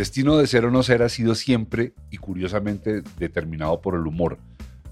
destino 0.00 0.38
de 0.38 0.46
ser 0.46 0.64
o 0.64 0.70
no 0.70 0.82
ser 0.82 1.02
ha 1.02 1.10
sido 1.10 1.34
siempre 1.34 1.92
y 2.10 2.16
curiosamente 2.16 3.02
determinado 3.18 3.82
por 3.82 3.96
el 3.96 4.06
humor. 4.06 4.38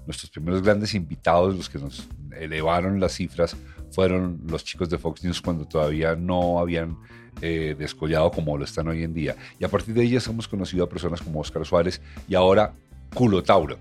Nuestros 0.05 0.29
primeros 0.29 0.61
grandes 0.61 0.93
invitados, 0.93 1.55
los 1.55 1.67
que 1.67 1.79
nos 1.79 2.07
elevaron 2.39 2.99
las 2.99 3.13
cifras, 3.13 3.57
fueron 3.89 4.39
los 4.45 4.63
chicos 4.63 4.87
de 4.87 4.99
Fox 4.99 5.23
News 5.23 5.41
cuando 5.41 5.65
todavía 5.65 6.15
no 6.15 6.59
habían 6.59 6.95
eh, 7.41 7.75
descollado 7.75 8.29
como 8.29 8.55
lo 8.55 8.65
están 8.65 8.87
hoy 8.87 9.01
en 9.01 9.15
día. 9.15 9.35
Y 9.59 9.63
a 9.63 9.67
partir 9.67 9.95
de 9.95 10.03
ellos 10.03 10.27
hemos 10.27 10.47
conocido 10.47 10.83
a 10.83 10.89
personas 10.89 11.23
como 11.23 11.39
Oscar 11.39 11.65
Suárez 11.65 11.99
y 12.27 12.35
ahora 12.35 12.75
Culo 13.11 13.41
Tauro. 13.41 13.79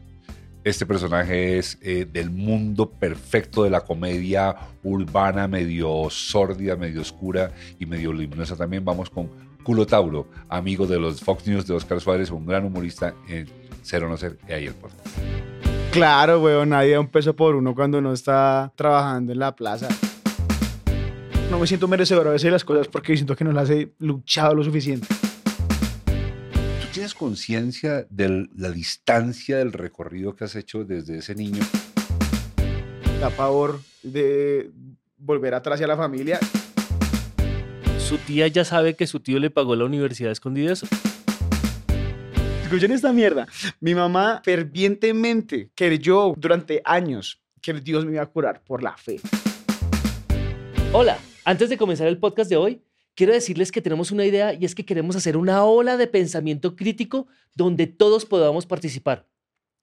Este 0.64 0.86
personaje 0.86 1.58
es 1.58 1.78
eh, 1.82 2.06
del 2.10 2.30
mundo 2.30 2.88
perfecto 2.88 3.64
de 3.64 3.70
la 3.70 3.82
comedia 3.82 4.56
urbana, 4.82 5.46
medio 5.46 6.08
sórdida, 6.08 6.74
medio 6.74 7.02
oscura 7.02 7.52
y 7.78 7.84
medio 7.84 8.14
luminosa. 8.14 8.56
También 8.56 8.82
vamos 8.82 9.10
con 9.10 9.47
Culo 9.62 9.86
Tauro, 9.86 10.28
amigo 10.48 10.86
de 10.86 10.98
los 10.98 11.20
Fox 11.20 11.46
News 11.46 11.66
de 11.66 11.74
Oscar 11.74 12.00
Suárez, 12.00 12.30
un 12.30 12.46
gran 12.46 12.64
humorista 12.64 13.14
en 13.28 13.46
Ser 13.82 14.04
o 14.04 14.08
No 14.08 14.16
Ser, 14.16 14.38
y 14.48 14.52
ahí 14.52 14.66
el 14.66 14.74
podcast. 14.74 15.06
Claro, 15.92 16.40
weón, 16.42 16.70
nadie 16.70 16.92
da 16.92 17.00
un 17.00 17.08
peso 17.08 17.34
por 17.34 17.54
uno 17.54 17.74
cuando 17.74 17.98
uno 17.98 18.12
está 18.12 18.72
trabajando 18.76 19.32
en 19.32 19.38
la 19.38 19.56
plaza. 19.56 19.88
No 21.50 21.58
me 21.58 21.66
siento 21.66 21.88
merecedor 21.88 22.28
a 22.28 22.30
veces 22.30 22.44
de 22.44 22.50
las 22.50 22.64
cosas 22.64 22.88
porque 22.88 23.16
siento 23.16 23.34
que 23.34 23.44
no 23.44 23.52
las 23.52 23.70
he 23.70 23.92
luchado 23.98 24.54
lo 24.54 24.62
suficiente. 24.62 25.06
¿Tú 26.04 26.86
tienes 26.92 27.14
conciencia 27.14 28.06
de 28.10 28.48
la 28.54 28.70
distancia 28.70 29.56
del 29.56 29.72
recorrido 29.72 30.36
que 30.36 30.44
has 30.44 30.54
hecho 30.56 30.84
desde 30.84 31.18
ese 31.18 31.34
niño? 31.34 31.62
Da 33.20 33.30
pavor 33.30 33.80
de 34.02 34.70
volver 35.16 35.54
atrás 35.54 35.76
hacia 35.76 35.86
la 35.86 35.96
familia. 35.96 36.38
Su 38.08 38.16
tía 38.16 38.48
ya 38.48 38.64
sabe 38.64 38.96
que 38.96 39.06
su 39.06 39.20
tío 39.20 39.38
le 39.38 39.50
pagó 39.50 39.76
la 39.76 39.84
universidad 39.84 40.30
a 40.30 40.32
escondidas. 40.32 40.82
Escuchen 42.62 42.90
esta 42.90 43.12
mierda. 43.12 43.46
Mi 43.80 43.94
mamá 43.94 44.40
fervientemente 44.42 45.70
creyó 45.74 46.32
durante 46.34 46.80
años 46.86 47.42
que 47.60 47.74
Dios 47.74 48.06
me 48.06 48.12
iba 48.12 48.22
a 48.22 48.26
curar 48.30 48.64
por 48.64 48.82
la 48.82 48.96
fe. 48.96 49.20
Hola, 50.94 51.18
antes 51.44 51.68
de 51.68 51.76
comenzar 51.76 52.06
el 52.06 52.16
podcast 52.16 52.48
de 52.48 52.56
hoy, 52.56 52.82
quiero 53.14 53.34
decirles 53.34 53.70
que 53.70 53.82
tenemos 53.82 54.10
una 54.10 54.24
idea 54.24 54.54
y 54.54 54.64
es 54.64 54.74
que 54.74 54.86
queremos 54.86 55.14
hacer 55.14 55.36
una 55.36 55.62
ola 55.64 55.98
de 55.98 56.06
pensamiento 56.06 56.76
crítico 56.76 57.26
donde 57.54 57.86
todos 57.86 58.24
podamos 58.24 58.64
participar. 58.64 59.28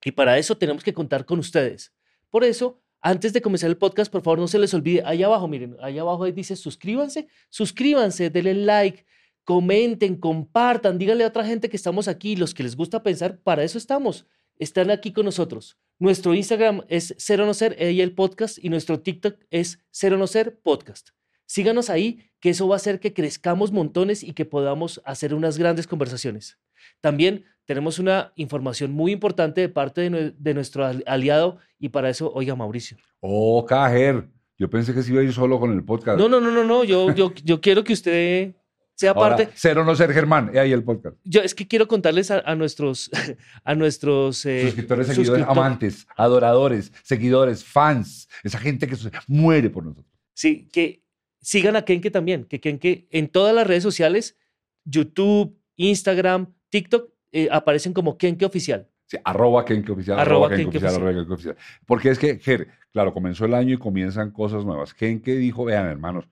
Y 0.04 0.10
para 0.10 0.36
eso 0.36 0.58
tenemos 0.58 0.82
que 0.82 0.94
contar 0.94 1.26
con 1.26 1.38
ustedes. 1.38 1.92
Por 2.30 2.42
eso, 2.42 2.82
antes 3.06 3.32
de 3.32 3.40
comenzar 3.40 3.70
el 3.70 3.76
podcast, 3.76 4.10
por 4.10 4.22
favor 4.22 4.40
no 4.40 4.48
se 4.48 4.58
les 4.58 4.74
olvide, 4.74 5.00
ahí 5.06 5.22
abajo, 5.22 5.46
miren, 5.46 5.76
ahí 5.80 5.96
abajo 5.96 6.24
dice 6.24 6.56
suscríbanse, 6.56 7.28
suscríbanse, 7.50 8.30
denle 8.30 8.54
like, 8.54 9.06
comenten, 9.44 10.16
compartan, 10.16 10.98
díganle 10.98 11.22
a 11.22 11.28
otra 11.28 11.44
gente 11.44 11.68
que 11.68 11.76
estamos 11.76 12.08
aquí, 12.08 12.34
los 12.34 12.52
que 12.52 12.64
les 12.64 12.74
gusta 12.74 13.04
pensar, 13.04 13.38
para 13.38 13.62
eso 13.62 13.78
estamos, 13.78 14.26
están 14.58 14.90
aquí 14.90 15.12
con 15.12 15.24
nosotros. 15.24 15.78
Nuestro 16.00 16.34
Instagram 16.34 16.82
es 16.88 17.14
Cero 17.18 17.46
No 17.46 17.54
Ser, 17.54 17.76
y 17.80 18.00
el 18.00 18.12
podcast, 18.12 18.58
y 18.60 18.70
nuestro 18.70 18.98
TikTok 18.98 19.36
es 19.50 19.78
Cero 19.92 20.18
No 20.18 20.26
Ser 20.26 20.58
Podcast. 20.58 21.10
Síganos 21.46 21.90
ahí, 21.90 22.28
que 22.40 22.50
eso 22.50 22.66
va 22.66 22.74
a 22.74 22.82
hacer 22.82 22.98
que 22.98 23.14
crezcamos 23.14 23.70
montones 23.70 24.24
y 24.24 24.32
que 24.32 24.46
podamos 24.46 25.00
hacer 25.04 25.32
unas 25.32 25.58
grandes 25.58 25.86
conversaciones. 25.86 26.58
También 27.00 27.44
tenemos 27.66 27.98
una 27.98 28.32
información 28.36 28.92
muy 28.92 29.12
importante 29.12 29.60
de 29.60 29.68
parte 29.68 30.08
de, 30.08 30.54
nuestro 30.54 30.86
aliado 31.06 31.58
y 31.78 31.90
para 31.90 32.08
eso, 32.08 32.32
oiga 32.32 32.54
Mauricio. 32.54 32.96
Oh, 33.20 33.66
Cajer, 33.66 34.28
yo 34.56 34.70
pensé 34.70 34.94
que 34.94 35.02
se 35.02 35.12
iba 35.12 35.20
a 35.20 35.24
ir 35.24 35.32
solo 35.32 35.60
con 35.60 35.72
el 35.72 35.84
podcast. 35.84 36.18
No, 36.18 36.28
no, 36.28 36.40
no, 36.40 36.50
no, 36.50 36.64
no, 36.64 36.84
yo, 36.84 37.12
yo, 37.12 37.34
yo 37.44 37.60
quiero 37.60 37.84
que 37.84 37.92
usted 37.92 38.54
sea 38.94 39.14
parte. 39.14 39.50
Cero 39.54 39.84
no 39.84 39.94
ser 39.94 40.12
Germán, 40.12 40.56
ahí 40.56 40.72
el 40.72 40.82
podcast. 40.82 41.16
Yo 41.24 41.42
es 41.42 41.54
que 41.54 41.68
quiero 41.68 41.86
contarles 41.86 42.30
a, 42.30 42.54
nuestros, 42.54 43.10
a 43.64 43.74
nuestros 43.74 44.46
eh, 44.46 44.62
suscriptores, 44.62 45.08
seguidores, 45.08 45.46
amantes, 45.46 46.06
adoradores, 46.16 46.92
seguidores, 47.02 47.64
fans, 47.64 48.28
esa 48.42 48.58
gente 48.58 48.86
que 48.86 48.96
muere 49.26 49.70
por 49.70 49.84
nosotros. 49.84 50.06
Sí, 50.32 50.68
que 50.72 51.02
sigan 51.40 51.76
a 51.76 51.82
Kenke 51.82 52.10
también, 52.10 52.44
que 52.44 52.60
Kenke 52.60 53.06
en 53.10 53.28
todas 53.28 53.54
las 53.54 53.66
redes 53.66 53.82
sociales, 53.82 54.36
YouTube, 54.84 55.58
Instagram, 55.76 56.54
TikTok, 56.70 57.10
eh, 57.36 57.48
aparecen 57.52 57.92
como 57.92 58.16
Kenke 58.16 58.46
Oficial. 58.46 58.88
Sí, 59.04 59.18
arroba 59.22 59.62
Kenke 59.64 59.92
Oficial, 59.92 60.18
arroba, 60.18 60.48
Kenke, 60.48 60.78
oficial, 60.78 60.94
Arroba 60.94 61.34
Oficial. 61.34 61.56
Porque 61.84 62.08
es 62.08 62.18
que, 62.18 62.38
Ger, 62.38 62.68
claro, 62.90 63.12
comenzó 63.12 63.44
el 63.44 63.52
año 63.52 63.74
y 63.74 63.78
comienzan 63.78 64.30
cosas 64.30 64.64
nuevas. 64.64 64.94
Kenke 64.94 65.36
dijo, 65.36 65.66
vean 65.66 65.86
hermanos, 65.86 66.28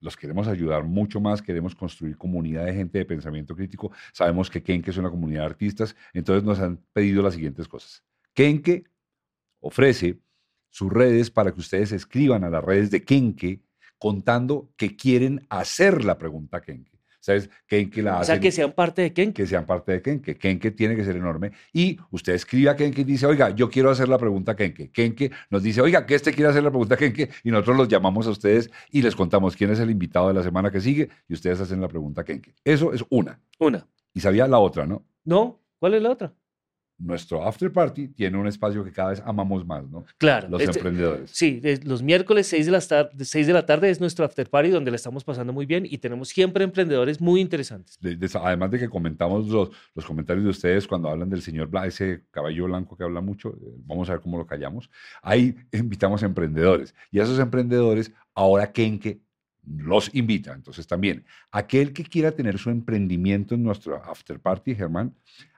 los 0.00 0.16
queremos 0.16 0.48
ayudar 0.48 0.82
mucho 0.82 1.20
más, 1.20 1.40
queremos 1.40 1.76
construir 1.76 2.18
comunidad 2.18 2.66
de 2.66 2.74
gente 2.74 2.98
de 2.98 3.04
pensamiento 3.04 3.54
crítico. 3.54 3.92
Sabemos 4.12 4.50
que 4.50 4.60
Kenke 4.60 4.90
es 4.90 4.96
una 4.96 5.08
comunidad 5.08 5.42
de 5.42 5.46
artistas, 5.46 5.94
entonces 6.12 6.42
nos 6.42 6.58
han 6.58 6.78
pedido 6.92 7.22
las 7.22 7.34
siguientes 7.34 7.68
cosas. 7.68 8.02
Kenke 8.34 8.84
ofrece 9.60 10.18
sus 10.68 10.92
redes 10.92 11.30
para 11.30 11.52
que 11.52 11.60
ustedes 11.60 11.92
escriban 11.92 12.42
a 12.42 12.50
las 12.50 12.64
redes 12.64 12.90
de 12.90 13.04
Kenke 13.04 13.62
contando 13.98 14.72
que 14.76 14.96
quieren 14.96 15.46
hacer 15.48 16.04
la 16.04 16.18
pregunta 16.18 16.60
Kenke. 16.60 16.93
¿Sabes? 17.24 17.48
Kenke 17.66 18.02
la 18.02 18.18
O 18.18 18.24
sea, 18.24 18.38
que 18.38 18.52
sean 18.52 18.72
parte 18.72 19.00
de 19.00 19.14
Kenke. 19.14 19.32
Que 19.42 19.46
sean 19.46 19.64
parte 19.64 19.92
de 19.92 20.02
Kenke. 20.02 20.36
Kenke 20.36 20.70
tiene 20.72 20.94
que 20.94 21.06
ser 21.06 21.16
enorme. 21.16 21.52
Y 21.72 21.98
usted 22.10 22.34
escribe 22.34 22.68
a 22.68 22.76
Kenke 22.76 23.00
y 23.00 23.04
dice, 23.04 23.24
oiga, 23.24 23.48
yo 23.48 23.70
quiero 23.70 23.88
hacer 23.88 24.10
la 24.10 24.18
pregunta 24.18 24.54
Kenke. 24.54 24.90
Kenke 24.90 25.30
nos 25.48 25.62
dice, 25.62 25.80
oiga, 25.80 26.04
que 26.04 26.16
este 26.16 26.34
quiere 26.34 26.50
hacer 26.50 26.62
la 26.62 26.68
pregunta 26.68 26.98
Kenke. 26.98 27.30
Y 27.42 27.50
nosotros 27.50 27.78
los 27.78 27.88
llamamos 27.88 28.26
a 28.26 28.30
ustedes 28.30 28.70
y 28.90 29.00
les 29.00 29.16
contamos 29.16 29.56
quién 29.56 29.70
es 29.70 29.80
el 29.80 29.90
invitado 29.90 30.28
de 30.28 30.34
la 30.34 30.42
semana 30.42 30.70
que 30.70 30.82
sigue 30.82 31.08
y 31.26 31.32
ustedes 31.32 31.58
hacen 31.62 31.80
la 31.80 31.88
pregunta 31.88 32.24
Kenke. 32.24 32.56
Eso 32.62 32.92
es 32.92 33.02
una. 33.08 33.40
Una. 33.58 33.86
Y 34.12 34.20
sabía 34.20 34.46
la 34.46 34.58
otra, 34.58 34.84
¿no? 34.84 35.06
No. 35.24 35.62
¿Cuál 35.78 35.94
es 35.94 36.02
la 36.02 36.10
otra? 36.10 36.34
Nuestro 36.98 37.42
after 37.46 37.72
party 37.72 38.08
tiene 38.08 38.38
un 38.38 38.46
espacio 38.46 38.84
que 38.84 38.92
cada 38.92 39.10
vez 39.10 39.22
amamos 39.24 39.66
más, 39.66 39.88
¿no? 39.88 40.04
Claro. 40.18 40.48
Los 40.48 40.62
emprendedores. 40.62 41.30
Sí, 41.30 41.60
los 41.84 42.02
miércoles 42.02 42.46
6 42.46 42.66
de, 42.66 42.72
la 42.72 42.80
tarde, 42.80 43.24
6 43.24 43.46
de 43.46 43.52
la 43.52 43.66
tarde 43.66 43.90
es 43.90 44.00
nuestro 44.00 44.24
after 44.24 44.48
party 44.48 44.70
donde 44.70 44.90
la 44.90 44.96
estamos 44.96 45.24
pasando 45.24 45.52
muy 45.52 45.66
bien 45.66 45.86
y 45.88 45.98
tenemos 45.98 46.28
siempre 46.28 46.64
emprendedores 46.64 47.20
muy 47.20 47.40
interesantes. 47.40 47.98
además 48.34 48.70
de 48.70 48.78
que 48.78 48.88
comentamos 48.88 49.48
los, 49.48 49.70
los 49.94 50.04
comentarios 50.04 50.44
de 50.44 50.50
ustedes 50.50 50.86
cuando 50.86 51.08
hablan 51.08 51.30
del 51.30 51.42
señor 51.42 51.68
Bla, 51.68 51.86
ese 51.86 52.24
caballo 52.30 52.64
blanco 52.66 52.96
que 52.96 53.04
habla 53.04 53.20
mucho, 53.20 53.50
eh, 53.50 53.74
vamos 53.84 54.08
a 54.08 54.12
ver 54.12 54.20
cómo 54.20 54.38
lo 54.38 54.46
callamos. 54.46 54.90
Ahí 55.22 55.54
invitamos 55.72 56.22
a 56.22 56.26
emprendedores 56.26 56.94
y 57.10 57.18
a 57.18 57.24
esos 57.24 57.38
emprendedores 57.38 58.12
ahora 58.34 58.72
Kenke 58.72 59.20
los 59.66 60.14
invita. 60.14 60.52
Entonces 60.52 60.86
también, 60.86 61.24
aquel 61.50 61.92
que 61.92 62.04
quiera 62.04 62.32
tener 62.32 62.58
su 62.58 62.70
emprendimiento 62.70 63.54
en 63.54 63.62
nuestro 63.62 63.96
after 63.96 64.38
party, 64.38 64.74
Germán, 64.74 65.14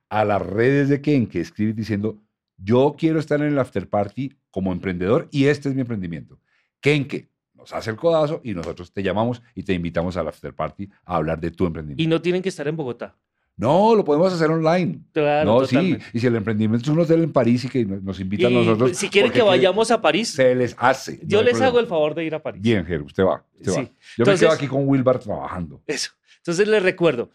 a 0.08 0.24
las 0.24 0.42
redes 0.42 0.88
de 0.88 1.00
Ken 1.00 1.26
que 1.26 1.40
escribe 1.40 1.72
diciendo, 1.72 2.18
yo 2.56 2.94
quiero 2.98 3.18
estar 3.18 3.40
en 3.40 3.48
el 3.48 3.58
after 3.58 3.88
party 3.88 4.32
como 4.50 4.72
emprendedor 4.72 5.28
y 5.30 5.46
este 5.46 5.68
es 5.68 5.74
mi 5.74 5.82
emprendimiento. 5.82 6.38
Kenke 6.80 7.28
nos 7.54 7.72
hace 7.72 7.90
el 7.90 7.96
codazo 7.96 8.40
y 8.44 8.54
nosotros 8.54 8.92
te 8.92 9.02
llamamos 9.02 9.42
y 9.54 9.62
te 9.62 9.72
invitamos 9.72 10.16
al 10.16 10.28
after 10.28 10.54
party 10.54 10.88
a 11.04 11.16
hablar 11.16 11.40
de 11.40 11.50
tu 11.50 11.66
emprendimiento. 11.66 12.02
Y 12.02 12.06
no 12.06 12.22
tienen 12.22 12.42
que 12.42 12.48
estar 12.48 12.66
en 12.68 12.76
Bogotá. 12.76 13.16
No, 13.58 13.94
lo 13.94 14.04
podemos 14.04 14.30
hacer 14.32 14.50
online. 14.50 15.00
Claro, 15.12 15.60
no, 15.60 15.66
sí. 15.66 15.96
Y 16.12 16.20
si 16.20 16.26
el 16.26 16.36
emprendimiento 16.36 16.84
es 16.84 16.94
un 16.94 17.00
hotel 17.00 17.22
en 17.22 17.32
París 17.32 17.64
y 17.64 17.68
que 17.70 17.86
nos 17.86 18.20
invitan 18.20 18.52
a 18.52 18.56
nosotros. 18.56 18.94
Si 18.96 19.08
quieren 19.08 19.32
que 19.32 19.40
vayamos 19.40 19.90
a 19.90 20.02
París. 20.02 20.28
Se 20.28 20.54
les 20.54 20.76
hace. 20.78 21.20
Yo 21.24 21.42
les 21.42 21.58
hago 21.62 21.80
el 21.80 21.86
favor 21.86 22.14
de 22.14 22.24
ir 22.24 22.34
a 22.34 22.42
París. 22.42 22.60
Bien, 22.60 22.84
Ger, 22.84 23.00
usted 23.00 23.24
va. 23.24 23.44
Yo 23.58 23.74
me 24.26 24.34
quedo 24.36 24.50
aquí 24.50 24.66
con 24.66 24.86
Wilbar 24.86 25.18
trabajando. 25.18 25.82
Eso. 25.86 26.12
Entonces 26.38 26.68
les 26.68 26.82
recuerdo, 26.82 27.30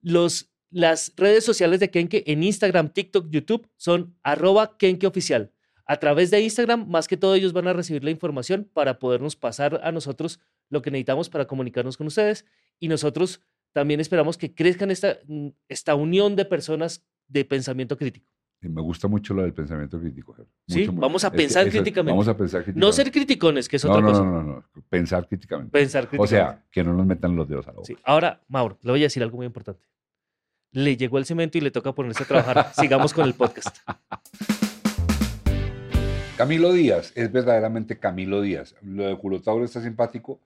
los 0.00 0.53
las 0.74 1.12
redes 1.16 1.44
sociales 1.44 1.78
de 1.78 1.88
Kenke 1.88 2.24
en 2.26 2.42
Instagram, 2.42 2.88
TikTok, 2.88 3.30
YouTube 3.30 3.68
son 3.76 4.16
arroba 4.24 4.76
Kenke 4.76 5.06
Oficial. 5.06 5.52
A 5.86 5.98
través 5.98 6.32
de 6.32 6.40
Instagram, 6.40 6.88
más 6.88 7.06
que 7.06 7.16
todo 7.16 7.36
ellos 7.36 7.52
van 7.52 7.68
a 7.68 7.72
recibir 7.72 8.02
la 8.02 8.10
información 8.10 8.68
para 8.72 8.98
podernos 8.98 9.36
pasar 9.36 9.80
a 9.84 9.92
nosotros 9.92 10.40
lo 10.70 10.82
que 10.82 10.90
necesitamos 10.90 11.28
para 11.28 11.46
comunicarnos 11.46 11.96
con 11.96 12.08
ustedes. 12.08 12.44
Y 12.80 12.88
nosotros 12.88 13.40
también 13.72 14.00
esperamos 14.00 14.36
que 14.36 14.52
crezcan 14.52 14.90
esta, 14.90 15.18
mm, 15.28 15.50
esta 15.68 15.94
unión 15.94 16.34
de 16.34 16.44
personas 16.44 17.06
de 17.28 17.44
pensamiento 17.44 17.96
crítico. 17.96 18.26
me 18.60 18.80
gusta 18.80 19.06
mucho 19.06 19.32
lo 19.34 19.42
del 19.42 19.52
pensamiento 19.52 20.00
crítico. 20.00 20.34
sí, 20.66 20.88
vamos 20.90 21.22
a 21.22 21.30
pensar 21.30 21.68
críticamente. 21.68 22.10
vamos 22.12 22.26
a 22.26 22.36
pensar 22.36 22.64
críticamente. 22.64 22.84
No 22.84 22.92
ser 22.92 23.12
criticones, 23.12 23.68
que 23.68 23.76
es 23.76 23.84
otra 23.84 24.02
cosa. 24.02 24.24
No, 24.24 24.42
no, 24.42 24.42
no, 24.42 24.64
pensar 24.88 25.28
críticamente. 25.28 25.70
Pensar 25.70 26.08
críticamente. 26.08 26.34
O 26.34 26.36
sea, 26.36 26.64
que 26.72 26.82
no 26.82 26.94
nos 26.94 27.06
metan 27.06 27.36
los 27.36 27.46
dedos 27.46 27.68
a 27.68 27.72
la 27.72 27.76
boca. 27.76 27.94
Ahora, 28.02 28.42
Mauro, 28.48 28.76
le 28.82 28.90
voy 28.90 29.00
a 29.02 29.04
decir 29.04 29.22
algo 29.22 29.36
muy 29.36 29.46
importante 29.46 29.93
le 30.74 30.96
llegó 30.96 31.18
el 31.18 31.24
cemento 31.24 31.56
y 31.56 31.60
le 31.60 31.70
toca 31.70 31.92
ponerse 31.92 32.24
a 32.24 32.26
trabajar. 32.26 32.72
Sigamos 32.74 33.14
con 33.14 33.24
el 33.24 33.34
podcast. 33.34 33.78
Camilo 36.36 36.72
Díaz, 36.72 37.12
es 37.14 37.30
verdaderamente 37.30 37.98
Camilo 37.98 38.42
Díaz. 38.42 38.74
Lo 38.82 39.04
de 39.04 39.16
Culotauro 39.16 39.64
está 39.64 39.80
simpático 39.80 40.40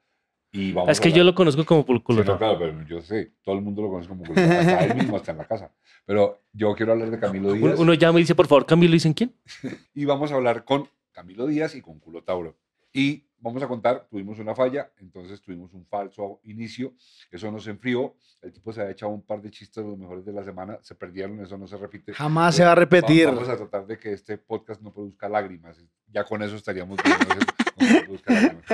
y 0.52 0.72
vamos 0.72 0.90
Es 0.90 1.00
que 1.00 1.12
yo 1.12 1.24
lo 1.24 1.34
conozco 1.34 1.64
como 1.64 1.84
Culotauro. 1.84 2.38
claro, 2.38 2.58
pero 2.58 2.86
yo 2.86 3.00
sé, 3.00 3.32
todo 3.42 3.54
el 3.54 3.62
mundo 3.62 3.80
lo 3.80 3.88
conoce 3.88 4.08
como 4.08 4.22
Culotauro. 4.24 4.60
Hasta 4.60 4.84
él 4.84 4.94
mismo, 4.96 5.16
está 5.16 5.32
en 5.32 5.38
la 5.38 5.46
casa. 5.46 5.72
Pero 6.04 6.42
yo 6.52 6.74
quiero 6.74 6.92
hablar 6.92 7.10
de 7.10 7.18
Camilo 7.18 7.54
Díaz. 7.54 7.78
Uno 7.78 7.94
llama 7.94 8.18
y 8.18 8.22
dice, 8.22 8.34
por 8.34 8.46
favor, 8.46 8.66
Camilo, 8.66 8.92
¿dicen 8.92 9.14
quién? 9.14 9.34
y 9.94 10.04
vamos 10.04 10.30
a 10.30 10.34
hablar 10.34 10.64
con 10.64 10.88
Camilo 11.12 11.46
Díaz 11.46 11.74
y 11.74 11.80
con 11.80 11.98
Culotauro. 12.00 12.54
Y 12.92 13.27
vamos 13.40 13.62
a 13.62 13.68
contar, 13.68 14.06
tuvimos 14.10 14.38
una 14.38 14.54
falla, 14.54 14.90
entonces 14.98 15.40
tuvimos 15.40 15.72
un 15.74 15.86
falso 15.86 16.40
inicio, 16.44 16.92
eso 17.30 17.50
nos 17.50 17.66
enfrió, 17.66 18.14
el 18.42 18.52
tipo 18.52 18.72
se 18.72 18.82
ha 18.82 18.90
echado 18.90 19.12
un 19.12 19.22
par 19.22 19.40
de 19.42 19.50
chistes 19.50 19.84
los 19.84 19.96
mejores 19.98 20.24
de 20.24 20.32
la 20.32 20.44
semana, 20.44 20.78
se 20.82 20.94
perdieron, 20.94 21.40
eso 21.40 21.56
no 21.56 21.66
se 21.66 21.76
repite. 21.76 22.12
Jamás 22.14 22.54
se 22.56 22.64
va 22.64 22.72
a 22.72 22.74
repetir. 22.74 23.26
Vamos 23.26 23.48
a 23.48 23.56
tratar 23.56 23.86
de 23.86 23.98
que 23.98 24.12
este 24.12 24.38
podcast 24.38 24.80
no 24.80 24.92
produzca 24.92 25.28
lágrimas, 25.28 25.76
ya 26.12 26.24
con 26.24 26.42
eso 26.42 26.56
estaríamos 26.56 26.98
bien. 27.02 27.16
no 28.06 28.14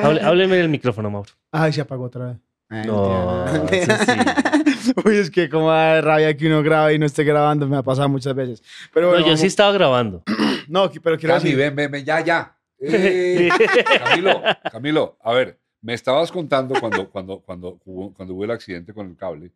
no 0.02 0.18
Hábleme 0.28 0.56
en 0.56 0.62
el 0.62 0.68
micrófono, 0.68 1.10
Mauro. 1.10 1.30
Ay, 1.50 1.72
se 1.72 1.80
apagó 1.80 2.04
otra 2.04 2.26
vez. 2.26 2.36
Ay, 2.68 2.86
No, 2.86 3.44
eso 3.70 3.92
Uy, 5.04 5.16
es 5.16 5.30
que 5.30 5.48
como 5.48 5.70
da 5.70 6.00
rabia 6.00 6.36
que 6.36 6.46
uno 6.46 6.62
graba 6.62 6.92
y 6.92 6.98
no 6.98 7.06
esté 7.06 7.24
grabando, 7.24 7.66
me 7.66 7.76
ha 7.76 7.82
pasado 7.82 8.08
muchas 8.08 8.34
veces. 8.34 8.62
Pero 8.92 9.06
No, 9.06 9.10
bueno, 9.12 9.20
yo 9.24 9.26
vamos- 9.30 9.40
sí 9.40 9.46
estaba 9.46 9.72
grabando. 9.72 10.22
No, 10.66 10.90
pero 10.90 11.18
quiero 11.18 11.34
Cami, 11.34 11.44
decir... 11.44 11.58
ven, 11.58 11.76
ven, 11.76 11.90
ven, 11.90 12.04
ya, 12.06 12.20
ya. 12.20 12.56
Eh, 12.86 13.48
Camilo, 13.98 14.42
Camilo, 14.70 15.16
a 15.20 15.32
ver, 15.32 15.58
me 15.80 15.94
estabas 15.94 16.30
contando 16.32 16.74
cuando, 16.78 17.10
cuando, 17.10 17.40
cuando, 17.40 17.80
hubo, 17.84 18.12
cuando 18.14 18.34
hubo 18.34 18.44
el 18.44 18.50
accidente 18.50 18.92
con 18.92 19.08
el 19.08 19.16
cable, 19.16 19.52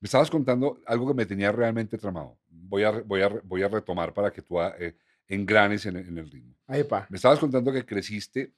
me 0.00 0.06
estabas 0.06 0.30
contando 0.30 0.80
algo 0.86 1.08
que 1.08 1.14
me 1.14 1.26
tenía 1.26 1.50
realmente 1.52 1.96
tramado. 1.98 2.36
Voy 2.48 2.82
a, 2.84 2.90
voy 2.90 3.22
a, 3.22 3.28
voy 3.44 3.62
a 3.62 3.68
retomar 3.68 4.12
para 4.12 4.30
que 4.30 4.42
tú 4.42 4.60
eh, 4.60 4.94
engranes 5.28 5.86
en, 5.86 5.96
el- 5.96 6.08
en 6.08 6.18
el 6.18 6.30
ritmo. 6.30 6.54
Ahí, 6.66 6.84
pa. 6.84 7.06
Me 7.08 7.16
estabas 7.16 7.38
contando 7.38 7.72
que 7.72 7.84
creciste 7.84 8.52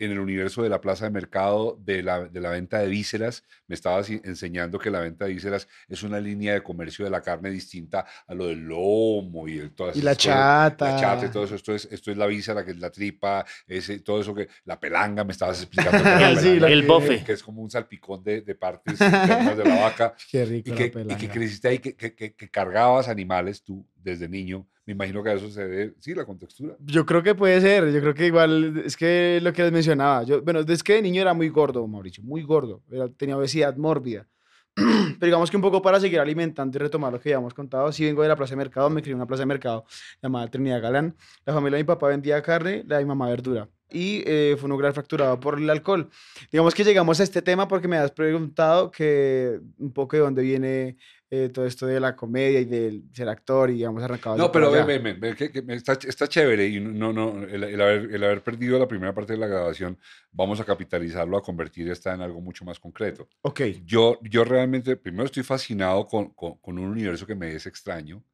en 0.00 0.10
el 0.12 0.18
universo 0.18 0.62
de 0.62 0.68
la 0.68 0.80
plaza 0.80 1.04
de 1.04 1.10
mercado, 1.10 1.78
de 1.84 2.02
la, 2.02 2.24
de 2.24 2.40
la 2.40 2.50
venta 2.50 2.78
de 2.78 2.88
vísceras. 2.88 3.44
Me 3.68 3.74
estabas 3.74 4.10
enseñando 4.10 4.78
que 4.78 4.90
la 4.90 5.00
venta 5.00 5.26
de 5.26 5.32
vísceras 5.34 5.68
es 5.88 6.02
una 6.02 6.18
línea 6.18 6.54
de 6.54 6.62
comercio 6.62 7.04
de 7.04 7.10
la 7.10 7.20
carne 7.22 7.50
distinta 7.50 8.06
a 8.26 8.34
lo 8.34 8.46
del 8.46 8.60
lomo 8.60 9.46
y 9.46 9.58
el, 9.58 9.72
todas 9.72 9.96
Y 9.96 10.02
la 10.02 10.12
cosas. 10.14 10.24
chata. 10.24 10.92
La 10.94 11.00
chata 11.00 11.26
y 11.26 11.28
todo 11.28 11.44
eso. 11.44 11.54
Esto 11.54 11.74
es, 11.74 11.86
esto 11.92 12.10
es 12.10 12.16
la 12.16 12.26
víscera, 12.26 12.64
que 12.64 12.72
es 12.72 12.78
la 12.78 12.90
tripa, 12.90 13.44
ese, 13.66 14.00
todo 14.00 14.20
eso 14.20 14.34
que... 14.34 14.48
La 14.64 14.80
pelanga, 14.80 15.22
me 15.24 15.32
estabas 15.32 15.60
explicando. 15.62 15.98
Sí, 16.40 16.54
pelanga, 16.54 16.68
El 16.68 16.82
bofe. 16.86 17.22
Que 17.22 17.32
es 17.32 17.42
como 17.42 17.62
un 17.62 17.70
salpicón 17.70 18.22
de, 18.24 18.40
de 18.40 18.54
partes 18.54 19.00
internas 19.00 19.56
de 19.56 19.64
la 19.64 19.80
vaca. 19.82 20.14
Qué 20.30 20.44
rico 20.44 20.70
Y 20.70 20.72
la 20.72 20.76
que, 20.76 20.92
y 21.10 21.14
que 21.16 21.28
creciste 21.28 21.68
ahí, 21.68 21.78
que, 21.78 21.94
que, 21.94 22.14
que- 22.14 22.34
que 22.34 22.48
cargabas 22.48 23.08
animales 23.08 23.62
tú 23.62 23.86
desde 24.02 24.28
niño. 24.28 24.66
Me 24.86 24.92
imagino 24.94 25.22
que 25.22 25.32
eso 25.32 25.48
se 25.50 25.66
debe, 25.68 25.94
sí, 26.00 26.14
la 26.14 26.24
contextura. 26.24 26.74
Yo 26.80 27.06
creo 27.06 27.22
que 27.22 27.34
puede 27.34 27.60
ser, 27.60 27.90
yo 27.92 28.00
creo 28.00 28.14
que 28.14 28.26
igual, 28.26 28.82
es 28.84 28.96
que 28.96 29.38
lo 29.42 29.52
que 29.52 29.62
les 29.62 29.72
mencionaba, 29.72 30.22
yo, 30.24 30.42
bueno, 30.42 30.64
desde 30.64 30.82
que 30.82 30.94
de 30.94 31.02
niño 31.02 31.22
era 31.22 31.32
muy 31.34 31.48
gordo, 31.48 31.86
Mauricio, 31.86 32.22
muy 32.24 32.42
gordo, 32.42 32.82
era- 32.90 33.08
tenía 33.08 33.36
obesidad 33.36 33.76
mórbida. 33.76 34.26
Pero 34.74 35.26
digamos 35.26 35.50
que 35.50 35.56
un 35.56 35.62
poco 35.62 35.82
para 35.82 36.00
seguir 36.00 36.18
alimentando 36.20 36.76
y 36.76 36.80
retomar 36.80 37.12
lo 37.12 37.20
que 37.20 37.30
ya 37.30 37.36
hemos 37.36 37.54
contado, 37.54 37.92
si 37.92 38.04
vengo 38.04 38.22
de 38.22 38.28
la 38.28 38.36
plaza 38.36 38.52
de 38.52 38.56
mercado, 38.56 38.88
me 38.88 39.00
crié 39.02 39.12
en 39.12 39.16
una 39.18 39.26
plaza 39.26 39.42
de 39.42 39.46
mercado 39.46 39.84
llamada 40.22 40.48
Trinidad 40.48 40.80
Galán. 40.80 41.14
La 41.44 41.52
familia 41.52 41.76
de 41.76 41.82
mi 41.84 41.86
papá 41.86 42.08
vendía 42.08 42.40
carne, 42.42 42.84
la 42.86 42.98
de 42.98 43.04
mi 43.04 43.08
mamá 43.08 43.28
verdura. 43.28 43.68
Y 43.92 44.22
eh, 44.24 44.54
fue 44.58 44.66
un 44.68 44.72
hogar 44.72 44.92
fracturado 44.92 45.38
por 45.40 45.58
el 45.58 45.68
alcohol. 45.68 46.08
Digamos 46.52 46.74
que 46.74 46.84
llegamos 46.84 47.18
a 47.18 47.24
este 47.24 47.42
tema 47.42 47.66
porque 47.66 47.88
me 47.88 47.96
has 47.96 48.12
preguntado 48.12 48.90
que 48.92 49.58
un 49.78 49.92
poco 49.92 50.16
de 50.16 50.22
dónde 50.22 50.42
viene 50.42 50.96
eh, 51.30 51.48
todo 51.48 51.64
esto 51.64 51.86
de 51.86 52.00
la 52.00 52.16
comedia 52.16 52.60
y 52.60 52.64
del 52.64 53.04
ser 53.12 53.28
actor 53.28 53.70
y 53.70 53.74
digamos 53.74 54.02
arrancado. 54.02 54.36
No, 54.36 54.50
pero 54.50 54.70
ven, 54.70 55.02
ven, 55.02 55.20
ven, 55.20 55.36
que, 55.36 55.50
que 55.52 55.64
está, 55.68 55.92
está 56.06 56.26
chévere 56.26 56.66
y 56.66 56.80
no, 56.80 57.12
no, 57.12 57.42
el, 57.44 57.62
el 57.64 57.80
haber, 57.80 58.14
el 58.14 58.24
haber 58.24 58.42
perdido 58.42 58.78
la 58.78 58.88
primera 58.88 59.14
parte 59.14 59.34
de 59.34 59.38
la 59.38 59.46
grabación, 59.46 59.98
vamos 60.32 60.58
a 60.60 60.64
capitalizarlo, 60.64 61.36
a 61.36 61.42
convertir 61.42 61.88
esta 61.90 62.14
en 62.14 62.20
algo 62.22 62.40
mucho 62.40 62.64
más 62.64 62.80
concreto. 62.80 63.28
Ok. 63.42 63.60
Yo, 63.84 64.18
yo 64.22 64.44
realmente, 64.44 64.96
primero 64.96 65.24
estoy 65.24 65.42
fascinado 65.44 66.06
con, 66.06 66.30
con, 66.34 66.58
con 66.58 66.78
un 66.78 66.88
universo 66.88 67.26
que 67.26 67.34
me 67.36 67.54
es 67.54 67.66
extraño, 67.66 68.24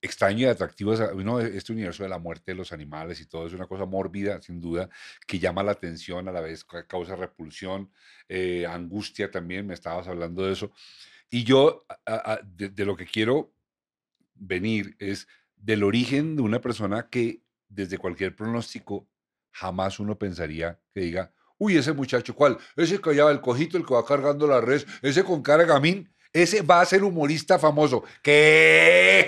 extraño 0.00 0.40
y 0.40 0.44
atractivo, 0.44 0.92
es, 0.92 1.00
¿no? 1.16 1.40
este 1.40 1.72
universo 1.72 2.04
de 2.04 2.10
la 2.10 2.18
muerte 2.18 2.52
de 2.52 2.54
los 2.54 2.72
animales 2.72 3.20
y 3.20 3.26
todo 3.26 3.46
es 3.46 3.52
una 3.54 3.66
cosa 3.66 3.86
mórbida, 3.86 4.40
sin 4.40 4.60
duda, 4.60 4.88
que 5.26 5.38
llama 5.40 5.64
la 5.64 5.72
atención, 5.72 6.28
a 6.28 6.32
la 6.32 6.42
vez 6.42 6.64
ca- 6.64 6.86
causa 6.86 7.16
repulsión, 7.16 7.90
eh, 8.28 8.66
angustia 8.66 9.30
también, 9.30 9.66
me 9.66 9.74
estabas 9.74 10.06
hablando 10.06 10.44
de 10.46 10.52
eso. 10.52 10.70
Y 11.30 11.44
yo, 11.44 11.84
a- 12.06 12.32
a- 12.32 12.40
de, 12.44 12.68
de 12.68 12.84
lo 12.84 12.96
que 12.96 13.06
quiero 13.06 13.52
venir 14.34 14.96
es 14.98 15.26
del 15.56 15.82
origen 15.82 16.36
de 16.36 16.42
una 16.42 16.60
persona 16.60 17.08
que 17.10 17.42
desde 17.68 17.98
cualquier 17.98 18.34
pronóstico 18.36 19.08
jamás 19.50 19.98
uno 19.98 20.16
pensaría 20.18 20.78
que 20.94 21.00
diga, 21.00 21.32
uy, 21.58 21.76
ese 21.76 21.92
muchacho, 21.92 22.34
¿cuál? 22.34 22.58
Ese 22.76 23.00
que 23.00 23.12
lleva 23.14 23.30
el 23.32 23.40
cojito, 23.40 23.76
el 23.78 23.84
que 23.86 23.94
va 23.94 24.04
cargando 24.04 24.46
la 24.46 24.60
res, 24.60 24.86
ese 25.02 25.24
con 25.24 25.42
cara 25.42 25.64
de 25.64 25.68
gamín, 25.70 26.12
ese 26.32 26.60
va 26.62 26.82
a 26.82 26.84
ser 26.84 27.02
humorista 27.02 27.58
famoso. 27.58 28.04
¿Qué? 28.22 29.26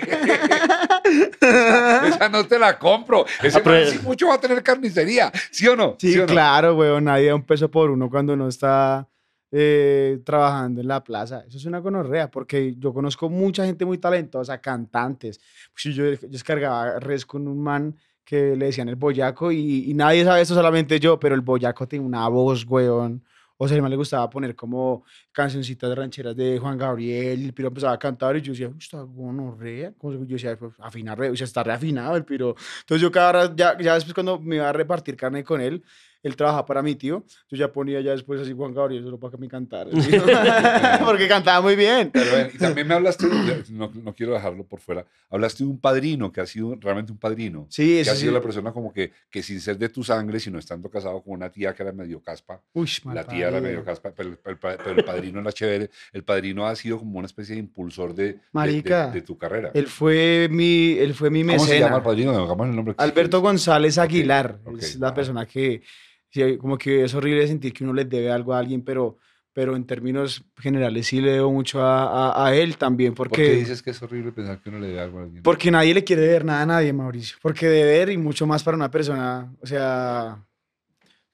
esa, 1.41 2.07
esa 2.07 2.29
no 2.29 2.45
te 2.47 2.59
la 2.59 2.77
compro. 2.77 3.25
Ese 3.41 3.57
Ah, 3.57 3.61
man 3.65 3.85
sí 3.87 3.99
mucho 3.99 4.27
va 4.27 4.35
a 4.35 4.39
tener 4.39 4.61
carnicería, 4.63 5.31
¿sí 5.51 5.67
o 5.67 5.75
no? 5.75 5.95
Sí, 5.99 6.15
o 6.17 6.21
no? 6.21 6.27
claro, 6.27 6.75
weón. 6.75 7.05
Nadie 7.05 7.27
da 7.27 7.35
un 7.35 7.43
peso 7.45 7.69
por 7.71 7.89
uno 7.89 8.09
cuando 8.09 8.33
uno 8.33 8.47
está 8.47 9.07
eh, 9.51 10.19
trabajando 10.23 10.81
en 10.81 10.87
la 10.87 11.03
plaza. 11.03 11.43
Eso 11.47 11.57
es 11.57 11.65
una 11.65 11.79
gonorrea, 11.79 12.29
porque 12.29 12.75
yo 12.77 12.93
conozco 12.93 13.29
mucha 13.29 13.65
gente 13.65 13.85
muy 13.85 13.97
talentosa, 13.97 14.59
cantantes. 14.61 15.39
Pues 15.73 15.95
yo, 15.95 16.05
yo 16.13 16.17
descargaba 16.29 16.99
res 16.99 17.25
con 17.25 17.47
un 17.47 17.61
man 17.61 17.95
que 18.23 18.55
le 18.55 18.67
decían 18.67 18.89
el 18.89 18.95
boyaco 18.95 19.51
y, 19.51 19.89
y 19.89 19.93
nadie 19.95 20.23
sabe 20.23 20.41
esto, 20.41 20.53
solamente 20.53 20.99
yo, 20.99 21.19
pero 21.19 21.33
el 21.35 21.41
boyaco 21.41 21.87
tiene 21.87 22.05
una 22.05 22.27
voz, 22.27 22.65
weón. 22.67 23.23
O 23.61 23.67
sea, 23.67 23.83
a 23.83 23.89
le 23.89 23.95
gustaba 23.97 24.29
poner 24.29 24.55
como 24.55 25.03
cancioncitas 25.33 25.93
rancheras 25.93 26.33
de 26.33 26.57
Juan 26.59 26.77
Gabriel 26.77 27.41
y 27.41 27.45
el 27.45 27.53
piro 27.53 27.67
empezaba 27.67 27.91
a 27.91 27.99
cantar 27.99 28.37
y 28.37 28.41
yo 28.41 28.53
decía, 28.53 28.69
"Uy, 28.69 28.77
está 28.79 29.01
gonorrea. 29.01 29.91
Como 29.97 30.13
yo 30.13 30.19
decía, 30.25 30.57
pues, 30.57 30.73
afinar, 30.79 31.19
o 31.21 31.35
sea, 31.35 31.43
está 31.43 31.61
reafinado 31.61 32.15
el 32.15 32.23
piro. 32.23 32.55
Entonces 32.81 33.01
yo 33.01 33.11
cada 33.11 33.53
ya, 33.53 33.77
ya 33.77 33.95
después 33.95 34.13
cuando 34.13 34.39
me 34.39 34.55
iba 34.57 34.69
a 34.69 34.71
repartir 34.73 35.17
carne 35.17 35.43
con 35.43 35.59
él, 35.59 35.83
él 36.23 36.35
trabajaba 36.35 36.65
para 36.65 36.81
mi 36.81 36.95
tío, 36.95 37.23
yo 37.49 37.57
ya 37.57 37.71
ponía 37.71 38.01
ya 38.01 38.11
después 38.11 38.41
así 38.41 38.53
Juan 38.53 38.73
Gabriel 38.73 39.03
solo 39.03 39.19
para 39.19 39.31
que 39.31 39.37
me 39.37 39.47
cantara. 39.47 39.89
¿sí? 39.91 40.11
Porque 41.05 41.27
cantaba 41.27 41.61
muy 41.61 41.75
bien. 41.75 42.09
Pero 42.11 42.49
y 42.53 42.57
también 42.57 42.87
me 42.87 42.93
hablaste, 42.95 43.25
no, 43.71 43.91
no 44.03 44.13
quiero 44.13 44.33
dejarlo 44.33 44.63
por 44.65 44.79
fuera, 44.79 45.05
hablaste 45.29 45.63
de 45.63 45.69
un 45.69 45.79
padrino 45.79 46.31
que 46.31 46.41
ha 46.41 46.45
sido 46.45 46.75
realmente 46.79 47.11
un 47.11 47.17
padrino. 47.17 47.67
Sí, 47.69 48.01
que 48.03 48.09
ha 48.09 48.15
sido 48.15 48.31
sí. 48.31 48.35
la 48.35 48.41
persona 48.41 48.71
como 48.71 48.91
que, 48.93 49.11
que 49.29 49.41
sin 49.43 49.61
ser 49.61 49.77
de 49.77 49.89
tu 49.89 50.03
sangre, 50.03 50.39
sino 50.39 50.59
estando 50.59 50.89
casado 50.89 51.21
con 51.21 51.33
una 51.33 51.49
tía 51.49 51.73
que 51.73 51.83
era 51.83 51.91
medio 51.91 52.21
caspa, 52.21 52.61
Uy, 52.73 52.89
la 53.13 53.23
tía 53.25 53.47
era 53.47 53.61
medio 53.61 53.83
caspa, 53.83 54.11
pero, 54.15 54.29
el- 54.29 54.37
pero 54.37 54.51
el 54.53 54.59
pa- 54.59 54.77
pero 54.77 54.91
el 54.97 55.03
padrino 55.05 55.39
era 55.39 55.51
chévere, 55.51 55.89
el 56.13 56.23
padrino 56.23 56.67
ha 56.67 56.75
sido 56.75 56.99
como 56.99 57.17
una 57.19 57.25
especie 57.27 57.55
de 57.55 57.59
impulsor 57.59 58.13
de, 58.13 58.23
de- 58.23 58.33
de- 58.33 58.39
Marica, 58.51 59.07
de, 59.11 59.21
tu 59.21 59.37
carrera. 59.37 59.71
Él 59.73 59.87
fue 59.87 60.47
mi, 60.51 60.97
él 60.97 61.13
fue 61.13 61.29
mi 61.29 61.43
¿Cómo 61.43 61.59
se 61.65 61.79
llama 61.79 61.97
el 61.97 62.03
padrino? 62.03 62.31
El 62.31 62.75
nombre. 62.75 62.95
Alberto 62.97 63.37
quieres. 63.37 63.41
González 63.41 63.97
Aguilar. 63.97 64.59
ok, 64.65 64.77
es 64.79 64.99
la 64.99 65.13
persona 65.13 65.45
que, 65.45 65.81
sí, 66.29 66.57
como 66.57 66.77
que 66.77 67.03
es 67.03 67.13
horrible 67.13 67.47
sentir 67.47 67.73
que 67.73 67.83
uno 67.83 67.93
le 67.93 68.05
debe 68.05 68.31
algo 68.31 68.53
a 68.53 68.59
alguien, 68.59 68.81
pero, 68.83 69.17
pero 69.53 69.75
en 69.75 69.85
términos 69.85 70.43
generales 70.57 71.07
sí 71.07 71.21
le 71.21 71.31
debo 71.31 71.51
mucho 71.51 71.81
a, 71.81 72.29
a- 72.31 72.47
a 72.47 72.55
él 72.55 72.77
también, 72.77 73.13
¿Por 73.13 73.29
porque... 73.29 73.43
qué 73.43 73.55
dices 73.55 73.81
que 73.81 73.89
es 73.91 74.01
horrible 74.01 74.31
pensar 74.31 74.59
que 74.61 74.69
uno 74.69 74.79
le 74.79 74.87
debe 74.87 75.01
algo 75.01 75.19
a 75.19 75.23
alguien? 75.23 75.43
Porque 75.43 75.71
nadie 75.71 75.93
le 75.93 76.03
quiere 76.03 76.21
deber 76.21 76.45
nada 76.45 76.61
a 76.61 76.65
nadie, 76.65 76.93
Mauricio. 76.93 77.37
Porque 77.41 77.67
deber 77.67 78.09
y 78.09 78.17
mucho 78.17 78.45
más 78.47 78.63
para 78.63 78.77
una 78.77 78.89
persona, 78.91 79.51
o 79.61 79.65
sea, 79.67 80.43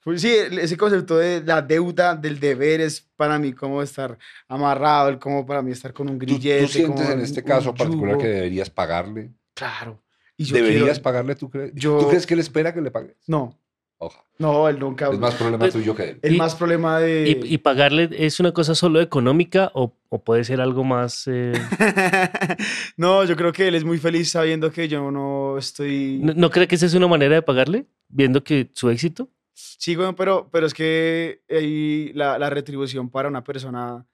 pues 0.04 0.22
sí, 0.22 0.30
ese 0.52 0.78
concepto 0.78 1.18
de 1.18 1.42
la 1.44 1.62
deuda, 1.64 2.16
del 2.16 2.40
deber 2.40 2.80
es 2.82 3.02
para 3.16 3.40
mí 3.40 3.54
como 3.54 3.82
estar 3.82 4.18
amarrado, 4.48 5.10
el 5.10 5.18
como 5.18 5.46
para 5.48 5.62
mí 5.64 5.72
estar 5.72 5.94
con 5.94 6.08
un 6.10 6.20
¿Tú, 6.20 6.26
grillete. 6.26 6.62
tú 6.62 6.68
sientes 6.68 6.96
como 7.02 7.12
en 7.12 7.18
un- 7.20 7.24
este 7.26 7.42
un 7.42 7.48
caso 7.48 7.74
particular 7.74 8.12
yugo. 8.14 8.22
que 8.22 8.28
deberías 8.30 8.70
pagarle? 8.70 9.32
Claro. 9.56 10.02
Y 10.38 10.44
yo 10.46 10.56
¿Deberías 10.58 10.84
quiero- 10.84 11.02
pagarle? 11.02 11.36
¿tú 11.36 11.50
crees? 11.50 11.72
yo- 11.74 11.98
¿Tú 11.98 12.10
crees 12.10 12.26
que 12.28 12.34
él 12.36 12.40
espera 12.40 12.72
que 12.74 12.82
le 12.82 12.92
pagues? 12.92 13.16
No, 13.28 13.58
No, 14.38 14.68
él 14.68 14.78
nunca. 14.80 15.10
Es 15.10 15.18
más 15.18 15.36
problema 15.36 15.60
Pues- 15.60 15.74
tuyo 15.74 15.96
que 15.96 16.04
él. 16.10 16.20
el 16.22 16.34
Y- 16.36 16.38
más 16.38 16.56
problema 16.56 17.00
de... 17.00 17.40
¿Y, 17.46 17.54
y 17.54 17.58
pagarle 17.60 18.10
es 18.12 18.40
una 18.42 18.52
cosa 18.52 18.76
solo 18.76 19.00
económica 19.00 19.72
o, 19.74 19.94
o 20.10 20.24
puede 20.24 20.44
ser 20.44 20.60
algo 20.62 20.84
más... 20.84 21.24
eh, 21.28 21.54
no, 22.98 23.24
yo 23.24 23.36
creo 23.36 23.52
que 23.52 23.68
él 23.68 23.76
es 23.76 23.84
muy 23.84 23.98
feliz 23.98 24.32
sabiendo 24.32 24.72
que 24.72 24.88
yo 24.88 25.12
no 25.12 25.58
estoy... 25.58 26.20
¿no, 26.22 26.34
no 26.34 26.50
cree 26.50 26.68
que 26.68 26.76
esa 26.76 26.86
es 26.86 26.94
una 26.94 27.08
manera 27.08 27.36
de 27.36 27.42
pagarle? 27.42 27.86
Viendo 28.10 28.44
que 28.44 28.70
su 28.74 28.90
éxito. 28.90 29.30
Sí, 29.54 29.96
güey, 29.96 30.14
pero, 30.16 30.50
pero 30.52 30.68
es 30.68 30.74
que 30.74 31.42
ahí 31.50 32.12
la, 32.14 32.38
la 32.38 32.50
retribución 32.50 33.10
para 33.10 33.30
una 33.30 33.44
persona 33.44 34.06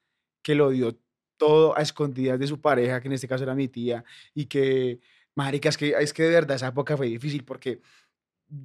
que 0.44 0.56
lo 0.56 0.70
dio 0.70 0.96
todo 1.38 1.76
a 1.78 1.82
escondidas 1.82 2.40
de 2.40 2.46
su 2.48 2.62
pareja, 2.62 3.02
que 3.02 3.08
en 3.08 3.14
este 3.14 3.28
caso 3.28 3.44
era 3.44 3.56
mi 3.56 3.68
tía, 3.68 4.04
y 4.36 4.46
que, 4.46 5.00
marica, 5.36 5.70
es 5.70 5.78
que, 5.78 5.96
es 6.00 6.14
que 6.14 6.24
de 6.24 6.30
verdad 6.30 6.56
esa 6.58 6.68
época 6.68 6.96
fue 6.96 7.08
difícil 7.08 7.44
porque 7.44 7.80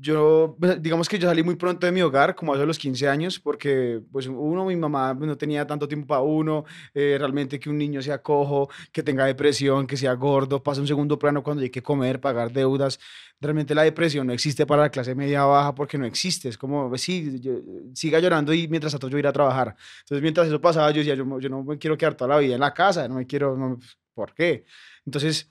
yo, 0.00 0.56
pues, 0.58 0.82
digamos 0.82 1.08
que 1.08 1.16
yo 1.18 1.28
salí 1.28 1.42
muy 1.44 1.54
pronto 1.54 1.86
de 1.86 1.92
mi 1.92 2.02
hogar, 2.02 2.34
como 2.34 2.52
hace 2.52 2.66
los 2.66 2.76
15 2.78 3.08
años, 3.08 3.38
porque 3.38 4.00
pues 4.10 4.26
uno, 4.26 4.64
mi 4.64 4.74
mamá 4.76 5.14
pues, 5.16 5.28
no 5.28 5.36
tenía 5.38 5.64
tanto 5.66 5.86
tiempo 5.86 6.08
para 6.08 6.22
uno, 6.22 6.64
eh, 6.92 7.16
realmente 7.18 7.60
que 7.60 7.70
un 7.70 7.78
niño 7.78 8.02
sea 8.02 8.20
cojo, 8.20 8.68
que 8.90 9.02
tenga 9.04 9.24
depresión, 9.26 9.86
que 9.86 9.96
sea 9.96 10.14
gordo, 10.14 10.60
pasa 10.62 10.80
un 10.80 10.88
segundo 10.88 11.18
plano 11.18 11.42
cuando 11.42 11.62
hay 11.62 11.70
que 11.70 11.82
comer, 11.82 12.20
pagar 12.20 12.52
deudas. 12.52 12.98
Realmente 13.40 13.74
la 13.76 13.82
depresión 13.82 14.26
no 14.26 14.32
existe 14.32 14.66
para 14.66 14.82
la 14.82 14.90
clase 14.90 15.14
media 15.14 15.44
baja 15.44 15.74
porque 15.74 15.98
no 15.98 16.04
existe, 16.06 16.48
es 16.48 16.58
como, 16.58 16.88
pues, 16.88 17.02
sí, 17.02 17.38
yo- 17.40 17.60
siga 17.94 18.18
llorando 18.18 18.52
y 18.52 18.66
mientras 18.68 18.92
tanto 18.92 19.08
yo 19.08 19.18
ir 19.18 19.26
a 19.26 19.32
trabajar. 19.32 19.76
Entonces 20.00 20.22
mientras 20.22 20.48
eso 20.48 20.60
pasaba 20.60 20.90
yo 20.90 20.98
decía, 20.98 21.14
yo, 21.14 21.38
yo 21.40 21.48
no 21.48 21.62
me 21.62 21.78
quiero 21.78 21.96
quedar 21.96 22.14
toda 22.16 22.28
la 22.34 22.38
vida 22.38 22.54
en 22.54 22.60
la 22.60 22.74
casa, 22.74 23.06
no 23.08 23.14
me 23.16 23.26
quiero, 23.26 23.56
no, 23.56 23.78
¿por 24.14 24.34
qué? 24.34 24.64
Entonces 25.04 25.50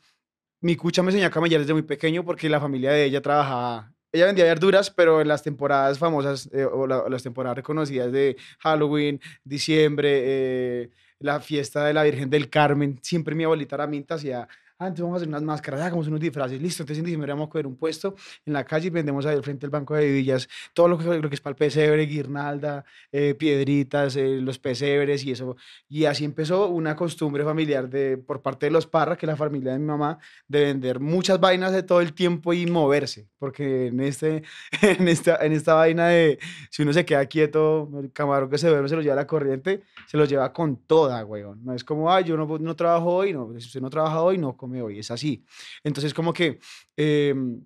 mi 0.62 0.76
cucha 0.76 1.04
me 1.04 1.10
enseñó 1.12 1.28
a 1.28 1.32
camellar 1.32 1.62
desde 1.62 1.74
muy 1.74 1.84
pequeño 1.84 2.24
porque 2.26 2.50
la 2.50 2.60
familia 2.60 2.92
de 2.92 3.06
ella 3.06 3.22
trabajaba 3.22 3.95
ella 4.16 4.26
vendía 4.26 4.46
verduras, 4.46 4.90
pero 4.90 5.22
en 5.22 5.28
las 5.28 5.44
temporadas 5.44 6.00
famosas 6.00 6.50
eh, 6.54 6.66
o, 6.66 6.88
la- 6.88 7.00
o 7.00 7.10
las 7.10 7.24
temporadas 7.24 7.56
reconocidas 7.58 8.12
de 8.12 8.36
Halloween, 8.60 9.20
diciembre, 9.44 10.22
eh, 10.26 10.90
la 11.20 11.40
fiesta 11.40 11.86
de 11.86 11.94
la 11.94 12.04
Virgen 12.04 12.30
del 12.30 12.50
Carmen, 12.50 13.00
siempre 13.02 13.36
mi 13.36 13.44
abuelita 13.44 13.78
Raminta 13.78 14.16
hacía, 14.16 14.48
ah, 14.80 14.88
entonces 14.88 15.04
vamos 15.04 15.16
a 15.16 15.18
hacer 15.18 15.30
unas 15.30 15.44
máscaras, 15.44 15.82
hagamos 15.82 16.08
unos 16.08 16.20
disfraces, 16.20 16.62
listo, 16.62 16.84
entonces 16.84 17.00
en 17.00 17.06
diciembre 17.06 17.32
vamos 17.32 17.48
a 17.48 17.50
coger 17.50 17.68
un 17.68 17.76
puesto 17.76 18.16
en 18.46 18.54
la 18.54 18.64
calle 18.64 18.88
y 18.88 18.90
vendemos 18.90 19.26
ahí 19.26 19.36
al 19.36 19.44
frente 19.44 19.62
del 19.62 19.72
Banco 19.72 19.96
de 19.96 20.12
Villas 20.12 20.48
todo 20.74 20.88
lo 20.88 20.98
que, 20.98 21.06
lo 21.06 21.30
que 21.30 21.36
es 21.36 21.42
para 21.42 21.52
el 21.52 21.58
pesebre, 21.58 22.06
guirnalda, 22.06 22.86
eh, 23.12 23.36
piedritas, 23.36 24.16
eh, 24.16 24.40
los 24.42 24.60
pesebres 24.60 25.24
y 25.24 25.32
eso. 25.32 25.56
Y 25.88 26.06
así 26.06 26.26
empezó 26.26 26.68
una 26.70 26.96
costumbre 26.96 27.44
familiar 27.44 27.90
de, 27.90 28.18
por 28.18 28.42
parte 28.42 28.68
de 28.68 28.72
los 28.72 28.88
Parra, 28.88 29.18
que 29.18 29.26
es 29.26 29.30
la 29.30 29.36
familia 29.36 29.74
de 29.74 29.80
mi 29.80 29.86
mamá, 29.86 30.20
de 30.48 30.66
vender 30.66 31.00
muchas 31.00 31.40
vainas 31.40 31.72
de 31.72 31.84
todo 31.84 32.02
el 32.02 32.14
tiempo 32.14 32.54
y 32.54 32.66
moverse, 32.66 33.28
porque 33.38 33.88
en, 33.88 34.00
este, 34.00 34.44
en, 34.82 35.08
esta, 35.08 35.38
en 35.38 35.54
esta 35.54 35.74
vaina 35.74 36.08
de 36.08 36.40
si 36.70 36.84
uno 36.84 36.94
se 36.94 37.06
queda 37.06 37.26
quieto, 37.26 37.90
el 38.00 38.12
camarón 38.12 38.50
que 38.50 38.58
se 38.58 38.68
duerme 38.68 38.90
se 38.90 38.96
lo 38.96 39.02
lleva 39.02 39.16
la 39.16 39.28
corriente, 39.28 39.84
se 40.08 40.18
lo 40.18 40.26
lleva 40.26 40.52
con 40.54 40.78
toda, 40.78 41.24
weón. 41.26 41.64
No 41.64 41.74
es 41.74 41.84
como, 41.84 42.12
ay, 42.12 42.26
yo 42.26 42.38
no, 42.38 42.46
no 42.60 42.76
trabajo 42.76 43.16
hoy, 43.16 43.34
no, 43.34 43.50
si 43.60 43.68
usted 43.68 43.82
no 43.82 43.90
trabaja 43.90 44.22
hoy, 44.22 44.38
no 44.38 44.56
come 44.66 44.82
hoy, 44.82 45.00
es 45.00 45.12
así. 45.12 45.46
Entonces, 45.84 46.14
como 46.14 46.34
que 46.34 46.60
em, 46.98 47.64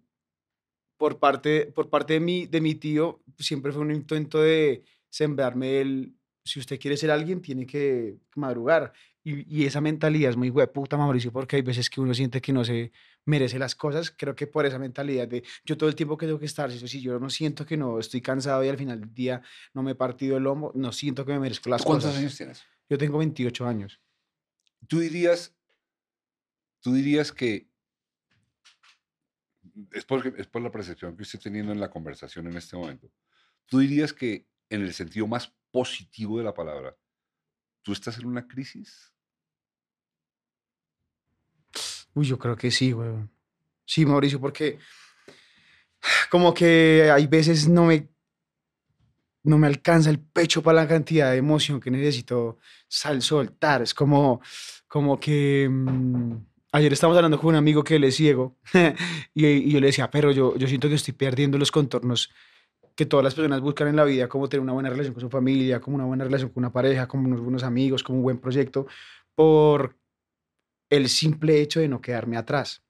por 0.97 1.17
parte, 1.17 1.67
por 1.67 1.89
parte 1.89 2.13
de, 2.13 2.19
mi, 2.19 2.45
de 2.45 2.59
mi 2.59 2.75
tío, 2.75 3.23
siempre 3.37 3.71
fue 3.71 3.81
un 3.81 3.91
intento 3.91 4.41
de 4.41 4.83
sembrarme 5.09 5.79
el, 5.79 6.13
si 6.43 6.59
usted 6.59 6.77
quiere 6.77 6.97
ser 6.97 7.09
alguien, 7.09 7.41
tiene 7.41 7.65
que 7.65 8.17
madrugar. 8.35 8.91
Y, 9.23 9.61
y 9.61 9.65
esa 9.65 9.79
mentalidad 9.79 10.31
es 10.31 10.37
muy 10.37 10.49
hueputa, 10.49 10.97
Mauricio, 10.97 11.31
porque 11.31 11.55
hay 11.55 11.61
veces 11.61 11.89
que 11.89 12.01
uno 12.01 12.13
siente 12.13 12.41
que 12.41 12.51
no 12.51 12.65
se 12.65 12.91
merece 13.25 13.59
las 13.59 13.75
cosas. 13.75 14.11
Creo 14.11 14.35
que 14.35 14.47
por 14.47 14.65
esa 14.65 14.77
mentalidad 14.77 15.27
de 15.27 15.43
yo 15.63 15.77
todo 15.77 15.87
el 15.87 15.95
tiempo 15.95 16.17
que 16.17 16.25
tengo 16.25 16.39
que 16.39 16.45
estar, 16.45 16.69
si, 16.69 16.85
si 16.85 17.01
yo 17.01 17.17
no 17.17 17.29
siento 17.29 17.65
que 17.65 17.77
no 17.77 17.99
estoy 17.99 18.21
cansado 18.21 18.63
y 18.63 18.67
al 18.67 18.77
final 18.77 18.99
del 18.99 19.13
día 19.13 19.41
no 19.73 19.83
me 19.83 19.91
he 19.91 19.95
partido 19.95 20.35
el 20.37 20.43
lomo, 20.43 20.71
no 20.75 20.91
siento 20.91 21.25
que 21.25 21.31
me 21.31 21.39
merezco 21.39 21.69
las 21.69 21.83
¿Cuántos 21.83 22.05
cosas. 22.05 22.19
años 22.19 22.35
tienes? 22.35 22.63
Yo 22.89 22.97
tengo 22.97 23.19
28 23.19 23.65
años. 23.65 24.01
Tú 24.87 24.99
dirías, 24.99 25.55
tú 26.81 26.93
dirías 26.93 27.31
que 27.31 27.69
es 29.91 30.05
por, 30.05 30.62
la 30.62 30.71
percepción 30.71 31.15
que 31.15 31.24
estoy 31.24 31.39
teniendo 31.39 31.71
en 31.71 31.79
la 31.79 31.89
conversación 31.89 32.48
en 32.48 32.57
este 32.57 32.75
momento. 32.75 33.09
Tú 33.65 33.79
dirías 33.79 34.13
que 34.13 34.48
en 34.69 34.81
el 34.81 34.93
sentido 34.93 35.27
más 35.27 35.53
positivo 35.71 36.38
de 36.38 36.43
la 36.43 36.53
palabra, 36.53 36.95
tú 37.81 37.93
estás 37.93 38.17
en 38.19 38.25
una 38.25 38.48
crisis. 38.48 39.13
Uy, 42.13 42.25
yo 42.25 42.38
creo 42.38 42.55
que 42.55 42.71
sí, 42.71 42.93
weón. 42.93 43.31
Sí, 43.86 44.05
Mauricio, 44.05 44.39
porque 44.39 44.79
como 46.29 46.53
que 46.53 47.09
hay 47.12 47.27
veces 47.27 47.67
no 47.67 47.86
me, 47.86 48.09
no 49.43 49.57
me 49.57 49.67
alcanza 49.67 50.09
el 50.09 50.19
pecho 50.19 50.62
para 50.62 50.81
la 50.81 50.88
cantidad 50.88 51.31
de 51.31 51.38
emoción 51.38 51.79
que 51.79 51.91
necesito 51.91 52.57
sal 52.88 53.21
soltar. 53.21 53.81
Es 53.81 53.93
como, 53.93 54.41
como 54.88 55.19
que 55.19 55.67
mm, 55.69 56.38
ayer 56.71 56.93
estábamos 56.93 57.17
hablando 57.17 57.39
con 57.39 57.49
un 57.49 57.55
amigo 57.55 57.83
que 57.83 57.95
él 57.95 58.03
es 58.03 58.15
ciego 58.15 58.55
y, 59.33 59.45
y 59.45 59.71
yo 59.71 59.79
le 59.79 59.88
decía, 59.88 60.09
pero 60.09 60.31
yo, 60.31 60.55
yo 60.57 60.67
siento 60.67 60.88
que 60.89 60.95
estoy 60.95 61.13
perdiendo 61.13 61.57
los 61.57 61.71
contornos 61.71 62.29
que 62.99 63.05
todas 63.05 63.23
las 63.23 63.33
personas 63.33 63.61
buscan 63.61 63.88
en 63.88 63.95
la 63.95 64.03
vida, 64.03 64.27
como 64.27 64.49
tener 64.49 64.61
una 64.61 64.73
buena 64.73 64.89
relación 64.89 65.13
con 65.13 65.21
su 65.21 65.29
familia, 65.29 65.79
como 65.79 65.95
una 65.95 66.03
buena 66.03 66.25
relación 66.25 66.49
con 66.49 66.61
una 66.63 66.73
pareja, 66.73 67.07
como 67.07 67.27
unos 67.27 67.39
buenos 67.39 67.63
amigos, 67.63 68.03
como 68.03 68.17
un 68.17 68.23
buen 68.23 68.39
proyecto, 68.39 68.88
por 69.35 69.95
el 70.89 71.07
simple 71.07 71.61
hecho 71.61 71.79
de 71.79 71.88
no 71.88 72.01
quedarme 72.01 72.35
atrás, 72.35 72.83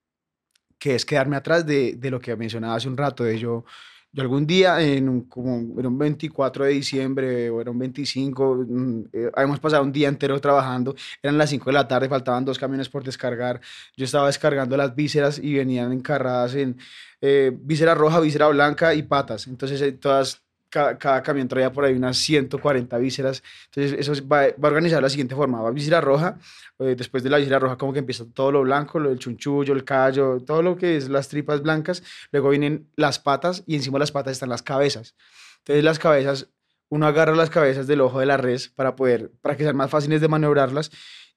que 0.79 0.95
es 0.95 1.05
quedarme 1.05 1.35
atrás 1.35 1.63
de, 1.63 1.93
de 1.93 2.09
lo 2.09 2.19
que 2.19 2.35
mencionaba 2.35 2.73
hace 2.73 2.87
un 2.87 2.97
rato, 2.97 3.23
de 3.23 3.37
yo, 3.37 3.65
yo 4.11 4.23
algún 4.23 4.47
día, 4.47 4.81
en 4.81 5.21
como 5.21 5.79
era 5.79 5.87
un 5.87 5.97
24 5.97 6.65
de 6.65 6.71
diciembre 6.71 7.49
o 7.49 7.61
era 7.61 7.69
un 7.71 7.77
25, 7.79 8.65
mm, 8.67 9.03
eh, 9.13 9.31
habíamos 9.35 9.59
pasado 9.59 9.83
un 9.83 9.91
día 9.91 10.07
entero 10.09 10.39
trabajando, 10.41 10.95
eran 11.21 11.37
las 11.37 11.49
5 11.51 11.65
de 11.69 11.73
la 11.73 11.87
tarde, 11.87 12.09
faltaban 12.09 12.43
dos 12.45 12.57
camiones 12.57 12.89
por 12.89 13.03
descargar, 13.03 13.61
yo 13.95 14.05
estaba 14.05 14.27
descargando 14.27 14.75
las 14.77 14.95
vísceras 14.95 15.39
y 15.39 15.53
venían 15.53 15.91
encarradas 15.93 16.55
en 16.55 16.77
eh, 17.21 17.51
víscera 17.61 17.93
roja, 17.95 18.19
víscera 18.19 18.47
blanca 18.47 18.93
y 18.95 19.03
patas, 19.03 19.47
entonces 19.47 19.81
eh, 19.81 19.91
todas... 19.93 20.43
Cada, 20.69 20.97
cada 20.99 21.23
camión 21.23 21.47
traía 21.47 21.71
por 21.71 21.83
ahí 21.83 21.93
unas 21.95 22.17
140 22.17 22.97
vísceras. 22.99 23.41
Entonces, 23.65 23.99
eso 23.99 24.11
es- 24.13 24.23
va, 24.23 24.43
va 24.63 24.67
organizado 24.69 24.97
de 24.99 25.03
la 25.03 25.09
siguiente 25.09 25.33
forma. 25.35 25.61
Va 25.61 25.71
víscera 25.71 25.99
roja, 25.99 26.37
eh, 26.79 26.95
después 26.95 27.23
de 27.23 27.29
la 27.31 27.37
víscera 27.37 27.57
roja 27.59 27.75
como 27.77 27.91
que 27.91 27.99
empieza 27.99 28.25
todo 28.33 28.51
lo 28.51 28.61
blanco, 28.61 28.99
lo 28.99 29.09
del 29.09 29.17
chunchullo, 29.19 29.73
el 29.73 29.83
callo, 29.83 30.39
todo 30.41 30.61
lo 30.61 30.77
que 30.77 30.95
es 30.97 31.09
las 31.09 31.27
tripas 31.27 31.61
blancas, 31.63 32.03
luego 32.31 32.49
vienen 32.49 32.87
las 32.95 33.17
patas 33.19 33.63
y 33.65 33.75
encima 33.75 33.95
de 33.95 34.01
las 34.01 34.11
patas 34.11 34.33
están 34.33 34.49
las 34.49 34.61
cabezas. 34.61 35.15
Entonces 35.59 35.83
las 35.83 35.97
cabezas, 35.99 36.49
uno 36.89 37.05
agarra 37.07 37.35
las 37.35 37.49
cabezas 37.49 37.87
del 37.87 38.01
ojo 38.01 38.19
de 38.19 38.25
la 38.27 38.37
res 38.37 38.69
para 38.69 38.95
poder, 38.95 39.31
para 39.41 39.57
que 39.57 39.63
sean 39.63 39.75
más 39.75 39.89
fáciles 39.89 40.21
de 40.21 40.27
maniobrarlas 40.27 40.91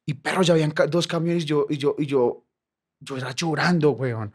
y 0.06 0.14
pero 0.14 0.42
ya 0.42 0.54
habían 0.54 0.72
dos 0.90 1.06
camiones 1.06 1.44
y 1.44 1.46
yo, 1.46 1.66
y 1.70 1.76
yo, 1.78 1.94
y 1.98 2.06
yo, 2.06 2.44
yo 3.00 3.16
era 3.16 3.32
llorando, 3.32 3.90
weón. 3.92 4.32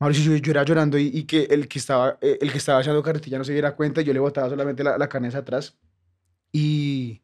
Mauricio, 0.00 0.32
yo, 0.32 0.36
yo 0.38 0.50
era 0.52 0.64
llorando 0.64 0.98
y, 0.98 1.08
y 1.12 1.24
que 1.24 1.42
el 1.44 1.68
que 1.68 1.78
estaba, 1.78 2.18
eh, 2.22 2.38
el 2.40 2.50
que 2.50 2.58
estaba 2.58 2.80
echando 2.80 3.02
carretilla 3.02 3.38
no 3.38 3.44
se 3.44 3.52
diera 3.52 3.76
cuenta, 3.76 4.00
yo 4.00 4.12
le 4.12 4.18
botaba 4.18 4.48
solamente 4.48 4.82
la, 4.82 4.96
la 4.98 5.08
carne 5.08 5.28
hacia 5.28 5.40
atrás 5.40 5.78
y, 6.52 7.22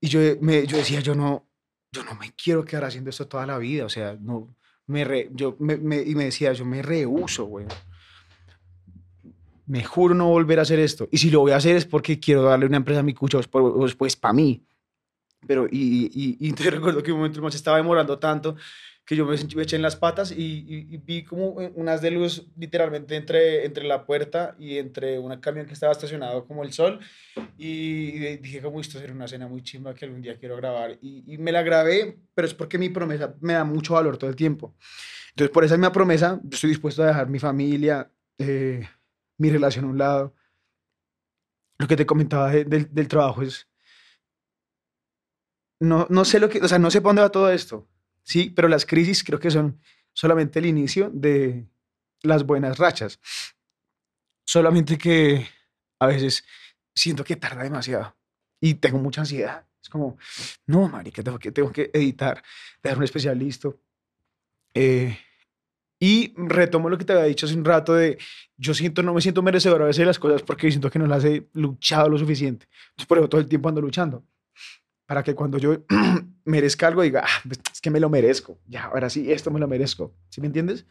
y 0.00 0.08
yo, 0.08 0.20
me, 0.40 0.66
yo 0.66 0.76
decía, 0.78 1.00
yo 1.00 1.14
no, 1.14 1.48
yo 1.92 2.02
no 2.04 2.14
me 2.16 2.32
quiero 2.32 2.64
quedar 2.64 2.84
haciendo 2.86 3.10
esto 3.10 3.28
toda 3.28 3.46
la 3.46 3.58
vida, 3.58 3.84
o 3.84 3.88
sea, 3.88 4.16
no, 4.20 4.54
me 4.86 5.04
re- 5.04 5.30
yo 5.32 5.56
me, 5.60 5.76
me- 5.76 6.02
y 6.02 6.14
me 6.16 6.24
decía, 6.24 6.52
yo 6.52 6.64
me 6.64 6.82
rehuso, 6.82 7.44
güey. 7.44 7.66
Me 9.66 9.84
juro 9.84 10.14
no 10.14 10.28
volver 10.28 10.58
a 10.58 10.62
hacer 10.62 10.80
esto. 10.80 11.08
Y 11.12 11.18
si 11.18 11.30
lo 11.30 11.40
voy 11.40 11.52
a 11.52 11.56
hacer 11.56 11.76
es 11.76 11.86
porque 11.86 12.18
quiero 12.18 12.42
darle 12.42 12.66
una 12.66 12.76
empresa 12.78 13.00
a 13.00 13.04
mi 13.04 13.14
cucho, 13.14 13.40
pues, 13.50 13.94
pues 13.94 14.16
para 14.16 14.34
mí. 14.34 14.66
Pero, 15.46 15.66
y, 15.70 16.10
y, 16.12 16.48
y 16.48 16.52
te 16.54 16.70
recuerdo 16.70 17.02
que 17.02 17.12
un 17.12 17.18
momento 17.18 17.40
más 17.40 17.54
estaba 17.54 17.76
demorando 17.76 18.18
tanto 18.18 18.56
que 19.04 19.16
yo 19.16 19.26
me, 19.26 19.36
me 19.36 19.62
eché 19.62 19.76
en 19.76 19.82
las 19.82 19.96
patas 19.96 20.30
y, 20.32 20.36
y- 20.42 20.94
y 20.94 20.96
vi 20.98 21.24
como 21.24 21.48
unas 21.48 22.00
de 22.00 22.10
luz 22.12 22.46
literalmente 22.56 23.16
entre, 23.16 23.64
entre 23.66 23.84
la 23.84 24.06
puerta 24.06 24.54
y 24.58 24.78
entre 24.78 25.18
un 25.18 25.36
camión 25.40 25.66
que 25.66 25.72
estaba 25.74 25.92
estacionado 25.92 26.46
como 26.46 26.62
el 26.62 26.72
sol 26.72 27.00
y 27.58 28.18
de- 28.18 28.36
dije 28.38 28.62
como 28.62 28.80
esto 28.80 28.98
será 29.00 29.12
una 29.12 29.24
escena 29.24 29.48
muy 29.48 29.62
chimba 29.62 29.94
que 29.94 30.04
algún 30.04 30.22
día 30.22 30.38
quiero 30.38 30.56
grabar 30.56 30.98
y, 31.02 31.24
y 31.34 31.38
me 31.38 31.50
la 31.52 31.62
grabé, 31.62 32.18
pero 32.34 32.46
es 32.46 32.54
porque 32.54 32.78
mi 32.78 32.88
promesa 32.90 33.34
me 33.40 33.54
da 33.54 33.64
mucho 33.64 33.94
valor 33.94 34.16
todo 34.18 34.30
el 34.30 34.36
tiempo. 34.36 34.76
Entonces 35.30 35.52
por 35.52 35.64
esa 35.64 35.76
misma 35.76 35.92
promesa 35.92 36.40
yo 36.44 36.50
estoy 36.54 36.70
dispuesto 36.70 37.02
a 37.02 37.06
dejar 37.08 37.28
mi 37.28 37.38
familia, 37.40 38.10
eh, 38.38 38.86
mi 39.38 39.50
relación 39.50 39.84
a 39.86 39.88
un 39.88 39.98
lado. 39.98 40.34
Lo 41.78 41.86
que 41.88 41.96
te 41.96 42.06
comentaba 42.06 42.50
de- 42.50 42.64
del, 42.64 42.92
del 42.94 43.08
trabajo 43.08 43.42
es, 43.42 43.68
no, 45.80 46.06
no 46.10 46.24
sé 46.24 46.38
lo 46.40 46.48
que, 46.48 46.60
o 46.60 46.68
sea, 46.68 46.78
no 46.78 46.90
sé 46.90 47.00
para 47.00 47.08
dónde 47.10 47.22
va 47.22 47.28
todo 47.30 47.50
esto, 47.50 47.88
sí, 48.22 48.50
pero 48.50 48.68
las 48.68 48.86
crisis 48.86 49.24
creo 49.24 49.38
que 49.38 49.50
son 49.50 49.80
solamente 50.12 50.58
el 50.58 50.66
inicio 50.66 51.10
de 51.12 51.66
las 52.22 52.44
buenas 52.44 52.78
rachas. 52.78 53.20
Solamente 54.44 54.98
que 54.98 55.46
a 55.98 56.06
veces 56.06 56.44
siento 56.94 57.24
que 57.24 57.36
tarda 57.36 57.62
demasiado 57.62 58.16
y 58.60 58.74
tengo 58.74 58.98
mucha 58.98 59.22
ansiedad. 59.22 59.66
Es 59.82 59.88
como, 59.88 60.16
no, 60.66 60.88
marica, 60.88 61.22
tengo 61.22 61.38
que, 61.38 61.50
tengo 61.50 61.72
que 61.72 61.90
editar, 61.92 62.42
dejar 62.82 62.98
un 62.98 63.04
especial 63.04 63.38
listo. 63.38 63.80
Eh, 64.74 65.18
y 65.98 66.34
retomo 66.36 66.88
lo 66.88 66.98
que 66.98 67.04
te 67.04 67.12
había 67.12 67.24
dicho 67.24 67.46
hace 67.46 67.54
un 67.54 67.64
rato 67.64 67.94
de, 67.94 68.18
yo 68.56 68.74
siento, 68.74 69.02
no 69.02 69.14
me 69.14 69.20
siento 69.20 69.42
merecedor 69.42 69.82
a 69.82 69.84
veces 69.84 70.00
de 70.00 70.06
las 70.06 70.18
cosas 70.18 70.42
porque 70.42 70.68
siento 70.70 70.90
que 70.90 70.98
no 70.98 71.06
las 71.06 71.24
he 71.24 71.48
luchado 71.52 72.08
lo 72.08 72.18
suficiente. 72.18 72.66
Por 73.06 73.18
eso 73.18 73.28
todo 73.28 73.40
el 73.40 73.48
tiempo 73.48 73.68
ando 73.68 73.80
luchando. 73.80 74.24
Para 75.06 75.22
que 75.22 75.34
cuando 75.34 75.58
yo 75.58 75.84
merezca 76.44 76.88
algo 76.88 77.02
diga, 77.02 77.22
ah, 77.24 77.40
pues, 77.46 77.60
es 77.72 77.80
que 77.80 77.90
me 77.90 78.00
lo 78.00 78.08
merezco. 78.10 78.58
Ya, 78.66 78.84
ahora 78.84 79.10
sí, 79.10 79.30
esto 79.30 79.50
me 79.50 79.60
lo 79.60 79.68
merezco. 79.68 80.14
¿Sí 80.28 80.40
me 80.40 80.46
entiendes? 80.46 80.86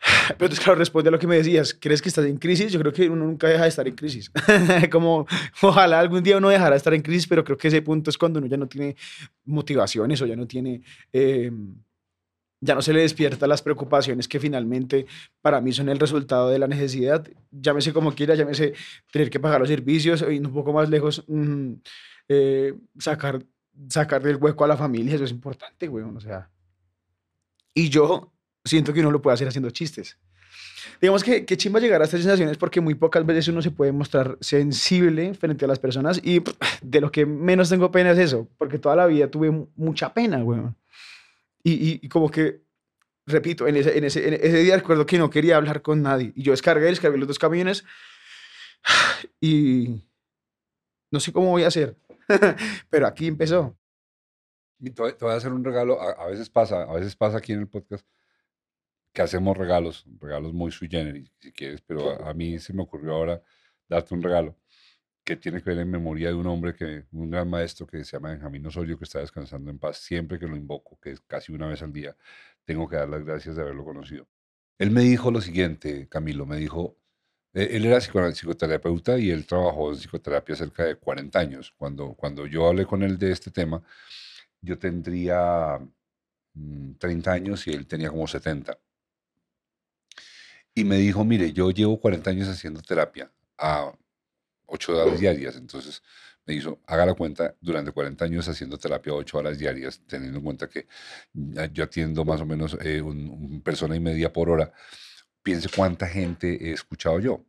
Pero 0.28 0.46
entonces, 0.46 0.60
claro, 0.60 0.78
responde 0.78 1.08
a 1.08 1.12
lo 1.12 1.18
que 1.18 1.26
me 1.26 1.36
decías. 1.36 1.74
¿Crees 1.74 2.02
que 2.02 2.08
estás 2.08 2.26
en 2.26 2.38
crisis? 2.38 2.72
Yo 2.72 2.80
creo 2.80 2.92
que 2.92 3.08
uno 3.08 3.24
nunca 3.24 3.48
deja 3.48 3.62
de 3.62 3.68
estar 3.68 3.86
en 3.86 3.94
crisis. 3.94 4.30
Como, 4.90 5.26
ojalá 5.60 6.00
algún 6.00 6.22
día 6.22 6.38
uno 6.38 6.48
dejara 6.48 6.70
de 6.70 6.76
estar 6.76 6.94
en 6.94 7.02
crisis, 7.02 7.26
pero 7.26 7.44
creo 7.44 7.56
que 7.56 7.68
ese 7.68 7.82
punto 7.82 8.10
es 8.10 8.18
cuando 8.18 8.38
uno 8.38 8.48
ya 8.48 8.56
no 8.56 8.68
tiene 8.68 8.96
motivaciones 9.44 10.20
o 10.22 10.26
ya 10.26 10.36
no 10.36 10.46
tiene... 10.46 10.82
eh, 11.12 11.50
ya 12.64 12.76
no 12.76 12.82
se 12.82 12.92
le 12.92 13.00
despierta 13.00 13.46
las 13.48 13.60
preocupaciones 13.60 14.28
que 14.28 14.38
finalmente 14.38 15.06
para 15.40 15.60
mí 15.60 15.72
son 15.72 15.88
el 15.88 15.98
resultado 15.98 16.48
de 16.48 16.60
la 16.60 16.68
necesidad. 16.68 17.26
Llámese 17.50 17.92
como 17.92 18.14
quiera, 18.14 18.36
llámese 18.36 18.72
tener 19.10 19.30
que 19.30 19.40
pagar 19.40 19.60
los 19.60 19.68
servicios, 19.68 20.24
y 20.30 20.38
un 20.38 20.52
poco 20.52 20.72
más 20.72 20.88
lejos, 20.88 21.24
mm, 21.26 21.72
eh, 22.28 22.74
sacar, 22.98 23.44
sacar 23.88 24.22
del 24.22 24.36
hueco 24.36 24.64
a 24.64 24.68
la 24.68 24.76
familia, 24.76 25.14
eso 25.14 25.24
es 25.24 25.30
importante, 25.30 25.88
weón, 25.88 26.16
o 26.16 26.20
sea. 26.20 26.50
Y 27.74 27.88
yo 27.88 28.32
siento 28.64 28.92
que 28.92 29.00
uno 29.00 29.10
lo 29.10 29.22
puede 29.22 29.34
hacer 29.34 29.48
haciendo 29.48 29.70
chistes. 29.70 30.18
Digamos 31.00 31.24
que, 31.24 31.44
que 31.46 31.56
chimba 31.56 31.80
llegar 31.80 32.00
a 32.00 32.04
estas 32.04 32.20
sensaciones 32.20 32.56
porque 32.58 32.80
muy 32.80 32.94
pocas 32.94 33.24
veces 33.24 33.48
uno 33.48 33.62
se 33.62 33.70
puede 33.70 33.92
mostrar 33.92 34.36
sensible 34.40 35.32
frente 35.34 35.64
a 35.64 35.68
las 35.68 35.78
personas 35.78 36.20
y 36.22 36.42
de 36.82 37.00
lo 37.00 37.10
que 37.10 37.24
menos 37.24 37.68
tengo 37.70 37.90
pena 37.90 38.10
es 38.12 38.18
eso, 38.18 38.48
porque 38.58 38.78
toda 38.78 38.96
la 38.96 39.06
vida 39.06 39.28
tuve 39.30 39.50
mu- 39.50 39.68
mucha 39.76 40.12
pena, 40.12 40.42
weón. 40.44 40.76
Y, 41.62 41.72
y, 41.72 42.00
y 42.02 42.08
como 42.08 42.30
que 42.30 42.62
repito, 43.24 43.68
en 43.68 43.76
ese, 43.76 43.96
en, 43.96 44.04
ese, 44.04 44.26
en 44.26 44.34
ese 44.34 44.58
día 44.58 44.76
recuerdo 44.76 45.06
que 45.06 45.16
no 45.18 45.30
quería 45.30 45.56
hablar 45.56 45.80
con 45.80 46.02
nadie. 46.02 46.32
Y 46.34 46.42
yo 46.42 46.50
descargué, 46.52 46.86
descargué 46.86 47.18
los 47.18 47.28
dos 47.28 47.38
camiones 47.38 47.84
y 49.40 50.02
no 51.10 51.20
sé 51.20 51.32
cómo 51.32 51.50
voy 51.50 51.62
a 51.62 51.68
hacer, 51.68 51.96
pero 52.90 53.06
aquí 53.06 53.26
empezó. 53.26 53.76
Y 54.78 54.90
te, 54.90 55.02
voy 55.02 55.32
a 55.32 55.36
hacer 55.36 55.52
un 55.52 55.64
regalo. 55.64 56.00
A, 56.00 56.24
a 56.24 56.26
veces 56.28 56.50
pasa, 56.50 56.82
a 56.82 56.94
veces 56.94 57.16
pasa 57.16 57.38
aquí 57.38 57.52
en 57.52 57.60
el 57.60 57.68
podcast 57.68 58.06
que 59.12 59.22
hacemos 59.22 59.56
regalos, 59.56 60.06
regalos 60.20 60.52
muy 60.52 60.70
sui 60.72 60.88
generis, 60.88 61.30
si 61.38 61.52
quieres, 61.52 61.82
pero 61.82 62.10
a, 62.10 62.30
a 62.30 62.34
mí 62.34 62.58
se 62.58 62.72
me 62.72 62.82
ocurrió 62.82 63.14
ahora 63.14 63.42
darte 63.88 64.14
un 64.14 64.22
regalo 64.22 64.56
que 65.24 65.36
tiene 65.36 65.62
que 65.62 65.70
ver 65.70 65.78
en 65.78 65.90
memoria 65.90 66.28
de 66.28 66.34
un 66.34 66.46
hombre 66.46 66.74
que, 66.74 67.04
un 67.12 67.30
gran 67.30 67.48
maestro 67.48 67.86
que 67.86 68.04
se 68.04 68.16
llama 68.16 68.30
Benjamín 68.30 68.66
Osorio, 68.66 68.98
que 68.98 69.04
está 69.04 69.20
descansando 69.20 69.70
en 69.70 69.78
paz. 69.78 69.98
Siempre 69.98 70.38
que 70.38 70.46
lo 70.46 70.56
invoco, 70.56 70.98
que 71.00 71.12
es 71.12 71.20
casi 71.20 71.52
una 71.52 71.68
vez 71.68 71.82
al 71.82 71.92
día, 71.92 72.16
tengo 72.64 72.88
que 72.88 72.96
dar 72.96 73.08
las 73.08 73.24
gracias 73.24 73.56
de 73.56 73.62
haberlo 73.62 73.84
conocido. 73.84 74.28
Él 74.78 74.90
me 74.90 75.02
dijo 75.02 75.30
lo 75.30 75.40
siguiente, 75.40 76.08
Camilo, 76.08 76.44
me 76.46 76.56
dijo, 76.56 76.96
él 77.54 77.84
era 77.86 78.00
psico- 78.00 78.30
psicoterapeuta 78.32 79.18
y 79.18 79.30
él 79.30 79.46
trabajó 79.46 79.90
en 79.92 79.98
psicoterapia 79.98 80.56
cerca 80.56 80.84
de 80.84 80.96
40 80.96 81.38
años. 81.38 81.72
Cuando, 81.76 82.14
cuando 82.14 82.46
yo 82.46 82.66
hablé 82.68 82.86
con 82.86 83.02
él 83.02 83.18
de 83.18 83.32
este 83.32 83.50
tema, 83.50 83.82
yo 84.60 84.78
tendría 84.78 85.78
mm, 86.54 86.92
30 86.98 87.32
años 87.32 87.66
y 87.66 87.72
él 87.72 87.86
tenía 87.86 88.10
como 88.10 88.26
70. 88.26 88.78
Y 90.74 90.84
me 90.84 90.96
dijo, 90.96 91.24
mire, 91.24 91.52
yo 91.52 91.70
llevo 91.70 92.00
40 92.00 92.30
años 92.30 92.48
haciendo 92.48 92.80
terapia 92.80 93.30
a 93.58 93.92
8 94.66 94.96
horas 94.98 95.20
diarias. 95.20 95.56
Entonces 95.56 96.02
me 96.46 96.54
hizo, 96.54 96.80
haga 96.86 97.04
la 97.06 97.14
cuenta, 97.14 97.54
durante 97.60 97.92
40 97.92 98.24
años 98.24 98.48
haciendo 98.48 98.78
terapia 98.78 99.12
8 99.12 99.38
horas 99.38 99.58
diarias, 99.58 100.00
teniendo 100.06 100.38
en 100.38 100.44
cuenta 100.44 100.68
que 100.68 100.86
yo 101.72 101.84
atiendo 101.84 102.24
más 102.24 102.40
o 102.40 102.46
menos 102.46 102.76
eh, 102.80 103.02
un, 103.02 103.28
un 103.28 103.60
persona 103.62 103.94
y 103.94 104.00
media 104.00 104.32
por 104.32 104.48
hora. 104.48 104.72
Piense 105.42 105.68
cuánta 105.68 106.06
gente 106.06 106.68
he 106.68 106.72
escuchado 106.72 107.18
yo. 107.18 107.44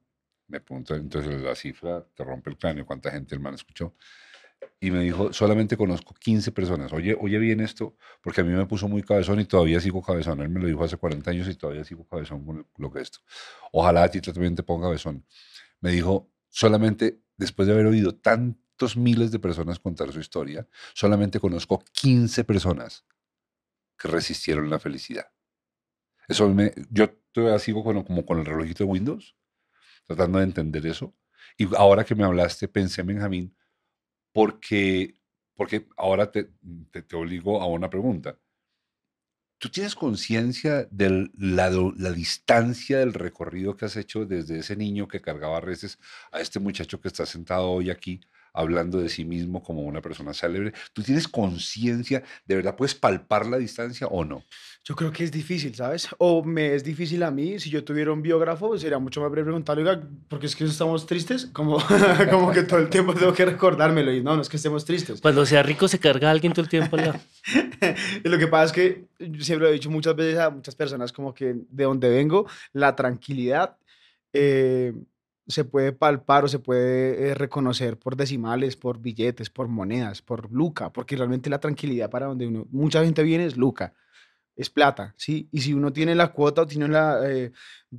Me 0.48 0.60
pregunto, 0.60 0.96
entonces 0.96 1.42
la 1.42 1.56
cifra 1.56 2.06
te 2.14 2.24
rompe 2.24 2.50
el 2.50 2.58
cráneo, 2.58 2.86
cuánta 2.86 3.12
gente 3.12 3.36
el 3.36 3.42
man 3.42 3.54
escuchó. 3.54 3.96
Y 4.80 4.92
me 4.92 5.00
dijo, 5.02 5.32
solamente 5.32 5.78
conozco 5.78 6.14
15 6.14 6.52
personas. 6.52 6.92
Oye, 6.94 7.16
oye 7.20 7.38
bien 7.38 7.60
esto, 7.60 7.96
porque 8.22 8.42
a 8.42 8.44
mí 8.44 8.52
me 8.52 8.66
puso 8.66 8.88
muy 8.88 9.04
cabezón 9.04 9.40
y 9.40 9.46
todavía 9.46 9.80
sigo 9.80 10.02
cabezón. 10.02 10.42
Él 10.42 10.50
me 10.50 10.60
lo 10.60 10.68
dijo 10.68 10.84
hace 10.84 10.98
40 10.98 11.32
años 11.32 11.48
y 11.48 11.56
todavía 11.56 11.84
sigo 11.84 12.06
cabezón 12.08 12.46
con 12.46 12.68
lo 12.78 12.92
que 12.92 13.00
es 13.00 13.04
esto. 13.04 13.20
Ojalá 13.72 14.04
a 14.04 14.10
ti 14.10 14.22
también 14.22 14.56
te 14.56 14.64
ponga 14.64 14.88
cabezón. 14.88 15.26
Me 15.80 15.92
dijo, 15.92 16.32
solamente 16.50 17.22
después 17.38 17.68
de 17.68 17.74
haber 17.74 17.86
oído 17.86 18.16
tantos 18.16 18.98
miles 18.98 19.32
de 19.32 19.40
personas 19.40 19.80
contar 19.80 20.12
su 20.12 20.20
historia, 20.20 20.68
solamente 20.94 21.40
conozco 21.40 21.84
15 21.94 22.44
personas 22.44 23.06
que 23.98 24.08
resistieron 24.08 24.70
la 24.70 24.80
felicidad. 24.80 25.28
Eso 26.28 26.50
me, 26.50 26.74
yo 26.90 27.10
todavía 27.34 27.60
sigo 27.60 27.84
con, 27.84 28.04
como 28.04 28.26
con 28.26 28.40
el 28.40 28.46
relojito 28.46 28.86
de 28.86 28.90
Windows, 28.90 29.36
tratando 30.06 30.40
de 30.40 30.46
entender 30.46 30.86
eso. 30.88 31.14
Y 31.58 31.76
ahora 31.76 32.06
que 32.06 32.16
me 32.16 32.24
hablaste, 32.24 32.68
pensé, 32.68 33.04
Benjamín, 33.04 33.56
porque, 34.32 35.16
porque 35.56 35.88
ahora 35.98 36.32
te, 36.32 36.50
te, 36.92 37.02
te 37.02 37.16
obligo 37.16 37.62
a 37.62 37.68
una 37.68 37.90
pregunta. 37.90 38.40
¿Tú 39.58 39.70
tienes 39.70 39.96
conciencia 39.96 40.88
de 40.92 41.30
la, 41.38 41.70
la, 41.70 42.12
distancia 42.12 43.00
del 43.00 43.14
recorrido 43.14 43.78
que 43.78 43.86
has 43.86 43.96
hecho 43.96 44.26
desde 44.26 44.60
ese 44.60 44.76
niño 44.76 45.08
que 45.08 45.22
cargaba 45.22 45.62
reses 45.62 46.00
a 46.34 46.42
este 46.42 46.60
muchacho 46.60 47.00
que 47.00 47.08
está 47.08 47.26
sentado 47.26 47.72
hoy 47.72 47.90
aquí 47.90 48.20
hablando 48.54 49.00
de 49.00 49.10
sí 49.10 49.26
mismo 49.26 49.62
como 49.62 49.82
una 49.82 50.02
persona 50.02 50.34
célebre? 50.34 50.74
¿Tú 50.94 51.02
tienes 51.02 51.28
conciencia? 51.28 52.24
¿De 52.46 52.56
verdad 52.56 52.76
puedes 52.76 52.96
palpar 52.96 53.46
la 53.46 53.58
distancia 53.58 54.08
o 54.08 54.24
no? 54.24 54.44
Yo 54.86 54.96
creo 54.96 55.12
que 55.12 55.24
es 55.24 55.32
difícil, 55.32 55.74
¿sabes? 55.76 56.10
O 56.18 56.44
me 56.44 56.76
es 56.76 56.84
difícil 56.84 57.24
a 57.24 57.32
mí. 57.32 57.60
Si 57.60 57.70
yo 57.70 57.84
tuviera 57.84 58.12
un 58.12 58.22
biógrafo, 58.22 58.78
sería 58.78 59.00
mucho 59.00 59.22
más 59.22 59.32
breve 59.32 59.46
preguntarle, 59.46 59.84
oiga, 59.84 60.02
¿por 60.28 60.40
qué 60.40 60.46
es 60.46 60.56
que 60.56 60.66
estamos 60.66 61.06
tristes? 61.06 61.46
Como, 61.54 61.78
como 62.30 62.52
que 62.52 62.64
todo 62.64 62.80
el 62.80 62.90
tiempo 62.90 63.14
tengo 63.14 63.34
que 63.34 63.46
recordármelo. 63.46 64.14
Y 64.14 64.22
no, 64.22 64.36
no 64.36 64.42
es 64.42 64.50
que 64.50 64.58
estemos 64.58 64.84
tristes. 64.84 65.22
Cuando 65.22 65.46
sea 65.46 65.64
rico, 65.64 65.88
se 65.88 66.00
carga 66.00 66.28
a 66.28 66.32
alguien 66.32 66.52
todo 66.52 66.64
el 66.64 66.70
tiempo. 66.70 66.98
y 68.24 68.28
lo 68.28 68.38
que 68.38 68.48
pasa 68.48 68.66
es 68.66 68.72
que 68.74 69.06
yo 69.20 69.44
siempre 69.44 69.68
lo 69.68 69.70
he 69.70 69.74
dicho 69.74 69.90
muchas 69.90 70.16
veces 70.16 70.40
a 70.40 70.50
muchas 70.50 70.76
personas, 70.76 71.14
como 71.14 71.34
que 71.34 71.56
de 71.70 71.84
donde 71.86 72.10
vengo, 72.10 72.46
la 72.74 72.96
tranquilidad 72.96 73.78
eh, 74.34 74.94
se 75.48 75.66
puede 75.66 75.92
palpar 75.92 76.46
o 76.46 76.48
se 76.48 76.60
puede 76.60 77.30
eh, 77.30 77.36
reconocer 77.36 77.98
por 77.98 78.16
decimales, 78.16 78.76
por 78.78 79.00
billetes, 79.00 79.50
por 79.50 79.68
monedas, 79.68 80.22
por 80.22 80.52
luca, 80.52 80.92
porque 80.92 81.16
realmente 81.16 81.50
la 81.50 81.60
tranquilidad 81.60 82.10
para 82.10 82.28
donde 82.28 82.48
uno, 82.48 82.68
mucha 82.72 83.04
gente 83.04 83.24
viene 83.24 83.46
es 83.46 83.58
luca 83.58 83.94
es 84.56 84.70
plata, 84.70 85.14
¿sí? 85.18 85.50
Y 85.52 85.62
si 85.62 85.74
uno 85.74 85.92
tiene 85.92 86.14
la 86.16 86.32
cuota 86.32 86.62
o 86.62 86.68
tiene 86.68 86.88
la, 86.88 87.20
eh, 87.30 87.52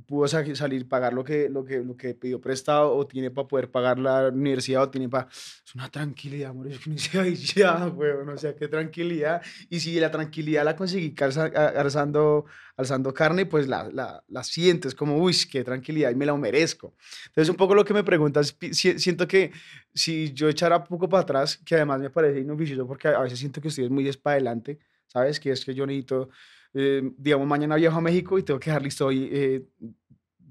pudo 0.05 0.27
sa- 0.27 0.55
salir, 0.55 0.87
pagar 0.87 1.13
lo 1.13 1.23
que, 1.23 1.49
lo, 1.49 1.63
que, 1.65 1.79
lo 1.83 1.95
que 1.97 2.13
pidió 2.15 2.39
prestado 2.39 2.95
o 2.95 3.05
tiene 3.07 3.31
para 3.31 3.47
poder 3.47 3.71
pagar 3.71 3.99
la 3.99 4.29
universidad 4.29 4.83
o 4.83 4.89
tiene 4.89 5.09
para... 5.09 5.27
Es 5.29 5.73
una 5.75 5.89
tranquilidad, 5.89 6.51
amor. 6.51 6.67
Es 6.67 6.79
que 6.79 6.89
dice, 6.91 7.19
ay, 7.19 7.35
ya, 7.55 7.87
weón, 7.87 8.29
o 8.29 8.37
sea, 8.37 8.55
qué 8.55 8.67
tranquilidad. 8.67 9.41
Y 9.69 9.79
si 9.79 9.99
la 9.99 10.11
tranquilidad 10.11 10.63
la 10.65 10.75
conseguí 10.75 11.13
calza- 11.13 11.51
alzando, 11.77 12.45
alzando 12.77 13.13
carne, 13.13 13.45
pues 13.45 13.67
la, 13.67 13.89
la, 13.91 14.23
la 14.27 14.43
sientes 14.43 14.95
como, 14.95 15.17
uy, 15.17 15.35
qué 15.51 15.63
tranquilidad 15.63 16.11
y 16.11 16.15
me 16.15 16.25
la 16.25 16.35
merezco. 16.35 16.95
Entonces, 17.27 17.49
un 17.49 17.55
poco 17.57 17.75
lo 17.75 17.85
que 17.85 17.93
me 17.93 18.03
preguntas, 18.03 18.55
siento 18.71 19.27
que 19.27 19.51
si 19.93 20.33
yo 20.33 20.49
echara 20.49 20.77
un 20.77 20.83
poco 20.85 21.07
para 21.09 21.23
atrás, 21.23 21.57
que 21.65 21.75
además 21.75 21.99
me 22.01 22.09
parece 22.09 22.39
inoficioso 22.39 22.87
porque 22.87 23.07
a 23.09 23.19
veces 23.19 23.39
siento 23.39 23.61
que 23.61 23.69
estoy 23.69 23.89
muy 23.89 24.07
es 24.07 24.17
para 24.17 24.35
adelante, 24.35 24.79
¿sabes? 25.15 25.39
Que 25.39 25.51
es 25.51 25.63
que 25.65 25.73
yo 25.73 25.85
necesito, 25.87 26.29
eh, 26.73 27.01
digamos, 27.17 27.47
mañana 27.47 27.75
viajo 27.77 27.97
a 27.97 28.01
México 28.01 28.37
y 28.37 28.43
tengo 28.43 28.59
que 28.59 28.69
dejar 28.69 28.83
listo 28.83 29.05
hoy 29.07 29.29
eh, 29.31 29.63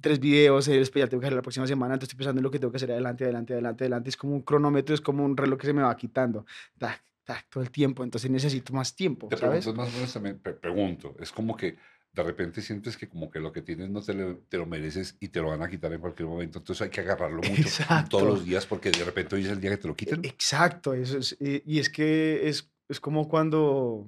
tres 0.00 0.18
videos, 0.20 0.68
eh, 0.68 0.78
después 0.78 1.02
ya 1.04 1.08
tengo 1.08 1.20
que 1.20 1.26
hacer 1.26 1.36
la 1.36 1.42
próxima 1.42 1.66
semana, 1.66 1.94
entonces 1.94 2.08
estoy 2.12 2.18
pensando 2.18 2.40
en 2.40 2.44
lo 2.44 2.50
que 2.50 2.58
tengo 2.58 2.70
que 2.72 2.76
hacer 2.76 2.90
adelante, 2.92 3.24
adelante, 3.24 3.52
adelante, 3.54 3.84
adelante. 3.84 4.08
Es 4.10 4.16
como 4.16 4.34
un 4.34 4.42
cronómetro, 4.42 4.94
es 4.94 5.00
como 5.00 5.24
un 5.24 5.36
reloj 5.36 5.58
que 5.60 5.66
se 5.66 5.72
me 5.74 5.82
va 5.82 5.94
quitando, 5.96 6.44
tac, 6.78 7.02
tac, 7.24 7.46
todo 7.50 7.62
el 7.62 7.70
tiempo, 7.70 8.04
entonces 8.04 8.30
necesito 8.30 8.72
más 8.72 8.94
tiempo, 8.96 9.28
Te 9.30 9.36
¿sabes? 9.36 9.64
pregunto 9.64 9.82
más 9.82 9.92
o 9.92 9.96
menos 9.96 10.12
también, 10.12 10.38
pre- 10.38 10.54
pregunto, 10.54 11.14
es 11.20 11.30
como 11.32 11.56
que 11.56 11.76
de 12.12 12.22
repente 12.22 12.62
sientes 12.62 12.96
que 12.96 13.08
como 13.08 13.30
que 13.30 13.40
lo 13.40 13.50
que 13.50 13.62
tienes 13.62 13.90
no 13.90 14.00
te 14.00 14.14
lo, 14.14 14.36
te 14.48 14.56
lo 14.56 14.66
mereces 14.66 15.16
y 15.20 15.28
te 15.28 15.40
lo 15.40 15.48
van 15.48 15.62
a 15.62 15.68
quitar 15.68 15.92
en 15.92 16.00
cualquier 16.00 16.28
momento, 16.28 16.58
entonces 16.58 16.82
hay 16.82 16.90
que 16.90 17.00
agarrarlo 17.00 17.40
mucho 17.48 17.62
Exacto. 17.62 18.18
todos 18.18 18.28
los 18.28 18.44
días 18.44 18.66
porque 18.66 18.90
de 18.90 19.04
repente 19.04 19.34
hoy 19.36 19.44
es 19.44 19.50
el 19.50 19.60
día 19.60 19.70
que 19.70 19.78
te 19.78 19.88
lo 19.88 19.96
quiten. 19.96 20.20
Exacto, 20.22 20.92
eso 20.94 21.18
es, 21.18 21.36
eh, 21.40 21.62
y 21.66 21.78
es 21.80 21.88
que 21.90 22.46
es, 22.48 22.70
es 22.88 23.00
como 23.00 23.26
cuando, 23.28 24.06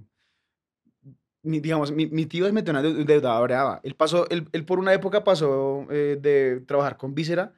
mi- 1.47 1.61
digamos, 1.61 1.93
mi, 1.93 2.07
mi 2.07 2.27
tío 2.27 2.47
es 2.47 2.55
deuda 3.07 3.41
brava. 3.41 3.81
Él, 3.83 3.95
pasó, 3.95 4.29
él, 4.31 4.49
él 4.53 4.65
por 4.65 4.79
una 4.79 4.93
época 4.93 5.25
pasó 5.25 5.87
eh, 5.91 6.19
de 6.21 6.61
trabajar 6.67 6.97
con 6.97 7.15
víscera 7.15 7.53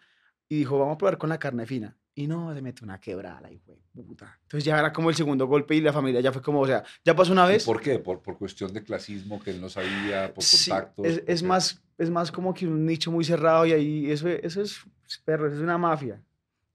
y 0.48 0.58
dijo, 0.58 0.78
vamos 0.78 0.94
a 0.94 0.98
probar 0.98 1.18
con 1.18 1.28
la 1.30 1.38
carne 1.38 1.66
fina. 1.66 1.96
Y 2.14 2.26
no, 2.26 2.52
se 2.52 2.60
metió 2.62 2.84
una 2.84 2.98
quebrada, 2.98 3.40
la 3.40 3.52
hijo 3.52 3.78
de 3.92 4.02
puta. 4.02 4.38
Entonces 4.42 4.64
ya 4.64 4.76
era 4.78 4.92
como 4.92 5.08
el 5.08 5.14
segundo 5.14 5.46
golpe 5.46 5.76
y 5.76 5.80
la 5.80 5.92
familia 5.92 6.20
ya 6.20 6.32
fue 6.32 6.42
como, 6.42 6.60
o 6.60 6.66
sea, 6.66 6.82
ya 7.04 7.14
pasó 7.14 7.32
una 7.32 7.46
¿Y 7.46 7.52
vez. 7.52 7.64
¿Por 7.64 7.80
qué? 7.80 7.98
Por, 8.00 8.20
por 8.22 8.36
cuestión 8.38 8.72
de 8.72 8.82
clasismo 8.82 9.40
que 9.40 9.50
él 9.50 9.60
no 9.60 9.68
sabía, 9.68 10.32
por 10.34 10.42
Sí, 10.42 10.70
contactos. 10.70 11.06
es, 11.06 11.20
¿por 11.20 11.30
es 11.30 11.42
más, 11.44 11.82
es 11.96 12.10
más 12.10 12.32
como 12.32 12.52
que 12.54 12.66
un 12.66 12.84
nicho 12.84 13.12
muy 13.12 13.24
cerrado 13.24 13.66
y 13.66 13.72
ahí 13.72 14.10
eso, 14.10 14.28
eso 14.28 14.62
es, 14.62 14.80
perro, 15.24 15.46
eso 15.46 15.56
es 15.56 15.62
una 15.62 15.78
mafia. 15.78 16.20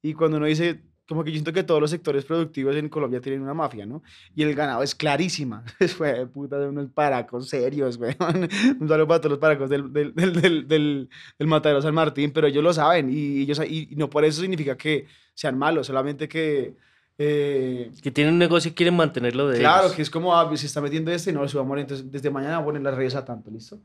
Y 0.02 0.13
cuando 0.13 0.38
uno 0.38 0.45
dice, 0.45 0.82
como 1.13 1.23
que 1.23 1.32
yo 1.32 1.36
siento 1.36 1.54
que 1.54 1.63
todos 1.63 1.80
los 1.80 1.89
sectores 1.91 2.26
productivos 2.26 2.76
en 2.76 2.89
Colombia 2.89 3.21
tienen 3.21 3.41
una 3.41 3.54
mafia, 3.54 3.86
¿no? 3.86 4.04
Y 4.36 4.43
el 4.43 4.54
ganado 4.56 4.84
es 4.84 4.93
clarísima. 4.95 5.63
Es 5.80 5.93
fue 5.93 6.13
de 6.13 6.26
puta 6.28 6.60
de 6.60 6.67
unos 6.67 6.89
paracos 6.89 7.47
serios, 7.49 7.97
güey. 7.97 8.15
Un 8.80 8.88
saludo 8.89 9.08
para 9.08 9.19
todos 9.21 9.32
los 9.32 9.39
paracos 9.39 9.69
del, 9.69 9.91
del, 9.93 10.13
del, 10.13 10.67
del, 10.67 11.10
Matadero 11.47 11.82
San 11.82 11.93
Martín, 11.93 12.32
pero 12.32 12.47
ellos 12.47 12.63
lo 12.63 12.73
saben 12.73 13.10
y, 13.10 13.41
ellos, 13.41 13.60
y, 13.67 13.89
y 13.91 13.95
no 13.95 14.10
por 14.10 14.26
eso 14.26 14.41
significa 14.41 14.76
que 14.78 15.06
sean 15.34 15.58
malos, 15.58 15.88
solamente 15.88 16.28
que... 16.28 16.73
eh, 17.17 17.91
Que 18.02 18.12
tienen 18.12 18.34
un 18.34 18.39
negocio 18.39 18.71
y 18.71 18.73
quieren 18.73 18.95
mantenerlo 18.95 19.47
de 19.47 19.60
Claro, 19.60 19.84
ellos. 19.86 19.95
que 19.95 20.02
es 20.02 20.10
como, 20.10 20.36
ah, 20.36 20.49
se 20.58 20.65
está 20.65 20.82
metiendo 20.82 21.12
este, 21.12 21.32
no, 21.32 21.47
se 21.47 21.58
va 21.58 21.63
a 21.63 21.65
morir, 21.67 21.82
entonces 21.84 22.12
desde 22.12 22.30
mañana 22.30 22.58
voy 22.58 22.63
a 22.63 22.65
poner 22.65 22.82
las 22.84 22.95
redes 22.95 23.15
a 23.15 23.23
tanto, 23.26 23.49
¿listo? 23.52 23.76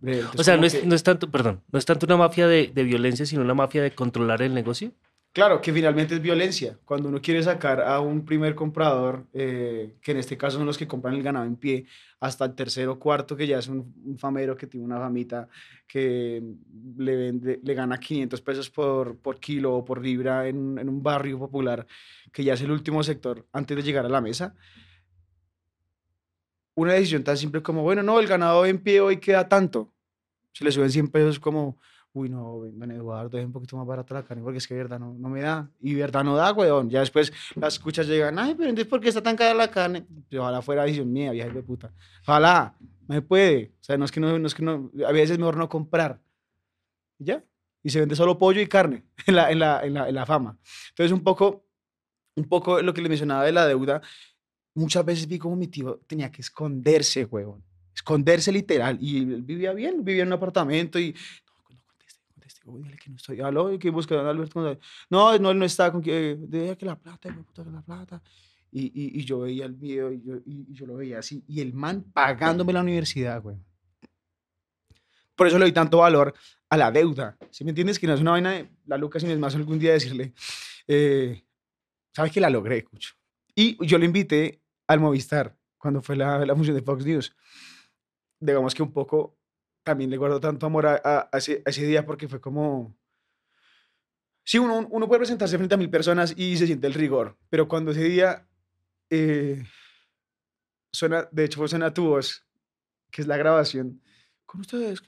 O 0.00 0.06
entonces 0.06 0.46
sea, 0.46 0.54
como 0.54 0.60
no 0.62 0.66
es, 0.66 0.74
que- 0.74 0.86
no 0.86 0.94
es 0.94 1.02
tanto, 1.02 1.30
perdón, 1.30 1.60
no 1.72 1.78
es 1.78 1.84
tanto 1.84 2.06
una 2.06 2.16
mafia 2.16 2.46
de, 2.46 2.70
de 2.72 2.82
violencia, 2.84 3.26
sino 3.26 3.42
una 3.42 3.54
mafia 3.54 3.82
de 3.82 3.90
controlar 3.90 4.42
el 4.42 4.54
negocio. 4.54 4.92
Claro, 5.38 5.60
que 5.60 5.72
finalmente 5.72 6.16
es 6.16 6.20
violencia. 6.20 6.76
Cuando 6.84 7.08
uno 7.08 7.22
quiere 7.22 7.40
sacar 7.44 7.80
a 7.80 8.00
un 8.00 8.24
primer 8.24 8.56
comprador, 8.56 9.24
eh, 9.32 9.94
que 10.02 10.10
en 10.10 10.16
este 10.16 10.36
caso 10.36 10.56
son 10.56 10.66
los 10.66 10.76
que 10.76 10.88
compran 10.88 11.14
el 11.14 11.22
ganado 11.22 11.46
en 11.46 11.54
pie, 11.54 11.86
hasta 12.18 12.44
el 12.44 12.56
tercero 12.56 12.98
cuarto, 12.98 13.36
que 13.36 13.46
ya 13.46 13.60
es 13.60 13.68
un, 13.68 13.94
un 14.04 14.18
famero 14.18 14.56
que 14.56 14.66
tiene 14.66 14.84
una 14.84 14.98
famita 14.98 15.48
que 15.86 16.42
le, 16.96 17.14
vende, 17.14 17.60
le 17.62 17.74
gana 17.74 18.00
500 18.00 18.40
pesos 18.40 18.68
por, 18.68 19.16
por 19.18 19.38
kilo 19.38 19.76
o 19.76 19.84
por 19.84 20.02
libra 20.02 20.48
en, 20.48 20.76
en 20.76 20.88
un 20.88 21.04
barrio 21.04 21.38
popular, 21.38 21.86
que 22.32 22.42
ya 22.42 22.54
es 22.54 22.62
el 22.62 22.72
último 22.72 23.04
sector 23.04 23.46
antes 23.52 23.76
de 23.76 23.84
llegar 23.84 24.04
a 24.06 24.08
la 24.08 24.20
mesa. 24.20 24.56
Una 26.74 26.94
decisión 26.94 27.22
tan 27.22 27.36
simple 27.36 27.62
como, 27.62 27.82
bueno, 27.82 28.02
no, 28.02 28.18
el 28.18 28.26
ganado 28.26 28.66
en 28.66 28.82
pie 28.82 29.00
hoy 29.00 29.18
queda 29.18 29.48
tanto. 29.48 29.94
Se 30.52 30.64
le 30.64 30.72
suben 30.72 30.90
100 30.90 31.08
pesos 31.12 31.38
como, 31.38 31.78
uy, 32.12 32.28
no, 32.28 32.62
don 32.72 32.90
Eduardo, 32.90 33.30
deje 33.30 33.46
un 33.46 33.52
poquito 33.52 33.76
más 33.76 33.86
barata 33.86 34.14
la 34.14 34.22
carne 34.24 34.42
porque 34.42 34.58
es 34.58 34.66
que 34.66 34.74
verdad 34.74 34.98
no, 34.98 35.14
no 35.14 35.28
me 35.28 35.40
da. 35.40 35.70
Y 35.80 35.94
verdad 35.94 36.24
no 36.24 36.36
da, 36.36 36.52
weón. 36.52 36.90
Ya 36.90 37.00
después 37.00 37.32
las 37.54 37.74
escuchas 37.74 38.06
llegan, 38.06 38.38
ay, 38.38 38.54
pero 38.54 38.70
entonces, 38.70 38.88
¿por 38.88 39.00
qué 39.00 39.08
está 39.08 39.22
tan 39.22 39.36
cara 39.36 39.54
la 39.54 39.70
carne? 39.70 40.06
Yo, 40.30 40.42
ojalá 40.42 40.62
fuera 40.62 40.84
visión 40.84 41.12
mía, 41.12 41.32
vieja 41.32 41.50
de 41.50 41.62
puta. 41.62 41.92
Ojalá, 42.22 42.74
no 43.06 43.14
se 43.14 43.22
puede. 43.22 43.72
O 43.80 43.84
sea, 43.84 43.96
no 43.96 44.04
es 44.04 44.12
que 44.12 44.20
no, 44.20 44.38
no 44.38 44.46
es 44.46 44.54
que 44.54 44.62
no, 44.62 44.90
a 45.06 45.12
veces 45.12 45.32
es 45.32 45.38
mejor 45.38 45.56
no 45.56 45.68
comprar. 45.68 46.20
Ya. 47.18 47.44
Y 47.82 47.90
se 47.90 48.00
vende 48.00 48.16
solo 48.16 48.38
pollo 48.38 48.60
y 48.60 48.66
carne 48.66 49.04
en 49.26 49.36
la, 49.36 49.50
en 49.50 49.58
la, 49.58 49.84
en 49.84 49.94
la, 49.94 50.08
en 50.08 50.14
la 50.14 50.26
fama. 50.26 50.58
Entonces, 50.90 51.12
un 51.12 51.22
poco, 51.22 51.64
un 52.36 52.44
poco 52.44 52.82
lo 52.82 52.92
que 52.92 53.02
le 53.02 53.08
mencionaba 53.08 53.44
de 53.44 53.52
la 53.52 53.66
deuda, 53.66 54.02
muchas 54.74 55.04
veces 55.04 55.26
vi 55.26 55.38
como 55.38 55.56
mi 55.56 55.66
tío 55.68 56.00
tenía 56.06 56.30
que 56.30 56.42
esconderse, 56.42 57.24
huevón. 57.24 57.64
Esconderse 57.94 58.52
literal. 58.52 58.98
Y 59.00 59.18
él 59.18 59.42
vivía 59.42 59.72
bien, 59.72 60.04
vivía 60.04 60.22
en 60.22 60.28
un 60.28 60.34
apartamento 60.34 60.98
y... 60.98 61.12
No, 61.12 61.54
no 61.70 61.80
conteste, 61.86 62.20
no 62.20 62.32
conteste. 62.32 62.57
Uy, 62.68 62.82
dile 62.82 62.96
que 62.96 63.10
no 63.10 63.16
estoy. 63.16 63.40
Aló, 63.40 63.72
¿y 63.72 63.78
que 63.78 63.90
busca 63.90 64.14
a 64.14 64.28
Alberto? 64.28 64.78
No, 65.10 65.38
no, 65.38 65.50
él 65.50 65.58
no 65.58 65.64
está 65.64 65.90
con 65.90 66.02
que... 66.02 66.36
Deja 66.38 66.76
que 66.76 66.86
la 66.86 66.98
plata, 66.98 67.34
puta, 67.34 67.64
que 67.64 67.70
la 67.70 67.82
plata. 67.82 68.22
Y, 68.70 68.86
y, 68.86 69.20
y 69.20 69.24
yo 69.24 69.40
veía 69.40 69.64
el 69.64 69.72
video 69.72 70.12
y 70.12 70.22
yo, 70.22 70.36
y, 70.44 70.72
yo 70.72 70.86
lo 70.86 70.96
veía 70.96 71.18
así. 71.20 71.42
Y 71.48 71.60
el 71.60 71.72
man 71.72 72.04
pagándome 72.12 72.72
la 72.72 72.82
universidad, 72.82 73.40
güey. 73.42 73.56
Por 75.34 75.46
eso 75.46 75.58
le 75.58 75.64
doy 75.64 75.72
tanto 75.72 75.98
valor 75.98 76.34
a 76.68 76.76
la 76.76 76.90
deuda. 76.90 77.36
Si 77.50 77.64
me 77.64 77.70
entiendes? 77.70 77.98
Que 77.98 78.06
no 78.06 78.14
es 78.14 78.20
una 78.20 78.32
vaina 78.32 78.52
de 78.52 78.70
la 78.86 78.98
Lucas, 78.98 79.22
sino 79.22 79.32
es 79.32 79.38
más 79.38 79.54
algún 79.54 79.78
día 79.78 79.92
decirle, 79.92 80.34
eh, 80.86 81.44
¿sabes 82.12 82.32
que 82.32 82.40
la 82.40 82.50
logré, 82.50 82.84
Cucho? 82.84 83.14
Y 83.54 83.84
yo 83.86 83.98
le 83.98 84.04
invité 84.04 84.60
al 84.86 85.00
Movistar 85.00 85.56
cuando 85.78 86.02
fue 86.02 86.16
la, 86.16 86.44
la 86.44 86.54
función 86.54 86.76
de 86.76 86.82
Fox 86.82 87.06
News. 87.06 87.34
Digamos 88.40 88.74
que 88.74 88.82
un 88.82 88.92
poco 88.92 89.37
también 89.88 90.10
le 90.10 90.16
guardo 90.18 90.38
tanto 90.40 90.66
amor 90.66 90.86
a, 90.86 91.00
a- 91.02 91.28
a 91.32 91.38
ese, 91.38 91.62
a 91.64 91.70
ese 91.70 91.84
día 91.86 92.04
porque 92.06 92.28
fue 92.28 92.40
como... 92.40 92.94
Sí, 94.44 94.58
uno, 94.58 94.86
uno 94.90 95.06
puede 95.08 95.20
presentarse 95.20 95.56
frente 95.58 95.74
a 95.74 95.78
mil 95.78 95.90
personas 95.90 96.32
y 96.36 96.56
se 96.56 96.66
siente 96.66 96.86
el 96.86 96.94
rigor, 96.94 97.36
pero 97.50 97.68
cuando 97.68 97.90
ese 97.90 98.02
día 98.04 98.46
eh, 99.10 99.62
suena, 100.92 101.28
de 101.30 101.44
hecho, 101.44 101.66
suena 101.68 101.92
tu 101.92 102.04
voz, 102.08 102.46
que 103.10 103.22
es 103.22 103.28
la 103.28 103.36
grabación, 103.36 104.00
con 104.46 104.60
ustedes, 104.62 105.02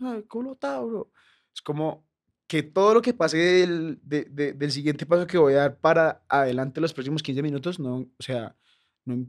ay, 0.00 0.22
culo 0.22 0.56
Tauro. 0.56 1.10
Es 1.54 1.60
como 1.60 2.06
que 2.46 2.62
todo 2.62 2.94
lo 2.94 3.02
que 3.02 3.12
pase 3.12 3.36
del, 3.36 3.98
de- 4.02 4.24
de- 4.30 4.52
del 4.54 4.70
siguiente 4.72 5.04
paso 5.04 5.26
que 5.26 5.36
voy 5.38 5.54
a 5.54 5.58
dar 5.58 5.78
para 5.78 6.22
adelante 6.28 6.80
los 6.80 6.94
próximos 6.94 7.22
15 7.22 7.42
minutos, 7.42 7.78
no, 7.78 7.96
o 7.98 8.22
sea, 8.22 8.56
no, 9.04 9.26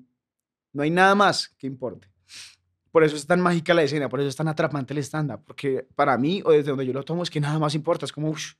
no 0.73 0.83
hay 0.83 0.91
nada 0.91 1.13
más 1.15 1.49
que 1.57 1.67
importe. 1.67 2.07
Por 2.91 3.03
eso 3.03 3.15
es 3.15 3.25
tan 3.27 3.41
mágica 3.41 3.73
la 3.73 3.83
escena, 3.83 4.09
por 4.09 4.19
eso 4.19 4.29
es 4.29 4.35
tan 4.35 4.47
atrapante 4.47 4.93
el 4.93 4.99
stand-up, 4.99 5.41
porque 5.45 5.85
para 5.95 6.17
mí, 6.17 6.41
o 6.45 6.51
desde 6.51 6.69
donde 6.69 6.85
yo 6.85 6.93
lo 6.93 7.03
tomo, 7.03 7.23
es 7.23 7.29
que 7.29 7.39
nada 7.39 7.59
más 7.59 7.75
importa, 7.75 8.05
es 8.05 8.11
como, 8.11 8.29
uff, 8.29 8.53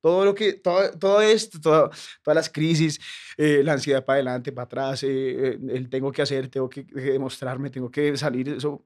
todo 0.00 0.24
lo 0.24 0.34
que, 0.34 0.54
todo, 0.54 0.90
todo 0.98 1.20
esto, 1.20 1.60
todo- 1.60 1.90
todas 2.22 2.34
las 2.36 2.50
crisis, 2.50 3.00
eh, 3.36 3.62
la 3.64 3.72
ansiedad 3.74 4.04
para 4.04 4.16
adelante, 4.16 4.52
para 4.52 4.64
atrás, 4.64 5.02
eh, 5.04 5.08
eh, 5.08 5.58
el 5.70 5.88
tengo 5.88 6.10
que 6.12 6.22
hacer, 6.22 6.48
tengo 6.48 6.68
que, 6.68 6.84
que 6.86 7.00
demostrarme, 7.00 7.70
tengo 7.70 7.90
que 7.90 8.16
salir, 8.16 8.48
eso 8.48 8.84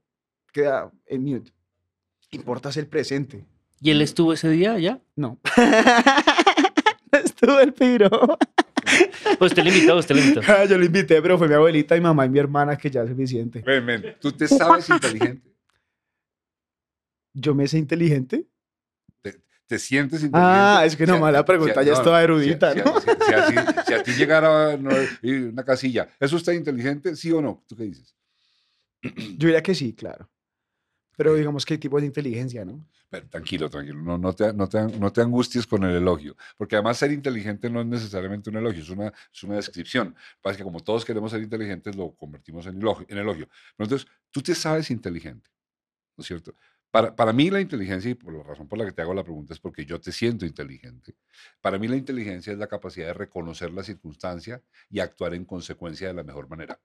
queda 0.52 0.90
en 1.06 1.24
mute. 1.24 1.52
Importa 2.30 2.68
es 2.70 2.76
el 2.76 2.86
presente. 2.86 3.44
¿Y 3.80 3.90
él 3.90 4.00
estuvo 4.02 4.32
ese 4.32 4.48
día 4.50 4.72
allá? 4.72 5.00
No. 5.16 5.38
Estuvo 7.12 7.60
el 7.60 7.72
piro. 7.72 8.10
Pues 9.38 9.52
usted 9.52 9.64
le 9.64 9.70
invitó, 9.70 9.96
usted 9.96 10.14
le 10.14 10.22
invitó. 10.22 10.40
Ah, 10.48 10.64
Yo 10.64 10.78
lo 10.78 10.84
invité, 10.84 11.20
pero 11.20 11.36
fue 11.36 11.48
mi 11.48 11.54
abuelita, 11.54 11.94
mi 11.94 12.00
mamá 12.00 12.24
y 12.26 12.30
mi 12.30 12.38
hermana, 12.38 12.76
que 12.76 12.90
ya 12.90 13.02
es 13.02 13.08
suficiente. 13.10 13.60
Ven, 13.60 13.84
ven, 13.84 14.16
¿Tú 14.20 14.32
te 14.32 14.48
sabes 14.48 14.88
inteligente? 14.88 15.50
¿Yo 17.34 17.54
me 17.54 17.66
sé 17.68 17.78
inteligente? 17.78 18.46
¿Te 19.68 19.80
sientes 19.80 20.22
inteligente? 20.22 20.54
Ah, 20.54 20.84
es 20.86 20.94
que 20.94 21.04
Si 21.04 21.10
a- 21.10 21.14
nomás 21.16 21.32
la 21.32 21.44
pregunta 21.44 21.82
ya 21.82 21.92
es 21.94 22.02
toda 22.02 22.22
erudita, 22.22 22.72
si 22.72 22.78
¿no? 22.78 23.00
Si, 23.00 23.06
si 23.26 23.32
a 23.32 23.46
ti- 23.46 23.82
si 23.84 23.92
a 23.94 24.02
ti 24.02 24.12
llegara 24.14 24.76
no, 24.76 24.92
una 25.50 25.64
casilla, 25.64 26.08
¿eso 26.20 26.36
está 26.36 26.54
inteligente? 26.54 27.16
¿Sí 27.16 27.32
o 27.32 27.42
no? 27.42 27.64
¿Tú 27.66 27.74
qué 27.76 27.82
dices? 27.82 28.14
Yo 29.02 29.48
diría 29.48 29.62
que 29.64 29.74
sí, 29.74 29.92
claro. 29.92 30.30
Pero 31.16 31.34
digamos 31.34 31.64
que 31.64 31.74
hay 31.74 31.78
tipos 31.78 32.00
de 32.00 32.06
inteligencia, 32.06 32.64
¿no? 32.64 32.86
Pero 33.08 33.26
tranquilo, 33.28 33.70
tranquilo, 33.70 34.02
no, 34.02 34.18
no, 34.18 34.34
te, 34.34 34.52
no, 34.52 34.68
te, 34.68 34.82
no 34.98 35.12
te 35.12 35.20
angusties 35.22 35.66
con 35.66 35.84
el 35.84 35.96
elogio, 35.96 36.36
porque 36.56 36.76
además 36.76 36.98
ser 36.98 37.12
inteligente 37.12 37.70
no 37.70 37.80
es 37.80 37.86
necesariamente 37.86 38.50
un 38.50 38.56
elogio, 38.56 38.82
es 38.82 38.90
una, 38.90 39.12
es 39.32 39.42
una 39.42 39.56
descripción. 39.56 40.14
Pasa 40.42 40.58
que 40.58 40.64
como 40.64 40.80
todos 40.80 41.04
queremos 41.04 41.30
ser 41.30 41.40
inteligentes, 41.42 41.96
lo 41.96 42.14
convertimos 42.14 42.66
en 42.66 42.78
elogio. 42.78 43.06
En 43.08 43.18
elogio. 43.18 43.48
Pero 43.76 43.86
entonces, 43.86 44.08
tú 44.30 44.42
te 44.42 44.54
sabes 44.54 44.90
inteligente, 44.90 45.50
¿no 46.16 46.22
es 46.22 46.26
cierto? 46.26 46.54
Para, 46.90 47.14
para 47.14 47.32
mí 47.32 47.50
la 47.50 47.60
inteligencia, 47.60 48.10
y 48.10 48.14
por 48.14 48.34
la 48.34 48.42
razón 48.42 48.68
por 48.68 48.78
la 48.78 48.84
que 48.84 48.92
te 48.92 49.02
hago 49.02 49.14
la 49.14 49.24
pregunta, 49.24 49.54
es 49.54 49.60
porque 49.60 49.84
yo 49.84 50.00
te 50.00 50.12
siento 50.12 50.46
inteligente. 50.46 51.14
Para 51.60 51.78
mí 51.78 51.88
la 51.88 51.96
inteligencia 51.96 52.52
es 52.52 52.58
la 52.58 52.66
capacidad 52.66 53.08
de 53.08 53.14
reconocer 53.14 53.70
la 53.72 53.82
circunstancia 53.82 54.62
y 54.90 55.00
actuar 55.00 55.34
en 55.34 55.44
consecuencia 55.44 56.08
de 56.08 56.14
la 56.14 56.24
mejor 56.24 56.48
manera. 56.48 56.80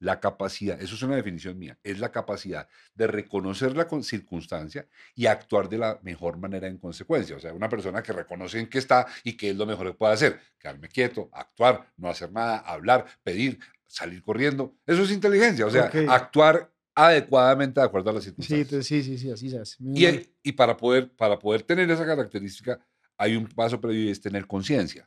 La 0.00 0.18
capacidad, 0.18 0.80
eso 0.80 0.94
es 0.94 1.02
una 1.02 1.14
definición 1.16 1.58
mía, 1.58 1.78
es 1.82 1.98
la 2.00 2.10
capacidad 2.10 2.66
de 2.94 3.06
reconocer 3.06 3.76
la 3.76 3.86
circunstancia 4.02 4.88
y 5.14 5.26
actuar 5.26 5.68
de 5.68 5.76
la 5.76 6.00
mejor 6.02 6.38
manera 6.38 6.68
en 6.68 6.78
consecuencia. 6.78 7.36
O 7.36 7.38
sea, 7.38 7.52
una 7.52 7.68
persona 7.68 8.02
que 8.02 8.12
reconoce 8.14 8.58
en 8.60 8.66
qué 8.68 8.78
está 8.78 9.06
y 9.24 9.36
qué 9.36 9.50
es 9.50 9.56
lo 9.56 9.66
mejor 9.66 9.88
que 9.88 9.94
puede 9.98 10.14
hacer. 10.14 10.40
Quedarme 10.58 10.88
quieto, 10.88 11.28
actuar, 11.34 11.92
no 11.98 12.08
hacer 12.08 12.32
nada, 12.32 12.58
hablar, 12.60 13.04
pedir, 13.22 13.58
salir 13.86 14.22
corriendo. 14.22 14.74
Eso 14.86 15.02
es 15.02 15.10
inteligencia. 15.12 15.66
O 15.66 15.70
sea, 15.70 15.90
actuar 16.08 16.72
adecuadamente 16.94 17.80
de 17.80 17.86
acuerdo 17.86 18.08
a 18.08 18.14
las 18.14 18.24
circunstancias. 18.24 18.86
sí, 18.86 19.02
sí, 19.02 19.18
sí, 19.18 19.30
así 19.30 19.50
se 19.50 19.58
hace. 19.58 19.76
Y, 19.80 20.06
el- 20.06 20.34
y 20.42 20.52
para, 20.52 20.76
poder, 20.78 21.14
para 21.14 21.38
poder 21.38 21.62
tener 21.62 21.90
esa 21.90 22.06
característica, 22.06 22.80
hay 23.18 23.36
un 23.36 23.46
paso 23.46 23.78
previo 23.78 24.04
y 24.04 24.08
es 24.10 24.20
tener 24.20 24.46
conciencia. 24.46 25.06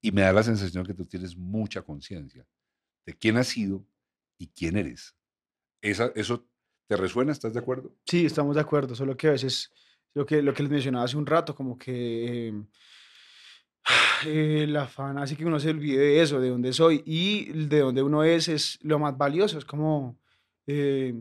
Y 0.00 0.10
me 0.10 0.22
da 0.22 0.32
la 0.32 0.42
sensación 0.42 0.84
que 0.84 0.94
tú 0.94 1.04
tienes 1.04 1.36
mucha 1.36 1.82
conciencia 1.82 2.44
de 3.06 3.14
quién 3.14 3.36
has 3.36 3.46
sido 3.46 3.86
y 4.36 4.48
quién 4.48 4.76
eres. 4.76 5.16
Esa, 5.80 6.12
¿Eso 6.14 6.46
te 6.88 6.96
resuena? 6.96 7.32
¿Estás 7.32 7.54
de 7.54 7.60
acuerdo? 7.60 7.94
Sí, 8.04 8.26
estamos 8.26 8.56
de 8.56 8.60
acuerdo, 8.60 8.94
solo 8.94 9.16
que 9.16 9.28
a 9.28 9.32
veces 9.32 9.72
lo 10.14 10.26
que, 10.26 10.42
lo 10.42 10.52
que 10.52 10.62
les 10.62 10.72
mencionaba 10.72 11.04
hace 11.04 11.16
un 11.16 11.26
rato, 11.26 11.54
como 11.54 11.78
que 11.78 12.48
eh, 12.48 12.54
eh, 14.26 14.64
el 14.64 14.76
afán 14.76 15.18
así 15.18 15.36
que 15.36 15.46
uno 15.46 15.60
se 15.60 15.70
olvide 15.70 15.98
de 15.98 16.22
eso, 16.22 16.40
de 16.40 16.50
dónde 16.50 16.72
soy 16.72 17.02
y 17.06 17.66
de 17.66 17.80
dónde 17.80 18.02
uno 18.02 18.24
es, 18.24 18.48
es 18.48 18.78
lo 18.82 18.98
más 18.98 19.16
valioso, 19.16 19.58
es 19.58 19.64
como 19.64 20.18
eh, 20.66 21.14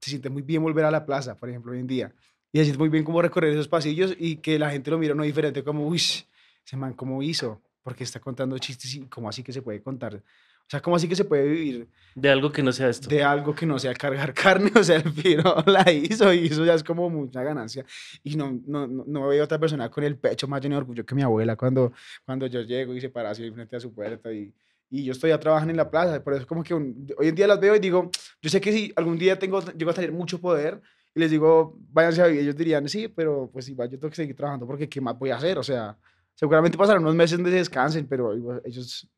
se 0.00 0.10
siente 0.10 0.30
muy 0.30 0.42
bien 0.42 0.62
volver 0.62 0.84
a 0.84 0.90
la 0.90 1.04
plaza, 1.04 1.36
por 1.36 1.48
ejemplo, 1.48 1.72
hoy 1.72 1.80
en 1.80 1.86
día, 1.86 2.14
y 2.52 2.58
se 2.58 2.64
siente 2.64 2.78
muy 2.78 2.88
bien 2.88 3.04
como 3.04 3.20
recorrer 3.20 3.52
esos 3.52 3.68
pasillos 3.68 4.14
y 4.18 4.36
que 4.36 4.58
la 4.58 4.70
gente 4.70 4.90
lo 4.90 4.98
mira 4.98 5.14
no 5.14 5.24
diferente, 5.24 5.62
como, 5.64 5.86
uy, 5.86 5.96
ese 5.96 6.76
man, 6.76 6.94
¿cómo 6.94 7.22
hizo? 7.22 7.62
Porque 7.82 8.04
está 8.04 8.20
contando 8.20 8.58
chistes 8.58 8.94
y 8.94 9.00
cómo 9.06 9.28
así 9.28 9.42
que 9.42 9.52
se 9.52 9.62
puede 9.62 9.82
contar, 9.82 10.22
o 10.66 10.70
sea, 10.70 10.80
¿cómo 10.80 10.96
así 10.96 11.08
que 11.08 11.14
se 11.16 11.24
puede 11.24 11.44
vivir 11.48 11.88
De 12.14 12.28
algo 12.28 12.50
que 12.50 12.62
no 12.62 12.72
sea 12.72 12.88
esto. 12.88 13.08
de 13.08 13.22
algo 13.22 13.54
que 13.54 13.66
no 13.66 13.78
sea 13.78 13.94
cargar 13.94 14.34
carne, 14.44 14.70
o 14.74 14.82
sea, 14.82 14.96
el 14.96 15.12
piro 15.12 15.54
la 15.66 15.90
hizo 15.92 16.32
y 16.32 16.46
eso 16.46 16.64
ya 16.64 16.74
es 16.74 16.82
como 16.82 17.08
mucha 17.08 17.42
ganancia. 17.42 17.84
Y 18.24 18.36
no, 18.36 18.60
no, 18.66 18.86
no, 18.86 19.04
no 19.06 19.28
veo 19.28 19.44
otra 19.44 19.58
persona 19.58 19.88
con 19.90 20.02
el 20.04 20.16
pecho 20.16 20.48
más 20.48 20.60
lleno 20.60 20.74
de 20.76 20.80
orgullo 20.80 21.06
que 21.06 21.14
mi 21.14 21.22
abuela 21.22 21.54
cuando, 21.56 21.92
cuando 22.24 22.46
yo 22.46 22.62
llego 22.62 22.94
y 22.94 23.00
se 23.00 23.10
para 23.10 23.30
así 23.30 23.50
frente 23.52 23.76
a 23.76 23.80
su 23.80 23.92
puerta 23.94 24.32
y, 24.32 24.52
y 24.90 25.04
yo 25.04 25.12
estoy 25.12 25.30
ya 25.30 25.38
trabajando 25.38 25.70
en 25.70 25.76
la 25.76 25.90
plaza, 25.90 26.22
por 26.22 26.34
eso 26.34 26.46
como 26.46 26.62
que 26.64 26.74
un- 26.74 27.06
hoy 27.18 27.28
en 27.28 27.34
día 27.34 27.46
las 27.46 27.60
veo 27.60 27.76
y 27.76 27.78
digo, 27.78 28.10
yo 28.42 28.50
sé 28.50 28.60
que 28.60 28.72
si 28.72 28.92
algún 28.96 29.18
día 29.18 29.38
tengo, 29.38 29.60
llego 29.72 29.90
a 29.90 29.94
tener 29.94 30.10
mucho 30.12 30.40
poder 30.40 30.80
y 31.14 31.20
les 31.20 31.30
digo, 31.30 31.78
váyanse 31.92 32.22
a 32.22 32.26
vivir, 32.26 32.42
ellos 32.42 32.56
dirían, 32.56 32.88
sí, 32.88 33.08
pero 33.08 33.48
pues 33.52 33.68
igual 33.68 33.88
yo 33.90 33.98
tengo 33.98 34.10
que 34.10 34.16
seguir 34.16 34.34
trabajando 34.36 34.66
porque 34.66 34.88
¿qué 34.88 35.00
más 35.00 35.18
voy 35.18 35.30
a 35.30 35.36
hacer? 35.36 35.58
O 35.58 35.62
sea, 35.62 35.96
seguramente 36.34 36.76
pasarán 36.76 37.02
unos 37.02 37.14
meses 37.14 37.38
donde 37.38 37.50
se 37.52 37.56
descansen, 37.58 38.06
pero 38.06 38.32
ellos, 38.64 39.08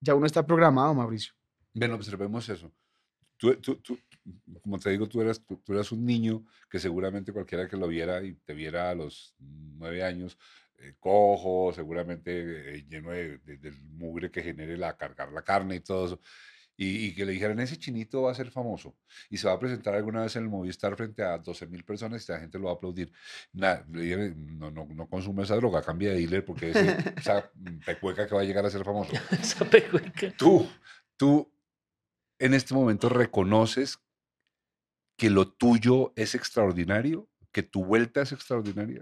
ya 0.00 0.14
uno 0.14 0.26
está 0.26 0.44
programado, 0.46 0.94
Mauricio. 0.94 1.34
Ven, 1.74 1.92
observemos 1.92 2.48
eso. 2.48 2.72
Tú, 3.36 3.54
tú- 3.56 3.76
tú- 3.76 3.98
como 4.62 4.78
te 4.78 4.90
digo, 4.90 5.06
tú 5.08 5.20
eras, 5.20 5.42
tú, 5.44 5.60
eras 5.72 5.92
un 5.92 6.04
niño 6.04 6.44
que 6.70 6.78
seguramente 6.78 7.32
cualquiera 7.32 7.68
que 7.68 7.76
lo 7.76 7.86
viera 7.86 8.22
y 8.22 8.34
te 8.34 8.54
viera 8.54 8.90
a 8.90 8.94
los 8.94 9.34
nueve 9.38 10.02
años, 10.02 10.38
eh, 10.78 10.94
cojo, 10.98 11.72
seguramente 11.74 12.76
eh, 12.78 12.86
lleno 12.88 13.10
de- 13.10 13.38
del 13.38 13.74
mugre 13.84 14.30
que 14.30 14.42
genere 14.42 14.76
la 14.76 14.96
cargar 14.96 15.32
la 15.32 15.42
carne 15.42 15.76
y 15.76 15.80
todo 15.80 16.06
eso, 16.06 16.20
y, 16.76 17.06
y 17.06 17.14
que 17.14 17.24
le 17.24 17.32
dijeran, 17.32 17.58
ese 17.60 17.78
chinito 17.78 18.22
va 18.22 18.32
a 18.32 18.34
ser 18.34 18.50
famoso 18.50 18.96
y 19.30 19.38
se 19.38 19.46
va 19.48 19.54
a 19.54 19.58
presentar 19.58 19.94
alguna 19.94 20.22
vez 20.22 20.36
en 20.36 20.42
el 20.44 20.48
Movistar 20.50 20.94
frente 20.96 21.22
a 21.22 21.38
12 21.38 21.66
mil 21.66 21.84
personas 21.84 22.28
y 22.28 22.32
la 22.32 22.38
gente 22.40 22.58
lo 22.58 22.66
va 22.66 22.72
a 22.72 22.74
aplaudir. 22.74 23.12
Nada, 23.52 23.86
le 23.90 24.02
dijeron, 24.02 24.58
no, 24.58 24.70
no, 24.70 24.84
no 24.86 25.08
consume 25.08 25.42
esa 25.44 25.56
droga, 25.56 25.82
cambia 25.82 26.10
de 26.10 26.16
dealer 26.18 26.44
porque 26.44 26.70
ese- 26.70 26.96
esa 27.16 27.50
pecueca 27.84 28.26
que 28.26 28.34
va 28.34 28.42
a 28.42 28.44
llegar 28.44 28.66
a 28.66 28.70
ser 28.70 28.84
famoso 28.84 29.12
Esa 29.40 29.64
pecueca. 29.64 30.32
tú, 30.36 30.68
tú 31.16 31.50
en 32.38 32.52
este 32.54 32.74
momento 32.74 33.08
reconoces 33.08 33.98
que 35.18 35.30
lo 35.30 35.48
tuyo 35.50 36.12
es 36.14 36.34
extraordinario, 36.34 37.26
que 37.52 37.62
tu 37.62 37.84
vuelta 37.86 38.20
es 38.20 38.32
extraordinaria. 38.32 39.00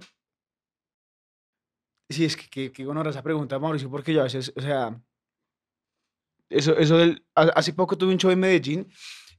Sí, 2.09 2.25
es 2.25 2.37
que 2.37 2.71
qué 2.71 2.87
honor 2.87 3.09
esa 3.09 3.23
pregunta, 3.23 3.59
Mauricio, 3.59 3.91
porque 3.91 4.13
yo 4.13 4.21
a 4.21 4.25
veces, 4.25 4.53
o 4.55 4.61
sea, 4.61 5.01
eso, 6.51 6.77
eso 6.79 6.99
del, 6.99 7.25
ha- 7.35 7.53
hace 7.57 7.73
poco 7.73 7.97
tuve 7.97 8.13
un 8.13 8.19
show 8.19 8.31
en 8.31 8.41
Medellín 8.41 8.89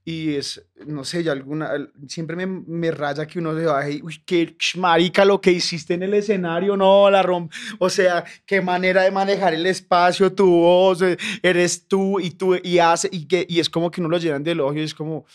y 0.08 0.36
es, 0.36 0.64
no 0.86 1.04
sé, 1.04 1.24
ya 1.24 1.32
alguna, 1.32 1.72
siempre 2.08 2.36
me, 2.36 2.46
me 2.46 2.92
raya 2.92 3.26
que 3.26 3.40
uno 3.40 3.58
se 3.58 3.66
baje 3.66 3.94
y, 3.94 4.02
uy, 4.04 4.22
qué 4.24 4.56
marica 4.78 5.26
lo 5.26 5.42
que 5.42 5.52
hiciste 5.52 5.96
en 5.96 6.04
el 6.04 6.14
escenario, 6.14 6.78
no, 6.78 7.10
la 7.10 7.24
romp, 7.24 7.52
o 7.80 7.90
sea, 7.90 8.24
qué 8.46 8.62
manera 8.62 9.02
de 9.02 9.10
manejar 9.12 9.56
el 9.56 9.66
espacio, 9.66 10.32
tu 10.32 10.46
voz, 10.48 11.02
eh, 11.02 11.18
eres 11.42 11.88
tú 11.88 12.20
y 12.20 12.30
tú, 12.32 12.56
y 12.56 12.78
hace, 12.78 13.10
y, 13.12 13.26
que, 13.28 13.48
y 13.50 13.60
es 13.60 13.68
como 13.70 13.90
que 13.90 14.00
uno 14.00 14.10
lo 14.10 14.20
llenan 14.20 14.44
de 14.44 14.52
elogio, 14.52 14.84
es 14.84 14.94
como, 14.94 15.26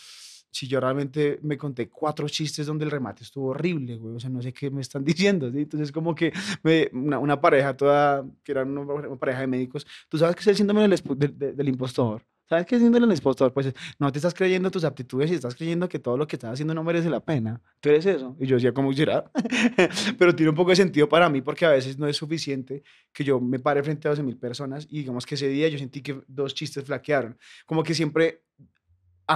si 0.51 0.67
yo 0.67 0.79
realmente 0.79 1.39
me 1.41 1.57
conté 1.57 1.89
cuatro 1.89 2.27
chistes 2.27 2.67
donde 2.67 2.85
el 2.85 2.91
remate 2.91 3.23
estuvo 3.23 3.47
horrible, 3.47 3.97
güey, 3.97 4.15
o 4.15 4.19
sea, 4.19 4.29
no 4.29 4.41
sé 4.41 4.53
qué 4.53 4.69
me 4.69 4.81
están 4.81 5.03
diciendo, 5.05 5.51
¿sí? 5.51 5.59
Entonces, 5.59 5.91
como 5.91 6.13
que 6.13 6.33
me, 6.63 6.89
una, 6.93 7.19
una, 7.19 7.41
pareja 7.41 7.75
toda, 7.75 8.25
que 8.43 8.51
era 8.51 8.63
una, 8.63 9.17
pareja 9.17 9.41
de 9.41 9.47
médicos, 9.47 9.87
tú 10.09 10.17
sabes 10.17 10.35
que 10.35 10.41
es 10.41 10.47
el 10.47 10.55
síndrome 10.57 10.87
del, 10.87 11.55
del 11.55 11.67
impostor, 11.67 12.21
¿Sabes 12.51 12.65
qué 12.65 12.75
es 12.75 12.81
síndrome 12.81 13.07
del 13.07 13.15
impostor? 13.15 13.53
Pues 13.53 13.73
no 13.97 14.11
te 14.11 14.17
estás 14.17 14.33
creyendo 14.33 14.69
tus 14.69 14.83
aptitudes 14.83 15.31
y 15.31 15.35
estás 15.35 15.55
creyendo 15.55 15.87
que 15.87 15.99
todo 15.99 16.17
lo 16.17 16.27
que 16.27 16.35
estás 16.35 16.51
haciendo 16.51 16.73
no 16.73 16.83
merece 16.83 17.09
la 17.09 17.21
pena. 17.21 17.61
Tú 17.79 17.87
eres 17.87 18.05
eso. 18.05 18.35
Y 18.41 18.45
yo 18.45 18.57
decía, 18.57 18.73
¿cómo 18.73 18.91
será? 18.91 19.31
Pero 20.19 20.35
tiene 20.35 20.49
un 20.49 20.55
poco 20.57 20.71
de 20.71 20.75
sentido 20.75 21.07
para 21.07 21.29
mí 21.29 21.41
porque 21.41 21.65
a 21.65 21.69
veces 21.69 21.97
no 21.97 22.07
es 22.07 22.17
suficiente 22.17 22.83
que 23.13 23.23
yo 23.23 23.39
me 23.39 23.59
pare 23.59 23.81
frente 23.83 24.09
a 24.09 24.11
12 24.11 24.23
mil 24.23 24.35
personas 24.35 24.85
y 24.89 24.97
digamos 24.97 25.25
que 25.25 25.35
ese 25.35 25.47
día 25.47 25.69
yo 25.69 25.77
sentí 25.77 26.01
que 26.01 26.23
dos 26.27 26.53
chistes 26.53 26.83
flaquearon. 26.83 27.37
Como 27.65 27.83
que 27.83 27.93
siempre 27.93 28.43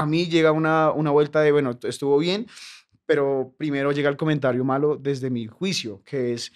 a 0.02 0.06
mí 0.06 0.26
llega 0.26 0.52
una, 0.52 0.92
una 0.92 1.12
vuelta 1.12 1.42
de, 1.42 1.52
bueno, 1.52 1.78
estuvo 1.84 2.18
bien, 2.18 2.48
pero 3.06 3.54
primero 3.58 3.92
llega 3.92 4.10
el 4.10 4.18
comentario 4.18 4.64
malo 4.64 4.98
desde 4.98 5.30
mi 5.30 5.48
juicio, 5.48 6.02
que 6.04 6.34
es 6.34 6.52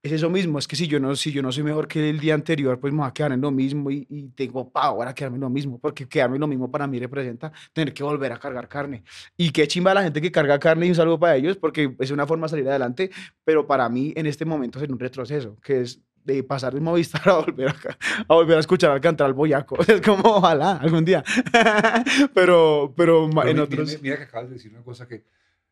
es 0.00 0.12
eso 0.12 0.30
mismo, 0.30 0.58
es 0.60 0.68
que 0.68 0.76
si 0.76 0.86
yo 0.86 1.00
no, 1.00 1.16
si 1.16 1.32
yo 1.32 1.42
no 1.42 1.50
soy 1.50 1.64
mejor 1.64 1.88
que 1.88 2.08
el 2.08 2.20
día 2.20 2.34
anterior, 2.34 2.78
pues 2.78 2.92
me 2.92 3.00
voy 3.00 3.08
a 3.08 3.12
quedar 3.12 3.32
en 3.32 3.40
lo 3.40 3.50
mismo 3.50 3.90
y, 3.90 4.06
y 4.08 4.28
tengo 4.28 4.70
power 4.70 5.08
a 5.08 5.14
quedarme 5.14 5.36
en 5.36 5.40
lo 5.40 5.50
mismo, 5.50 5.80
porque 5.80 6.08
quedarme 6.08 6.36
en 6.36 6.40
lo 6.40 6.46
mismo 6.46 6.70
para 6.70 6.86
mí 6.86 7.00
representa 7.00 7.52
tener 7.72 7.92
que 7.92 8.04
volver 8.04 8.32
a 8.32 8.38
cargar 8.38 8.68
carne. 8.68 9.02
Y 9.36 9.50
qué 9.50 9.66
chimba 9.66 9.92
la 9.94 10.04
gente 10.04 10.20
que 10.20 10.30
carga 10.30 10.58
carne 10.58 10.86
y 10.86 10.90
un 10.90 10.94
saludo 10.94 11.18
para 11.18 11.34
ellos, 11.36 11.56
porque 11.56 11.96
es 11.98 12.10
una 12.12 12.26
forma 12.26 12.46
de 12.46 12.50
salir 12.50 12.68
adelante, 12.68 13.10
pero 13.44 13.66
para 13.66 13.88
mí 13.88 14.12
en 14.16 14.26
este 14.26 14.44
momento 14.44 14.80
es 14.80 14.88
un 14.88 15.00
retroceso, 15.00 15.56
que 15.60 15.80
es 15.80 16.00
de 16.24 16.42
pasar 16.42 16.74
de 16.74 16.80
Movistar 16.80 17.28
a 17.28 17.38
volver 17.38 17.68
a, 17.68 17.74
a 18.28 18.34
volver 18.34 18.56
a 18.56 18.60
escuchar 18.60 18.90
al 18.90 19.00
cantar 19.00 19.26
al 19.26 19.34
boyaco. 19.34 19.76
Es 19.88 20.00
como, 20.00 20.22
ojalá, 20.36 20.76
algún 20.76 21.04
día. 21.04 21.22
pero, 22.34 22.92
pero, 22.96 23.30
pero 23.30 23.42
en 23.42 23.48
mira, 23.48 23.62
otros... 23.62 24.02
Mira, 24.02 24.16
que 24.16 24.24
acabas 24.24 24.48
de 24.48 24.54
decir 24.54 24.72
una 24.72 24.82
cosa 24.82 25.06
que 25.06 25.24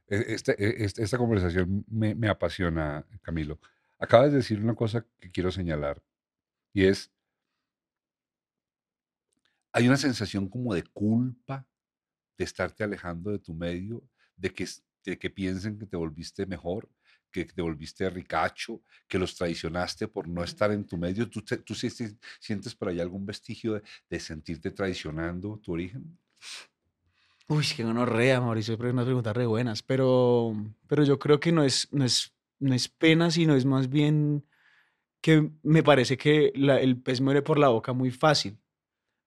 e, 0.08 0.34
este, 0.34 0.52
e, 0.58 0.84
este, 0.84 1.02
esta 1.02 1.18
conversación 1.18 1.84
me, 1.88 2.14
me 2.14 2.28
apasiona, 2.28 3.04
Camilo. 3.22 3.58
Acabas 3.98 4.30
de 4.30 4.38
decir 4.38 4.60
una 4.60 4.74
cosa 4.74 5.04
que 5.20 5.30
quiero 5.30 5.50
señalar 5.50 6.02
y 6.72 6.84
es, 6.84 7.10
hay 9.72 9.88
una 9.88 9.96
sensación 9.96 10.48
como 10.48 10.74
de 10.74 10.82
culpa 10.84 11.66
de 12.36 12.44
estarte 12.44 12.84
alejando 12.84 13.30
de 13.30 13.38
tu 13.38 13.54
medio, 13.54 14.02
de 14.36 14.52
que, 14.52 14.68
de 15.04 15.18
que 15.18 15.30
piensen 15.30 15.78
que 15.78 15.86
te 15.86 15.96
volviste 15.96 16.44
mejor, 16.44 16.90
que 17.44 17.52
te 17.52 17.62
volviste 17.62 18.08
ricacho, 18.08 18.82
que 19.06 19.18
los 19.18 19.34
traicionaste 19.34 20.08
por 20.08 20.28
no 20.28 20.42
estar 20.42 20.70
en 20.70 20.86
tu 20.86 20.96
medio. 20.96 21.28
¿Tú, 21.28 21.42
tú 21.42 21.74
sientes 21.74 22.74
por 22.74 22.88
ahí 22.88 23.00
algún 23.00 23.26
vestigio 23.26 23.74
de, 23.74 23.82
de 24.08 24.20
sentirte 24.20 24.70
traicionando 24.70 25.58
tu 25.58 25.72
origen? 25.72 26.18
Uy, 27.48 27.64
que 27.76 27.84
no 27.84 28.06
rea, 28.06 28.40
Mauricio, 28.40 28.76
pero 28.76 28.90
unas 28.90 29.04
preguntas 29.04 29.36
re 29.36 29.46
buenas, 29.46 29.82
pero, 29.82 30.54
pero 30.88 31.04
yo 31.04 31.18
creo 31.18 31.38
que 31.38 31.52
no 31.52 31.62
es, 31.62 31.88
no 31.92 32.04
es 32.04 32.32
no 32.58 32.74
es 32.74 32.88
pena, 32.88 33.30
sino 33.30 33.54
es 33.54 33.64
más 33.64 33.88
bien 33.88 34.44
que 35.20 35.50
me 35.62 35.82
parece 35.82 36.16
que 36.16 36.52
la, 36.54 36.80
el 36.80 37.00
pez 37.00 37.20
muere 37.20 37.42
por 37.42 37.58
la 37.58 37.68
boca 37.68 37.92
muy 37.92 38.10
fácil. 38.10 38.58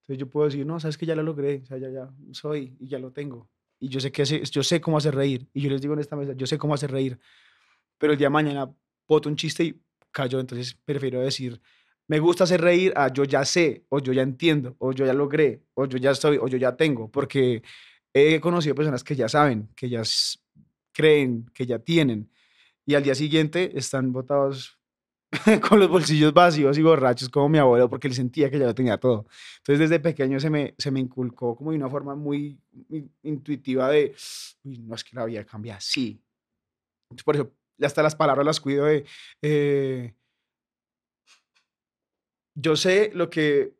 Entonces 0.01 0.19
yo 0.19 0.29
puedo 0.29 0.47
decir, 0.47 0.65
no, 0.65 0.79
sabes 0.79 0.97
que 0.97 1.05
ya 1.05 1.15
lo 1.15 1.23
logré, 1.23 1.61
o 1.63 1.65
sea, 1.65 1.77
ya, 1.77 1.89
ya 1.89 2.09
soy 2.31 2.75
y 2.79 2.87
ya 2.87 2.99
lo 2.99 3.11
tengo. 3.11 3.49
Y 3.79 3.89
yo 3.89 3.99
sé, 3.99 4.11
que 4.11 4.23
hace, 4.23 4.43
yo 4.43 4.63
sé 4.63 4.81
cómo 4.81 4.97
hacer 4.97 5.15
reír. 5.15 5.47
Y 5.53 5.61
yo 5.61 5.69
les 5.69 5.81
digo 5.81 5.93
en 5.93 5.99
esta 5.99 6.15
mesa, 6.15 6.33
yo 6.33 6.47
sé 6.47 6.57
cómo 6.57 6.73
hacer 6.73 6.91
reír. 6.91 7.19
Pero 7.99 8.13
el 8.13 8.19
día 8.19 8.27
de 8.27 8.31
mañana 8.31 8.71
boto 9.07 9.29
un 9.29 9.35
chiste 9.35 9.63
y 9.63 9.79
cayó. 10.11 10.39
Entonces 10.39 10.75
prefiero 10.85 11.21
decir, 11.21 11.61
me 12.07 12.19
gusta 12.19 12.45
hacer 12.45 12.61
reír 12.61 12.91
a 12.95 13.13
yo 13.13 13.23
ya 13.25 13.45
sé, 13.45 13.85
o 13.89 13.99
yo 13.99 14.13
ya 14.13 14.23
entiendo, 14.23 14.75
o 14.79 14.91
yo 14.93 15.05
ya 15.05 15.13
logré, 15.13 15.61
o 15.75 15.85
yo 15.85 15.99
ya 15.99 16.11
estoy, 16.11 16.37
o 16.37 16.47
yo 16.47 16.57
ya 16.57 16.75
tengo. 16.75 17.11
Porque 17.11 17.61
he 18.13 18.39
conocido 18.39 18.73
personas 18.73 19.03
que 19.03 19.15
ya 19.15 19.29
saben, 19.29 19.69
que 19.75 19.89
ya 19.89 20.01
creen, 20.91 21.45
que 21.53 21.67
ya 21.67 21.77
tienen 21.79 22.31
y 22.89 22.95
al 22.95 23.03
día 23.03 23.13
siguiente 23.13 23.77
están 23.77 24.11
botados 24.11 24.79
con 25.69 25.79
los 25.79 25.89
bolsillos 25.89 26.33
vacíos 26.33 26.75
y 26.75 26.81
borrachos 26.81 27.29
como 27.29 27.47
mi 27.47 27.59
abuelo 27.59 27.87
porque 27.87 28.07
él 28.07 28.15
sentía 28.15 28.49
que 28.49 28.57
ya 28.57 28.65
lo 28.65 28.73
tenía 28.73 28.97
todo. 28.97 29.27
Entonces 29.59 29.87
desde 29.87 29.99
pequeño 29.99 30.39
se 30.39 30.49
me, 30.49 30.73
se 30.75 30.89
me 30.89 30.99
inculcó 30.99 31.55
como 31.55 31.69
de 31.69 31.77
una 31.77 31.87
forma 31.87 32.15
muy, 32.15 32.59
intuitiva 33.21 33.89
de, 33.89 34.15
no 34.63 34.95
es 34.95 35.03
que 35.03 35.15
la 35.15 35.25
vida 35.25 35.45
cambia 35.45 35.75
así. 35.75 36.19
Por 37.23 37.35
eso 37.35 37.51
hasta 37.83 38.03
las 38.03 38.15
palabras 38.15 38.45
las 38.45 38.59
cuido 38.59 38.87
eh, 39.41 40.13
yo 42.55 42.75
sé 42.75 43.11
lo 43.13 43.29
que 43.29 43.73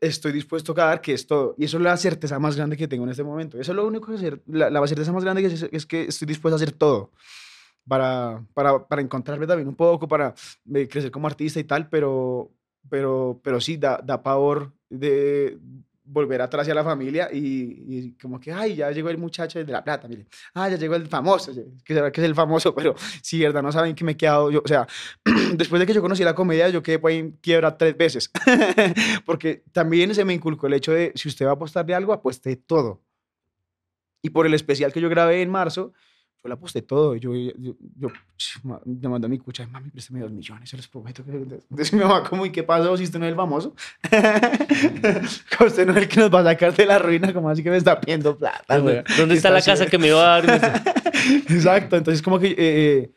estoy 0.00 0.32
dispuesto 0.32 0.72
a 0.72 0.84
dar, 0.86 1.00
que 1.00 1.12
es 1.12 1.26
todo. 1.26 1.54
Y 1.58 1.64
eso 1.64 1.78
es 1.78 1.82
la 1.82 1.96
certeza 1.96 2.38
más 2.38 2.56
grande 2.56 2.76
que 2.76 2.88
tengo 2.88 3.04
en 3.04 3.10
este 3.10 3.24
momento. 3.24 3.58
Eso 3.58 3.72
es 3.72 3.76
lo 3.76 3.86
único 3.86 4.06
que 4.06 4.14
hacer, 4.14 4.42
la, 4.46 4.70
la 4.70 4.86
certeza 4.86 5.12
más 5.12 5.24
grande 5.24 5.42
que 5.42 5.48
es, 5.48 5.62
es 5.62 5.86
que 5.86 6.02
estoy 6.02 6.26
dispuesto 6.26 6.54
a 6.54 6.56
hacer 6.56 6.72
todo 6.72 7.12
para, 7.86 8.44
para, 8.54 8.86
para 8.86 9.02
encontrarme 9.02 9.46
también 9.46 9.68
un 9.68 9.74
poco, 9.74 10.06
para 10.06 10.34
eh, 10.74 10.88
crecer 10.88 11.10
como 11.10 11.26
artista 11.26 11.58
y 11.58 11.64
tal, 11.64 11.88
pero, 11.88 12.52
pero, 12.88 13.40
pero 13.42 13.60
sí, 13.60 13.76
da, 13.76 14.00
da 14.04 14.22
pavor 14.22 14.72
de 14.90 15.58
volver 16.10 16.40
atrás 16.40 16.62
hacia 16.62 16.74
la 16.74 16.84
familia 16.84 17.28
y, 17.32 17.84
y, 17.86 18.12
como 18.20 18.40
que, 18.40 18.52
ay, 18.52 18.76
ya 18.76 18.90
llegó 18.90 19.10
el 19.10 19.18
muchacho 19.18 19.58
de 19.58 19.70
La 19.70 19.84
Plata, 19.84 20.08
mire, 20.08 20.26
ah, 20.54 20.68
ya 20.68 20.76
llegó 20.76 20.94
el 20.94 21.06
famoso, 21.06 21.52
que 21.84 21.94
será 21.94 22.10
que 22.10 22.20
es 22.20 22.26
el 22.26 22.34
famoso, 22.34 22.74
pero 22.74 22.94
si 23.22 23.40
verdad 23.40 23.62
no 23.62 23.70
saben 23.70 23.94
que 23.94 24.04
me 24.04 24.12
he 24.12 24.16
quedado, 24.16 24.50
yo, 24.50 24.62
o 24.64 24.68
sea, 24.68 24.86
después 25.54 25.80
de 25.80 25.86
que 25.86 25.94
yo 25.94 26.00
conocí 26.00 26.24
la 26.24 26.34
comedia, 26.34 26.68
yo 26.68 26.82
quedé 26.82 27.00
en 27.18 27.32
quiebra 27.32 27.76
tres 27.76 27.96
veces, 27.96 28.30
porque 29.26 29.62
también 29.72 30.14
se 30.14 30.24
me 30.24 30.34
inculcó 30.34 30.66
el 30.66 30.74
hecho 30.74 30.92
de, 30.92 31.12
si 31.14 31.28
usted 31.28 31.46
va 31.46 31.50
a 31.50 31.54
apostar 31.54 31.84
de 31.84 31.94
algo, 31.94 32.12
apueste 32.12 32.56
todo. 32.56 33.02
Y 34.22 34.30
por 34.30 34.46
el 34.46 34.54
especial 34.54 34.92
que 34.92 35.00
yo 35.00 35.08
grabé 35.08 35.42
en 35.42 35.50
marzo, 35.50 35.92
yo 36.42 36.48
la 36.48 36.54
aposté 36.54 36.82
todo. 36.82 37.16
Yo, 37.16 37.34
yo, 37.34 37.52
yo, 37.96 38.08
yo 38.84 39.10
mandé 39.10 39.26
a 39.26 39.28
mi 39.28 39.38
cucha, 39.38 39.66
mami, 39.66 39.90
préstame 39.90 40.20
dos 40.20 40.30
millones, 40.30 40.70
se 40.70 40.76
los 40.76 40.86
prometo. 40.88 41.24
Que... 41.24 41.32
Entonces 41.32 41.92
mi 41.92 42.00
mamá, 42.00 42.22
como, 42.22 42.46
¿y 42.46 42.50
qué 42.50 42.62
pasó 42.62 42.96
si 42.96 43.04
usted 43.04 43.18
no 43.18 43.26
es 43.26 43.30
el 43.30 43.36
famoso? 43.36 43.74
usted 45.64 45.86
no 45.86 45.92
es 45.92 45.98
el 45.98 46.08
que 46.08 46.20
nos 46.20 46.32
va 46.32 46.40
a 46.40 46.44
sacar 46.44 46.74
de 46.74 46.86
la 46.86 46.98
ruina, 46.98 47.32
como 47.32 47.50
así 47.50 47.62
que 47.62 47.70
me 47.70 47.76
está 47.76 48.00
pidiendo 48.00 48.36
plata. 48.36 48.78
¿Dónde, 48.78 49.04
¿dónde 49.16 49.34
está, 49.34 49.50
la 49.50 49.62
casa 49.62 49.86
que 49.86 49.98
me 49.98 50.10
va 50.10 50.36
a 50.36 50.42
dar? 50.42 50.82
Exacto, 51.48 51.96
entonces 51.96 52.22
como 52.22 52.38
que... 52.38 52.54
Eh, 52.56 53.14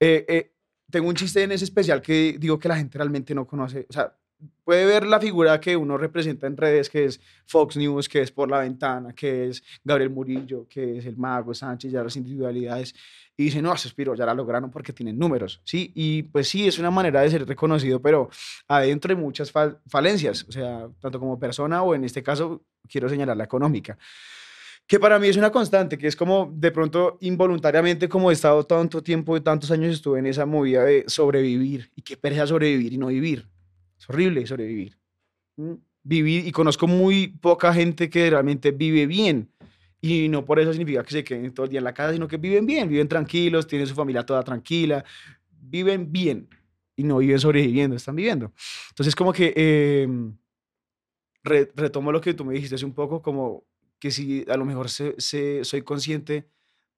eh, 0.00 0.24
eh, 0.28 0.52
tengo 0.90 1.08
un 1.08 1.14
chiste 1.14 1.42
en 1.42 1.52
ese 1.52 1.64
especial 1.64 2.00
que 2.00 2.36
digo 2.38 2.58
que 2.58 2.68
la 2.68 2.76
gente 2.76 2.96
realmente 2.96 3.34
no 3.34 3.46
conoce. 3.46 3.86
O 3.88 3.92
sea, 3.92 4.16
puede 4.64 4.84
ver 4.84 5.06
la 5.06 5.20
figura 5.20 5.60
que 5.60 5.76
uno 5.76 5.96
representa 5.96 6.46
en 6.46 6.56
redes, 6.56 6.90
que 6.90 7.06
es 7.06 7.20
Fox 7.46 7.76
News, 7.76 8.08
que 8.08 8.22
es 8.22 8.30
Por 8.30 8.50
la 8.50 8.58
Ventana, 8.58 9.12
que 9.12 9.48
es 9.48 9.62
Gabriel 9.82 10.10
Murillo, 10.10 10.66
que 10.68 10.98
es 10.98 11.06
el 11.06 11.16
Mago 11.16 11.54
Sánchez, 11.54 11.92
ya 11.92 12.02
las 12.02 12.16
individualidades, 12.16 12.94
y 13.36 13.44
dice, 13.44 13.62
no, 13.62 13.76
suspiro, 13.76 14.14
ya 14.14 14.26
la 14.26 14.34
lograron 14.34 14.70
porque 14.70 14.92
tienen 14.92 15.18
números, 15.18 15.60
¿sí? 15.64 15.92
Y 15.94 16.24
pues 16.24 16.48
sí, 16.48 16.66
es 16.66 16.78
una 16.78 16.90
manera 16.90 17.20
de 17.22 17.30
ser 17.30 17.46
reconocido, 17.46 18.02
pero 18.02 18.30
adentro 18.66 19.12
hay 19.12 19.16
muchas 19.16 19.52
falencias, 19.86 20.44
o 20.48 20.52
sea, 20.52 20.88
tanto 21.00 21.18
como 21.18 21.38
persona 21.38 21.82
o 21.82 21.94
en 21.94 22.04
este 22.04 22.22
caso 22.22 22.62
quiero 22.88 23.08
señalar 23.08 23.36
la 23.36 23.44
económica 23.44 23.96
que 24.88 24.98
para 24.98 25.18
mí 25.18 25.28
es 25.28 25.36
una 25.36 25.52
constante, 25.52 25.98
que 25.98 26.06
es 26.06 26.16
como 26.16 26.50
de 26.56 26.70
pronto 26.72 27.18
involuntariamente, 27.20 28.08
como 28.08 28.30
he 28.30 28.32
estado 28.32 28.64
tanto 28.64 29.02
tiempo 29.02 29.36
y 29.36 29.42
tantos 29.42 29.70
años 29.70 29.92
estuve 29.92 30.18
en 30.18 30.26
esa 30.26 30.46
movida 30.46 30.82
de 30.82 31.04
sobrevivir 31.06 31.92
y 31.94 32.00
qué 32.00 32.16
pereza 32.16 32.46
sobrevivir 32.46 32.94
y 32.94 32.98
no 32.98 33.08
vivir. 33.08 33.46
Es 33.98 34.08
horrible 34.08 34.46
sobrevivir. 34.46 34.98
Vivir, 36.02 36.46
y 36.46 36.52
conozco 36.52 36.86
muy 36.86 37.28
poca 37.28 37.72
gente 37.74 38.08
que 38.08 38.30
realmente 38.30 38.70
vive 38.70 39.06
bien. 39.06 39.50
Y 40.00 40.28
no 40.28 40.44
por 40.44 40.60
eso 40.60 40.72
significa 40.72 41.02
que 41.02 41.10
se 41.10 41.24
queden 41.24 41.52
todo 41.52 41.64
el 41.64 41.70
día 41.70 41.78
en 41.78 41.84
la 41.84 41.94
casa, 41.94 42.12
sino 42.12 42.28
que 42.28 42.36
viven 42.36 42.66
bien, 42.66 42.88
viven 42.88 43.08
tranquilos, 43.08 43.66
tienen 43.66 43.86
su 43.86 43.94
familia 43.94 44.24
toda 44.24 44.44
tranquila, 44.44 45.04
viven 45.50 46.12
bien 46.12 46.48
y 46.94 47.02
no 47.02 47.18
viven 47.18 47.40
sobreviviendo, 47.40 47.96
están 47.96 48.14
viviendo. 48.14 48.52
Entonces, 48.90 49.14
como 49.14 49.32
que 49.32 49.52
em, 49.56 50.36
retomo 51.42 52.12
lo 52.12 52.20
que 52.20 52.34
tú 52.34 52.44
me 52.44 52.54
dijiste 52.54 52.76
hace 52.76 52.84
un 52.84 52.94
poco, 52.94 53.22
como 53.22 53.64
que 53.98 54.10
si 54.10 54.44
a 54.48 54.56
lo 54.56 54.64
mejor 54.64 54.88
soy 54.88 55.82
consciente 55.84 56.48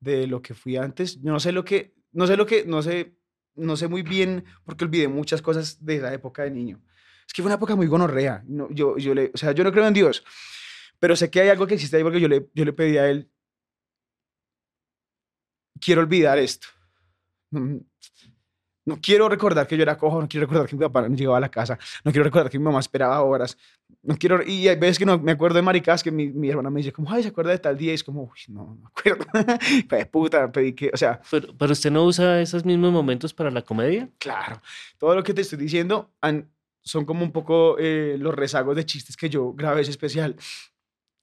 de 0.01 0.27
lo 0.27 0.43
que 0.43 0.55
fui 0.55 0.77
antes, 0.77 1.21
yo 1.21 1.33
no 1.33 1.41
sé 1.41 1.53
lo 1.53 1.65
que, 1.65 1.95
no 2.13 2.27
sé 2.27 2.37
lo 2.37 2.47
que, 2.47 2.65
no 2.65 2.83
sé, 2.83 3.15
no 3.55 3.77
sé 3.77 3.89
muy 3.89 4.03
bien 4.03 4.45
porque 4.65 4.85
olvidé 4.85 5.09
muchas 5.09 5.43
cosas 5.43 5.85
de 5.85 5.97
esa 5.97 6.13
época 6.13 6.43
de 6.43 6.51
niño. 6.51 6.81
Es 7.31 7.33
que 7.33 7.43
fue 7.43 7.49
una 7.49 7.55
época 7.55 7.77
muy 7.77 7.87
gonorrea. 7.87 8.43
No, 8.49 8.69
yo, 8.71 8.99
yo 8.99 9.15
le, 9.15 9.31
o 9.33 9.37
sea, 9.39 9.53
yo 9.53 9.63
no 9.63 9.71
creo 9.71 9.87
en 9.87 9.95
Dios, 9.95 10.25
pero 10.99 11.15
sé 11.15 11.31
que 11.31 11.41
hay 11.41 11.49
algo 11.49 11.65
que 11.65 11.75
existe 11.75 11.97
ahí 11.97 12.03
porque 12.03 12.21
yo 12.21 12.27
le, 12.27 12.49
yo 12.55 12.65
le 12.65 12.73
pedí 12.73 12.99
a 12.99 13.09
él, 13.09 13.31
quiero 15.81 16.01
olvidar 16.01 16.39
esto. 16.39 16.67
No 17.53 18.99
quiero 19.01 19.29
recordar 19.29 19.69
que 19.69 19.77
yo 19.77 19.83
era 19.85 19.97
cojo, 19.97 20.21
no 20.21 20.27
quiero 20.29 20.47
recordar 20.47 20.67
que 20.69 20.75
mi 20.75 20.81
papá 20.83 21.09
no 21.09 21.15
llegaba 21.15 21.37
a 21.37 21.41
la 21.41 21.51
casa, 21.51 21.79
no 22.03 22.11
quiero 22.11 22.25
recordar 22.25 22.51
que 22.51 22.59
mi 22.59 22.65
mamá 22.65 22.81
esperaba 22.81 23.21
horas, 23.23 23.57
no 24.03 24.17
quiero, 24.17 24.43
y 24.43 24.67
hay 24.67 24.75
veces 24.77 24.99
que 24.99 25.07
no 25.07 25.19
me 25.19 25.31
acuerdo 25.33 25.57
de 25.57 25.63
maricas 25.63 26.03
que 26.03 26.11
mi, 26.11 26.31
mi 26.31 26.49
hermana 26.51 26.71
me 26.71 26.79
dice 26.81 26.93
como, 26.93 27.13
ay, 27.13 27.23
¿se 27.23 27.29
acuerda 27.29 27.53
de 27.53 27.59
tal 27.59 27.77
día? 27.77 27.93
Y 27.93 27.95
es 27.95 28.03
como, 28.03 28.23
uy, 28.25 28.41
no, 28.49 28.65
no 28.65 28.75
me 28.77 28.87
acuerdo, 28.87 29.25
pues 29.89 30.07
puta, 30.09 30.51
pedí 30.51 30.73
que, 30.73 30.91
o 30.93 30.97
sea, 30.97 31.21
Pero, 31.31 31.55
pero 31.57 31.73
usted 31.73 31.91
no 31.93 32.05
usa 32.05 32.41
esos 32.41 32.65
mismos 32.65 32.91
momentos 32.91 33.33
para 33.33 33.51
la 33.53 33.63
comedia. 33.63 34.09
claro, 34.19 34.61
todo 34.99 35.15
lo 35.15 35.23
que 35.23 35.35
te 35.35 35.43
estoy 35.43 35.59
diciendo 35.59 36.11
han- 36.21 36.51
son 36.83 37.05
como 37.05 37.25
un 37.25 37.33
poco 37.33 37.77
eh, 37.79 38.17
los 38.19 38.35
rezagos 38.35 38.77
de 38.77 38.85
chistes 38.87 39.17
que 39.17 39.29
yo 39.31 39.53
grabé 39.53 39.83
ese 39.83 39.91
especial. 39.91 40.37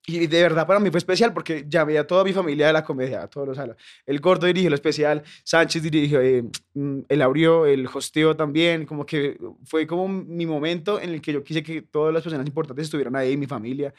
Y 0.09 0.27
de 0.27 0.41
verdad 0.41 0.65
para 0.65 0.79
mí 0.79 0.89
fue 0.89 0.99
especial 0.99 1.33
porque 1.33 1.65
llamé 1.67 1.97
a 1.97 2.07
toda 2.07 2.23
mi 2.23 2.31
familia 2.31 2.67
de 2.67 2.73
la 2.73 2.83
comedia, 2.85 3.23
a 3.23 3.27
todos 3.27 3.45
los 3.45 3.57
salas. 3.57 3.75
El 4.05 4.21
Gordo 4.21 4.47
dirigió 4.47 4.69
el 4.69 4.73
especial, 4.73 5.21
Sánchez 5.43 5.83
dirigió, 5.83 6.21
eh, 6.21 6.43
mm, 6.75 6.99
el 7.09 7.21
abrió, 7.21 7.65
el 7.65 7.85
hosteó 7.87 8.33
también, 8.35 8.85
como 8.85 9.05
que 9.05 9.37
fue 9.65 9.85
como 9.85 10.07
mi 10.07 10.45
momento 10.45 11.01
en 11.01 11.09
el 11.09 11.21
que 11.21 11.33
yo 11.33 11.43
quise 11.43 11.61
que 11.61 11.81
todas 11.81 12.13
las 12.13 12.23
personas 12.23 12.47
importantes 12.47 12.85
estuvieran 12.85 13.17
ahí, 13.17 13.35
mi 13.35 13.47
familia. 13.47 13.93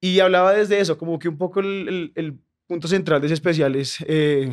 Y 0.00 0.20
hablaba 0.20 0.52
desde 0.52 0.80
eso, 0.80 0.96
como 0.96 1.18
que 1.18 1.28
un 1.28 1.38
poco 1.38 1.60
el, 1.60 1.88
el- 1.88 2.12
el 2.14 2.38
punto 2.66 2.88
central 2.88 3.20
de 3.20 3.26
ese 3.26 3.34
especial 3.34 3.74
es, 3.76 3.96
eh, 4.06 4.52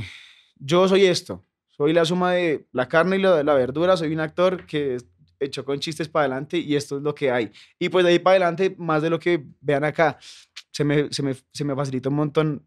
yo 0.56 0.88
soy 0.88 1.06
esto, 1.06 1.46
soy 1.70 1.94
la 1.94 2.04
suma 2.06 2.34
de 2.34 2.66
la 2.72 2.88
carne 2.88 3.18
y 3.18 3.22
la, 3.22 3.44
la 3.44 3.54
verdura, 3.54 3.96
soy 3.96 4.12
un 4.14 4.20
actor 4.20 4.66
que 4.66 4.98
echó 5.40 5.64
con 5.66 5.80
chistes 5.80 6.08
para 6.10 6.26
adelante 6.26 6.58
y 6.58 6.76
esto 6.76 6.98
es 6.98 7.04
lo 7.04 7.14
que 7.16 7.32
hay. 7.32 7.52
Y 7.80 7.90
pues 7.90 8.06
de 8.06 8.12
ahí 8.12 8.20
para 8.20 8.36
adelante, 8.36 8.76
más 8.78 9.02
de 9.02 9.10
lo 9.10 9.20
que 9.20 9.46
vean 9.62 9.84
acá, 9.84 10.18
se 10.72 10.84
me, 10.84 11.12
se 11.12 11.24
me, 11.24 11.36
se 11.52 11.64
me 11.64 11.76
facilita 11.76 12.10
un 12.10 12.16
montón 12.16 12.66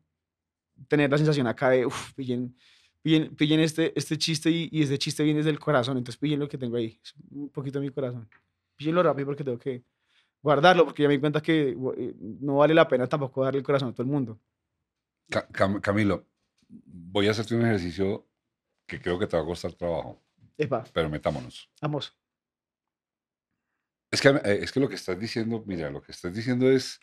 tener 0.88 1.10
la 1.10 1.18
sensación 1.18 1.46
acá 1.46 1.70
de, 1.70 1.84
uff, 1.86 2.12
pillen, 2.14 2.56
pillen, 3.02 3.34
pillen 3.36 3.60
este, 3.60 3.92
este 3.98 4.16
chiste 4.18 4.50
y, 4.50 4.68
y 4.72 4.82
este 4.82 4.98
chiste 4.98 5.22
viene 5.22 5.38
desde 5.38 5.50
el 5.50 5.58
corazón, 5.58 5.98
entonces 5.98 6.18
pillen 6.18 6.40
lo 6.40 6.48
que 6.48 6.58
tengo 6.58 6.76
ahí, 6.76 6.98
es 7.02 7.14
un 7.30 7.50
poquito 7.50 7.78
de 7.80 7.86
mi 7.86 7.92
corazón. 7.92 8.28
Pillenlo 8.76 9.02
rápido 9.02 9.26
porque 9.26 9.44
tengo 9.44 9.58
que 9.58 9.84
guardarlo, 10.42 10.84
porque 10.86 11.02
ya 11.02 11.08
me 11.08 11.14
di 11.14 11.20
cuenta 11.20 11.42
que 11.42 11.70
eh, 11.96 12.14
no 12.40 12.56
vale 12.56 12.72
la 12.72 12.88
pena 12.88 13.06
tampoco 13.06 13.44
darle 13.44 13.58
el 13.58 13.64
corazón 13.64 13.90
a 13.90 13.92
todo 13.92 14.04
el 14.04 14.08
mundo. 14.08 14.40
Ca- 15.28 15.46
Cam- 15.48 15.80
Camilo, 15.80 16.26
voy 16.68 17.28
a 17.28 17.32
hacerte 17.32 17.54
un 17.54 17.62
ejercicio 17.66 18.26
que 18.86 19.00
creo 19.00 19.18
que 19.18 19.26
te 19.26 19.36
va 19.36 19.42
a 19.42 19.46
costar 19.46 19.72
trabajo, 19.74 20.22
Epa, 20.56 20.84
pero 20.92 21.08
metámonos. 21.10 21.70
vamos. 21.80 22.16
Es 24.10 24.20
que, 24.20 24.28
eh, 24.28 24.58
es 24.62 24.72
que 24.72 24.80
lo 24.80 24.88
que 24.88 24.96
estás 24.96 25.18
diciendo, 25.18 25.62
mira, 25.66 25.90
lo 25.90 26.02
que 26.02 26.12
estás 26.12 26.34
diciendo 26.34 26.70
es, 26.70 27.00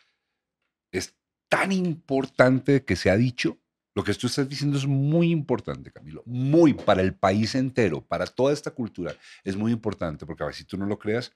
es 0.91 1.15
tan 1.49 1.71
importante 1.71 2.83
que 2.83 2.95
se 2.95 3.09
ha 3.09 3.17
dicho. 3.17 3.59
Lo 3.95 4.03
que 4.03 4.13
tú 4.13 4.27
estás 4.27 4.47
diciendo 4.47 4.77
es 4.77 4.85
muy 4.85 5.31
importante, 5.31 5.91
Camilo. 5.91 6.21
Muy 6.25 6.73
para 6.73 7.01
el 7.01 7.15
país 7.15 7.55
entero, 7.55 8.05
para 8.05 8.27
toda 8.27 8.53
esta 8.53 8.71
cultura. 8.71 9.15
Es 9.43 9.55
muy 9.55 9.71
importante 9.71 10.25
porque 10.25 10.43
a 10.43 10.47
ver 10.47 10.55
si 10.55 10.65
tú 10.65 10.77
no 10.77 10.85
lo 10.85 10.99
creas, 10.99 11.31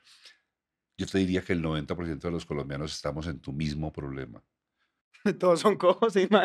yo 0.97 1.07
te 1.07 1.17
diría 1.17 1.41
que 1.41 1.53
el 1.53 1.63
90% 1.63 2.19
de 2.19 2.31
los 2.31 2.45
colombianos 2.45 2.93
estamos 2.93 3.25
en 3.25 3.39
tu 3.39 3.51
mismo 3.51 3.91
problema. 3.91 4.43
Todos 5.39 5.59
son 5.59 5.77
cojos, 5.77 6.13
¿se 6.13 6.27
no, 6.27 6.43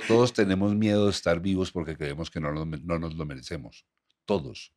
Todos 0.00 0.32
tenemos 0.32 0.74
miedo 0.74 1.04
de 1.04 1.10
estar 1.10 1.40
vivos 1.40 1.70
porque 1.70 1.96
creemos 1.96 2.30
que 2.30 2.40
no, 2.40 2.52
no 2.52 2.98
nos 2.98 3.14
lo 3.14 3.26
merecemos. 3.26 3.86
Todos. 4.24 4.75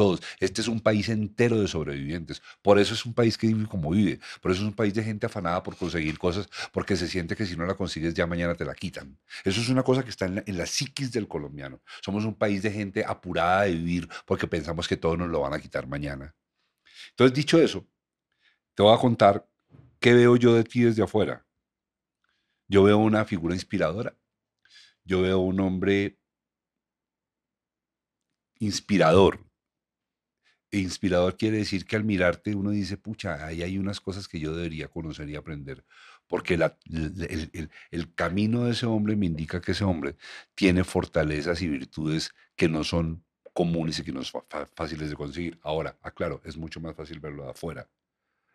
Todos. 0.00 0.22
Este 0.38 0.62
es 0.62 0.68
un 0.68 0.80
país 0.80 1.10
entero 1.10 1.60
de 1.60 1.68
sobrevivientes. 1.68 2.40
Por 2.62 2.78
eso 2.78 2.94
es 2.94 3.04
un 3.04 3.12
país 3.12 3.36
que 3.36 3.48
vive 3.48 3.66
como 3.66 3.90
vive. 3.90 4.18
Por 4.40 4.50
eso 4.50 4.62
es 4.62 4.66
un 4.66 4.72
país 4.72 4.94
de 4.94 5.02
gente 5.02 5.26
afanada 5.26 5.62
por 5.62 5.76
conseguir 5.76 6.18
cosas 6.18 6.48
porque 6.72 6.96
se 6.96 7.06
siente 7.06 7.36
que 7.36 7.44
si 7.44 7.54
no 7.54 7.66
la 7.66 7.74
consigues 7.74 8.14
ya 8.14 8.26
mañana 8.26 8.54
te 8.54 8.64
la 8.64 8.74
quitan. 8.74 9.18
Eso 9.44 9.60
es 9.60 9.68
una 9.68 9.82
cosa 9.82 10.02
que 10.02 10.08
está 10.08 10.24
en 10.24 10.56
la, 10.56 10.64
psiquis 10.64 11.12
del 11.12 11.28
colombiano. 11.28 11.82
Somos 12.00 12.24
un 12.24 12.34
país 12.34 12.62
de 12.62 12.72
gente 12.72 13.04
apurada 13.06 13.64
de 13.64 13.72
vivir 13.72 14.08
porque 14.24 14.46
pensamos 14.46 14.88
que 14.88 14.96
todo 14.96 15.18
nos 15.18 15.28
lo 15.28 15.40
van 15.40 15.52
a 15.52 15.60
quitar 15.60 15.86
mañana. 15.86 16.34
Entonces, 17.10 17.36
dicho 17.36 17.60
eso, 17.60 17.86
te 18.74 18.82
voy 18.82 18.94
a 18.94 18.98
contar 18.98 19.46
qué 19.98 20.14
veo 20.14 20.36
yo 20.36 20.54
de 20.54 20.64
ti 20.64 20.80
desde 20.80 21.02
afuera. 21.02 21.44
Yo 22.68 22.84
veo 22.84 22.96
una 22.96 23.26
figura 23.26 23.54
inspiradora. 23.54 24.16
Yo 25.04 25.20
veo 25.20 25.40
un 25.40 25.60
hombre 25.60 26.18
inspirador. 28.60 29.49
E 30.72 30.78
inspirador 30.78 31.36
quiere 31.36 31.58
decir 31.58 31.84
que 31.84 31.96
al 31.96 32.04
mirarte 32.04 32.54
uno 32.54 32.70
dice, 32.70 32.96
pucha, 32.96 33.44
ahí 33.46 33.62
hay 33.62 33.78
unas 33.78 34.00
cosas 34.00 34.28
que 34.28 34.38
yo 34.38 34.54
debería 34.54 34.88
conocer 34.88 35.28
y 35.28 35.36
aprender. 35.36 35.84
Porque 36.28 36.56
la- 36.56 36.78
el, 36.90 37.50
el- 37.52 37.70
el- 37.90 38.14
camino 38.14 38.64
de 38.64 38.72
ese 38.72 38.86
hombre 38.86 39.16
me 39.16 39.26
indica 39.26 39.60
que 39.60 39.72
ese 39.72 39.84
hombre 39.84 40.16
tiene 40.54 40.84
fortalezas 40.84 41.60
y 41.62 41.68
virtudes 41.68 42.32
que 42.56 42.68
no 42.68 42.84
son 42.84 43.24
comunes 43.52 43.98
y 43.98 44.04
que 44.04 44.12
no 44.12 44.22
son 44.22 44.42
fáciles 44.76 45.10
de 45.10 45.16
conseguir. 45.16 45.58
Ahora, 45.62 45.98
aclaro, 46.02 46.40
es 46.44 46.56
mucho 46.56 46.80
más 46.80 46.94
fácil 46.94 47.18
verlo 47.18 47.44
de 47.44 47.50
afuera. 47.50 47.88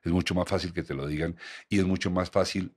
Es 0.04 0.12
mucho 0.12 0.36
más 0.36 0.48
fácil 0.48 0.74
que 0.74 0.84
te 0.84 0.94
lo 0.94 1.08
digan 1.08 1.36
y 1.70 1.80
es 1.80 1.86
mucho 1.86 2.12
más 2.12 2.30
fácil 2.30 2.76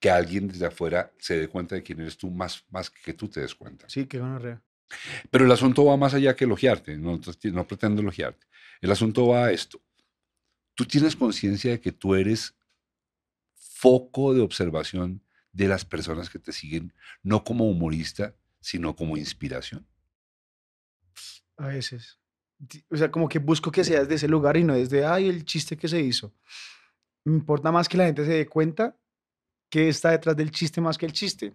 que 0.00 0.10
alguien 0.10 0.48
desde 0.48 0.66
afuera 0.66 1.12
se 1.18 1.38
dé 1.38 1.48
cuenta 1.48 1.74
de 1.74 1.82
quién 1.82 2.00
eres 2.00 2.16
tú 2.16 2.30
más, 2.30 2.64
más 2.70 2.90
que 2.90 3.14
tú 3.14 3.28
te 3.28 3.40
des 3.40 3.54
cuenta. 3.54 3.88
Sí, 3.88 4.06
qué 4.06 4.18
gonorrea. 4.20 4.62
Pero 5.30 5.44
el 5.44 5.52
asunto 5.52 5.84
va 5.84 5.96
más 5.96 6.14
allá 6.14 6.36
que 6.36 6.44
elogiarte, 6.44 6.96
no, 6.96 7.20
no 7.52 7.66
pretendo 7.66 8.00
elogiarte. 8.02 8.46
El 8.80 8.92
asunto 8.92 9.26
va 9.26 9.46
a 9.46 9.52
esto. 9.52 9.80
Tú 10.74 10.84
tienes 10.84 11.16
conciencia 11.16 11.72
de 11.72 11.80
que 11.80 11.92
tú 11.92 12.14
eres 12.14 12.54
foco 13.54 14.34
de 14.34 14.40
observación 14.40 15.22
de 15.52 15.68
las 15.68 15.84
personas 15.84 16.30
que 16.30 16.38
te 16.38 16.52
siguen, 16.52 16.92
no 17.22 17.42
como 17.44 17.68
humorista, 17.68 18.34
sino 18.60 18.94
como 18.94 19.16
inspiración. 19.16 19.86
A 21.56 21.66
veces. 21.68 22.18
O 22.90 22.96
sea, 22.96 23.10
como 23.10 23.28
que 23.28 23.38
busco 23.38 23.70
que 23.70 23.84
sea 23.84 24.00
desde 24.00 24.14
ese 24.14 24.28
lugar 24.28 24.56
y 24.56 24.64
no 24.64 24.74
desde, 24.74 25.04
ay, 25.04 25.28
el 25.28 25.44
chiste 25.44 25.76
que 25.76 25.88
se 25.88 26.00
hizo. 26.00 26.32
Me 27.24 27.34
importa 27.34 27.70
más 27.72 27.88
que 27.88 27.98
la 27.98 28.06
gente 28.06 28.24
se 28.24 28.32
dé 28.32 28.46
cuenta 28.46 28.96
que 29.70 29.88
está 29.88 30.10
detrás 30.10 30.36
del 30.36 30.50
chiste 30.50 30.80
más 30.80 30.96
que 30.98 31.06
el 31.06 31.12
chiste. 31.12 31.54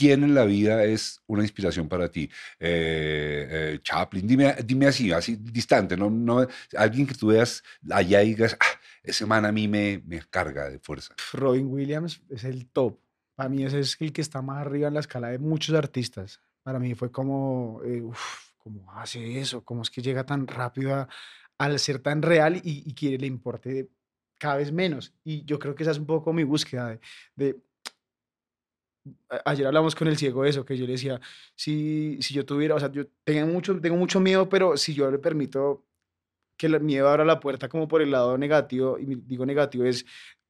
¿Quién 0.00 0.24
en 0.24 0.34
la 0.34 0.46
vida 0.46 0.82
es 0.84 1.20
una 1.26 1.42
inspiración 1.42 1.86
para 1.86 2.10
ti? 2.10 2.22
Eh, 2.58 3.46
eh, 3.50 3.80
Chaplin, 3.82 4.26
dime, 4.26 4.56
dime 4.64 4.86
así, 4.86 5.12
así 5.12 5.36
distante, 5.36 5.94
no, 5.94 6.08
no, 6.08 6.46
alguien 6.74 7.06
que 7.06 7.12
tú 7.14 7.26
veas 7.26 7.62
allá 7.90 8.22
y 8.22 8.28
digas, 8.28 8.56
"Ah, 8.58 8.80
ese 9.02 9.26
man 9.26 9.44
a 9.44 9.52
mí 9.52 9.68
me, 9.68 10.02
me 10.06 10.22
carga 10.30 10.70
de 10.70 10.78
fuerza. 10.78 11.14
Robin 11.34 11.66
Williams 11.66 12.22
es 12.30 12.44
el 12.44 12.66
top. 12.70 12.98
Para 13.34 13.50
mí 13.50 13.62
ese 13.62 13.80
es 13.80 13.98
el 14.00 14.10
que 14.14 14.22
está 14.22 14.40
más 14.40 14.62
arriba 14.66 14.88
en 14.88 14.94
la 14.94 15.00
escala 15.00 15.28
de 15.28 15.38
muchos 15.38 15.74
artistas. 15.76 16.40
Para 16.62 16.78
mí 16.78 16.94
fue 16.94 17.12
como, 17.12 17.82
eh, 17.84 18.02
¿cómo 18.56 18.90
hace 18.92 19.38
eso? 19.38 19.62
¿Cómo 19.66 19.82
es 19.82 19.90
que 19.90 20.00
llega 20.00 20.24
tan 20.24 20.46
rápido 20.46 20.94
a- 20.94 21.08
al 21.58 21.78
ser 21.78 21.98
tan 21.98 22.22
real 22.22 22.56
y, 22.56 22.84
y 22.88 22.94
que 22.94 23.18
le 23.18 23.26
importe 23.26 23.90
cada 24.38 24.56
vez 24.56 24.72
menos? 24.72 25.12
Y 25.24 25.44
yo 25.44 25.58
creo 25.58 25.74
que 25.74 25.82
esa 25.82 25.92
es 25.92 25.98
un 25.98 26.06
poco 26.06 26.32
mi 26.32 26.44
búsqueda 26.44 26.88
de, 26.88 27.00
de- 27.36 27.60
ayer 29.44 29.66
hablamos 29.66 29.94
con 29.94 30.08
el 30.08 30.16
ciego 30.16 30.44
eso, 30.44 30.64
que 30.64 30.76
yo 30.76 30.86
le 30.86 30.92
decía, 30.92 31.20
si, 31.54 32.18
si 32.22 32.34
yo 32.34 32.44
tuviera, 32.44 32.74
o 32.74 32.80
sea, 32.80 32.90
yo 32.92 33.04
tengo 33.24 33.46
mucho, 33.52 33.80
tengo 33.80 33.96
mucho 33.96 34.20
miedo, 34.20 34.48
pero 34.48 34.76
si 34.76 34.94
yo 34.94 35.10
le 35.10 35.18
permito 35.18 35.84
que 36.56 36.66
el 36.66 36.80
miedo 36.80 37.08
abra 37.08 37.24
la 37.24 37.40
puerta 37.40 37.68
como 37.68 37.88
por 37.88 38.02
el 38.02 38.10
lado 38.12 38.38
negativo, 38.38 38.98
y 38.98 39.06
digo 39.16 39.46
negativo 39.46 39.84
es 39.84 40.04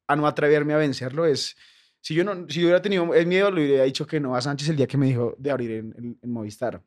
a 0.08 0.16
no 0.16 0.26
atreverme 0.26 0.74
a 0.74 0.78
vencerlo, 0.78 1.26
es, 1.26 1.56
si 2.00 2.14
yo 2.14 2.24
no, 2.24 2.48
si 2.48 2.60
yo 2.60 2.66
hubiera 2.66 2.82
tenido 2.82 3.14
el 3.14 3.26
miedo, 3.26 3.50
le 3.50 3.64
hubiera 3.66 3.84
dicho 3.84 4.06
que 4.06 4.20
no 4.20 4.34
a 4.36 4.40
Sánchez 4.42 4.70
el 4.70 4.76
día 4.76 4.86
que 4.88 4.98
me 4.98 5.06
dijo 5.06 5.34
de 5.38 5.50
abrir 5.50 5.70
en, 5.72 5.94
en- 5.98 6.18
en 6.22 6.32
Movistar. 6.32 6.82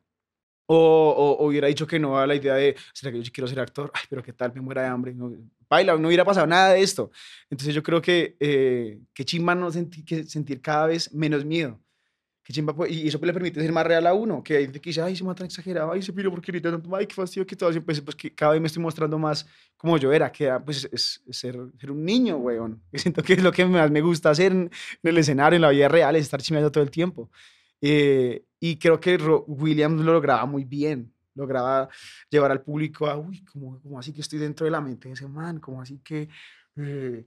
O, 0.66 0.76
o- 0.76 1.44
o 1.44 1.48
hubiera 1.48 1.68
dicho 1.68 1.86
que 1.86 1.98
no 1.98 2.18
a 2.18 2.26
la 2.26 2.34
idea 2.34 2.54
de, 2.54 2.74
¿será 2.94 3.12
que 3.12 3.22
yo 3.22 3.30
quiero 3.32 3.46
ser 3.48 3.60
actor? 3.60 3.90
Ay, 3.94 4.02
pero 4.08 4.22
qué 4.22 4.32
tal, 4.32 4.52
me 4.54 4.60
muera 4.62 4.82
de 4.82 4.88
hambre. 4.88 5.12
No, 5.14 5.30
baila, 5.68 5.96
no 5.96 6.08
hubiera 6.08 6.24
pasado 6.24 6.46
nada 6.46 6.72
de 6.72 6.80
esto. 6.82 7.10
Entonces 7.50 7.74
yo 7.74 7.82
creo 7.82 8.00
que, 8.00 8.36
eh, 8.40 9.00
que 9.12 9.24
chimba 9.24 9.54
no 9.54 9.70
senti- 9.70 10.04
que 10.04 10.24
sentir 10.24 10.60
cada 10.62 10.86
vez 10.86 11.12
menos 11.12 11.44
miedo. 11.44 11.78
Que 12.42 12.52
chimba, 12.52 12.74
pues, 12.74 12.92
y 12.92 13.08
eso 13.08 13.18
le 13.22 13.32
permite 13.32 13.60
ser 13.60 13.72
más 13.72 13.86
real 13.86 14.06
a 14.06 14.14
uno. 14.14 14.42
Que 14.42 14.56
hay 14.58 14.68
que 14.68 14.78
dice, 14.90 15.00
ay, 15.02 15.16
se 15.16 15.24
me 15.24 15.34
tan 15.34 15.46
exagerado, 15.46 15.92
ay, 15.92 16.02
se 16.02 16.12
piro 16.12 16.30
porque 16.30 16.50
ahorita 16.52 16.70
tanto, 16.72 16.94
ay, 16.94 17.06
qué 17.06 17.14
fastidio 17.14 17.46
que 17.46 17.56
todo. 17.56 17.70
Pues, 17.82 18.00
pues 18.02 18.14
que 18.16 18.34
cada 18.34 18.52
vez 18.52 18.60
me 18.60 18.66
estoy 18.66 18.82
mostrando 18.82 19.18
más 19.18 19.46
como 19.78 19.96
yo 19.98 20.12
era, 20.12 20.30
que 20.32 20.44
era, 20.44 20.62
pues 20.64 20.88
es, 20.92 21.22
es 21.26 21.36
ser, 21.38 21.56
ser 21.80 21.90
un 21.90 22.04
niño, 22.04 22.36
weón. 22.38 22.82
Siento 22.94 23.22
que 23.22 23.34
es 23.34 23.42
lo 23.42 23.50
que 23.52 23.64
más 23.66 23.90
me 23.90 24.00
gusta 24.02 24.30
hacer 24.30 24.52
en, 24.52 24.60
en 24.62 24.70
el 25.10 25.18
escenario, 25.18 25.56
en 25.56 25.62
la 25.62 25.70
vida 25.70 25.88
real, 25.88 26.16
es 26.16 26.22
estar 26.24 26.42
chimeando 26.42 26.70
todo 26.72 26.84
el 26.84 26.90
tiempo. 26.90 27.30
Eh, 27.86 28.44
y 28.60 28.78
creo 28.78 28.98
que 28.98 29.18
Ro- 29.18 29.44
Williams 29.46 30.00
lo 30.02 30.12
lograba 30.14 30.46
muy 30.46 30.64
bien. 30.64 31.12
Lograba 31.34 31.88
llevar 32.30 32.50
al 32.52 32.62
público 32.62 33.06
a, 33.08 33.18
uy, 33.18 33.44
¿cómo, 33.44 33.78
cómo 33.82 33.98
así 33.98 34.12
que 34.12 34.20
estoy 34.22 34.38
dentro 34.38 34.64
de 34.64 34.70
la 34.70 34.80
mente 34.80 35.08
de 35.08 35.14
ese 35.14 35.28
man? 35.28 35.58
¿Cómo 35.60 35.82
así 35.82 35.98
que 36.02 36.28
eh, 36.76 37.24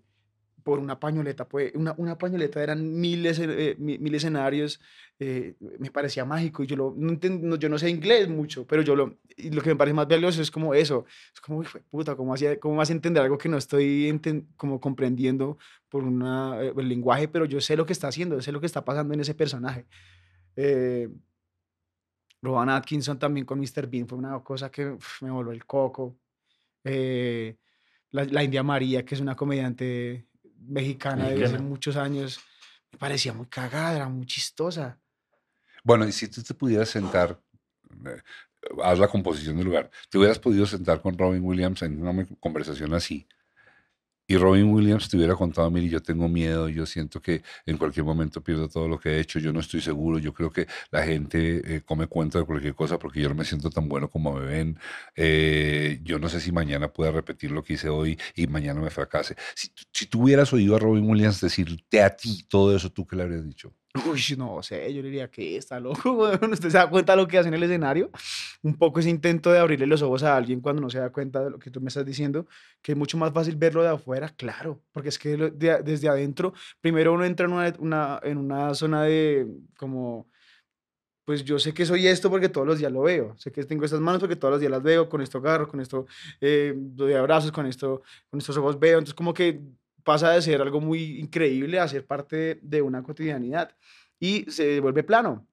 por 0.63 0.79
una 0.79 0.99
pañoleta, 0.99 1.47
pues, 1.47 1.71
una, 1.75 1.93
una 1.97 2.17
pañoleta 2.17 2.61
eran 2.61 2.99
miles, 2.99 3.39
eh, 3.39 3.75
mi- 3.79 3.97
mil 3.99 4.15
escenarios? 4.15 4.81
eh, 5.19 5.55
me 5.79 5.89
parecía 5.91 6.25
mágico 6.25 6.63
y 6.63 6.67
yo, 6.67 6.75
lo, 6.75 6.93
no 6.97 7.17
no- 7.41 7.55
yo 7.55 7.69
no 7.69 7.77
sé 7.79 7.89
inglés 7.89 8.29
mucho, 8.29 8.67
pero 8.67 8.81
yo 8.83 8.95
lo, 8.95 9.17
y 9.35 9.49
lo 9.51 9.61
que 9.63 9.69
me 9.69 9.75
parece 9.75 9.95
más 9.95 10.07
valioso 10.07 10.41
es 10.41 10.51
como 10.51 10.73
eso. 10.75 11.05
Es 11.33 11.41
como, 11.41 11.59
uy, 11.59 11.67
puta, 11.89 12.15
¿cómo, 12.15 12.33
hacía, 12.33 12.59
¿cómo 12.59 12.75
vas 12.75 12.89
a 12.89 12.93
entender 12.93 13.23
algo 13.23 13.37
que 13.37 13.49
no 13.49 13.57
estoy 13.57 14.19
como 14.57 14.79
comprendiendo 14.79 15.57
por 15.89 16.03
una, 16.03 16.61
eh, 16.63 16.73
el 16.77 16.87
lenguaje, 16.89 17.27
pero 17.27 17.45
yo 17.45 17.61
sé 17.61 17.75
lo 17.77 17.85
que 17.85 17.93
está 17.93 18.07
haciendo, 18.09 18.41
sé 18.41 18.51
lo 18.51 18.59
que 18.59 18.65
está 18.67 18.83
pasando 18.85 19.13
en 19.13 19.21
ese 19.21 19.33
personaje. 19.35 19.85
Eh, 20.57 21.07
Rowan 22.41 22.69
Atkinson 22.69 23.17
también 23.17 23.45
con 23.45 23.59
Mr. 23.59 23.87
Bean 23.87 24.07
fue 24.07 24.17
una 24.17 24.43
cosa 24.43 24.69
que 24.69 24.87
uf, 24.87 25.21
me 25.21 25.31
voló 25.31 25.51
el 25.51 25.65
coco. 25.65 26.17
Eh, 26.83 27.55
la, 28.11 28.25
la 28.25 28.43
India 28.43 28.63
María, 28.63 29.05
que 29.05 29.15
es 29.15 29.21
una 29.21 29.35
comediante 29.35 30.27
mexicana 30.59 31.29
de 31.29 31.45
hace 31.45 31.59
muchos 31.59 31.95
años, 31.95 32.39
me 32.91 32.97
parecía 32.97 33.33
muy 33.33 33.45
cagada, 33.47 33.95
era 33.95 34.09
muy 34.09 34.25
chistosa. 34.25 34.99
Bueno, 35.83 36.07
y 36.07 36.11
si 36.11 36.27
tú 36.27 36.41
te 36.41 36.53
pudieras 36.53 36.89
sentar, 36.89 37.39
eh, 38.05 38.21
haz 38.83 38.99
la 38.99 39.07
composición 39.07 39.57
del 39.57 39.65
lugar, 39.65 39.91
te 40.09 40.17
hubieras 40.17 40.39
podido 40.39 40.65
sentar 40.65 41.01
con 41.01 41.17
Robin 41.17 41.43
Williams 41.43 41.81
en 41.83 42.01
una 42.01 42.25
conversación 42.39 42.93
así, 42.93 43.27
y 44.27 44.37
Robin 44.37 44.65
Williams 44.71 45.09
te 45.09 45.17
hubiera 45.17 45.35
contado, 45.35 45.71
mire, 45.71 45.87
yo 45.89 46.01
tengo 46.01 46.27
miedo, 46.27 46.69
yo 46.69 46.85
siento 46.85 47.21
que 47.21 47.43
en 47.65 47.77
cualquier 47.77 48.05
momento 48.05 48.43
pierdo 48.43 48.67
todo 48.67 48.87
lo 48.87 48.99
que 48.99 49.11
he 49.11 49.19
hecho, 49.19 49.39
yo 49.39 49.53
no 49.53 49.61
estoy 49.61 49.81
seguro, 49.81 50.19
yo 50.19 50.33
creo 50.33 50.51
que 50.51 50.67
la 50.91 51.03
gente 51.03 51.75
eh, 51.77 51.81
come 51.81 52.07
cuenta 52.07 52.39
de 52.39 52.45
cualquier 52.45 52.75
cosa 52.75 52.99
porque 52.99 53.21
yo 53.21 53.29
no 53.29 53.35
me 53.35 53.45
siento 53.45 53.69
tan 53.69 53.87
bueno 53.87 54.09
como 54.09 54.33
me 54.33 54.45
ven, 54.45 54.79
eh, 55.15 55.99
yo 56.03 56.19
no 56.19 56.29
sé 56.29 56.41
si 56.41 56.51
mañana 56.51 56.91
pueda 56.91 57.11
repetir 57.11 57.51
lo 57.51 57.63
que 57.63 57.73
hice 57.73 57.89
hoy 57.89 58.19
y 58.35 58.47
mañana 58.47 58.81
me 58.81 58.89
fracase. 58.89 59.35
Si, 59.55 59.69
si 59.93 60.05
tú 60.07 60.23
hubieras 60.23 60.51
oído 60.53 60.75
a 60.75 60.79
Robin 60.79 61.09
Williams 61.09 61.41
decirte 61.41 62.01
a 62.01 62.15
ti 62.15 62.45
todo 62.49 62.75
eso, 62.75 62.91
¿tú 62.91 63.07
qué 63.07 63.15
le 63.15 63.23
habrías 63.23 63.45
dicho? 63.45 63.73
Uy, 64.05 64.21
no 64.37 64.61
sé, 64.61 64.93
yo 64.93 65.01
le 65.01 65.09
diría 65.09 65.29
que 65.29 65.57
está 65.57 65.79
loco, 65.79 66.11
weón. 66.13 66.53
¿Usted 66.53 66.69
se 66.69 66.77
da 66.77 66.89
cuenta 66.89 67.13
de 67.13 67.17
lo 67.17 67.27
que 67.27 67.37
hace 67.37 67.47
en 67.47 67.55
el 67.55 67.63
escenario? 67.63 68.11
Un 68.61 68.75
poco 68.75 68.99
ese 68.99 69.09
intento 69.09 69.51
de 69.51 69.59
abrirle 69.59 69.87
los 69.87 70.01
ojos 70.01 70.23
a 70.23 70.35
alguien 70.35 70.61
cuando 70.61 70.81
no 70.81 70.89
se 70.89 70.99
da 70.99 71.09
cuenta 71.09 71.43
de 71.43 71.51
lo 71.51 71.59
que 71.59 71.71
tú 71.71 71.81
me 71.81 71.87
estás 71.87 72.05
diciendo, 72.05 72.47
que 72.81 72.93
es 72.93 72.97
mucho 72.97 73.17
más 73.17 73.33
fácil 73.33 73.55
verlo 73.55 73.83
de 73.83 73.89
afuera, 73.89 74.29
claro, 74.35 74.81
porque 74.91 75.09
es 75.09 75.19
que 75.19 75.37
desde 75.37 76.09
adentro, 76.09 76.53
primero 76.81 77.13
uno 77.13 77.25
entra 77.25 77.45
en 77.45 77.53
una, 77.79 78.19
en 78.23 78.37
una 78.37 78.73
zona 78.73 79.03
de 79.03 79.47
como, 79.77 80.27
pues 81.25 81.43
yo 81.43 81.59
sé 81.59 81.73
que 81.73 81.85
soy 81.85 82.07
esto 82.07 82.29
porque 82.29 82.47
todos 82.47 82.65
los 82.65 82.79
días 82.79 82.91
lo 82.91 83.01
veo, 83.01 83.35
sé 83.37 83.51
que 83.51 83.65
tengo 83.65 83.83
estas 83.83 83.99
manos 83.99 84.21
porque 84.21 84.37
todos 84.37 84.53
los 84.53 84.59
días 84.61 84.71
las 84.71 84.81
veo, 84.81 85.09
con 85.09 85.21
esto 85.21 85.39
agarro, 85.39 85.67
con 85.67 85.81
esto 85.81 86.05
eh, 86.39 86.73
abrazos, 87.17 87.51
con 87.51 87.65
esto, 87.65 88.01
con 88.29 88.39
estos 88.39 88.55
ojos 88.57 88.79
veo, 88.79 88.99
entonces 88.99 89.13
como 89.13 89.33
que 89.33 89.59
pasa 90.07 90.31
de 90.31 90.41
ser 90.41 90.61
algo 90.61 90.79
muy 90.81 91.19
increíble 91.19 91.79
a 91.79 91.87
ser 91.93 92.05
parte 92.07 92.59
de, 92.63 92.81
una 92.81 93.03
cotidianidad 93.03 93.75
y 94.19 94.49
se 94.49 94.79
vuelve 94.79 95.03
plano. 95.03 95.45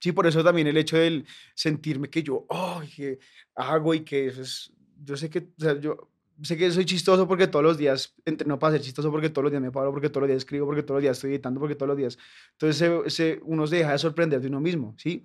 Sí, 0.00 0.12
por 0.12 0.26
eso 0.26 0.44
también 0.44 0.66
el 0.68 0.76
hecho 0.76 0.96
del 0.98 1.26
sentirme 1.54 2.08
que 2.10 2.22
yo, 2.22 2.44
oh, 2.50 2.82
que 2.94 3.18
hago 3.56 3.94
y 3.94 4.00
que 4.04 4.26
eso 4.28 4.42
es, 4.42 4.72
yo 5.02 5.16
sé 5.16 5.28
que, 5.30 5.38
o 5.40 5.62
sea, 5.64 5.80
yo 5.80 6.10
sé 6.42 6.56
que 6.56 6.70
soy 6.70 6.84
chistoso 6.84 7.26
porque 7.26 7.48
todos 7.48 7.64
los 7.64 7.78
días 7.78 8.14
entreno 8.24 8.58
para 8.58 8.74
ser 8.74 8.82
chistoso, 8.82 9.10
porque 9.10 9.30
todos 9.30 9.44
los 9.44 9.50
días 9.52 9.62
me 9.62 9.72
paro, 9.72 9.90
porque 9.92 10.08
todos 10.10 10.22
los 10.22 10.28
días 10.28 10.38
escribo, 10.44 10.66
porque 10.66 10.82
todos 10.84 10.98
los 10.98 11.02
días 11.02 11.16
estoy 11.16 11.30
editando, 11.30 11.58
porque 11.58 11.74
todos 11.74 11.88
los 11.88 11.96
días, 11.98 12.18
entonces 12.52 12.76
se- 12.78 13.10
se- 13.10 13.40
uno 13.44 13.66
se 13.66 13.76
deja 13.76 13.92
de 13.92 13.98
sorprender 13.98 14.40
de 14.40 14.48
uno 14.48 14.60
mismo, 14.60 14.94
¿sí? 14.98 15.24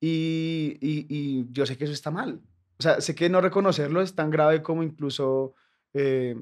Y, 0.00 0.78
y, 0.80 1.06
y 1.08 1.46
yo 1.52 1.66
sé 1.66 1.76
que 1.76 1.84
eso 1.84 1.92
está 1.92 2.10
mal. 2.10 2.40
O 2.78 2.82
sea, 2.82 3.00
sé 3.00 3.14
que 3.14 3.28
no 3.30 3.40
reconocerlo 3.40 4.00
es 4.02 4.14
tan 4.14 4.30
grave 4.30 4.62
como 4.62 4.82
incluso... 4.82 5.54
eh, 5.94 6.36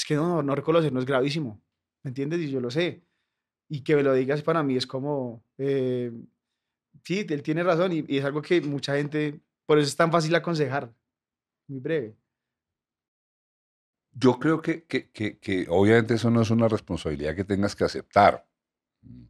es 0.00 0.04
que 0.06 0.14
no, 0.14 0.42
no 0.42 0.54
reconocerlo 0.54 0.98
es 0.98 1.06
gravísimo, 1.06 1.62
¿me 2.02 2.08
entiendes? 2.08 2.40
Y 2.40 2.50
yo 2.50 2.60
lo 2.60 2.70
sé. 2.70 3.04
Y 3.68 3.82
que 3.82 3.94
me 3.94 4.02
lo 4.02 4.14
digas 4.14 4.42
para 4.42 4.62
mí 4.62 4.76
es 4.76 4.86
como, 4.86 5.44
eh, 5.58 6.10
sí, 7.04 7.26
él 7.28 7.42
tiene 7.42 7.62
razón 7.62 7.92
y, 7.92 8.04
es 8.08 8.24
algo 8.24 8.40
que 8.40 8.62
mucha 8.62 8.96
gente, 8.96 9.40
por 9.66 9.78
eso 9.78 9.88
es 9.88 9.96
tan 9.96 10.10
fácil 10.10 10.34
aconsejar, 10.34 10.90
muy 11.68 11.80
breve. 11.80 12.16
Yo 14.12 14.38
creo 14.38 14.60
que, 14.60 14.84
que, 14.84 15.10
que, 15.10 15.38
que 15.38 15.66
obviamente 15.68 16.14
eso 16.14 16.30
no 16.30 16.40
es 16.40 16.50
una 16.50 16.66
responsabilidad 16.66 17.36
que 17.36 17.44
tengas 17.44 17.76
que 17.76 17.84
aceptar. 17.84 18.48
Mm, 19.02 19.26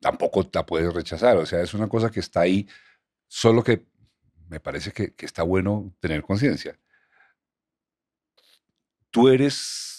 Tampoco 0.00 0.48
la 0.52 0.64
puedes 0.66 0.92
rechazar. 0.92 1.36
O 1.38 1.46
sea, 1.46 1.60
es 1.60 1.74
una 1.74 1.88
cosa 1.88 2.10
que 2.10 2.20
está 2.20 2.40
ahí, 2.42 2.68
solo 3.26 3.64
que 3.64 3.86
me 4.48 4.60
parece 4.60 4.92
que 4.92 5.14
está 5.26 5.42
bueno 5.42 5.92
tener 6.00 6.22
conciencia. 6.22 6.78
Tú 9.10 9.28
eres, 9.28 9.97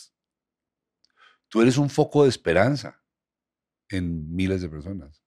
tú 1.49 1.61
eres 1.61 1.77
un 1.77 1.89
foco 1.89 2.23
de 2.23 2.29
esperanza 2.29 3.03
en 3.89 4.33
miles 4.33 4.61
de 4.61 4.69
personas. 4.69 5.23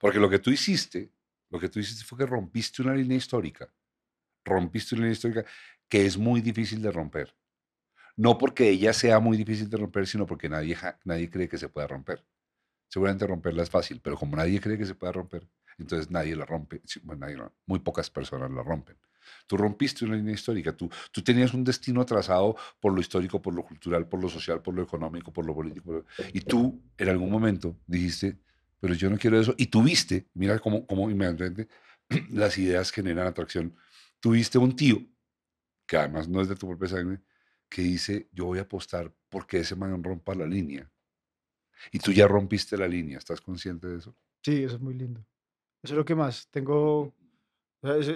Porque 0.00 0.18
lo 0.18 0.30
que 0.30 0.38
tú 0.38 0.50
hiciste, 0.50 1.12
lo 1.50 1.58
que 1.58 1.68
tú 1.68 1.80
hiciste 1.80 2.04
fue 2.04 2.18
que 2.18 2.26
rompiste 2.26 2.82
una 2.82 2.94
línea 2.94 3.18
histórica. 3.18 3.72
Rompiste 4.44 4.94
una 4.94 5.02
línea 5.02 5.14
histórica 5.14 5.44
que 5.88 6.06
es 6.06 6.16
muy 6.16 6.40
difícil 6.40 6.80
de 6.80 6.90
romper. 6.90 7.36
No 8.16 8.38
porque 8.38 8.68
ella 8.70 8.92
sea 8.92 9.20
muy 9.20 9.36
difícil 9.36 9.68
de 9.68 9.76
romper, 9.76 10.06
sino 10.06 10.26
porque 10.26 10.48
nadie, 10.48 10.76
nadie 11.04 11.30
cree 11.30 11.48
que 11.48 11.58
se 11.58 11.68
pueda 11.68 11.86
romper. 11.86 12.24
Seguramente 12.88 13.26
romperla 13.26 13.62
es 13.62 13.70
fácil, 13.70 14.00
pero 14.00 14.16
como 14.16 14.36
nadie 14.36 14.60
cree 14.60 14.78
que 14.78 14.86
se 14.86 14.94
pueda 14.94 15.12
romper, 15.12 15.48
entonces 15.76 16.10
nadie 16.10 16.36
la 16.36 16.46
rompe. 16.46 16.80
Bueno, 17.02 17.52
muy 17.66 17.80
pocas 17.80 18.08
personas 18.08 18.50
la 18.50 18.62
rompen. 18.62 18.96
Tú 19.46 19.56
rompiste 19.56 20.04
una 20.04 20.16
línea 20.16 20.34
histórica, 20.34 20.76
tú, 20.76 20.90
tú 21.12 21.22
tenías 21.22 21.54
un 21.54 21.64
destino 21.64 22.04
trazado 22.04 22.56
por 22.80 22.92
lo 22.92 23.00
histórico, 23.00 23.40
por 23.40 23.54
lo 23.54 23.62
cultural, 23.64 24.08
por 24.08 24.20
lo 24.22 24.28
social, 24.28 24.62
por 24.62 24.74
lo 24.74 24.82
económico, 24.82 25.32
por 25.32 25.46
lo 25.46 25.54
político, 25.54 26.04
y 26.32 26.40
tú 26.40 26.82
en 26.96 27.08
algún 27.08 27.30
momento 27.30 27.76
dijiste, 27.86 28.38
pero 28.80 28.94
yo 28.94 29.10
no 29.10 29.18
quiero 29.18 29.40
eso, 29.40 29.54
y 29.56 29.66
tuviste, 29.66 30.28
mira 30.34 30.58
cómo, 30.58 30.86
cómo 30.86 31.10
inmediatamente 31.10 31.68
las 32.30 32.56
ideas 32.58 32.90
generan 32.90 33.26
atracción, 33.26 33.74
tuviste 34.20 34.58
un 34.58 34.74
tío, 34.74 35.00
que 35.86 35.96
además 35.96 36.28
no 36.28 36.40
es 36.40 36.48
de 36.48 36.56
tu 36.56 36.66
propia 36.66 36.88
sangre, 36.88 37.20
que 37.68 37.82
dice, 37.82 38.28
yo 38.32 38.46
voy 38.46 38.58
a 38.58 38.62
apostar 38.62 39.12
porque 39.28 39.58
ese 39.58 39.76
man 39.76 40.02
rompa 40.02 40.34
la 40.34 40.46
línea. 40.46 40.90
Y 41.92 41.98
tú 41.98 42.12
ya 42.12 42.26
rompiste 42.26 42.76
la 42.76 42.88
línea, 42.88 43.18
¿estás 43.18 43.40
consciente 43.40 43.86
de 43.86 43.98
eso? 43.98 44.16
Sí, 44.42 44.62
eso 44.62 44.76
es 44.76 44.80
muy 44.80 44.94
lindo. 44.94 45.20
Eso 45.82 45.94
es 45.94 45.98
lo 45.98 46.04
que 46.04 46.14
más 46.14 46.48
tengo. 46.50 47.14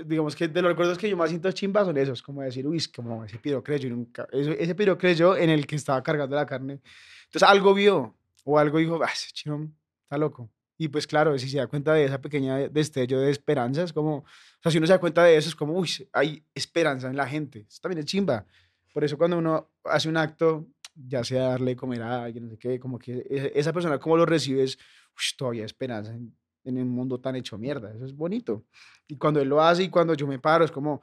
Digamos 0.06 0.34
que 0.34 0.48
de 0.48 0.62
los 0.62 0.70
recuerdos 0.70 0.98
que 0.98 1.08
yo 1.08 1.16
más 1.16 1.30
siento 1.30 1.50
chimba 1.52 1.84
son 1.84 1.96
esos, 1.96 2.22
como 2.22 2.42
decir, 2.42 2.66
uy, 2.66 2.78
es 2.78 2.88
como 2.88 3.24
ese 3.24 3.38
piro 3.38 3.62
creyó, 3.62 3.88
nunca, 3.90 4.26
eso- 4.32 4.52
ese 4.52 4.74
piro 4.74 4.98
creyó 4.98 5.36
en 5.36 5.50
el 5.50 5.66
que 5.66 5.76
estaba 5.76 6.02
cargando 6.02 6.34
la 6.36 6.46
carne. 6.46 6.80
Entonces 7.26 7.48
algo 7.48 7.74
vio 7.74 8.16
o 8.44 8.58
algo 8.58 8.78
dijo, 8.78 8.98
ah, 9.02 9.10
ese 9.12 9.30
chino 9.32 9.70
está 10.02 10.18
loco. 10.18 10.50
Y 10.78 10.88
pues 10.88 11.06
claro, 11.06 11.38
si 11.38 11.48
se 11.48 11.58
da 11.58 11.66
cuenta 11.66 11.92
de 11.94 12.04
esa 12.06 12.20
pequeña 12.20 12.56
destello 12.68 13.20
de 13.20 13.30
esperanza, 13.30 13.82
es 13.82 13.92
como, 13.92 14.16
o 14.18 14.24
sea, 14.62 14.72
si 14.72 14.78
uno 14.78 14.86
se 14.86 14.94
da 14.94 14.98
cuenta 15.00 15.22
de 15.24 15.36
eso, 15.36 15.48
es 15.50 15.54
como, 15.54 15.74
uy, 15.74 15.90
hay 16.12 16.42
esperanza 16.54 17.08
en 17.08 17.16
la 17.16 17.26
gente. 17.28 17.66
Eso 17.68 17.80
también 17.82 17.98
es 18.00 18.06
chimba. 18.06 18.46
Por 18.92 19.04
eso 19.04 19.18
cuando 19.18 19.38
uno 19.38 19.70
hace 19.84 20.08
un 20.08 20.16
acto, 20.16 20.66
ya 20.94 21.22
sea 21.22 21.48
darle 21.50 21.76
comer 21.76 22.02
a 22.02 22.24
alguien, 22.24 22.44
no 22.44 22.50
sé 22.50 22.58
qué, 22.58 22.80
como 22.80 22.98
que 22.98 23.18
e- 23.28 23.52
esa 23.54 23.72
persona 23.72 23.98
como 23.98 24.16
lo 24.16 24.24
recibes, 24.26 24.78
uy, 24.78 25.36
todavía 25.36 25.64
esperanza 25.66 26.12
en, 26.14 26.34
en 26.64 26.76
un 26.78 26.88
mundo 26.90 27.18
tan 27.18 27.36
hecho 27.36 27.56
mierda. 27.58 27.92
Eso 27.94 28.04
es 28.04 28.14
bonito. 28.14 28.64
Y 29.08 29.16
cuando 29.16 29.40
él 29.40 29.48
lo 29.48 29.62
hace 29.62 29.82
y 29.84 29.88
cuando 29.88 30.14
yo 30.14 30.26
me 30.26 30.38
paro, 30.38 30.64
es 30.64 30.70
como, 30.70 31.02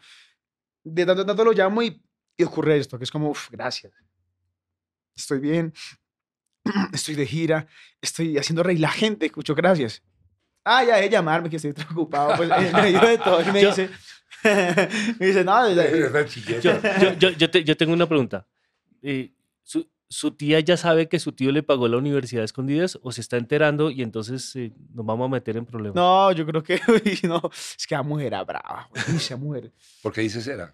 de 0.83 1.05
tanto 1.05 1.21
en 1.21 1.27
tanto 1.27 1.43
lo 1.43 1.51
llamo 1.51 1.81
y, 1.83 2.01
y 2.37 2.43
ocurre 2.43 2.77
esto, 2.77 2.97
que 2.97 3.03
es 3.03 3.11
como, 3.11 3.29
"Uf, 3.31 3.49
gracias. 3.51 3.91
Estoy 5.15 5.39
bien, 5.39 5.73
estoy 6.93 7.15
de 7.15 7.25
gira, 7.25 7.67
estoy 8.01 8.37
haciendo 8.37 8.63
reír 8.63 8.79
la 8.79 8.91
gente, 8.91 9.31
muchas 9.35 9.55
gracias. 9.55 10.03
Ah, 10.63 10.83
ya 10.83 10.97
de 10.97 11.09
llamarme, 11.09 11.49
que 11.49 11.55
estoy 11.55 11.73
preocupado, 11.73 12.35
pues 12.37 12.49
en 12.51 12.73
medio 12.73 12.99
de 13.01 13.17
todo, 13.17 13.41
y 13.41 13.51
me 13.51 13.61
Yo- 13.63 13.69
dice, 13.69 13.89
me 15.19 15.25
dice, 15.27 15.43
no, 15.43 15.69
yo, 16.61 17.13
yo, 17.17 17.29
yo, 17.31 17.49
te- 17.49 17.63
yo 17.63 17.75
tengo 17.77 17.93
una 17.93 18.07
pregunta. 18.07 18.45
Eh, 19.01 19.33
¿su, 19.63 19.87
su 20.09 20.31
tía 20.31 20.59
ya 20.61 20.77
sabe 20.77 21.09
que 21.09 21.19
su 21.19 21.31
tío 21.33 21.51
le 21.51 21.63
pagó 21.63 21.87
la 21.87 21.97
universidad 21.97 22.41
a 22.43 22.45
escondidas 22.45 22.97
o 23.01 23.11
se 23.11 23.21
está 23.21 23.37
enterando 23.37 23.91
y 23.91 24.01
entonces 24.03 24.55
eh, 24.55 24.71
nos 24.93 25.05
vamos 25.05 25.25
a 25.25 25.29
meter 25.29 25.57
en 25.57 25.65
problemas? 25.65 25.95
no, 25.95 26.31
yo 26.31 26.45
creo 26.45 26.63
que, 26.63 26.79
uy, 26.87 27.19
no, 27.23 27.41
es 27.77 27.85
que 27.87 27.95
la 27.95 28.03
mujer 28.03 28.27
era 28.27 28.43
brava, 28.43 28.87
güey, 28.89 29.17
esa 29.17 29.35
mujer. 29.37 29.71
¿Por 30.01 30.13
qué 30.13 30.21
dices 30.21 30.47
era? 30.47 30.73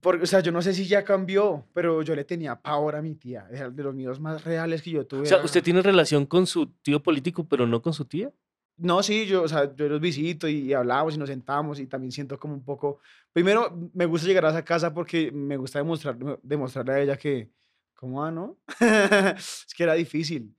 Porque, 0.00 0.22
o 0.24 0.26
sea, 0.26 0.40
yo 0.40 0.50
no 0.50 0.62
sé 0.62 0.72
si 0.72 0.86
ya 0.86 1.04
cambió, 1.04 1.66
pero 1.74 2.00
yo 2.02 2.14
le 2.16 2.24
tenía 2.24 2.56
pavor 2.56 2.96
a 2.96 3.02
mi 3.02 3.14
tía. 3.16 3.46
Era 3.52 3.68
de 3.68 3.82
los 3.82 3.94
miedos 3.94 4.18
más 4.18 4.42
reales 4.44 4.80
que 4.80 4.90
yo 4.92 5.06
tuve. 5.06 5.22
O 5.22 5.26
sea, 5.26 5.36
era- 5.36 5.44
usted 5.44 5.62
tiene 5.62 5.82
relación 5.82 6.24
con 6.24 6.46
su 6.46 6.66
tío 6.82 7.02
político, 7.02 7.44
pero 7.46 7.66
no 7.66 7.82
con 7.82 7.92
su 7.92 8.06
tía. 8.06 8.32
No, 8.78 9.02
sí, 9.02 9.26
yo, 9.26 9.42
o 9.42 9.48
sea, 9.48 9.76
yo 9.76 9.88
los 9.90 10.00
visito 10.00 10.48
y, 10.48 10.60
y 10.60 10.72
hablamos 10.72 11.14
y 11.14 11.18
nos 11.18 11.28
sentamos 11.28 11.78
y 11.80 11.86
también 11.86 12.12
siento 12.12 12.38
como 12.38 12.54
un 12.54 12.64
poco... 12.64 13.00
Primero, 13.30 13.78
me 13.92 14.06
gusta 14.06 14.26
llegar 14.26 14.46
a 14.46 14.48
esa 14.48 14.64
casa 14.64 14.94
porque 14.94 15.30
me 15.32 15.58
gusta 15.58 15.80
demostrar, 15.80 16.16
demostrarle 16.42 16.92
a 16.94 17.00
ella 17.02 17.16
que... 17.18 17.50
¿Cómo 18.00 18.22
va, 18.22 18.30
no? 18.30 18.56
es 19.36 19.74
que 19.76 19.82
era 19.82 19.92
difícil. 19.92 20.56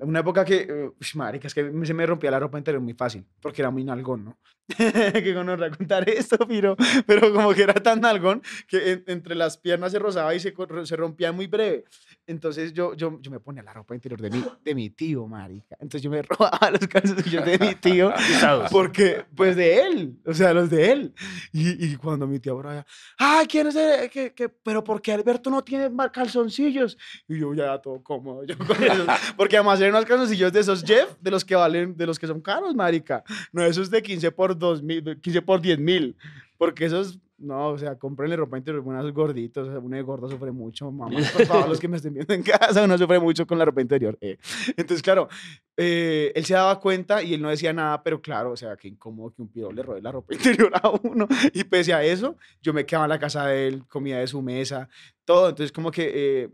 Una 0.00 0.20
época 0.20 0.44
que, 0.44 0.66
eh, 0.68 0.90
marica, 1.14 1.46
es 1.46 1.54
que 1.54 1.72
se 1.84 1.94
me 1.94 2.04
rompía 2.04 2.32
la 2.32 2.40
ropa 2.40 2.58
interior 2.58 2.82
muy 2.82 2.94
fácil, 2.94 3.24
porque 3.40 3.62
era 3.62 3.70
muy 3.70 3.84
nalgón, 3.84 4.24
¿no? 4.24 4.38
que 4.76 5.32
no 5.34 5.56
contar 5.76 6.08
esto, 6.08 6.36
pero, 6.46 6.76
pero 7.06 7.32
como 7.32 7.54
que 7.54 7.62
era 7.62 7.74
tan 7.74 8.00
nalgón 8.00 8.42
que 8.66 8.92
en- 8.92 9.04
entre 9.06 9.34
las 9.34 9.56
piernas 9.56 9.92
se 9.92 9.98
rozaba 9.98 10.34
y 10.34 10.40
se, 10.40 10.54
se 10.84 10.96
rompía 10.96 11.32
muy 11.32 11.46
breve. 11.46 11.84
Entonces 12.26 12.74
yo, 12.74 12.92
yo, 12.94 13.18
yo 13.22 13.30
me 13.30 13.40
ponía 13.40 13.62
la 13.62 13.72
ropa 13.72 13.94
interior 13.94 14.20
de 14.20 14.30
mi, 14.30 14.44
de 14.62 14.74
mi 14.74 14.90
tío, 14.90 15.26
marica. 15.26 15.76
Entonces 15.80 16.02
yo 16.02 16.10
me 16.10 16.20
robaba 16.38 16.70
los 16.70 16.86
calzoncillos 16.86 17.44
de 17.46 17.58
mi 17.58 17.74
tío 17.76 18.12
porque, 18.70 19.24
pues 19.34 19.56
de 19.56 19.80
él, 19.80 20.18
o 20.26 20.34
sea, 20.34 20.52
los 20.52 20.68
de 20.68 20.92
él. 20.92 21.14
Y, 21.52 21.86
y 21.86 21.96
cuando 21.96 22.26
mi 22.26 22.38
tía 22.38 22.52
Brian, 22.52 22.84
ay, 23.18 23.46
¿quién 23.46 23.68
es 23.68 23.76
el, 23.76 24.10
que, 24.10 24.34
que- 24.34 24.50
pero 24.50 24.84
por 24.84 25.00
qué 25.00 25.12
Alberto 25.12 25.48
no 25.48 25.64
tiene 25.64 25.88
más 25.88 26.10
calzoncillos? 26.10 26.98
Y 27.26 27.38
yo 27.40 27.54
ya 27.54 27.78
todo 27.80 28.02
cómodo, 28.02 28.44
yo 28.44 28.58
con 28.58 28.82
esos, 28.82 29.06
Porque 29.36 29.56
además 29.56 29.80
eran 29.80 29.94
unos 29.94 30.04
calzoncillos 30.04 30.52
de 30.52 30.60
esos 30.60 30.82
Jeff, 30.84 31.16
de 31.20 31.30
los 31.30 31.44
que 31.44 31.54
valen, 31.54 31.96
de 31.96 32.06
los 32.06 32.18
que 32.18 32.26
son 32.26 32.40
caros, 32.42 32.74
marica. 32.74 33.24
No 33.52 33.64
esos 33.64 33.90
de 33.90 34.02
15 34.02 34.30
por 34.32 34.57
2 34.58 34.82
mil, 34.82 35.20
15 35.20 35.42
por 35.42 35.60
10 35.60 35.78
mil. 35.78 36.16
Porque 36.56 36.86
esos, 36.86 37.20
no, 37.38 37.68
o 37.68 37.78
sea, 37.78 37.96
cómprenle 37.96 38.34
ropa 38.36 38.58
interior 38.58 38.82
a 38.84 38.88
unos 38.88 39.12
gorditos. 39.12 39.68
Uno 39.80 39.96
de 39.96 40.02
gordo 40.02 40.28
sufre 40.28 40.50
mucho, 40.50 40.90
mamá. 40.90 41.16
Por 41.32 41.46
favor, 41.46 41.68
los 41.68 41.78
que 41.78 41.86
me 41.86 41.96
estén 41.96 42.14
viendo 42.14 42.34
en 42.34 42.42
casa, 42.42 42.82
uno 42.82 42.98
sufre 42.98 43.20
mucho 43.20 43.46
con 43.46 43.58
la 43.58 43.64
ropa 43.64 43.80
interior. 43.80 44.18
eh. 44.20 44.38
Entonces, 44.76 45.02
claro, 45.02 45.28
eh, 45.76 46.32
él 46.34 46.44
se 46.44 46.54
daba 46.54 46.80
cuenta 46.80 47.22
y 47.22 47.34
él 47.34 47.40
no 47.40 47.48
decía 47.48 47.72
nada, 47.72 48.02
pero 48.02 48.20
claro, 48.20 48.50
o 48.50 48.56
sea, 48.56 48.76
qué 48.76 48.88
incómodo 48.88 49.32
que 49.32 49.42
un 49.42 49.48
piro 49.48 49.70
le 49.70 49.82
robe 49.84 50.02
la 50.02 50.10
ropa 50.10 50.34
interior 50.34 50.72
a 50.74 50.90
uno. 50.90 51.28
Y 51.54 51.62
pese 51.62 51.94
a 51.94 52.02
eso, 52.02 52.36
yo 52.60 52.72
me 52.72 52.84
quedaba 52.84 53.04
en 53.04 53.10
la 53.10 53.18
casa 53.20 53.46
de 53.46 53.68
él, 53.68 53.86
comía 53.86 54.18
de 54.18 54.26
su 54.26 54.42
mesa, 54.42 54.88
todo. 55.24 55.50
Entonces, 55.50 55.70
como 55.70 55.92
que 55.92 56.10
eh, 56.12 56.50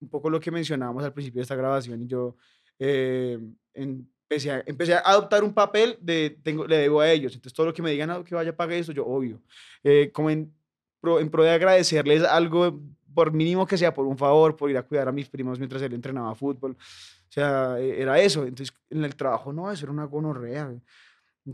un 0.00 0.08
poco 0.08 0.30
lo 0.30 0.40
que 0.40 0.50
mencionábamos 0.50 1.04
al 1.04 1.12
principio 1.12 1.40
de 1.40 1.42
esta 1.42 1.56
grabación 1.56 2.02
y 2.02 2.06
yo 2.06 2.36
eh, 2.78 3.38
empecé, 4.32 4.50
a, 4.50 4.62
empecé 4.66 4.94
a 4.94 5.00
adoptar 5.00 5.44
un 5.44 5.52
papel 5.52 5.96
de 6.00 6.38
tengo, 6.42 6.66
le 6.66 6.76
debo 6.78 7.00
a 7.00 7.10
ellos. 7.10 7.34
Entonces, 7.34 7.54
todo 7.54 7.66
lo 7.66 7.74
que 7.74 7.82
me 7.82 7.90
digan 7.90 8.10
"Ah, 8.10 8.22
que 8.24 8.34
vaya 8.34 8.50
a 8.50 8.56
pagar 8.56 8.78
eso, 8.78 8.92
yo 8.92 9.06
obvio. 9.06 9.42
Eh, 9.84 10.10
como 10.12 10.30
en 10.30 10.52
pro, 11.00 11.20
en 11.20 11.30
pro 11.30 11.42
de 11.42 11.50
agradecerles 11.50 12.22
algo, 12.24 12.80
por 13.14 13.32
mínimo 13.32 13.66
que 13.66 13.76
sea, 13.76 13.92
por 13.92 14.06
un 14.06 14.16
favor, 14.16 14.56
por 14.56 14.70
ir 14.70 14.78
a 14.78 14.82
cuidar 14.82 15.08
a 15.08 15.12
mis 15.12 15.28
primos 15.28 15.58
mientras 15.58 15.82
él 15.82 15.92
entrenaba 15.92 16.34
fútbol. 16.34 16.72
O 16.72 17.32
sea, 17.32 17.78
eh, 17.78 18.00
era 18.00 18.18
eso. 18.20 18.44
Entonces, 18.44 18.74
en 18.90 19.04
el 19.04 19.14
trabajo, 19.14 19.52
no, 19.52 19.70
eso 19.70 19.84
era 19.84 19.92
una 19.92 20.04
gonorrea. 20.04 20.72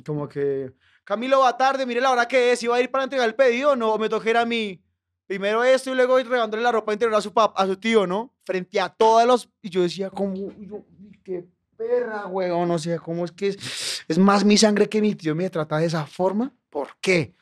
Como 0.04 0.28
que, 0.28 0.72
Camilo 1.04 1.40
va 1.40 1.56
tarde, 1.56 1.86
mire 1.86 2.00
la 2.00 2.10
hora 2.12 2.28
que 2.28 2.52
es, 2.52 2.62
iba 2.62 2.76
a 2.76 2.80
ir 2.80 2.90
para 2.90 3.04
entregar 3.04 3.26
el 3.26 3.34
pedido, 3.34 3.74
no, 3.74 3.96
me 3.96 4.08
toquera 4.08 4.42
a 4.42 4.44
mí. 4.44 4.82
Primero 5.26 5.62
esto 5.62 5.90
y 5.92 5.94
luego 5.94 6.18
ir 6.20 6.28
regándole 6.28 6.62
la 6.62 6.72
ropa 6.72 6.92
interior 6.92 7.16
a 7.16 7.20
su 7.20 7.32
papá, 7.32 7.62
a 7.62 7.66
su 7.66 7.76
tío, 7.76 8.06
¿no? 8.06 8.34
Frente 8.44 8.80
a 8.80 8.88
todos 8.88 9.26
los... 9.26 9.48
Y 9.60 9.68
yo 9.68 9.82
decía, 9.82 10.08
como, 10.10 10.34
yo, 10.58 10.84
qué 11.22 11.46
perra, 11.78 12.26
weón, 12.26 12.70
o 12.70 12.78
sea, 12.78 12.98
¿cómo 12.98 13.24
es 13.24 13.32
que 13.32 13.48
es, 13.48 14.18
más 14.18 14.44
mi 14.44 14.58
sangre 14.58 14.88
que 14.88 15.00
mi 15.00 15.14
tío 15.14 15.34
me 15.34 15.48
trata 15.48 15.78
de 15.78 15.86
esa 15.86 16.04
forma? 16.06 16.52
¿Por 16.68 16.88
qué? 17.00 17.34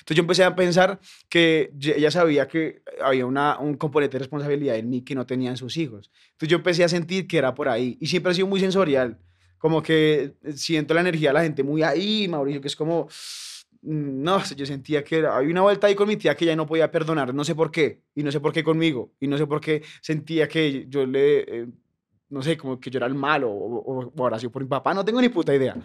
Entonces 0.00 0.16
yo 0.16 0.22
empecé 0.22 0.44
a 0.44 0.54
pensar 0.56 1.00
que 1.28 1.72
ella 1.80 2.10
sabía 2.10 2.46
que 2.48 2.82
había 3.00 3.26
una, 3.26 3.58
un 3.58 3.76
componente 3.76 4.16
de 4.16 4.20
responsabilidad 4.20 4.76
en 4.76 4.90
mí 4.90 5.02
que 5.02 5.14
no 5.14 5.24
tenían 5.26 5.56
sus 5.56 5.76
hijos. 5.76 6.10
Entonces 6.32 6.48
yo 6.50 6.56
empecé 6.58 6.84
a 6.84 6.88
sentir 6.88 7.26
que 7.26 7.38
era 7.38 7.54
por 7.54 7.68
ahí. 7.68 7.96
Y 8.00 8.06
siempre 8.08 8.32
ha 8.32 8.34
sido 8.34 8.46
muy 8.46 8.60
sensorial. 8.60 9.18
Como 9.58 9.82
que 9.82 10.34
siento 10.54 10.94
la 10.94 11.00
energía 11.00 11.30
de 11.30 11.34
la 11.34 11.42
gente 11.42 11.62
muy 11.64 11.82
ahí, 11.82 12.28
Mauricio, 12.28 12.60
que 12.60 12.68
es 12.68 12.76
como... 12.76 13.08
mm, 13.82 14.22
No, 14.22 14.42
yo 14.56 14.66
sentía 14.66 15.02
que 15.04 15.18
era, 15.18 15.36
había 15.36 15.50
una 15.50 15.62
vuelta 15.62 15.86
ahí 15.88 15.94
con 15.94 16.08
mi 16.08 16.16
tía 16.16 16.36
que 16.36 16.44
ya 16.44 16.56
no 16.56 16.66
podía 16.66 16.90
perdonar, 16.90 17.34
no 17.34 17.44
sé 17.44 17.54
por 17.54 17.70
qué, 17.70 18.02
y 18.14 18.22
no 18.22 18.30
sé 18.32 18.40
por 18.40 18.52
qué 18.52 18.62
conmigo, 18.62 19.12
y 19.20 19.26
no 19.26 19.36
sé 19.38 19.46
por 19.46 19.60
qué 19.60 19.82
sentía 20.00 20.48
que 20.48 20.86
yo 20.88 21.06
le, 21.06 21.38
eh, 21.40 21.66
no 22.30 22.42
sé, 22.42 22.56
como 22.56 22.78
que 22.78 22.90
yo 22.90 22.98
era 22.98 23.06
el 23.06 23.14
malo, 23.14 23.50
o, 23.50 23.78
o, 23.78 24.12
o 24.16 24.24
habrá 24.24 24.38
sido 24.38 24.50
por 24.50 24.62
mi 24.62 24.68
papá, 24.68 24.94
no 24.94 25.04
tengo 25.04 25.20
ni 25.20 25.28
puta 25.28 25.54
idea. 25.54 25.76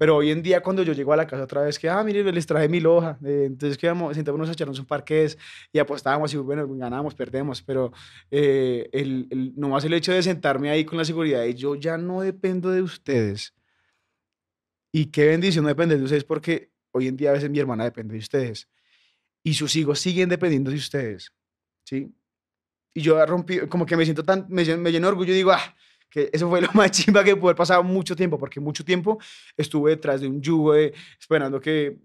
Pero 0.00 0.16
hoy 0.16 0.30
en 0.30 0.42
día, 0.42 0.62
cuando 0.62 0.82
yo 0.82 0.94
llego 0.94 1.12
a 1.12 1.16
la 1.16 1.26
casa 1.26 1.44
otra 1.44 1.60
vez, 1.60 1.78
que, 1.78 1.86
ah, 1.86 2.02
mire, 2.02 2.32
les 2.32 2.46
traje 2.46 2.70
mi 2.70 2.80
loja. 2.80 3.18
eh, 3.22 3.44
entonces, 3.44 3.76
que 3.76 3.86
vamos, 3.86 4.16
sentámonos 4.16 4.48
a 4.48 4.52
echarnos 4.52 4.78
un 4.78 4.86
parqués 4.86 5.36
y 5.74 5.78
apostábamos 5.78 6.32
y, 6.32 6.38
bueno, 6.38 6.66
ganamos, 6.68 7.14
perdemos. 7.14 7.60
Pero 7.60 7.92
eh, 8.30 8.88
el, 8.94 9.26
el, 9.28 9.52
nomás 9.56 9.84
el 9.84 9.92
hecho 9.92 10.10
de 10.12 10.22
sentarme 10.22 10.70
ahí 10.70 10.86
con 10.86 10.96
la 10.96 11.04
seguridad 11.04 11.42
de 11.42 11.54
yo 11.54 11.74
ya 11.74 11.98
no 11.98 12.22
dependo 12.22 12.70
de 12.70 12.80
ustedes. 12.80 13.54
Y 14.90 15.04
qué 15.10 15.26
bendición 15.26 15.64
no 15.64 15.68
depender 15.68 15.98
de 15.98 16.04
ustedes, 16.04 16.24
porque 16.24 16.70
hoy 16.92 17.06
en 17.06 17.18
día 17.18 17.28
a 17.28 17.34
veces 17.34 17.50
mi 17.50 17.58
hermana 17.58 17.84
depende 17.84 18.14
de 18.14 18.20
ustedes. 18.20 18.70
Y 19.42 19.52
sus 19.52 19.76
hijos 19.76 20.00
siguen 20.00 20.30
dependiendo 20.30 20.70
de 20.70 20.78
ustedes. 20.78 21.30
¿Sí? 21.84 22.10
Y 22.94 23.02
yo 23.02 23.24
rompí, 23.26 23.60
como 23.68 23.86
que 23.86 23.96
me 23.96 24.04
siento 24.04 24.24
tan, 24.24 24.46
me, 24.48 24.64
llen- 24.64 24.78
me 24.80 24.90
lleno 24.92 25.06
de 25.06 25.12
orgullo 25.12 25.32
y 25.32 25.36
digo, 25.36 25.52
ah, 25.52 25.76
que 26.10 26.28
eso 26.32 26.48
fue 26.48 26.60
lo 26.60 26.68
más 26.74 26.90
chimba 26.90 27.22
que 27.24 27.36
pude 27.36 27.50
haber 27.50 27.56
pasado 27.56 27.82
mucho 27.84 28.16
tiempo, 28.16 28.38
porque 28.38 28.60
mucho 28.60 28.84
tiempo 28.84 29.18
estuve 29.56 29.92
detrás 29.92 30.20
de 30.20 30.28
un 30.28 30.40
yugo 30.42 30.74
esperando 30.74 31.60
que, 31.60 31.98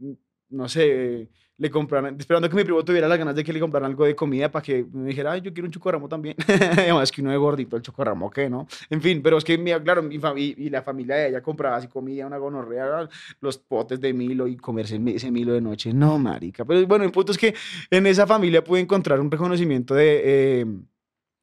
no 0.50 0.70
sé, 0.70 1.30
le 1.58 1.70
compraran, 1.72 2.16
esperando 2.20 2.50
que 2.50 2.56
mi 2.56 2.64
primo 2.64 2.84
tuviera 2.84 3.08
las 3.08 3.18
ganas 3.18 3.34
de 3.36 3.44
que 3.44 3.54
le 3.54 3.60
compraran 3.62 3.90
algo 3.90 4.04
de 4.06 4.16
comida 4.16 4.52
para 4.52 4.62
que 4.64 4.86
me 4.92 5.08
dijera, 5.10 5.32
ay, 5.32 5.42
yo 5.42 5.54
quiero 5.54 5.68
un 5.68 5.72
chocorramo 5.72 6.10
también. 6.10 6.36
Además 6.78 7.12
que 7.12 7.22
uno 7.22 7.32
es 7.32 7.40
gordito, 7.40 7.78
el 7.78 7.82
chocorramo, 7.82 8.30
¿qué, 8.30 8.50
no? 8.50 8.68
En 8.90 9.02
fin, 9.02 9.22
pero 9.22 9.38
es 9.38 9.44
que, 9.46 9.58
mi, 9.58 9.72
claro, 9.82 10.04
mi 10.04 10.18
fami- 10.20 10.54
y, 10.58 10.70
la 10.70 10.82
familia 10.82 11.16
de 11.16 11.30
ella 11.30 11.42
compraba 11.42 11.78
así 11.78 11.88
comida, 11.88 12.28
una 12.28 12.38
gonorrea, 12.38 13.08
los 13.40 13.58
potes 13.58 14.00
de 14.02 14.14
Milo 14.14 14.48
y 14.48 14.58
comerse 14.58 15.00
ese 15.08 15.32
Milo 15.32 15.54
de 15.54 15.62
noche. 15.62 15.94
No, 15.94 16.18
marica. 16.20 16.66
Pero 16.66 16.86
bueno, 16.88 17.06
el 17.06 17.12
punto 17.12 17.32
es 17.32 17.38
que 17.38 17.54
en 17.90 18.06
esa 18.08 18.28
familia 18.28 18.64
pude 18.64 18.82
encontrar 18.82 19.20
un 19.22 19.32
reconocimiento 19.32 19.96
de... 19.96 20.62
eh, 20.62 20.66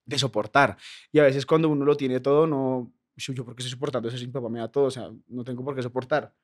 de 0.04 0.18
soportar. 0.18 0.76
Y 1.12 1.18
a 1.20 1.22
veces 1.24 1.46
cuando 1.46 1.68
uno 1.68 1.84
lo 1.84 1.96
tiene 1.96 2.20
todo, 2.20 2.46
no, 2.46 2.92
"Shu, 3.16 3.32
yo 3.34 3.44
porque 3.44 3.62
estoy 3.62 3.70
soportando 3.72 4.08
eso 4.08 4.18
si 4.18 4.26
mi 4.26 4.32
papá 4.32 4.48
me 4.48 4.58
da 4.58 4.68
todo, 4.68 4.84
o 4.86 4.90
sea, 4.90 5.10
no 5.28 5.44
tengo 5.44 5.64
por 5.64 5.74
qué 5.74 5.82
soportar. 5.82 6.34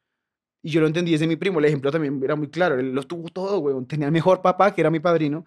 Y 0.63 0.71
yo 0.71 0.81
lo 0.81 0.87
entendí 0.87 1.13
desde 1.13 1.27
mi 1.27 1.37
primo, 1.37 1.59
el 1.61 1.67
ejemplo 1.67 1.91
también 1.91 2.21
era 2.23 2.35
muy 2.35 2.49
claro, 2.49 2.79
él 2.79 2.93
lo 2.93 3.03
tuvo 3.05 3.29
todo, 3.29 3.59
weón, 3.61 3.87
tenía 3.87 4.07
el 4.07 4.13
mejor 4.13 4.43
papá, 4.43 4.75
que 4.75 4.81
era 4.81 4.91
mi 4.91 5.01
padrino, 5.01 5.47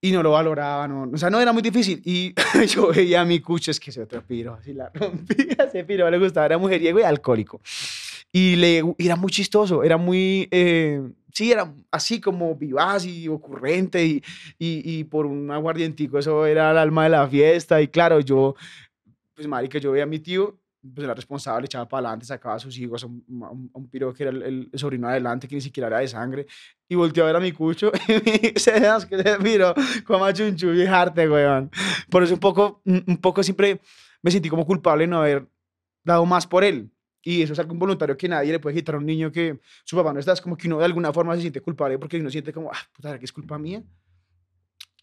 y 0.00 0.12
no 0.12 0.22
lo 0.22 0.32
valoraba, 0.32 0.86
no, 0.86 1.10
o 1.12 1.16
sea, 1.16 1.30
no 1.30 1.40
era 1.40 1.52
muy 1.52 1.62
difícil. 1.62 2.00
Y 2.04 2.34
yo 2.68 2.88
veía 2.92 3.22
a 3.22 3.24
mi 3.24 3.40
cucho, 3.40 3.70
es 3.70 3.80
que 3.80 3.90
ese 3.90 4.02
otro 4.02 4.22
piro, 4.22 4.54
así 4.54 4.72
la 4.72 4.90
rompía, 4.94 5.56
ese 5.66 5.84
piro 5.84 6.10
le 6.10 6.18
gustaba, 6.18 6.46
era 6.46 6.58
mujeriego 6.58 7.00
y 7.00 7.02
alcohólico. 7.02 7.60
Y 8.32 8.56
le, 8.56 8.82
era 8.98 9.16
muy 9.16 9.30
chistoso, 9.30 9.82
era 9.82 9.96
muy, 9.96 10.48
eh, 10.50 11.00
sí, 11.32 11.50
era 11.50 11.72
así 11.90 12.20
como 12.20 12.54
vivaz 12.54 13.06
y 13.06 13.26
ocurrente 13.28 14.04
y, 14.04 14.22
y, 14.58 14.98
y 14.98 15.04
por 15.04 15.24
un 15.24 15.50
aguardientico 15.50 16.18
eso 16.18 16.44
era 16.44 16.70
el 16.70 16.78
alma 16.78 17.04
de 17.04 17.10
la 17.10 17.26
fiesta 17.26 17.80
y 17.80 17.88
claro, 17.88 18.20
yo, 18.20 18.54
pues 19.34 19.48
marica, 19.48 19.78
yo 19.78 19.92
veía 19.92 20.04
a 20.04 20.06
mi 20.06 20.18
tío, 20.18 20.58
pues 20.80 21.04
era 21.04 21.14
responsable, 21.14 21.66
echaba 21.66 21.88
para 21.88 22.08
adelante, 22.08 22.26
sacaba 22.26 22.54
a 22.56 22.58
sus 22.58 22.76
hijos, 22.78 23.02
a 23.04 23.06
un, 23.06 23.24
a 23.44 23.50
un- 23.50 23.70
a 23.74 23.78
un 23.78 23.88
piro 23.88 24.12
que 24.14 24.22
era 24.24 24.30
el, 24.32 24.68
el 24.72 24.78
sobrino 24.78 25.08
adelante, 25.08 25.48
que 25.48 25.54
ni 25.56 25.60
siquiera 25.60 25.88
era 25.88 25.98
de 25.98 26.08
sangre, 26.08 26.46
y 26.88 26.94
volteó 26.94 27.24
a 27.24 27.26
ver 27.26 27.36
a 27.36 27.40
mi 27.40 27.52
cucho 27.52 27.90
y 28.08 28.48
dice, 28.52 28.78
"Das 28.80 29.04
que 29.06 29.18
se 29.22 29.36
piro, 29.38 29.74
coma 30.06 30.32
chunchu 30.32 30.72
y 30.72 30.86
jarte, 30.86 31.28
weón. 31.28 31.70
Por 32.10 32.22
eso 32.22 32.34
un 32.34 32.40
poco, 32.40 32.80
un 32.84 33.16
poco 33.20 33.42
siempre 33.42 33.80
me 34.22 34.30
sentí 34.30 34.48
como 34.48 34.64
culpable 34.66 35.04
de 35.04 35.08
no 35.08 35.18
haber 35.18 35.46
dado 36.04 36.24
más 36.26 36.46
por 36.46 36.64
él. 36.64 36.90
Y 37.22 37.42
eso 37.42 37.52
es 37.52 37.58
algo 37.58 37.72
involuntario 37.74 38.16
que 38.16 38.28
nadie 38.28 38.52
le 38.52 38.58
puede 38.60 38.76
quitar 38.76 38.94
a 38.94 38.98
un 38.98 39.04
niño 39.06 39.30
que 39.30 39.60
su 39.84 39.96
papá 39.96 40.12
no 40.12 40.20
está. 40.20 40.32
Es 40.32 40.40
como 40.40 40.56
que 40.56 40.66
uno 40.68 40.78
de 40.78 40.84
alguna 40.84 41.12
forma 41.12 41.34
se 41.34 41.42
siente 41.42 41.60
culpable 41.60 41.98
porque 41.98 42.18
uno 42.18 42.30
siente 42.30 42.52
como, 42.52 42.70
ah, 42.72 42.78
puta, 42.94 43.08
¿será 43.08 43.18
que 43.18 43.24
es 43.26 43.32
culpa 43.32 43.58
mía? 43.58 43.82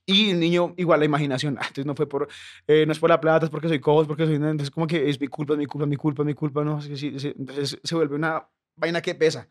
Y 0.07 0.29
el 0.31 0.39
niño, 0.39 0.73
igual 0.77 0.99
la 0.99 1.05
imaginación, 1.05 1.55
ah, 1.59 1.63
entonces 1.63 1.85
no 1.87 1.95
fue 1.95 2.07
por, 2.07 2.27
eh, 2.67 2.85
no 2.85 2.91
es 2.91 2.99
por 2.99 3.09
la 3.09 3.19
plata, 3.19 3.45
es 3.45 3.49
porque 3.51 3.67
soy 3.67 3.79
cojo, 3.79 4.03
es 4.03 4.07
porque 4.07 4.25
soy, 4.25 4.35
entonces 4.35 4.69
como 4.69 4.85
que 4.85 5.09
es 5.09 5.19
mi 5.19 5.27
culpa, 5.27 5.53
es 5.53 5.59
mi 5.59 5.65
culpa, 5.65 5.85
es 5.85 5.89
mi 5.89 5.95
culpa, 5.97 6.21
es 6.21 6.25
mi 6.27 6.33
culpa, 6.35 6.63
no, 6.63 6.79
que 6.79 6.95
sí, 6.95 7.19
sí, 7.19 7.33
entonces 7.37 7.79
se 7.83 7.95
vuelve 7.95 8.15
una 8.15 8.47
vaina 8.75 9.01
que 9.01 9.15
pesa. 9.15 9.47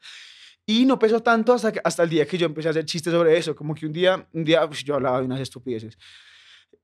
Y 0.67 0.85
no 0.87 0.99
pesó 0.99 1.21
tanto 1.23 1.55
hasta, 1.55 1.73
que- 1.73 1.81
hasta 1.85 2.05
el 2.05 2.11
día 2.11 2.27
que 2.27 2.39
yo 2.39 2.47
empecé 2.47 2.69
a 2.69 2.71
hacer 2.73 2.85
chistes 2.87 3.13
sobre 3.13 3.37
eso, 3.37 3.55
como 3.57 3.75
que 3.75 3.87
un 3.87 3.93
día, 3.93 4.29
un 4.33 4.45
día, 4.45 4.67
pues, 4.69 4.85
yo 4.85 4.95
hablaba 4.95 5.21
de 5.21 5.27
unas 5.27 5.41
estupideces, 5.41 5.99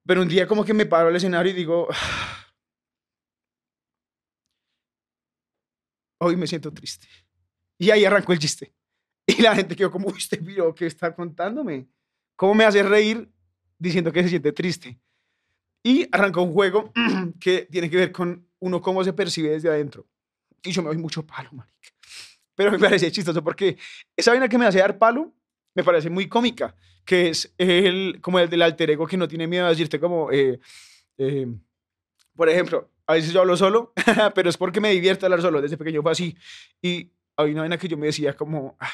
pero 0.07 0.23
un 0.23 0.29
día 0.29 0.47
como 0.47 0.65
que 0.65 0.75
me 0.75 0.87
paro 0.87 1.09
al 1.09 1.17
escenario 1.17 1.53
y 1.53 1.57
digo, 1.57 1.89
hoy 6.19 6.37
me 6.37 6.47
siento 6.47 6.73
triste. 6.73 7.07
Y 7.79 7.91
ahí 7.91 8.05
arrancó 8.05 8.33
el 8.33 8.39
chiste. 8.39 8.75
Y 9.27 9.43
la 9.43 9.55
gente 9.57 9.77
quedó 9.77 9.91
como, 9.91 10.09
"Uy, 10.09 10.15
usted 10.15 10.43
vio 10.43 10.75
¿qué 10.75 10.87
está 10.87 11.15
contándome? 11.15 11.89
¿Cómo 12.37 12.55
me 12.55 12.65
hace 12.65 12.83
reír 12.83 13.31
diciendo 13.81 14.13
que 14.13 14.23
se 14.23 14.29
siente 14.29 14.53
triste? 14.53 15.01
Y 15.83 16.07
arrancó 16.13 16.43
un 16.43 16.53
juego 16.53 16.93
que 17.41 17.67
tiene 17.71 17.91
que 17.91 17.97
ver 17.97 18.13
con 18.13 18.47
uno 18.61 18.81
cómo 18.81 19.03
se 19.03 19.13
percibe 19.13 19.51
desde 19.51 19.69
adentro. 19.69 20.07
Y 20.63 20.71
yo 20.71 20.83
me 20.83 20.89
doy 20.89 20.99
mucho 20.99 21.27
palo, 21.27 21.51
marica. 21.53 21.89
Pero 22.55 22.71
me 22.71 22.79
parece 22.79 23.11
chistoso 23.11 23.43
porque 23.43 23.79
esa 24.17 24.31
vaina 24.33 24.49
que 24.49 24.59
me 24.59 24.67
hace 24.67 24.79
dar 24.79 24.99
palo 24.99 25.33
me 25.75 25.83
parece 25.83 26.11
muy 26.11 26.29
cómica, 26.29 26.77
que 27.05 27.31
es 27.31 27.55
el, 27.57 28.19
como 28.21 28.39
el 28.39 28.51
del 28.51 28.61
alter 28.63 28.91
ego 28.91 29.07
que 29.07 29.17
no 29.17 29.27
tiene 29.27 29.47
miedo 29.47 29.67
a 29.67 29.71
decirte 29.71 29.99
como, 29.99 30.31
eh, 30.31 30.61
eh, 31.17 31.47
por 32.37 32.49
ejemplo, 32.51 32.91
a 33.07 33.15
veces 33.15 33.33
yo 33.33 33.41
hablo 33.41 33.57
solo, 33.57 33.93
pero 34.35 34.51
es 34.51 34.57
porque 34.57 34.81
me 34.81 34.91
divierte 34.91 35.25
hablar 35.25 35.41
solo. 35.41 35.63
Desde 35.63 35.79
pequeño 35.79 36.03
fue 36.03 36.13
así. 36.13 36.37
Y 36.83 37.11
hay 37.37 37.53
una 37.53 37.63
vaina 37.63 37.79
que 37.79 37.89
yo 37.89 37.97
me 37.97 38.07
decía 38.07 38.37
como, 38.37 38.77
"Ah, 38.79 38.91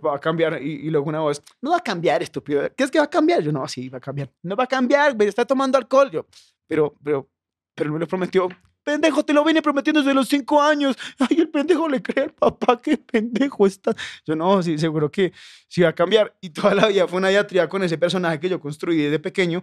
va 0.00 0.16
a 0.16 0.20
cambiar. 0.20 0.62
Y, 0.62 0.86
y 0.86 0.90
luego 0.90 1.08
una 1.08 1.20
voz, 1.20 1.42
no 1.60 1.70
va 1.70 1.78
a 1.78 1.82
cambiar, 1.82 2.22
estúpido. 2.22 2.62
¿Qué 2.76 2.84
es 2.84 2.90
que 2.90 2.98
va 2.98 3.04
a 3.04 3.10
cambiar? 3.10 3.42
Yo, 3.42 3.52
no, 3.52 3.66
sí, 3.68 3.88
va 3.88 3.98
a 3.98 4.00
cambiar. 4.00 4.30
No 4.42 4.56
va 4.56 4.64
a 4.64 4.66
cambiar, 4.66 5.16
está 5.22 5.44
tomando 5.44 5.78
alcohol. 5.78 6.10
Yo, 6.10 6.26
pero, 6.66 6.94
pero, 7.02 7.28
pero 7.74 7.92
me 7.92 7.98
lo 7.98 8.06
prometió. 8.06 8.48
Pendejo, 8.84 9.24
te 9.24 9.32
lo 9.32 9.44
vine 9.44 9.62
prometiendo 9.62 10.00
desde 10.00 10.12
los 10.12 10.28
cinco 10.28 10.60
años. 10.60 10.96
Ay, 11.18 11.38
el 11.38 11.48
pendejo 11.48 11.88
le 11.88 12.02
cree 12.02 12.24
al 12.24 12.32
papá, 12.32 12.80
qué 12.82 12.96
pendejo 12.98 13.66
está. 13.66 13.94
Yo, 14.26 14.34
no, 14.34 14.60
sí, 14.62 14.76
seguro 14.76 15.10
que 15.10 15.32
sí 15.68 15.82
va 15.82 15.90
a 15.90 15.94
cambiar. 15.94 16.34
Y 16.40 16.50
toda 16.50 16.74
la 16.74 16.88
vida 16.88 17.06
fue 17.06 17.18
una 17.18 17.28
diatriba 17.28 17.68
con 17.68 17.82
ese 17.84 17.96
personaje 17.96 18.40
que 18.40 18.48
yo 18.48 18.60
construí 18.60 18.96
desde 18.96 19.20
pequeño 19.20 19.62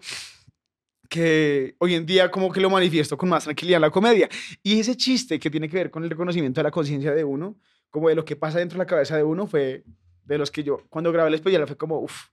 que 1.09 1.75
hoy 1.79 1.95
en 1.95 2.05
día 2.05 2.29
como 2.29 2.51
que 2.51 2.61
lo 2.61 2.69
manifiesto 2.69 3.17
con 3.17 3.29
más 3.29 3.43
tranquilidad 3.43 3.77
en 3.77 3.81
la 3.81 3.89
comedia. 3.89 4.29
Y 4.63 4.79
ese 4.79 4.95
chiste 4.95 5.39
que 5.39 5.49
tiene 5.49 5.67
que 5.67 5.75
ver 5.75 5.91
con 5.91 6.03
el 6.03 6.09
reconocimiento 6.09 6.59
de 6.59 6.63
la 6.63 6.71
conciencia 6.71 7.13
de 7.13 7.23
uno, 7.23 7.57
como 7.89 8.09
de 8.09 8.15
lo 8.15 8.23
que 8.23 8.35
pasa 8.35 8.59
dentro 8.59 8.77
de 8.77 8.83
la 8.83 8.87
cabeza 8.87 9.17
de 9.17 9.23
uno, 9.23 9.47
fue 9.47 9.83
de 10.29 10.37
los 10.37 10.51
que 10.51 10.63
yo, 10.63 10.83
cuando 10.89 11.11
grabé 11.11 11.29
el 11.29 11.35
especial, 11.35 11.65
fue 11.67 11.75
como, 11.75 11.99
uff, 11.99 12.27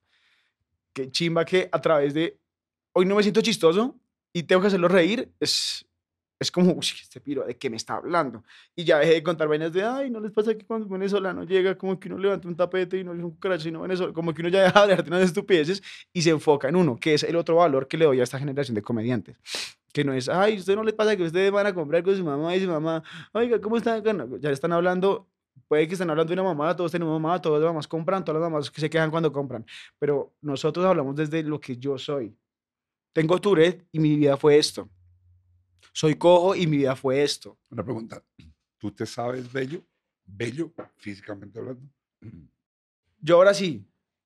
qué 0.92 1.10
chimba 1.10 1.44
que 1.44 1.68
a 1.72 1.80
través 1.80 2.14
de, 2.14 2.38
hoy 2.92 3.06
no 3.06 3.16
me 3.16 3.22
siento 3.22 3.40
chistoso 3.40 3.96
y 4.32 4.42
tengo 4.44 4.60
que 4.60 4.68
hacerlo 4.68 4.88
reír, 4.88 5.32
es, 5.40 5.86
es 6.38 6.50
como, 6.50 6.72
uy, 6.72 6.86
este 7.00 7.20
piro, 7.20 7.44
¿de 7.44 7.56
qué 7.56 7.70
me 7.70 7.76
está 7.76 7.96
hablando? 7.96 8.44
Y 8.74 8.84
ya 8.84 8.98
dejé 8.98 9.14
de 9.14 9.22
contar 9.22 9.48
vainas 9.48 9.72
de, 9.72 9.82
ay, 9.82 10.10
¿no 10.10 10.20
les 10.20 10.30
pasa 10.30 10.54
que 10.54 10.66
cuando 10.66 10.86
un 10.86 10.92
venezolano 10.92 11.44
llega, 11.44 11.76
como 11.78 11.98
que 11.98 12.08
uno 12.08 12.18
levanta 12.18 12.46
un 12.46 12.54
tapete 12.54 12.98
y 12.98 13.04
no 13.04 13.14
es 13.14 13.18
un 13.18 13.30
cucaracho, 13.30 13.62
sino 13.62 13.80
venezolano, 13.80 14.12
como 14.12 14.34
que 14.34 14.42
uno 14.42 14.50
ya 14.50 14.62
deja 14.62 14.86
de 14.86 14.92
hablar 14.92 15.04
de 15.04 15.10
unas 15.10 15.22
estupideces 15.22 15.82
y 16.12 16.20
se 16.20 16.30
enfoca 16.30 16.68
en 16.68 16.76
uno, 16.76 16.96
que 16.96 17.14
es 17.14 17.22
el 17.22 17.36
otro 17.36 17.56
valor 17.56 17.88
que 17.88 17.96
le 17.96 18.04
doy 18.04 18.20
a 18.20 18.24
esta 18.24 18.38
generación 18.38 18.74
de 18.74 18.82
comediantes. 18.82 19.38
Que 19.92 20.04
no 20.04 20.12
es, 20.12 20.28
ay, 20.28 20.58
¿usted 20.58 20.76
no 20.76 20.84
les 20.84 20.92
pasa 20.92 21.16
que 21.16 21.22
ustedes 21.22 21.50
van 21.50 21.66
a 21.66 21.72
comprar 21.72 22.02
con 22.02 22.14
su 22.14 22.22
mamá 22.22 22.54
y 22.54 22.60
su 22.60 22.68
mamá, 22.68 23.02
oiga, 23.32 23.58
¿cómo 23.58 23.78
están? 23.78 24.02
Ya 24.40 24.50
están 24.50 24.72
hablando 24.72 25.26
puede 25.68 25.86
que 25.86 25.94
estén 25.94 26.10
hablando 26.10 26.28
de 26.28 26.40
una 26.40 26.42
mamá, 26.42 26.74
todos 26.76 26.92
tenemos 26.92 27.20
mamá, 27.20 27.40
todas 27.40 27.60
las 27.60 27.68
mamás 27.68 27.88
compran, 27.88 28.24
todas 28.24 28.40
las 28.40 28.50
mamás 28.50 28.70
que 28.70 28.80
se 28.80 28.90
quejan 28.90 29.10
cuando 29.10 29.32
compran, 29.32 29.64
pero 29.98 30.34
nosotros 30.40 30.84
hablamos 30.84 31.16
desde 31.16 31.42
lo 31.42 31.60
que 31.60 31.76
yo 31.76 31.98
soy. 31.98 32.36
Tengo 33.12 33.40
Tourette 33.40 33.86
y 33.92 33.98
mi 33.98 34.16
vida 34.16 34.36
fue 34.36 34.58
esto. 34.58 34.88
Soy 35.92 36.16
cojo 36.16 36.54
y 36.54 36.66
mi 36.66 36.78
vida 36.78 36.94
fue 36.94 37.22
esto. 37.22 37.58
Una 37.70 37.82
pregunta, 37.82 38.22
¿tú 38.78 38.90
te 38.90 39.06
sabes 39.06 39.50
bello? 39.50 39.82
¿Bello 40.24 40.72
físicamente 40.96 41.58
hablando? 41.58 41.88
Yo 43.18 43.36
ahora 43.36 43.54
sí. 43.54 43.84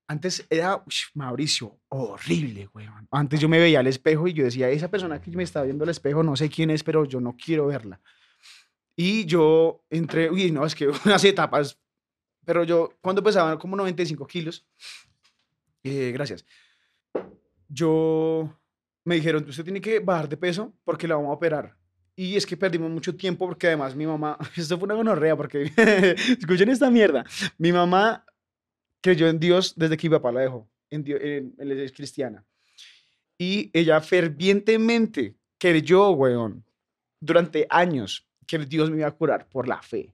Antes 0.08 0.44
era, 0.50 0.82
Mauricio, 1.14 1.78
horrible, 1.88 2.66
güey. 2.66 2.88
Antes 3.12 3.38
yo 3.38 3.48
me 3.48 3.60
veía 3.60 3.78
al 3.78 3.86
espejo 3.86 4.26
y 4.26 4.32
yo 4.32 4.42
decía, 4.42 4.68
esa 4.68 4.90
persona 4.90 5.20
que 5.20 5.30
me 5.30 5.44
está 5.44 5.62
viendo 5.62 5.84
al 5.84 5.90
espejo, 5.90 6.24
no 6.24 6.34
sé 6.34 6.50
quién 6.50 6.70
es, 6.70 6.82
pero 6.82 7.04
yo 7.04 7.20
no 7.20 7.36
quiero 7.36 7.68
verla. 7.68 8.00
Y 8.96 9.24
yo 9.24 9.84
entré, 9.88 10.30
uy, 10.30 10.50
no, 10.50 10.66
es 10.66 10.74
que 10.74 10.88
unas 11.04 11.24
etapas, 11.24 11.78
pero 12.44 12.64
yo 12.64 12.94
cuando 13.00 13.22
pesaba 13.22 13.58
como 13.58 13.76
95 13.76 14.26
kilos, 14.26 14.66
eh, 15.82 16.10
gracias, 16.12 16.44
yo 17.68 18.54
me 19.04 19.14
dijeron, 19.14 19.44
usted 19.48 19.64
tiene 19.64 19.80
que 19.80 20.00
bajar 20.00 20.28
de 20.28 20.36
peso 20.36 20.74
porque 20.84 21.08
la 21.08 21.16
vamos 21.16 21.30
a 21.30 21.34
operar. 21.34 21.76
Y 22.16 22.36
es 22.36 22.44
que 22.44 22.56
perdimos 22.56 22.90
mucho 22.90 23.16
tiempo 23.16 23.46
porque 23.46 23.68
además 23.68 23.96
mi 23.96 24.06
mamá, 24.06 24.36
esto 24.56 24.76
fue 24.78 24.86
una 24.86 24.94
gonorrea 24.94 25.36
porque, 25.36 25.72
escuchen 26.38 26.68
esta 26.68 26.90
mierda, 26.90 27.24
mi 27.56 27.72
mamá 27.72 28.24
creyó 29.00 29.28
en 29.28 29.38
Dios 29.38 29.74
desde 29.76 29.96
que 29.96 30.08
mi 30.08 30.16
papá 30.16 30.32
la 30.32 30.40
dejó, 30.40 30.68
en 30.90 31.04
Dios, 31.04 31.20
en, 31.22 31.54
es 31.58 31.92
cristiana. 31.92 32.44
Y 33.38 33.70
ella 33.72 34.00
fervientemente 34.02 35.34
creyó, 35.58 36.10
weón, 36.10 36.62
durante 37.20 37.66
años 37.70 38.26
que 38.50 38.66
Dios 38.66 38.90
me 38.90 38.98
iba 38.98 39.06
a 39.06 39.12
curar 39.12 39.46
por 39.48 39.68
la 39.68 39.80
fe. 39.80 40.12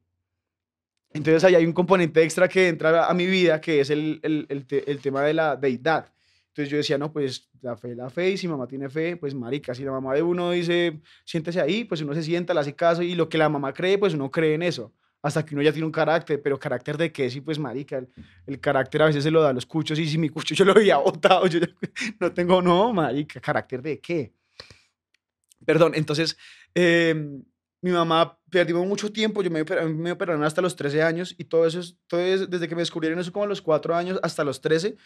Entonces 1.12 1.42
ahí 1.44 1.54
hay 1.54 1.64
un 1.64 1.72
componente 1.72 2.22
extra 2.22 2.48
que 2.48 2.68
entra 2.68 3.06
a 3.06 3.14
mi 3.14 3.26
vida, 3.26 3.60
que 3.60 3.80
es 3.80 3.88
el, 3.88 4.20
el, 4.22 4.46
el, 4.48 5.00
tema 5.00 5.22
de 5.22 5.32
la 5.32 5.56
deidad. 5.56 6.12
Entonces 6.48 6.70
yo 6.70 6.76
decía, 6.76 6.98
no, 6.98 7.10
pues 7.10 7.48
la 7.62 7.76
fe, 7.76 7.94
la 7.94 8.10
fe, 8.10 8.30
y 8.30 8.36
si 8.36 8.46
mamá 8.48 8.66
tiene 8.66 8.90
fe, 8.90 9.16
pues 9.16 9.34
marica, 9.34 9.74
si 9.74 9.82
la 9.84 9.92
mamá 9.92 10.14
de 10.14 10.22
uno 10.22 10.50
dice, 10.50 11.00
siéntese 11.24 11.60
ahí, 11.60 11.84
pues 11.84 12.02
uno 12.02 12.14
se 12.14 12.22
sienta, 12.22 12.52
le 12.52 12.60
hace 12.60 12.74
caso, 12.74 13.02
y 13.02 13.14
lo 13.14 13.28
que 13.28 13.38
la 13.38 13.48
mamá 13.48 13.72
cree, 13.72 13.96
pues 13.96 14.14
uno 14.14 14.30
cree 14.30 14.54
en 14.54 14.62
eso, 14.62 14.92
hasta 15.22 15.44
que 15.44 15.54
uno 15.54 15.62
ya 15.62 15.72
tiene 15.72 15.86
un 15.86 15.92
carácter, 15.92 16.40
pero 16.42 16.58
carácter 16.58 16.96
de 16.96 17.12
qué, 17.12 17.30
sí, 17.30 17.40
pues 17.40 17.58
marica, 17.58 18.02
el, 18.46 18.60
carácter 18.60 19.02
a 19.02 19.06
veces 19.06 19.24
se 19.24 19.30
lo 19.30 19.42
da 19.42 19.50
a 19.50 19.52
los 19.52 19.66
cuchos, 19.66 19.98
y 19.98 20.06
si 20.06 20.18
mi 20.18 20.28
cucho 20.28 20.54
yo 20.54 20.64
lo 20.64 20.72
había 20.72 20.98
botado, 20.98 21.46
yo 21.46 21.60
no 22.20 22.32
tengo, 22.32 22.60
no, 22.60 22.92
marica, 22.92 23.40
carácter 23.40 23.82
de 23.82 24.00
qué. 24.00 24.32
Perdón, 25.64 25.92
entonces, 25.94 26.36
eh, 26.74 27.14
mi 27.80 27.90
mamá 27.90 28.38
perdimos 28.50 28.86
mucho 28.86 29.12
tiempo, 29.12 29.42
yo 29.42 29.50
me, 29.50 29.64
me 29.64 30.12
operaron 30.12 30.42
hasta 30.44 30.62
los 30.62 30.76
13 30.76 31.02
años 31.02 31.34
y 31.38 31.44
todo 31.44 31.66
eso, 31.66 31.80
todo 32.06 32.20
desde 32.20 32.68
que 32.68 32.74
me 32.74 32.82
descubrieron 32.82 33.18
eso 33.18 33.32
como 33.32 33.44
a 33.44 33.48
los 33.48 33.60
4 33.62 33.94
años 33.94 34.18
hasta 34.22 34.44
los 34.44 34.60
13, 34.60 34.96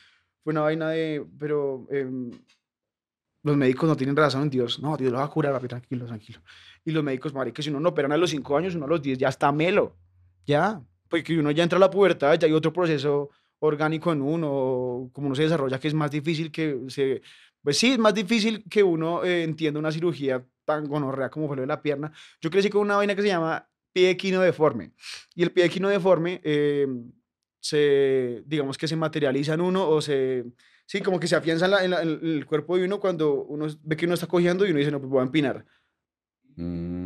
fue 0.42 0.52
una 0.52 0.62
vaina 0.62 0.90
de, 0.90 1.26
pero 1.38 1.86
em, 1.90 2.30
los 3.42 3.56
médicos 3.56 3.88
no 3.88 3.96
tienen 3.96 4.16
razón 4.16 4.42
en 4.42 4.50
Dios, 4.50 4.80
no, 4.80 4.96
Dios 4.96 5.12
lo 5.12 5.18
va 5.18 5.24
a 5.24 5.28
curar, 5.28 5.52
papi, 5.52 5.68
tranquilo, 5.68 6.06
tranquilo. 6.06 6.40
Y 6.84 6.92
los 6.92 7.02
médicos, 7.02 7.32
que 7.52 7.62
si 7.62 7.70
uno 7.70 7.80
no 7.80 7.90
operan 7.90 8.12
a 8.12 8.16
los 8.16 8.30
5 8.30 8.56
años, 8.56 8.74
uno 8.74 8.86
a 8.86 8.88
los 8.88 9.02
10 9.02 9.18
ya 9.18 9.28
está 9.28 9.52
melo, 9.52 9.96
ya, 10.46 10.82
porque 11.08 11.38
uno 11.38 11.50
ya 11.50 11.62
entra 11.62 11.76
a 11.76 11.80
la 11.80 11.90
pubertad, 11.90 12.38
ya 12.38 12.46
hay 12.46 12.52
otro 12.52 12.72
proceso 12.72 13.30
orgánico 13.58 14.12
en 14.12 14.22
uno, 14.22 15.10
como 15.12 15.26
uno 15.26 15.34
se 15.34 15.42
desarrolla, 15.42 15.78
que 15.78 15.88
es 15.88 15.94
más 15.94 16.10
difícil 16.10 16.50
que 16.50 16.78
se, 16.88 17.22
pues 17.62 17.78
sí, 17.78 17.92
es 17.92 17.98
más 17.98 18.14
difícil 18.14 18.64
que 18.68 18.82
uno 18.82 19.22
eh, 19.24 19.42
entienda 19.42 19.80
una 19.80 19.92
cirugía 19.92 20.44
tan 20.70 20.84
gonorrea 20.84 21.30
como 21.30 21.46
fue 21.46 21.56
lo 21.56 21.62
de 21.62 21.68
la 21.68 21.82
pierna. 21.82 22.12
Yo 22.40 22.50
crecí 22.50 22.70
con 22.70 22.82
una 22.82 22.96
vaina 22.96 23.14
que 23.14 23.22
se 23.22 23.28
llama 23.28 23.68
pie 23.92 24.10
equino 24.10 24.40
deforme. 24.40 24.92
Y 25.34 25.42
el 25.42 25.52
pie 25.52 25.64
equino 25.64 25.88
deforme 25.88 26.40
eh, 26.44 26.86
se, 27.60 28.42
digamos 28.46 28.78
que 28.78 28.88
se 28.88 28.96
materializa 28.96 29.54
en 29.54 29.60
uno 29.60 29.88
o 29.88 30.00
se, 30.00 30.44
sí, 30.86 31.00
como 31.00 31.18
que 31.18 31.26
se 31.26 31.36
afianza 31.36 31.66
en, 31.84 31.92
en, 31.92 32.08
el 32.22 32.46
cuerpo 32.46 32.76
de 32.76 32.84
uno 32.84 33.00
cuando 33.00 33.44
uno 33.44 33.66
ve 33.82 33.96
que 33.96 34.06
uno 34.06 34.14
está 34.14 34.26
cogiendo 34.26 34.66
y 34.66 34.70
uno 34.70 34.78
dice, 34.78 34.90
no, 34.90 35.00
pues 35.00 35.10
voy 35.10 35.20
a 35.20 35.24
empinar 35.24 35.64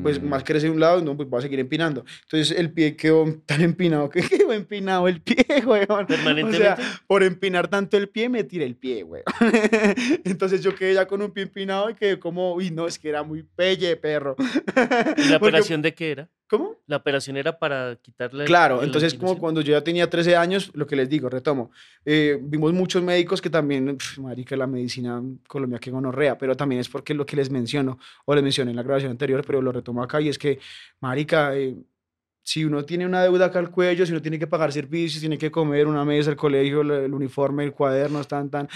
pues 0.02 0.22
más 0.22 0.42
mm. 0.42 0.44
crece 0.44 0.66
de 0.66 0.72
un 0.72 0.80
lado, 0.80 1.00
no, 1.00 1.16
pues 1.16 1.28
va 1.32 1.38
a 1.38 1.42
seguir 1.42 1.58
empinando. 1.60 2.04
Entonces 2.24 2.56
el 2.56 2.72
pie 2.72 2.96
quedó 2.96 3.24
tan 3.46 3.62
empinado 3.62 4.10
que 4.10 4.20
quedó 4.28 4.52
empinado 4.52 5.08
el 5.08 5.20
pie, 5.20 5.44
weón. 5.66 6.06
O 6.44 6.52
sea, 6.52 6.76
por 7.06 7.22
empinar 7.22 7.68
tanto 7.68 7.96
el 7.96 8.08
pie, 8.08 8.28
me 8.28 8.44
tiré 8.44 8.66
el 8.66 8.76
pie, 8.76 9.02
weón. 9.02 9.24
Entonces 10.24 10.62
yo 10.62 10.74
quedé 10.74 10.94
ya 10.94 11.06
con 11.06 11.22
un 11.22 11.30
pie 11.30 11.44
empinado 11.44 11.90
y 11.90 11.94
quedé 11.94 12.18
como, 12.18 12.54
uy, 12.54 12.70
no, 12.70 12.86
es 12.86 12.98
que 12.98 13.08
era 13.08 13.22
muy 13.22 13.42
pelle, 13.42 13.96
perro. 13.96 14.36
¿Y 15.16 15.28
la 15.28 15.36
operación 15.38 15.82
de 15.82 15.94
qué 15.94 16.10
era? 16.10 16.28
¿Cómo? 16.48 16.76
La 16.86 16.96
operación 16.96 17.36
era 17.38 17.58
para 17.58 17.96
quitarle. 17.96 18.44
Claro, 18.44 18.82
entonces 18.82 19.14
como 19.14 19.38
cuando 19.38 19.62
yo 19.62 19.72
ya 19.72 19.82
tenía 19.82 20.10
13 20.10 20.36
años, 20.36 20.70
lo 20.74 20.86
que 20.86 20.94
les 20.94 21.08
digo, 21.08 21.30
retomo, 21.30 21.70
eh, 22.04 22.38
vimos 22.40 22.72
muchos 22.74 23.02
médicos 23.02 23.40
que 23.40 23.48
también, 23.48 23.96
marica, 24.18 24.54
la 24.54 24.66
medicina 24.66 25.16
en 25.18 25.38
Colombia 25.48 25.78
que 25.78 25.90
gonorrea, 25.90 26.36
pero 26.36 26.54
también 26.54 26.80
es 26.80 26.88
porque 26.88 27.14
lo 27.14 27.24
que 27.24 27.36
les 27.36 27.50
menciono, 27.50 27.98
o 28.26 28.34
les 28.34 28.44
mencioné 28.44 28.72
en 28.72 28.76
la 28.76 28.82
grabación 28.82 29.10
anterior, 29.10 29.42
pero 29.46 29.62
lo 29.62 29.72
retomo 29.72 30.02
acá, 30.02 30.20
y 30.20 30.28
es 30.28 30.38
que, 30.38 30.58
marica, 31.00 31.56
eh, 31.56 31.76
si 32.42 32.62
uno 32.62 32.84
tiene 32.84 33.06
una 33.06 33.22
deuda 33.22 33.46
acá 33.46 33.58
al 33.58 33.70
cuello, 33.70 34.04
si 34.04 34.12
uno 34.12 34.20
tiene 34.20 34.38
que 34.38 34.46
pagar 34.46 34.70
servicios, 34.70 35.20
tiene 35.20 35.38
que 35.38 35.50
comer 35.50 35.86
una 35.86 36.04
mesa, 36.04 36.28
el 36.28 36.36
colegio, 36.36 36.82
el, 36.82 37.14
uniforme, 37.14 37.64
el 37.64 37.72
cuaderno, 37.72 38.22
tan, 38.24 38.50
tan, 38.50 38.68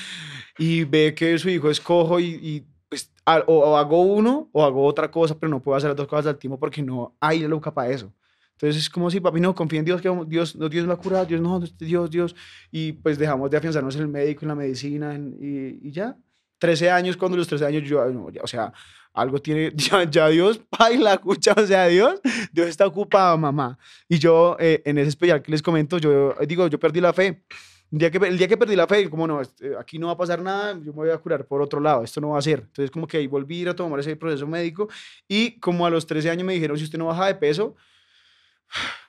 y 0.56 0.84
ve 0.84 1.14
que 1.14 1.38
su 1.38 1.50
hijo 1.50 1.70
es 1.70 1.82
cojo 1.82 2.18
y 2.18 2.64
pues 2.89 3.12
o, 3.47 3.76
hago 3.76 4.03
uno 4.03 4.49
o 4.53 4.64
hago 4.64 4.84
otra 4.84 5.11
cosa, 5.11 5.39
pero 5.39 5.51
no 5.51 5.62
puedo 5.62 5.76
hacer 5.76 5.91
las 5.91 5.97
dos 5.97 6.07
cosas 6.07 6.26
al 6.26 6.39
tiempo 6.39 6.59
porque 6.59 6.82
no 6.82 7.14
hay 7.20 7.41
la 7.41 7.49
loca 7.49 7.72
para 7.72 7.91
eso. 7.91 8.12
Entonces 8.53 8.82
es 8.82 8.91
como 8.91 9.09
si, 9.09 9.20
papi, 9.20 9.41
no, 9.41 9.55
confía 9.55 9.78
en 9.78 9.84
Dios, 9.84 10.03
que 10.03 10.11
Dios, 10.26 10.57
no, 10.57 10.68
Dios 10.68 10.84
me 10.84 10.89
va 10.89 10.95
a 10.95 11.03
curar, 11.03 11.26
Dios 11.28 11.41
no, 11.41 11.61
Dios, 11.61 12.11
Dios. 12.11 12.34
Y 12.72 12.93
pues 12.93 13.16
dejamos 13.16 13.51
de 13.51 13.57
afianzarnos 13.57 13.95
en 13.95 14.03
el 14.03 14.09
médico, 14.09 14.41
en 14.43 14.49
la 14.49 14.55
medicina, 14.57 15.14
y, 15.14 15.78
y, 15.80 15.93
ya. 15.93 16.16
13 16.59 16.91
años, 16.91 17.16
cuando 17.16 17.36
los 17.36 17.47
13 17.47 17.66
años 17.66 17.84
yo, 17.84 18.05
o 18.43 18.47
sea, 18.49 18.72
algo 19.12 19.41
tiene, 19.41 19.72
ya, 19.76 20.03
ya 20.11 20.28
Dios 20.28 20.61
baila, 20.76 21.14
escucha, 21.14 21.55
o 21.57 21.64
sea, 21.64 21.86
Dios, 21.86 22.20
Dios 22.53 22.66
está 22.66 22.84
ocupado, 22.84 23.39
mamá. 23.39 23.78
Y 24.09 24.18
yo, 24.18 24.57
eh, 24.59 24.82
en 24.84 24.99
ese 24.99 25.11
especial 25.11 25.41
que 25.41 25.53
les 25.53 25.62
comento, 25.62 25.99
yo 25.99 26.34
digo, 26.47 26.66
yo 26.66 26.80
perdí 26.80 27.01
la 27.01 27.12
fe. 27.12 27.45
El 27.91 27.99
día, 27.99 28.11
que, 28.11 28.57
perdí 28.57 28.76
la 28.76 28.86
fe, 28.86 29.09
como 29.09 29.26
no, 29.26 29.41
este, 29.41 29.74
aquí 29.76 29.99
no 29.99 30.09
va 30.09 30.12
a 30.12 30.16
pasar 30.16 30.43
nada, 30.43 30.72
yo 30.74 30.93
me 30.93 30.99
voy 30.99 31.11
a 31.11 31.16
curar 31.16 31.47
por 31.47 31.62
otro 31.62 31.80
lado, 31.80 32.05
esto 32.05 32.20
no 32.20 32.30
va 32.30 32.39
a 32.39 32.43
ser. 32.43 32.61
Entonces, 32.61 32.91
como 32.91 33.07
que 33.07 33.16
ahí 33.16 33.26
volví 33.26 33.66
a 33.66 33.74
tomar 33.74 34.01
ese 34.01 34.14
proceso 34.14 34.47
médico 34.47 34.89
y 35.26 35.59
como 35.59 35.86
a 35.86 35.91
los 35.91 36.07
13 36.07 36.30
años 36.30 36.45
me 36.45 36.53
dijeron, 36.53 36.76
si 36.76 36.84
usted 36.84 36.99
no 36.99 37.07
baja 37.07 37.26
de 37.26 37.34
peso, 37.34 37.76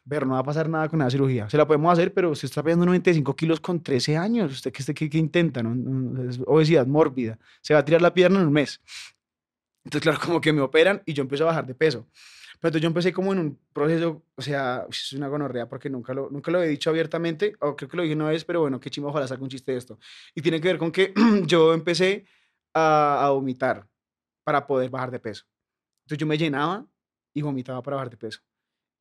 ver, 0.05 0.25
no 0.25 0.33
va 0.33 0.39
a 0.39 0.43
pasar 0.43 0.69
nada 0.69 0.87
con 0.87 0.99
la 0.99 1.09
cirugía. 1.09 1.49
Se 1.49 1.57
la 1.57 1.67
podemos 1.67 1.91
hacer, 1.91 2.13
pero 2.13 2.31
usted 2.31 2.45
está 2.45 2.63
pesando 2.63 2.85
95 2.85 3.35
kilos 3.35 3.59
con 3.59 3.81
13 3.83 4.17
años. 4.17 4.51
¿Usted 4.51 4.71
qué, 4.71 4.93
qué, 4.93 5.09
qué 5.09 5.17
intenta? 5.17 5.61
¿no? 5.61 6.29
Es 6.29 6.39
obesidad 6.45 6.87
mórbida. 6.87 7.37
Se 7.61 7.73
va 7.73 7.81
a 7.81 7.85
tirar 7.85 8.01
la 8.01 8.13
pierna 8.13 8.39
en 8.39 8.47
un 8.47 8.53
mes. 8.53 8.81
Entonces, 9.83 10.01
claro, 10.01 10.19
como 10.25 10.41
que 10.41 10.53
me 10.53 10.61
operan 10.61 11.01
y 11.05 11.13
yo 11.13 11.21
empiezo 11.21 11.43
a 11.43 11.47
bajar 11.47 11.65
de 11.65 11.75
peso. 11.75 12.07
Pero 12.59 12.69
entonces 12.69 12.81
yo 12.81 12.87
empecé 12.87 13.13
como 13.13 13.31
en 13.31 13.39
un 13.39 13.59
proceso, 13.71 14.21
o 14.35 14.41
sea, 14.41 14.85
es 14.89 15.13
una 15.13 15.29
gonorrea 15.29 15.69
porque 15.69 15.89
nunca 15.89 16.13
lo, 16.13 16.29
nunca 16.29 16.51
lo 16.51 16.61
he 16.61 16.67
dicho 16.67 16.89
abiertamente, 16.89 17.55
o 17.61 17.75
creo 17.75 17.89
que 17.89 17.95
lo 17.95 18.03
dije 18.03 18.15
una 18.15 18.29
vez, 18.29 18.43
pero 18.43 18.59
bueno, 18.59 18.81
qué 18.81 18.89
chimo, 18.89 19.07
ojalá 19.07 19.27
saque 19.27 19.43
un 19.43 19.49
chiste 19.49 19.71
de 19.71 19.77
esto. 19.77 19.97
Y 20.35 20.41
tiene 20.41 20.59
que 20.59 20.67
ver 20.67 20.77
con 20.77 20.91
que 20.91 21.13
yo 21.45 21.73
empecé 21.73 22.25
a, 22.73 23.29
vomitar 23.33 23.87
para 24.43 24.67
poder 24.67 24.89
bajar 24.89 25.09
de 25.09 25.19
peso. 25.19 25.45
Entonces 26.03 26.17
yo 26.17 26.27
me 26.27 26.37
llenaba 26.37 26.85
y 27.33 27.41
vomitaba 27.41 27.81
para 27.81 27.95
bajar 27.95 28.09
de 28.09 28.17
peso. 28.17 28.41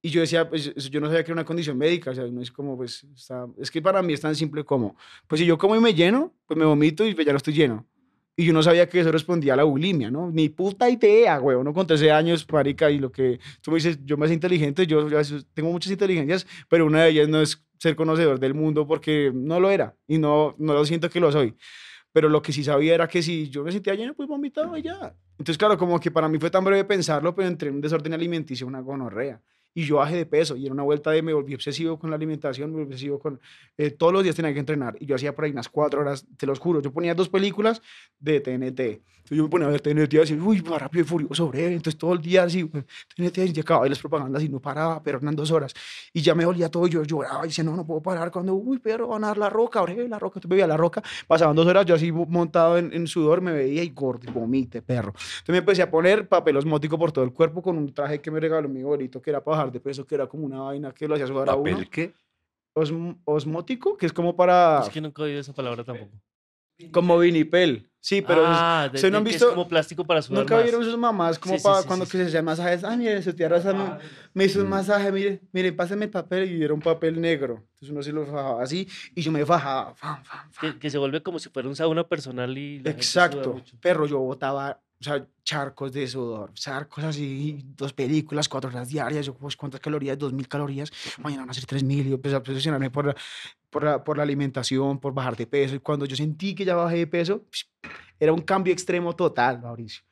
Y 0.02 0.10
yo 0.10 0.20
decía, 0.20 0.48
pues 0.48 0.72
yo 0.74 1.00
no 1.00 1.08
sabía 1.08 1.24
que 1.24 1.32
era 1.32 1.40
una 1.40 1.44
condición 1.44 1.76
médica, 1.76 2.12
o 2.12 2.14
sea, 2.14 2.24
no 2.26 2.40
es 2.40 2.52
como, 2.52 2.76
pues, 2.76 3.02
está, 3.16 3.48
es 3.58 3.68
que 3.72 3.82
para 3.82 4.00
mí 4.02 4.12
es 4.12 4.20
tan 4.20 4.36
simple 4.36 4.64
como, 4.64 4.96
pues 5.26 5.40
si 5.40 5.46
yo 5.46 5.58
como 5.58 5.74
y 5.74 5.80
me 5.80 5.92
lleno, 5.92 6.32
pues 6.46 6.56
me 6.56 6.64
vomito 6.64 7.04
y 7.04 7.14
pues, 7.14 7.26
ya 7.26 7.32
no 7.32 7.38
estoy 7.38 7.54
lleno. 7.54 7.84
Y 8.40 8.44
yo 8.44 8.52
no 8.52 8.62
sabía 8.62 8.88
que 8.88 9.00
eso 9.00 9.10
respondía 9.10 9.54
a 9.54 9.56
la 9.56 9.64
bulimia, 9.64 10.12
¿no? 10.12 10.30
Ni 10.30 10.48
puta 10.48 10.88
idea, 10.88 11.38
güey. 11.38 11.56
Uno 11.56 11.74
con 11.74 11.88
13 11.88 12.12
años, 12.12 12.46
marica, 12.48 12.88
y 12.88 13.00
lo 13.00 13.10
que 13.10 13.40
tú 13.60 13.72
me 13.72 13.78
dices, 13.78 13.98
yo 14.04 14.14
hago 14.14 14.32
inteligente, 14.32 14.86
yo, 14.86 15.08
tengo 15.52 15.72
muchas 15.72 15.90
inteligencias, 15.90 16.46
pero 16.68 16.86
una 16.86 17.02
de 17.02 17.10
ellas 17.10 17.28
no 17.28 17.42
es 17.42 17.66
ser 17.80 17.96
conocedor 17.96 18.38
del 18.38 18.54
mundo 18.54 18.86
porque 18.86 19.32
no 19.34 19.58
lo 19.58 19.70
era 19.70 19.96
y 20.06 20.18
no, 20.18 20.54
no 20.56 20.72
lo 20.72 20.84
siento 20.84 21.10
que 21.10 21.18
lo 21.18 21.32
soy. 21.32 21.56
Pero 22.12 22.28
lo 22.28 22.40
que 22.40 22.52
sí 22.52 22.62
sabía 22.62 22.94
era 22.94 23.08
que 23.08 23.24
si 23.24 23.48
yo 23.48 23.64
me 23.64 23.72
sentía 23.72 23.96
lleno, 23.96 24.14
pues 24.14 24.28
vomitaba 24.28 24.78
ya. 24.78 25.16
Entonces, 25.32 25.58
claro, 25.58 25.76
como 25.76 25.98
que 25.98 26.12
para 26.12 26.28
mí 26.28 26.38
fue 26.38 26.48
tan 26.48 26.64
breve 26.64 26.84
pensarlo, 26.84 27.34
pero 27.34 27.48
entré 27.48 27.70
en 27.70 27.74
un 27.74 27.80
desorden 27.80 28.14
alimenticio, 28.14 28.68
una 28.68 28.78
gonorrea. 28.78 29.42
Y 29.74 29.84
yo 29.84 29.96
bajé 29.96 30.16
de 30.16 30.26
peso 30.26 30.56
y 30.56 30.66
en 30.66 30.72
una 30.72 30.82
vuelta 30.82 31.10
de 31.10 31.22
me 31.22 31.32
volví 31.32 31.54
obsesivo 31.54 31.98
con 31.98 32.10
la 32.10 32.16
alimentación, 32.16 32.70
me 32.70 32.78
volví 32.78 32.92
obsesivo 32.92 33.18
con 33.18 33.40
eh, 33.76 33.90
todos 33.90 34.12
los 34.12 34.22
días 34.22 34.34
tenía 34.34 34.52
que 34.52 34.60
entrenar 34.60 34.96
y 34.98 35.06
yo 35.06 35.14
hacía 35.14 35.34
por 35.34 35.44
ahí 35.44 35.50
unas 35.50 35.68
cuatro 35.68 36.00
horas, 36.00 36.26
te 36.36 36.46
los 36.46 36.58
juro, 36.58 36.80
yo 36.80 36.92
ponía 36.92 37.14
dos 37.14 37.28
películas 37.28 37.82
de 38.18 38.40
TNT, 38.40 38.80
entonces 38.80 39.36
yo 39.36 39.42
me 39.42 39.48
ponía 39.48 39.68
a 39.68 39.70
ver 39.70 39.80
TNT 39.80 40.14
y 40.14 40.16
decía, 40.16 40.38
uy, 40.42 40.60
rápido 40.60 41.04
y 41.04 41.06
furioso, 41.06 41.48
breve, 41.48 41.74
entonces 41.74 41.98
todo 41.98 42.14
el 42.14 42.20
día 42.20 42.44
así, 42.44 42.68
TNT 43.16 43.56
y 43.56 43.60
acababa 43.60 43.86
y 43.86 43.90
las 43.90 43.98
propagandas 43.98 44.42
y 44.42 44.48
no 44.48 44.60
paraba, 44.60 45.02
pero 45.02 45.18
eran 45.18 45.36
dos 45.36 45.50
horas 45.50 45.74
y 46.12 46.22
ya 46.22 46.34
me 46.34 46.44
dolía 46.44 46.68
todo 46.70 46.86
yo 46.86 47.02
lloraba 47.04 47.44
y 47.44 47.48
decía, 47.48 47.64
no, 47.64 47.76
no 47.76 47.86
puedo 47.86 48.02
parar 48.02 48.30
cuando, 48.30 48.54
uy, 48.54 48.78
pero 48.78 49.08
van 49.08 49.24
a 49.24 49.28
dar 49.28 49.38
la 49.38 49.50
roca, 49.50 49.80
breve, 49.82 50.08
la 50.08 50.18
roca, 50.18 50.38
entonces 50.38 50.50
veía 50.50 50.66
la 50.66 50.76
roca, 50.76 51.02
pasaban 51.26 51.54
dos 51.54 51.66
horas 51.66 51.84
yo 51.86 51.94
así 51.94 52.10
montado 52.10 52.78
en, 52.78 52.92
en 52.92 53.06
sudor, 53.06 53.40
me 53.40 53.52
veía 53.52 53.82
y 53.82 53.90
gordo, 53.90 54.32
vomite, 54.32 54.82
perro. 54.82 55.10
Entonces 55.10 55.48
me 55.48 55.58
empecé 55.58 55.82
a 55.82 55.90
poner 55.90 56.28
papel 56.28 56.56
osmótico 56.56 56.98
por 56.98 57.12
todo 57.12 57.24
el 57.24 57.32
cuerpo 57.32 57.62
con 57.62 57.76
un 57.76 57.92
traje 57.92 58.20
que 58.20 58.30
me 58.30 58.40
regaló 58.40 58.68
mi 58.68 58.80
abuelito, 58.80 59.20
que 59.20 59.30
era 59.30 59.42
para 59.42 59.57
bajar 59.58 59.72
de 59.72 59.80
peso, 59.80 60.06
que 60.06 60.14
era 60.14 60.26
como 60.26 60.44
una 60.46 60.60
vaina 60.60 60.92
que 60.92 61.06
lo 61.08 61.14
hacía 61.14 61.26
sudar 61.26 61.50
a 61.50 61.54
uno. 61.54 61.70
¿Papel 61.72 61.90
qué? 61.90 62.12
Osm- 62.74 63.18
osmótico, 63.24 63.96
que 63.96 64.06
es 64.06 64.12
como 64.12 64.36
para... 64.36 64.80
Es 64.82 64.88
que 64.90 65.00
nunca 65.00 65.22
he 65.22 65.26
oído 65.26 65.40
esa 65.40 65.52
palabra 65.52 65.82
tampoco. 65.84 66.12
Como 66.92 67.18
vinipel. 67.18 67.90
Sí, 68.00 68.22
pero... 68.22 68.42
es- 68.42 68.48
ah, 68.52 68.88
de, 68.92 68.96
¿ustedes 68.98 69.10
no 69.10 69.16
de 69.16 69.18
han 69.18 69.24
que 69.24 69.30
visto- 69.30 69.46
es 69.48 69.50
como 69.54 69.66
plástico 69.68 70.04
para 70.04 70.22
sudar 70.22 70.42
¿Nunca 70.42 70.54
más. 70.54 70.62
vieron 70.62 70.84
sus 70.84 70.96
mamás 70.96 71.36
como 71.40 71.56
Sí, 71.56 71.62
para 71.64 71.82
sí, 71.82 71.88
cuando 71.88 72.04
sí, 72.06 72.12
que 72.12 72.18
se 72.18 72.24
hacían 72.26 72.44
masajes? 72.44 72.84
Ay, 72.84 72.96
mire, 72.98 73.20
su 73.20 73.32
tía 73.34 73.48
Rosa 73.48 73.72
me, 73.74 73.98
me 74.32 74.44
hizo 74.44 74.60
un 74.62 74.68
masaje, 74.68 75.10
mire, 75.10 75.40
mire, 75.50 75.72
pásame 75.72 76.04
el 76.04 76.10
papel 76.12 76.52
y 76.52 76.62
era 76.62 76.72
un 76.72 76.80
papel 76.80 77.20
negro. 77.20 77.64
Entonces 77.80 77.90
uno 77.90 78.02
se 78.04 78.12
lo 78.12 78.24
fajaba 78.26 78.62
así 78.62 78.86
y 79.16 79.20
yo 79.22 79.32
me 79.32 79.44
fajaba. 79.44 79.96
fam, 79.96 80.22
fam, 80.22 80.52
fam. 80.52 80.72
Que, 80.74 80.78
que 80.78 80.88
se 80.90 80.98
vuelve 80.98 81.20
como 81.20 81.40
si 81.40 81.48
fuera 81.48 81.68
un 81.68 81.74
sauna 81.74 82.04
personal 82.06 82.56
y 82.56 82.80
Exacto. 82.84 83.54
mucho. 83.54 83.76
Perro, 83.80 84.06
yo 84.06 84.20
botaba, 84.20 84.80
o 85.00 85.04
sea, 85.04 85.26
charcos 85.44 85.92
de 85.92 86.06
sudor, 86.08 86.52
charcos 86.54 87.04
así, 87.04 87.62
dos 87.76 87.92
películas, 87.92 88.48
cuatro 88.48 88.68
horas 88.68 88.88
diarias. 88.88 89.26
Yo, 89.26 89.34
pues, 89.34 89.56
¿cuántas 89.56 89.80
calorías? 89.80 90.18
Dos 90.18 90.32
mil 90.32 90.48
calorías. 90.48 90.90
Mañana 91.18 91.42
van 91.42 91.50
a 91.50 91.54
ser 91.54 91.66
tres 91.66 91.84
mil. 91.84 92.08
Yo 92.08 92.16
empecé 92.16 92.34
a 92.34 92.38
obsesionarme 92.38 92.90
por 92.90 93.06
la, 93.06 93.16
por, 93.70 93.84
la, 93.84 94.02
por 94.02 94.16
la 94.16 94.24
alimentación, 94.24 94.98
por 94.98 95.14
bajar 95.14 95.36
de 95.36 95.46
peso. 95.46 95.76
Y 95.76 95.78
cuando 95.78 96.04
yo 96.04 96.16
sentí 96.16 96.54
que 96.54 96.64
ya 96.64 96.74
bajé 96.74 96.96
de 96.96 97.06
peso, 97.06 97.44
era 98.18 98.32
un 98.32 98.40
cambio 98.40 98.72
extremo 98.72 99.14
total, 99.14 99.60
Mauricio. 99.60 100.02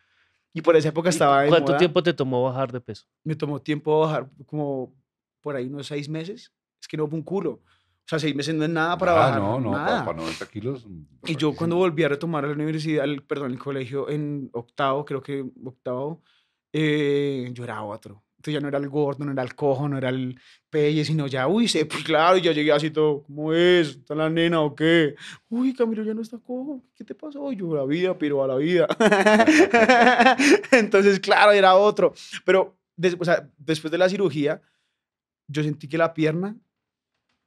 Y 0.53 0.62
por 0.62 0.76
esa 0.76 0.89
época 0.89 1.09
¿Y 1.09 1.11
estaba 1.11 1.43
de 1.43 1.49
¿Cuánto 1.49 1.72
moda. 1.72 1.78
tiempo 1.78 2.03
te 2.03 2.14
tomó 2.14 2.45
bajar 2.45 2.70
de 2.72 2.80
peso? 2.80 3.07
Me 3.24 3.34
tomó 3.34 3.61
tiempo 3.61 4.01
bajar, 4.01 4.30
como 4.47 4.95
por 5.41 5.57
ahí 5.57 5.66
unos 5.66 5.89
seis 5.89 6.09
meses. 6.09 6.53
Es 6.80 6.87
que 6.87 6.97
no 6.97 7.09
fue 7.09 7.18
un 7.18 7.24
culo. 7.24 7.61
O 8.07 8.09
sea, 8.09 8.19
seis 8.21 8.37
meses 8.37 8.55
no 8.55 8.63
es 8.65 8.71
nada 8.71 8.97
para 8.97 9.13
Ah, 9.13 9.15
bajar. 9.17 9.41
no, 9.41 9.61
no, 9.61 9.73
nada. 9.73 9.87
para, 9.87 10.05
para 10.05 10.19
90 10.19 10.47
kilos. 10.49 10.87
mm, 10.87 11.03
Y 11.27 11.35
yo 11.37 11.53
cuando 11.55 11.75
volví 11.77 12.05
a 12.05 12.09
retomar 12.09 12.45
la 12.45 12.53
universidad, 12.53 13.05
el, 13.05 13.23
perdón, 13.25 13.51
el 13.51 13.59
colegio 13.59 14.09
en 14.09 14.49
octavo, 14.53 15.05
creo 15.05 15.21
que 15.21 15.45
octavo, 15.65 16.23
eh, 16.73 17.51
yo 17.53 17.65
era 17.65 17.83
otro. 17.83 18.23
Entonces 18.37 18.55
ya 18.55 18.61
no 18.61 18.69
era 18.69 18.79
el 18.79 18.89
gordo, 18.89 19.25
no 19.25 19.33
era 19.33 19.43
el 19.43 19.57
cojo, 19.57 19.89
no 19.89 19.99
era 19.99 20.11
el 20.11 20.39
pelle, 20.71 21.05
sino 21.05 21.27
ya, 21.27 21.49
uy, 21.49 21.67
sí, 21.67 21.85
pues 21.85 22.05
claro, 22.05 22.37
ya 22.39 22.53
llegué 22.53 22.71
así 22.71 22.91
todo, 22.91 23.25
¿cómo 23.25 23.53
es? 23.53 23.89
¿Está 23.97 24.15
la 24.15 24.31
nena 24.31 24.61
o 24.61 24.73
qué? 24.77 25.17
Uy, 25.49 25.75
Camilo 25.75 26.05
ya 26.05 26.15
no 26.15 26.23
está 26.23 26.39
cojo, 26.39 26.85
¿qué 26.95 27.03
te 27.03 27.15
pasó? 27.17 27.51
Yo, 27.51 27.75
la 27.75 27.85
vida, 27.87 28.17
pero 28.17 28.45
a 28.45 28.47
la 28.47 28.55
vida. 28.57 28.87
Entonces, 30.71 31.19
claro, 31.21 31.53
era 31.53 31.75
otro. 31.75 32.13
Pero 32.45 32.77
des- 32.97 33.17
o 33.19 33.25
sea, 33.25 33.49
después 33.59 33.91
de 33.91 33.99
la 33.99 34.09
cirugía, 34.09 34.61
yo 35.49 35.63
sentí 35.63 35.89
que 35.89 35.99
la 35.99 36.13
pierna 36.15 36.57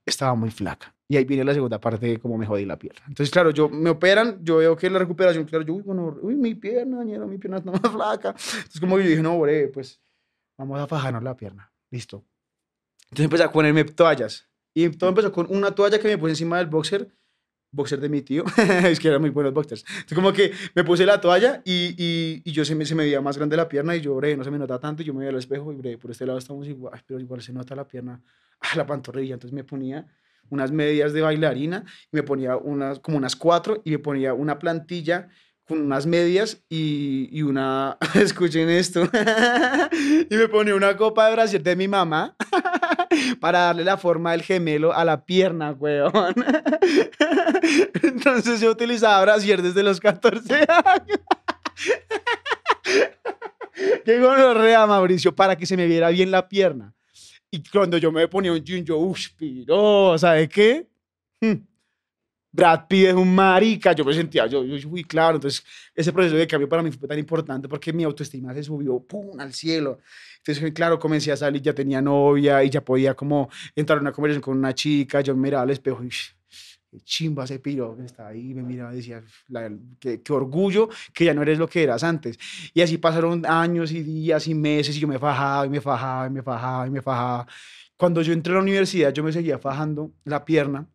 estaba 0.05 0.35
muy 0.35 0.51
flaca. 0.51 0.93
Y 1.07 1.17
ahí 1.17 1.25
viene 1.25 1.43
la 1.43 1.53
segunda 1.53 1.79
parte 1.79 2.05
de 2.05 2.19
cómo 2.19 2.37
me 2.37 2.45
jodí 2.45 2.65
la 2.65 2.77
pierna. 2.77 3.01
Entonces, 3.07 3.31
claro, 3.31 3.49
yo 3.49 3.67
me 3.67 3.89
operan, 3.89 4.39
yo 4.43 4.57
veo 4.57 4.75
que 4.77 4.89
la 4.89 4.99
recuperación, 4.99 5.43
claro, 5.45 5.65
yo, 5.65 5.73
uy, 5.73 5.81
bueno, 5.81 6.15
uy, 6.21 6.35
mi 6.35 6.53
pierna, 6.53 7.03
ñero, 7.03 7.25
mi 7.27 7.39
pierna 7.39 7.57
está 7.57 7.71
más 7.71 7.91
flaca. 7.91 8.29
Entonces, 8.29 8.79
como 8.79 8.99
yo 8.99 9.07
dije, 9.07 9.21
no, 9.21 9.39
bre, 9.39 9.69
pues 9.69 9.99
vamos 10.57 10.79
a 10.79 10.85
fajarnos 10.85 11.23
la 11.23 11.35
pierna. 11.35 11.71
Listo. 11.89 12.23
Entonces 13.05 13.25
empecé 13.25 13.43
a 13.43 13.51
ponerme 13.51 13.83
toallas. 13.85 14.47
Y 14.73 14.87
todo 14.89 15.09
empezó 15.09 15.31
con 15.31 15.47
una 15.49 15.71
toalla 15.71 15.99
que 15.99 16.07
me 16.07 16.17
puse 16.17 16.33
encima 16.33 16.59
del 16.59 16.67
boxer, 16.67 17.11
boxer 17.71 17.99
de 17.99 18.09
mi 18.09 18.21
tío. 18.21 18.43
es 18.85 18.99
que 18.99 19.07
eran 19.07 19.21
muy 19.21 19.31
buenos 19.31 19.51
boxers. 19.51 19.83
Entonces, 19.87 20.15
como 20.15 20.31
que 20.31 20.51
me 20.75 20.83
puse 20.83 21.07
la 21.07 21.19
toalla 21.19 21.61
y, 21.65 21.95
y, 21.97 22.41
y 22.45 22.51
yo 22.51 22.63
se 22.63 22.75
me, 22.75 22.85
se 22.85 22.93
me 22.93 23.03
veía 23.03 23.19
más 23.19 23.35
grande 23.35 23.57
la 23.57 23.67
pierna 23.67 23.95
y 23.95 24.01
yo, 24.01 24.15
bre, 24.15 24.37
no 24.37 24.43
se 24.43 24.51
me 24.51 24.59
nota 24.59 24.79
tanto. 24.79 25.01
Y 25.01 25.05
yo 25.05 25.13
me 25.13 25.21
veía 25.21 25.31
al 25.31 25.37
espejo 25.37 25.73
y, 25.73 25.75
bre, 25.75 25.97
por 25.97 26.11
este 26.11 26.27
lado 26.27 26.37
estamos 26.37 26.67
igual, 26.67 27.01
pero 27.07 27.19
igual 27.19 27.41
se 27.41 27.51
nota 27.51 27.75
la 27.75 27.87
pierna, 27.87 28.21
ah, 28.61 28.75
la 28.75 28.85
pantorrilla. 28.85 29.35
Entonces 29.35 29.53
me 29.53 29.63
ponía 29.63 30.07
unas 30.49 30.71
medias 30.71 31.13
de 31.13 31.21
bailarina 31.21 31.85
me 32.11 32.23
ponía 32.23 32.57
unas, 32.57 32.99
como 32.99 33.17
unas 33.17 33.35
cuatro 33.35 33.81
y 33.85 33.91
me 33.91 33.99
ponía 33.99 34.33
una 34.33 34.59
plantilla 34.59 35.29
con 35.67 35.81
unas 35.81 36.07
medias 36.07 36.63
y, 36.67 37.29
y 37.31 37.43
una, 37.43 37.97
escuchen 38.15 38.69
esto, 38.69 39.03
y 40.29 40.35
me 40.35 40.47
ponía 40.47 40.73
una 40.73 40.97
copa 40.97 41.27
de 41.27 41.33
brasier 41.33 41.61
de 41.61 41.75
mi 41.75 41.87
mamá 41.87 42.35
para 43.39 43.59
darle 43.59 43.83
la 43.83 43.97
forma 43.97 44.31
del 44.31 44.41
gemelo 44.41 44.91
a 44.91 45.05
la 45.05 45.23
pierna, 45.25 45.71
weón. 45.73 46.33
Entonces 48.01 48.61
yo 48.61 48.71
utilizaba 48.71 49.21
brasier 49.21 49.61
desde 49.61 49.83
los 49.83 49.99
14 49.99 50.55
años. 50.55 51.19
Qué 54.03 54.19
gonorrea, 54.19 54.87
Mauricio, 54.87 55.35
para 55.35 55.55
que 55.55 55.67
se 55.67 55.77
me 55.77 55.85
viera 55.85 56.09
bien 56.09 56.31
la 56.31 56.49
pierna. 56.49 56.95
Y 57.51 57.63
cuando 57.63 57.97
yo 57.97 58.11
me 58.11 58.27
ponía 58.27 58.51
un 58.51 58.63
jean, 58.63 58.85
yo, 58.85 58.97
uff, 58.97 59.29
piro, 59.35 60.17
¿sabe 60.17 60.47
qué? 60.47 60.87
Hmm. 61.41 61.55
Brad 62.51 62.87
Pitt 62.87 63.07
es 63.09 63.13
un 63.13 63.35
marica, 63.35 63.93
yo 63.93 64.03
me 64.05 64.13
sentía, 64.13 64.47
yo, 64.47 64.63
yo, 64.63 64.89
uy, 64.89 65.03
claro, 65.03 65.35
entonces 65.37 65.63
ese 65.93 66.11
proceso 66.11 66.35
de 66.35 66.47
cambio 66.47 66.67
para 66.67 66.81
mí 66.81 66.91
fue 66.91 67.07
tan 67.07 67.19
importante 67.19 67.69
porque 67.69 67.93
mi 67.93 68.03
autoestima 68.03 68.53
se 68.55 68.63
subió, 68.63 68.99
pum, 69.01 69.39
al 69.39 69.53
cielo. 69.53 69.99
Entonces, 70.37 70.73
claro, 70.73 70.97
comencé 70.99 71.31
a 71.31 71.37
salir, 71.37 71.61
ya 71.61 71.73
tenía 71.73 72.01
novia 72.01 72.63
y 72.63 72.69
ya 72.71 72.81
podía 72.83 73.13
como 73.15 73.49
entrar 73.75 73.97
en 73.99 74.03
una 74.03 74.11
conversación 74.11 74.41
con 74.41 74.57
una 74.57 74.73
chica, 74.73 75.21
yo 75.21 75.35
me 75.35 75.43
miraba 75.43 75.63
al 75.63 75.69
espejo 75.71 76.03
y, 76.03 76.07
"Ush, 76.07 76.31
qué 76.91 76.99
chimba 77.01 77.43
ese 77.43 77.59
piro 77.59 77.95
que 77.95 78.05
estaba 78.05 78.29
ahí, 78.29 78.53
me 78.53 78.63
miraba 78.63 78.93
y 78.93 78.97
decía, 78.97 79.21
la- 79.49 79.71
qué, 79.99 80.21
qué 80.21 80.33
orgullo 80.33 80.89
que 81.13 81.25
ya 81.25 81.33
no 81.33 81.41
eres 81.43 81.59
lo 81.59 81.67
que 81.67 81.83
eras 81.83 82.03
antes. 82.03 82.37
Y 82.73 82.81
así 82.81 82.97
pasaron 82.97 83.45
años 83.45 83.91
y 83.91 84.01
días 84.03 84.47
y 84.47 84.55
meses 84.55 84.95
y 84.97 84.99
yo 84.99 85.07
me 85.07 85.19
fajaba 85.19 85.65
y 85.65 85.69
me 85.69 85.81
fajaba 85.81 86.27
y 86.27 86.29
me 86.31 86.41
fajaba 86.43 86.87
y 86.87 86.89
me 86.91 87.01
fajaba. 87.01 87.47
Cuando 87.97 88.21
yo 88.21 88.33
entré 88.33 88.53
a 88.53 88.55
la 88.57 88.61
universidad, 88.63 89.13
yo 89.13 89.23
me 89.23 89.31
seguía 89.31 89.59
fajando 89.59 90.13
la 90.23 90.43
pierna. 90.45 90.87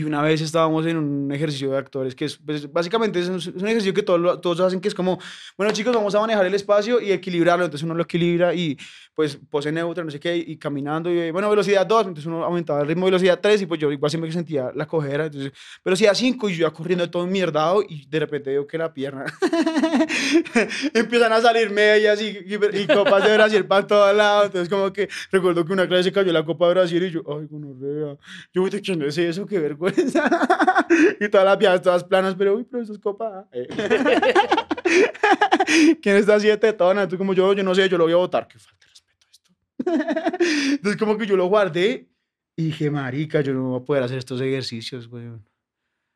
Y 0.00 0.02
una 0.02 0.22
vez 0.22 0.40
estábamos 0.40 0.86
en 0.86 0.96
un 0.96 1.30
ejercicio 1.30 1.72
de 1.72 1.76
actores 1.76 2.14
que 2.14 2.24
es, 2.24 2.38
pues, 2.38 2.72
básicamente 2.72 3.20
es 3.20 3.28
un, 3.28 3.36
es 3.36 3.48
un 3.48 3.66
ejercicio 3.66 3.92
que 3.92 4.02
todos, 4.02 4.40
todos 4.40 4.58
hacen, 4.60 4.80
que 4.80 4.88
es 4.88 4.94
como, 4.94 5.18
bueno 5.58 5.74
chicos, 5.74 5.94
vamos 5.94 6.14
a 6.14 6.20
manejar 6.20 6.46
el 6.46 6.54
espacio 6.54 7.02
y 7.02 7.12
equilibrarlo. 7.12 7.66
Entonces 7.66 7.84
uno 7.84 7.94
lo 7.94 8.04
equilibra 8.04 8.54
y 8.54 8.78
pues 9.14 9.38
pose 9.50 9.70
neutra, 9.70 10.02
no 10.02 10.10
sé 10.10 10.18
qué, 10.18 10.34
y 10.34 10.56
caminando. 10.56 11.10
Y 11.10 11.30
bueno, 11.32 11.50
velocidad 11.50 11.84
2, 11.84 12.00
entonces 12.06 12.24
uno 12.24 12.42
aumentaba 12.42 12.80
el 12.80 12.86
ritmo, 12.86 13.04
velocidad 13.04 13.38
3 13.42 13.60
y 13.60 13.66
pues 13.66 13.78
yo 13.78 13.92
igual 13.92 14.10
siempre 14.10 14.32
sentía 14.32 14.72
la 14.74 14.86
cojera. 14.86 15.26
Entonces, 15.26 15.52
velocidad 15.84 16.14
5 16.14 16.48
y 16.48 16.56
yo 16.56 16.66
ya 16.66 16.72
corriendo 16.72 17.10
todo 17.10 17.26
mierdado 17.26 17.82
y 17.86 18.06
de 18.06 18.20
repente 18.20 18.48
veo 18.48 18.66
que 18.66 18.78
la 18.78 18.94
pierna 18.94 19.26
empiezan 20.94 21.34
a 21.34 21.42
salir 21.42 21.68
medias 21.68 22.22
y, 22.22 22.28
y, 22.28 22.54
y 22.54 22.86
copas 22.86 23.22
de 23.22 23.34
Brasil 23.34 23.66
para 23.66 23.86
todos 23.86 24.16
lados. 24.16 24.46
Entonces 24.46 24.70
como 24.70 24.90
que 24.94 25.10
recuerdo 25.30 25.62
que 25.66 25.74
una 25.74 25.86
clase 25.86 26.04
se 26.04 26.12
cayó 26.12 26.32
la 26.32 26.42
copa 26.42 26.68
de 26.68 26.74
Brasil 26.74 27.02
y 27.02 27.10
yo, 27.10 27.20
ay, 27.28 27.46
gonorrea. 27.50 28.16
Yo, 28.54 28.62
uy, 28.62 28.70
¿de 28.70 28.80
quién 28.80 29.02
es 29.02 29.18
eso? 29.18 29.44
Qué 29.44 29.58
vergüenza. 29.58 29.89
y 31.20 31.28
todas 31.28 31.44
las 31.44 31.56
piezas 31.56 31.82
todas 31.82 32.04
planas, 32.04 32.34
pero, 32.36 32.56
uy, 32.56 32.64
pero 32.64 32.82
eso 32.82 32.92
es 32.92 32.98
copa. 32.98 33.48
eh. 33.52 33.68
¿Quién 36.02 36.16
está 36.16 36.34
así 36.36 36.48
de 36.48 36.56
tetona? 36.56 37.02
Entonces, 37.02 37.18
como 37.18 37.34
yo, 37.34 37.52
yo 37.52 37.62
no 37.62 37.74
sé, 37.74 37.88
yo 37.88 37.98
lo 37.98 38.04
voy 38.04 38.12
a 38.12 38.16
votar. 38.16 38.48
Qué 38.48 38.58
falta 38.58 38.86
de 38.86 38.92
respeto 38.92 39.28
esto. 39.30 39.50
Entonces, 40.74 40.96
como 40.98 41.16
que 41.16 41.26
yo 41.26 41.36
lo 41.36 41.46
guardé 41.46 42.08
y 42.56 42.64
dije, 42.66 42.90
marica, 42.90 43.40
yo 43.40 43.54
no 43.54 43.62
voy 43.70 43.80
a 43.80 43.84
poder 43.84 44.02
hacer 44.02 44.18
estos 44.18 44.40
ejercicios, 44.40 45.08
güey. 45.08 45.24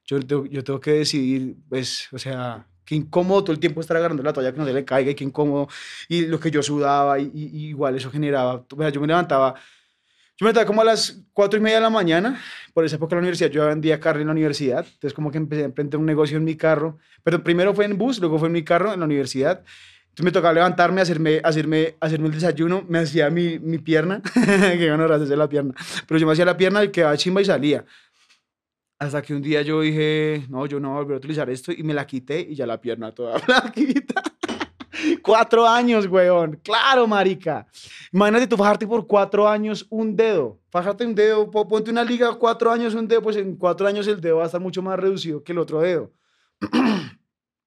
Yo 0.06 0.18
yo 0.20 0.64
tengo 0.64 0.80
que 0.80 0.92
decidir, 0.92 1.56
pues, 1.68 2.08
o 2.12 2.18
sea, 2.18 2.66
qué 2.84 2.94
incómodo 2.94 3.42
todo 3.44 3.52
el 3.52 3.60
tiempo 3.60 3.80
estar 3.80 3.96
agarrando 3.96 4.22
la 4.22 4.34
toalla 4.34 4.52
que 4.52 4.58
no 4.58 4.66
se 4.66 4.74
le 4.74 4.84
caiga 4.84 5.10
y 5.10 5.14
qué 5.14 5.24
incómodo. 5.24 5.68
Y 6.08 6.26
lo 6.26 6.38
que 6.38 6.50
yo 6.50 6.62
sudaba, 6.62 7.18
y, 7.18 7.30
y- 7.34 7.46
y 7.56 7.66
igual 7.68 7.96
eso 7.96 8.10
generaba. 8.10 8.66
o 8.70 8.76
sea, 8.76 8.90
yo 8.90 9.00
me 9.00 9.06
levantaba, 9.06 9.54
yo 10.36 10.44
me 10.44 10.48
levantaba 10.48 10.66
como 10.66 10.80
a 10.80 10.84
las 10.84 11.22
cuatro 11.32 11.58
y 11.58 11.62
media 11.62 11.76
de 11.76 11.82
la 11.82 11.90
mañana. 11.90 12.40
Por 12.72 12.84
esa 12.84 12.96
época 12.96 13.14
en 13.14 13.18
la 13.18 13.20
universidad 13.20 13.50
yo 13.50 13.66
vendía 13.66 14.00
carro 14.00 14.20
en 14.20 14.26
la 14.26 14.32
universidad. 14.32 14.84
Entonces, 14.84 15.14
como 15.14 15.30
que 15.30 15.38
empecé 15.38 15.62
a 15.62 15.66
emprender 15.66 16.00
un 16.00 16.06
negocio 16.06 16.36
en 16.36 16.44
mi 16.44 16.56
carro. 16.56 16.98
Pero 17.22 17.44
primero 17.44 17.72
fue 17.72 17.84
en 17.84 17.96
bus, 17.96 18.18
luego 18.18 18.38
fue 18.38 18.48
en 18.48 18.52
mi 18.52 18.64
carro 18.64 18.92
en 18.92 19.00
la 19.00 19.06
universidad. 19.06 19.62
Entonces 20.14 20.26
me 20.26 20.30
tocaba 20.30 20.54
levantarme, 20.54 21.00
hacerme, 21.00 21.40
hacerme, 21.42 21.96
hacerme 21.98 22.28
el 22.28 22.34
desayuno, 22.34 22.84
me 22.88 23.00
hacía 23.00 23.30
mi, 23.30 23.58
mi 23.58 23.78
pierna, 23.78 24.22
que 24.32 24.88
no 24.96 25.12
hacerse 25.12 25.36
la 25.36 25.48
pierna, 25.48 25.74
pero 26.06 26.20
yo 26.20 26.26
me 26.28 26.34
hacía 26.34 26.44
la 26.44 26.56
pierna 26.56 26.84
y 26.84 26.90
quedaba 26.90 27.16
chimba 27.16 27.40
y 27.40 27.44
salía. 27.46 27.84
Hasta 29.00 29.20
que 29.22 29.34
un 29.34 29.42
día 29.42 29.62
yo 29.62 29.80
dije, 29.80 30.46
no, 30.48 30.66
yo 30.66 30.78
no 30.78 30.90
voy 30.90 30.98
a 30.98 31.00
volver 31.00 31.14
a 31.16 31.18
utilizar 31.18 31.50
esto 31.50 31.72
y 31.72 31.82
me 31.82 31.94
la 31.94 32.06
quité 32.06 32.38
y 32.38 32.54
ya 32.54 32.64
la 32.64 32.80
pierna 32.80 33.12
toda 33.12 33.38
flaquita. 33.40 34.22
Cuatro 35.24 35.66
años, 35.66 36.06
weón. 36.06 36.60
Claro, 36.62 37.06
marica. 37.06 37.66
Imagínate 38.12 38.46
tú 38.46 38.56
fajarte 38.56 38.86
por 38.86 39.06
cuatro 39.06 39.48
años 39.48 39.86
un 39.90 40.14
dedo. 40.14 40.60
Fajarte 40.70 41.04
un 41.06 41.14
dedo, 41.14 41.50
po- 41.50 41.66
ponte 41.66 41.90
una 41.90 42.04
liga 42.04 42.32
cuatro 42.34 42.70
años 42.70 42.94
un 42.94 43.08
dedo, 43.08 43.22
pues 43.22 43.36
en 43.36 43.56
cuatro 43.56 43.86
años 43.86 44.06
el 44.06 44.20
dedo 44.20 44.36
va 44.36 44.42
a 44.44 44.46
estar 44.46 44.60
mucho 44.60 44.82
más 44.82 44.98
reducido 44.98 45.42
que 45.42 45.52
el 45.52 45.58
otro 45.58 45.80
dedo. 45.80 46.12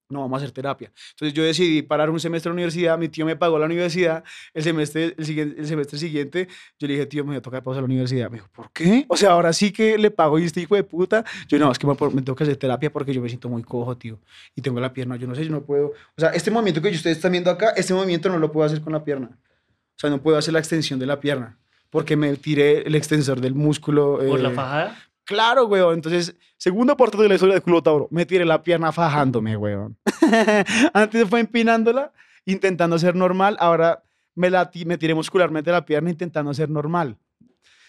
no 0.09 0.21
vamos 0.21 0.37
a 0.37 0.43
hacer 0.43 0.51
terapia. 0.51 0.91
Entonces 1.11 1.33
yo 1.33 1.43
decidí 1.43 1.81
parar 1.81 2.09
un 2.09 2.19
semestre 2.19 2.49
en 2.49 2.51
la 2.51 2.55
universidad, 2.55 2.97
mi 2.97 3.09
tío 3.09 3.25
me 3.25 3.35
pagó 3.35 3.59
la 3.59 3.65
universidad, 3.65 4.23
el 4.53 4.63
semestre, 4.63 5.15
el 5.17 5.25
siguiente, 5.25 5.59
el 5.59 5.67
semestre 5.67 5.99
siguiente 5.99 6.47
yo 6.79 6.87
le 6.87 6.93
dije, 6.93 7.05
tío, 7.05 7.23
me 7.23 7.29
voy 7.29 7.37
a 7.37 7.41
tocar 7.41 7.63
pausa 7.63 7.81
la 7.81 7.85
universidad. 7.85 8.29
Me 8.29 8.37
dijo, 8.37 8.49
¿por 8.53 8.71
qué? 8.71 9.05
O 9.09 9.17
sea, 9.17 9.31
ahora 9.31 9.53
sí 9.53 9.71
que 9.71 9.97
le 9.97 10.11
pago 10.11 10.39
y 10.39 10.45
este 10.45 10.61
hijo 10.61 10.75
de 10.75 10.83
puta. 10.83 11.25
Yo 11.47 11.59
no, 11.59 11.71
es 11.71 11.79
que 11.79 11.87
me, 11.87 11.93
me 11.93 12.21
tengo 12.21 12.35
que 12.35 12.43
hacer 12.43 12.57
terapia 12.57 12.91
porque 12.91 13.13
yo 13.13 13.21
me 13.21 13.29
siento 13.29 13.49
muy 13.49 13.63
cojo, 13.63 13.97
tío, 13.97 14.19
y 14.55 14.61
tengo 14.61 14.79
la 14.79 14.93
pierna, 14.93 15.15
yo 15.15 15.27
no 15.27 15.35
sé, 15.35 15.45
yo 15.45 15.51
no 15.51 15.63
puedo. 15.63 15.87
O 15.87 16.19
sea, 16.19 16.29
este 16.29 16.51
movimiento 16.51 16.81
que 16.81 16.89
ustedes 16.89 17.17
están 17.17 17.31
viendo 17.31 17.51
acá, 17.51 17.71
este 17.75 17.93
movimiento 17.93 18.29
no 18.29 18.37
lo 18.37 18.51
puedo 18.51 18.65
hacer 18.65 18.81
con 18.81 18.93
la 18.93 19.03
pierna. 19.03 19.29
O 19.31 19.99
sea, 19.99 20.09
no 20.09 20.21
puedo 20.21 20.37
hacer 20.37 20.53
la 20.53 20.59
extensión 20.59 20.99
de 20.99 21.07
la 21.07 21.19
pierna 21.19 21.57
porque 21.89 22.15
me 22.15 22.35
tiré 22.35 22.81
el 22.81 22.95
extensor 22.95 23.41
del 23.41 23.55
músculo. 23.55 24.17
¿Por 24.17 24.39
la 24.39 24.49
eh, 24.49 24.53
fajada? 24.53 24.97
Claro, 25.27 25.65
weón. 25.65 25.95
Entonces, 25.95 26.35
segunda 26.57 26.95
parte 26.95 27.17
de 27.17 27.27
la 27.27 27.35
historia 27.35 27.55
del 27.55 27.61
culo 27.61 27.83
Tauro. 27.83 28.07
Me 28.11 28.25
tiré 28.25 28.45
la 28.45 28.63
pierna 28.63 28.93
fajándome, 28.93 29.57
weón. 29.57 29.97
Antes 30.93 31.27
fue 31.29 31.41
empinándola, 31.41 32.13
intentando 32.45 32.97
ser 32.97 33.13
normal. 33.13 33.57
Ahora 33.59 34.01
me, 34.35 34.49
la, 34.49 34.71
me 34.85 34.97
tiré 34.97 35.13
muscularmente 35.13 35.69
la 35.69 35.85
pierna 35.85 36.09
intentando 36.09 36.53
ser 36.53 36.69
normal. 36.69 37.17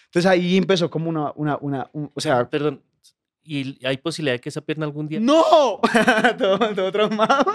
Entonces 0.07 0.29
ahí 0.29 0.57
empezó 0.57 0.89
como 0.89 1.09
una, 1.09 1.31
una, 1.35 1.57
una, 1.61 1.89
un- 1.93 2.11
o 2.13 2.19
sea, 2.21 2.47
Perdón. 2.49 2.83
¿Y 3.41 3.83
hay 3.83 3.97
posibilidad 3.97 4.35
de 4.35 4.41
que 4.41 4.49
esa 4.49 4.61
pierna 4.61 4.85
algún 4.85 5.07
día... 5.07 5.19
¡no! 5.19 5.41
todo, 6.37 6.59
todo 6.75 6.91
traumado. 6.91 7.51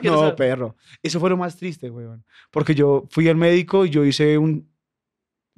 no, 0.02 0.22
No, 0.30 0.36
perro. 0.36 0.76
Eso 1.02 1.20
fue 1.20 1.28
lo 1.28 1.36
más 1.36 1.56
triste, 1.56 1.90
weón. 1.90 2.24
Porque 2.50 2.74
yo 2.74 3.04
fui 3.10 3.28
al 3.28 3.36
médico 3.36 3.84
y 3.84 3.90
yo 3.90 4.02
hice 4.04 4.38
un 4.38 4.66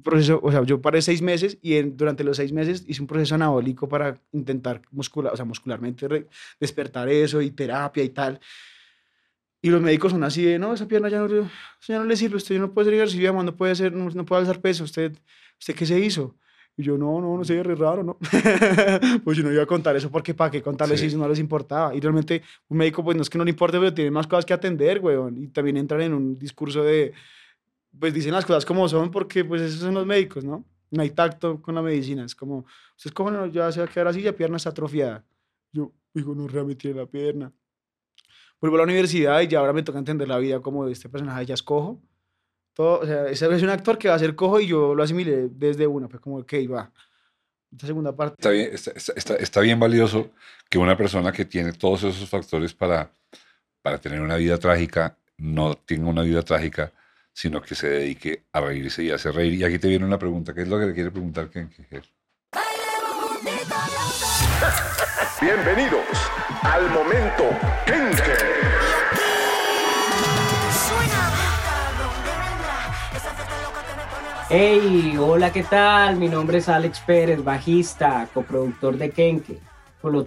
proceso, 0.03 0.39
o 0.43 0.51
sea, 0.51 0.63
yo 0.63 0.81
paré 0.81 1.01
seis 1.01 1.21
meses 1.21 1.57
y 1.61 1.75
en- 1.75 1.97
durante 1.97 2.23
los 2.23 2.37
seis 2.37 2.51
meses 2.51 2.83
hice 2.87 3.01
un 3.01 3.07
proceso 3.07 3.35
anabólico 3.35 3.87
para 3.89 4.19
intentar 4.31 4.81
muscular, 4.91 5.33
o 5.33 5.35
sea, 5.35 5.45
muscularmente 5.45 6.07
re- 6.07 6.27
despertar 6.59 7.09
eso 7.09 7.41
y 7.41 7.51
terapia 7.51 8.03
y 8.03 8.09
tal. 8.09 8.39
Y 9.61 9.69
los 9.69 9.81
médicos 9.81 10.11
son 10.11 10.23
así 10.23 10.43
de, 10.43 10.59
no, 10.59 10.73
esa 10.73 10.87
pierna 10.87 11.09
ya 11.09 11.19
no, 11.19 11.27
ya 11.87 11.97
no 11.99 12.05
le 12.05 12.15
sirve, 12.15 12.37
usted 12.37 12.59
no 12.59 12.71
puede 12.71 12.85
hacer 12.87 12.93
ejercicio, 12.95 13.33
no 13.33 13.55
puede 13.55 13.71
hacer, 13.71 13.91
no, 13.91 14.09
no 14.09 14.25
puede 14.25 14.41
alzar 14.41 14.61
peso, 14.61 14.83
usted, 14.83 15.17
¿usted 15.59 15.75
qué 15.75 15.85
se 15.85 15.99
hizo? 15.99 16.35
Y 16.79 16.83
yo, 16.83 16.95
no, 16.95 17.19
no, 17.19 17.35
no 17.35 17.43
sé, 17.43 17.63
re 17.63 17.73
raro, 17.73 18.03
¿no? 18.03 18.17
pues 19.23 19.35
yo 19.35 19.43
no 19.43 19.51
iba 19.51 19.63
a 19.63 19.65
contar 19.65 19.95
eso 19.95 20.11
porque 20.11 20.35
para 20.35 20.51
qué 20.51 20.61
contarles 20.61 20.99
Sí. 20.99 21.09
si 21.09 21.15
no 21.15 21.27
les 21.27 21.39
importaba. 21.39 21.95
Y 21.95 21.99
realmente 21.99 22.43
un 22.69 22.77
médico, 22.77 23.03
pues 23.03 23.17
no 23.17 23.23
es 23.23 23.31
que 23.31 23.37
no 23.39 23.43
le 23.43 23.49
importe, 23.49 23.79
pero 23.79 23.91
tiene 23.95 24.11
más 24.11 24.27
cosas 24.27 24.45
que 24.45 24.53
atender, 24.53 24.99
weón. 24.99 25.41
Y 25.41 25.47
también 25.47 25.77
entran 25.77 26.01
en 26.01 26.13
un 26.13 26.37
discurso 26.37 26.83
de, 26.83 27.13
pues 27.99 28.13
dicen 28.13 28.31
las 28.33 28.45
cosas 28.45 28.65
como 28.65 28.87
son 28.89 29.11
porque 29.11 29.43
pues 29.45 29.61
esos 29.61 29.79
son 29.81 29.93
los 29.93 30.05
médicos, 30.05 30.43
¿no? 30.43 30.65
No 30.89 31.01
hay 31.01 31.09
tacto 31.11 31.61
con 31.61 31.75
la 31.75 31.81
medicina. 31.81 32.23
Es 32.25 32.35
como, 32.35 32.65
ustedes 32.95 33.13
cogen, 33.13 33.51
ya 33.51 33.71
se 33.71 33.79
va 33.81 33.85
a 33.85 33.89
quedar 33.89 34.07
así, 34.07 34.21
la 34.21 34.31
pierna 34.33 34.57
está 34.57 34.69
atrofiada. 34.69 35.23
Yo 35.71 35.91
digo, 36.13 36.33
no, 36.33 36.47
realmente 36.47 36.81
tiene 36.83 36.99
la 36.99 37.05
pierna. 37.05 37.51
Vuelvo 38.59 38.77
a 38.77 38.79
la 38.79 38.83
universidad 38.85 39.41
y 39.41 39.47
ya 39.47 39.59
ahora 39.59 39.73
me 39.73 39.83
toca 39.83 39.99
entender 39.99 40.27
la 40.27 40.37
vida 40.39 40.59
como 40.61 40.87
este 40.87 41.09
personaje 41.09 41.45
ya 41.45 41.53
es 41.53 41.61
cojo. 41.63 42.01
Todo, 42.73 42.99
o 43.01 43.05
sea, 43.05 43.27
es 43.29 43.41
un 43.41 43.69
actor 43.69 43.97
que 43.97 44.07
va 44.07 44.15
a 44.15 44.19
ser 44.19 44.35
cojo 44.35 44.59
y 44.59 44.67
yo 44.67 44.95
lo 44.95 45.03
asimilé 45.03 45.49
desde 45.49 45.85
una, 45.87 46.07
pues 46.07 46.21
como, 46.21 46.37
ok, 46.37 46.53
va. 46.71 46.91
Esta 47.71 47.87
segunda 47.87 48.15
parte. 48.15 48.35
Está 48.37 48.49
bien, 48.51 48.69
está- 48.73 48.91
está- 48.91 49.35
está 49.35 49.61
bien 49.61 49.79
valioso 49.79 50.31
que 50.69 50.77
una 50.77 50.95
persona 50.95 51.31
que 51.31 51.43
tiene 51.45 51.73
todos 51.73 52.03
esos 52.03 52.29
factores 52.29 52.73
para, 52.73 53.11
para 53.81 53.99
tener 53.99 54.21
una 54.21 54.37
vida 54.37 54.57
trágica 54.57 55.17
no 55.37 55.75
tenga 55.75 56.07
una 56.09 56.21
vida 56.23 56.41
trágica, 56.41 56.91
sino 57.37 57.61
que 57.61 57.75
se 57.75 57.87
dedique 57.87 58.47
a 58.51 58.61
reírse 58.61 59.03
y 59.03 59.11
a 59.11 59.15
hacer 59.15 59.35
reír. 59.35 59.53
Y 59.53 59.63
aquí 59.63 59.77
te 59.77 59.87
viene 59.87 60.03
una 60.03 60.17
pregunta. 60.17 60.55
¿Qué 60.55 60.63
es 60.63 60.67
lo 60.67 60.79
que 60.79 60.87
le 60.87 60.95
quiere 60.95 61.11
preguntar 61.11 61.51
Ken 61.51 61.69
Kejer? 61.69 62.03
Bienvenidos 65.39 66.07
al 66.63 66.89
momento 66.89 67.43
Kenke. 67.85 68.23
Hey, 74.49 75.15
hola, 75.19 75.53
¿qué 75.53 75.61
tal? 75.61 76.15
Mi 76.15 76.29
nombre 76.29 76.57
es 76.57 76.67
Alex 76.67 76.99
Pérez, 77.01 77.43
bajista, 77.43 78.27
coproductor 78.33 78.97
de 78.97 79.11
Kenke. 79.11 79.61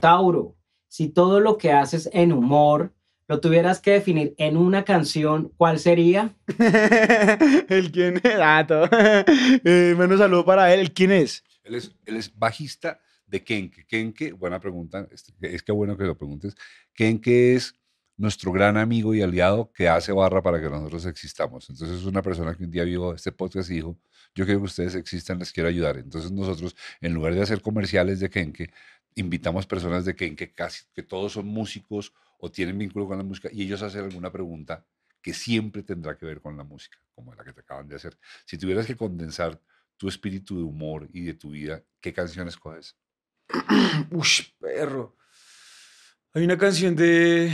Tauro, 0.01 0.55
si 0.87 1.09
todo 1.09 1.41
lo 1.41 1.59
que 1.59 1.73
haces 1.73 2.09
en 2.13 2.33
humor 2.33 2.93
lo 3.31 3.41
tuvieras 3.41 3.78
que 3.78 3.93
definir 3.93 4.35
en 4.39 4.57
una 4.57 4.85
canción, 4.85 5.53
¿cuál 5.57 5.78
sería? 5.78 6.35
¿El 7.68 7.93
quién 7.93 8.16
es? 8.16 8.35
Ah, 8.41 8.64
todo. 8.66 8.89
Eh, 9.64 9.95
menos 9.97 10.18
saludo 10.18 10.45
para 10.45 10.74
él. 10.74 10.81
¿El 10.81 10.93
quién 10.93 11.12
es? 11.12 11.45
Él 11.62 11.76
es, 11.76 11.95
él 12.07 12.16
es 12.16 12.37
bajista 12.37 13.01
de 13.28 13.45
Kenke. 13.45 13.87
Kenke, 13.87 14.33
buena 14.33 14.59
pregunta, 14.59 15.07
es, 15.12 15.33
es 15.43 15.62
que 15.62 15.70
bueno 15.70 15.97
que 15.97 16.03
lo 16.03 16.18
preguntes. 16.18 16.57
Kenke 16.93 17.55
es 17.55 17.72
nuestro 18.16 18.51
gran 18.51 18.76
amigo 18.76 19.14
y 19.14 19.22
aliado 19.22 19.70
que 19.72 19.89
hace 19.89 20.11
barra 20.11 20.43
para 20.43 20.61
que 20.61 20.68
nosotros 20.68 21.07
existamos. 21.07 21.70
Entonces 21.70 22.01
es 22.01 22.07
una 22.07 22.22
persona 22.22 22.57
que 22.57 22.64
un 22.64 22.72
día 22.72 22.83
vio 22.83 23.14
este 23.14 23.31
podcast 23.31 23.70
y 23.70 23.74
dijo, 23.74 23.97
yo 24.35 24.45
quiero 24.45 24.59
que 24.59 24.66
ustedes 24.66 24.97
existan, 24.97 25.39
les 25.39 25.53
quiero 25.53 25.68
ayudar. 25.68 25.99
Entonces 25.99 26.33
nosotros, 26.33 26.74
en 27.01 27.14
lugar 27.14 27.33
de 27.37 27.43
hacer 27.43 27.62
comerciales 27.62 28.18
de 28.18 28.28
Kenke, 28.28 28.72
invitamos 29.14 29.68
personas 29.68 30.05
de 30.05 30.16
Kenke, 30.16 30.53
casi 30.53 30.83
que 30.93 31.05
todos 31.05 31.35
son 31.35 31.47
músicos 31.47 32.12
o 32.41 32.51
tienen 32.51 32.78
vínculo 32.78 33.07
con 33.07 33.18
la 33.18 33.24
música, 33.24 33.49
y 33.53 33.62
ellos 33.62 33.82
hacen 33.82 34.05
alguna 34.05 34.32
pregunta 34.32 34.84
que 35.22 35.34
siempre 35.34 35.82
tendrá 35.82 36.16
que 36.16 36.26
ver 36.26 36.41
con 36.41 36.57
la 36.57 36.64
música, 36.64 36.99
como 37.14 37.34
la 37.34 37.45
que 37.45 37.53
te 37.53 37.61
acaban 37.61 37.86
de 37.86 37.97
hacer. 37.97 38.18
Si 38.47 38.57
tuvieras 38.57 38.86
que 38.86 38.97
condensar 38.97 39.61
tu 39.97 40.09
espíritu 40.09 40.57
de 40.57 40.64
humor 40.64 41.09
y 41.12 41.22
de 41.22 41.34
tu 41.34 41.51
vida, 41.51 41.82
¿qué 42.01 42.12
canción 42.12 42.49
escoges? 42.49 42.97
Ush, 44.11 44.53
perro. 44.59 45.16
Hay 46.32 46.45
una 46.45 46.57
canción 46.57 46.95
de. 46.97 47.53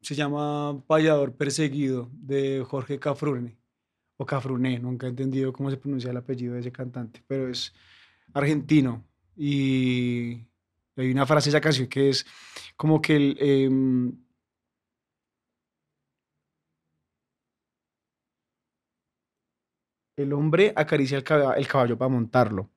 Se 0.00 0.14
llama 0.14 0.84
Payador 0.86 1.36
Perseguido 1.36 2.10
de 2.12 2.64
Jorge 2.66 2.98
Cafrune. 2.98 3.56
O 4.16 4.26
Cafrune, 4.26 4.80
nunca 4.80 5.06
he 5.06 5.10
entendido 5.10 5.52
cómo 5.52 5.70
se 5.70 5.76
pronuncia 5.76 6.10
el 6.10 6.16
apellido 6.16 6.54
de 6.54 6.60
ese 6.60 6.72
cantante, 6.72 7.22
pero 7.26 7.48
es 7.48 7.72
argentino. 8.34 9.06
Y 9.36 10.48
hay 11.02 11.10
una 11.10 11.26
frase 11.26 11.50
de 11.50 11.56
esa 11.56 11.60
canción 11.60 11.88
que 11.88 12.10
es 12.10 12.26
como 12.76 13.00
que 13.00 13.16
el. 13.16 13.36
em, 13.40 14.12
hombre 20.32 20.72
acaricia 20.76 21.16
el 21.18 21.24
caballo, 21.24 21.96
para 21.96 22.08
montarlo. 22.10 22.70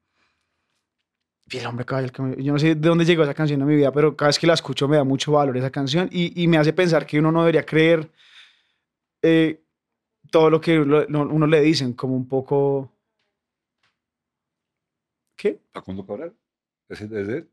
Y 1.50 1.58
el 1.58 1.66
hombre 1.66 1.86
caballo, 1.86 2.06
el 2.06 2.12
caballo. 2.12 2.36
Yo 2.38 2.54
no 2.54 2.60
sé 2.60 2.76
de 2.76 2.88
dónde 2.90 3.04
llegó 3.06 3.24
esa 3.24 3.34
canción 3.34 3.62
a 3.62 3.66
mi 3.66 3.76
vida, 3.76 3.92
pero 3.92 4.16
cada 4.16 4.30
vez 4.30 4.40
que 4.40 4.48
la 4.48 4.54
escucho 4.54 4.88
me 4.88 4.96
da 4.98 5.04
mucho 5.04 5.34
valor 5.34 5.58
esa 5.58 5.70
canción 5.70 6.08
y, 6.12 6.42
y 6.42 6.48
me 6.48 6.58
hace 6.58 6.72
pensar 6.74 7.06
que 7.06 7.20
uno 7.20 7.32
no 7.32 7.42
debería 7.42 7.66
creer 7.66 8.10
eh, 9.22 9.62
todo 10.32 10.50
lo 10.50 10.62
que 10.62 10.80
uno, 10.80 11.06
no- 11.10 11.24
uno 11.24 11.48
le 11.48 11.62
dicen, 11.62 11.94
como 11.94 12.16
un 12.16 12.28
poco... 12.28 12.92
¿Qué? 15.36 15.60
Facundo 15.74 16.06
Cabral. 16.06 16.34
¿Es, 16.90 17.02
es 17.02 17.12
él? 17.12 17.51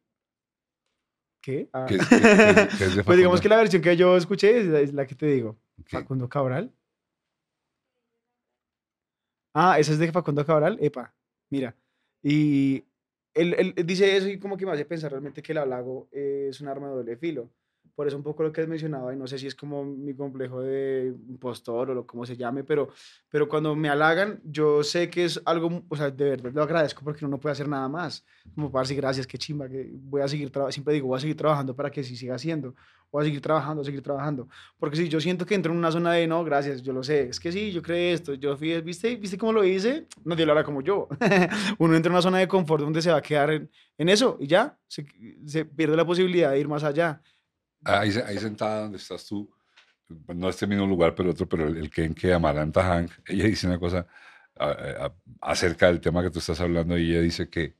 ¿Qué? 1.49 1.66
Ah. 1.72 1.86
¿Qué 1.88 1.94
es- 1.94 2.07
qué- 2.09 2.20
qué 2.20 2.26
es- 2.26 2.76
qué 2.76 2.84
es 2.84 2.96
de 2.96 3.05
Pues 3.05 3.16
digamos 3.16 3.40
que 3.40 3.49
la 3.49 3.57
versión 3.57 3.80
que 3.80 3.96
yo 3.96 4.18
escuché 4.18 4.59
es 4.61 4.66
la, 4.66 4.80
es 4.80 4.92
la 4.92 5.07
que 5.07 5.14
te 5.14 5.24
digo. 5.24 5.57
Facundo 5.86 6.28
Cabral. 6.28 6.70
Ah, 9.55 9.78
esa 9.78 9.92
es 9.92 9.99
de 9.99 10.12
Facundo 10.12 10.44
Cabral. 10.44 10.76
Epa, 10.78 11.14
mira. 11.49 11.74
Y 12.22 12.84
él, 13.32 13.55
él 13.59 13.74
dice 13.86 14.14
eso 14.14 14.28
y 14.28 14.38
como 14.38 14.59
que 14.59 14.66
me 14.66 14.72
hace 14.72 14.84
pensar 14.84 15.11
realmente 15.11 15.42
que 15.42 15.53
el 15.53 15.59
halago 15.59 16.07
es 16.12 16.61
un 16.61 16.68
arma 16.68 16.88
de 16.88 16.94
doble 16.96 17.16
filo. 17.16 17.49
Por 17.99 18.07
eso 18.07 18.16
un 18.16 18.22
poco 18.22 18.44
lo 18.44 18.53
que 18.53 18.61
has 18.61 18.68
mencionado, 18.68 19.12
y 19.12 19.16
no 19.16 19.26
sé 19.26 19.38
si 19.38 19.49
es 19.49 19.57
como 19.57 19.84
mi 19.84 20.14
complejo 20.14 20.61
de 20.61 21.12
impostor 21.28 21.90
o 21.90 21.94
lo 21.94 22.07
como 22.07 22.24
se 22.24 22.36
llame, 22.36 22.62
pero, 22.62 22.90
pero 23.28 23.49
cuando 23.49 23.74
me 23.74 23.88
halagan, 23.88 24.40
yo 24.44 24.84
sé 24.84 25.11
que 25.11 25.24
es 25.24 25.42
algo, 25.44 25.82
o 25.88 25.96
sea, 25.96 26.09
de 26.09 26.30
verdad 26.30 26.53
lo 26.55 26.62
agradezco 26.62 27.03
porque 27.03 27.24
uno 27.24 27.32
no 27.32 27.40
puede 27.40 27.55
hacer 27.55 27.66
nada 27.66 27.88
más. 27.88 28.24
Como 28.55 28.70
para 28.70 28.84
decir 28.84 28.99
gracias, 28.99 29.26
qué 29.26 29.36
chimba, 29.36 29.68
que 29.68 29.90
voy 29.92 30.22
a 30.22 30.28
seguir 30.28 30.53
siempre 30.70 30.94
digo, 30.94 31.09
voy 31.09 31.16
a 31.16 31.20
seguir 31.20 31.36
trabajando 31.36 31.74
para 31.74 31.90
que 31.90 32.05
sí 32.05 32.14
siga 32.14 32.36
haciendo, 32.36 32.72
voy 33.11 33.22
a 33.22 33.24
seguir 33.24 33.40
trabajando, 33.40 33.82
seguir 33.82 34.01
trabajando. 34.01 34.49
Porque 34.78 34.96
si 34.96 35.09
yo 35.09 35.20
siento 35.20 35.44
que 35.44 35.57
entro 35.57 35.72
en 35.72 35.78
una 35.78 35.90
zona 35.90 36.12
de 36.12 36.28
no, 36.28 36.44
gracias, 36.44 36.82
yo 36.82 36.92
lo 36.92 37.03
sé, 37.03 37.30
es 37.30 37.40
que 37.40 37.51
sí, 37.51 37.72
yo 37.72 37.82
creé 37.82 38.12
esto, 38.12 38.34
yo 38.34 38.57
fui, 38.57 38.80
¿viste? 38.80 39.16
¿Viste 39.16 39.36
cómo 39.36 39.53
lo 39.53 39.64
hice? 39.64 40.07
No 40.24 40.36
la 40.36 40.53
hora 40.53 40.62
como 40.62 40.82
yo. 40.82 41.09
Uno 41.78 41.96
entra 41.96 42.11
en 42.11 42.14
una 42.14 42.22
zona 42.22 42.38
de 42.38 42.46
confort 42.46 42.84
donde 42.84 43.03
se 43.03 43.11
va 43.11 43.16
a 43.16 43.22
quedar 43.22 43.51
en, 43.51 43.68
en 43.96 44.09
eso 44.09 44.36
y 44.38 44.46
ya, 44.46 44.78
se, 44.86 45.05
se 45.46 45.64
pierde 45.64 45.96
la 45.96 46.07
posibilidad 46.07 46.53
de 46.53 46.61
ir 46.61 46.68
más 46.68 46.84
allá. 46.84 47.20
Ahí, 47.84 48.10
ahí 48.26 48.38
sentada 48.38 48.82
donde 48.82 48.98
estás 48.98 49.24
tú, 49.26 49.50
no 50.28 50.48
este 50.48 50.66
mismo 50.66 50.86
lugar, 50.86 51.14
pero 51.14 51.30
otro, 51.30 51.48
pero 51.48 51.68
el, 51.68 51.90
Ken 51.90 52.14
que 52.14 52.32
Amaranta 52.32 52.82
Hank, 52.82 53.10
ella 53.26 53.44
dice 53.44 53.66
una 53.66 53.78
cosa 53.78 54.06
a- 54.56 54.70
a- 55.06 55.14
acerca 55.42 55.86
del 55.86 56.00
tema 56.00 56.22
que 56.22 56.30
tú 56.30 56.38
estás 56.40 56.60
hablando 56.60 56.98
y 56.98 57.10
ella 57.10 57.20
dice 57.20 57.48
que, 57.48 57.76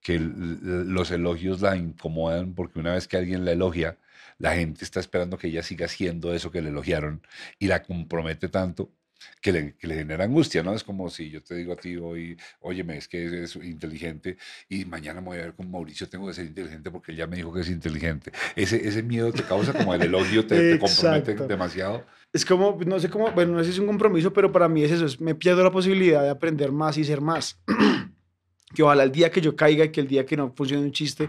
que 0.00 0.18
los 0.20 1.10
elogios 1.10 1.62
la 1.62 1.76
incomodan 1.76 2.54
porque 2.54 2.78
una 2.78 2.92
vez 2.94 3.08
que 3.08 3.16
alguien 3.16 3.44
la 3.44 3.52
elogia, 3.52 3.98
la 4.38 4.54
gente 4.54 4.84
está 4.84 5.00
esperando 5.00 5.38
que 5.38 5.48
ella 5.48 5.62
siga 5.62 5.86
haciendo 5.86 6.34
eso 6.34 6.50
que 6.50 6.60
le 6.62 6.68
elogiaron 6.70 7.22
y 7.58 7.68
la 7.68 7.82
compromete 7.82 8.48
tanto 8.48 8.92
que 9.40 9.52
le, 9.52 9.74
que 9.76 9.86
le 9.86 9.94
genera 9.96 10.24
angustia, 10.24 10.62
¿no? 10.62 10.74
Es 10.74 10.84
como 10.84 11.08
si 11.10 11.30
yo 11.30 11.42
te 11.42 11.54
digo 11.54 11.72
a 11.72 11.76
ti 11.76 11.96
hoy, 11.96 12.36
óyeme, 12.60 12.96
es 12.96 13.08
que 13.08 13.42
es 13.44 13.56
inteligente 13.56 14.36
y 14.68 14.84
mañana 14.84 15.20
me 15.20 15.28
voy 15.28 15.38
a 15.38 15.42
ver 15.42 15.54
con 15.54 15.70
Mauricio, 15.70 16.08
tengo 16.08 16.26
que 16.26 16.34
ser 16.34 16.46
inteligente 16.46 16.90
porque 16.90 17.12
él 17.12 17.18
ya 17.18 17.26
me 17.26 17.36
dijo 17.36 17.52
que 17.52 17.60
es 17.60 17.68
inteligente. 17.70 18.32
Ese, 18.56 18.86
ese 18.86 19.02
miedo 19.02 19.32
te 19.32 19.42
causa 19.42 19.72
como 19.72 19.94
el 19.94 20.02
elogio, 20.02 20.46
te, 20.46 20.60
te 20.62 20.78
compromete 20.78 21.34
demasiado. 21.34 22.04
Es 22.32 22.44
como, 22.44 22.78
no 22.84 22.98
sé 22.98 23.08
cómo, 23.08 23.30
bueno, 23.30 23.52
no 23.52 23.58
sé 23.60 23.66
si 23.66 23.70
es 23.72 23.78
un 23.78 23.86
compromiso, 23.86 24.32
pero 24.32 24.50
para 24.50 24.68
mí 24.68 24.82
es 24.82 24.90
eso, 24.92 25.06
es- 25.06 25.20
me 25.20 25.34
pierdo 25.34 25.62
la 25.62 25.70
posibilidad 25.70 26.22
de 26.22 26.30
aprender 26.30 26.72
más 26.72 26.98
y 26.98 27.04
ser 27.04 27.20
más. 27.20 27.60
que 28.74 28.82
ojalá 28.82 29.04
el 29.04 29.12
día 29.12 29.30
que 29.30 29.40
yo 29.40 29.54
caiga 29.54 29.84
y 29.84 29.90
que 29.92 30.00
el 30.00 30.08
día 30.08 30.26
que 30.26 30.36
no 30.36 30.52
funcione 30.54 30.82
un 30.84 30.92
chiste, 30.92 31.28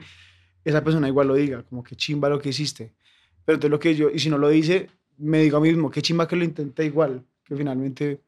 esa 0.64 0.84
persona 0.84 1.08
igual 1.08 1.28
lo 1.28 1.36
diga, 1.36 1.64
como 1.64 1.84
que 1.84 1.96
chimba 1.96 2.30
lo 2.30 2.40
que 2.40 2.50
hiciste. 2.50 2.94
Pero 3.46 3.56
entonces 3.56 3.72
lo 3.72 3.80
que 3.80 3.96
yo, 3.96 4.10
y 4.10 4.20
si 4.20 4.30
no 4.30 4.38
lo 4.40 4.50
dice, 4.50 4.90
me 5.18 5.42
digo 5.42 5.58
a 5.58 5.62
mí 5.62 5.70
mismo, 5.70 5.92
qué 5.92 6.02
chimba 6.02 6.28
que 6.28 6.36
lo 6.36 6.44
intenté 6.44 6.86
igual, 6.86 7.24
que 7.46 7.56
finalmente 7.56 8.22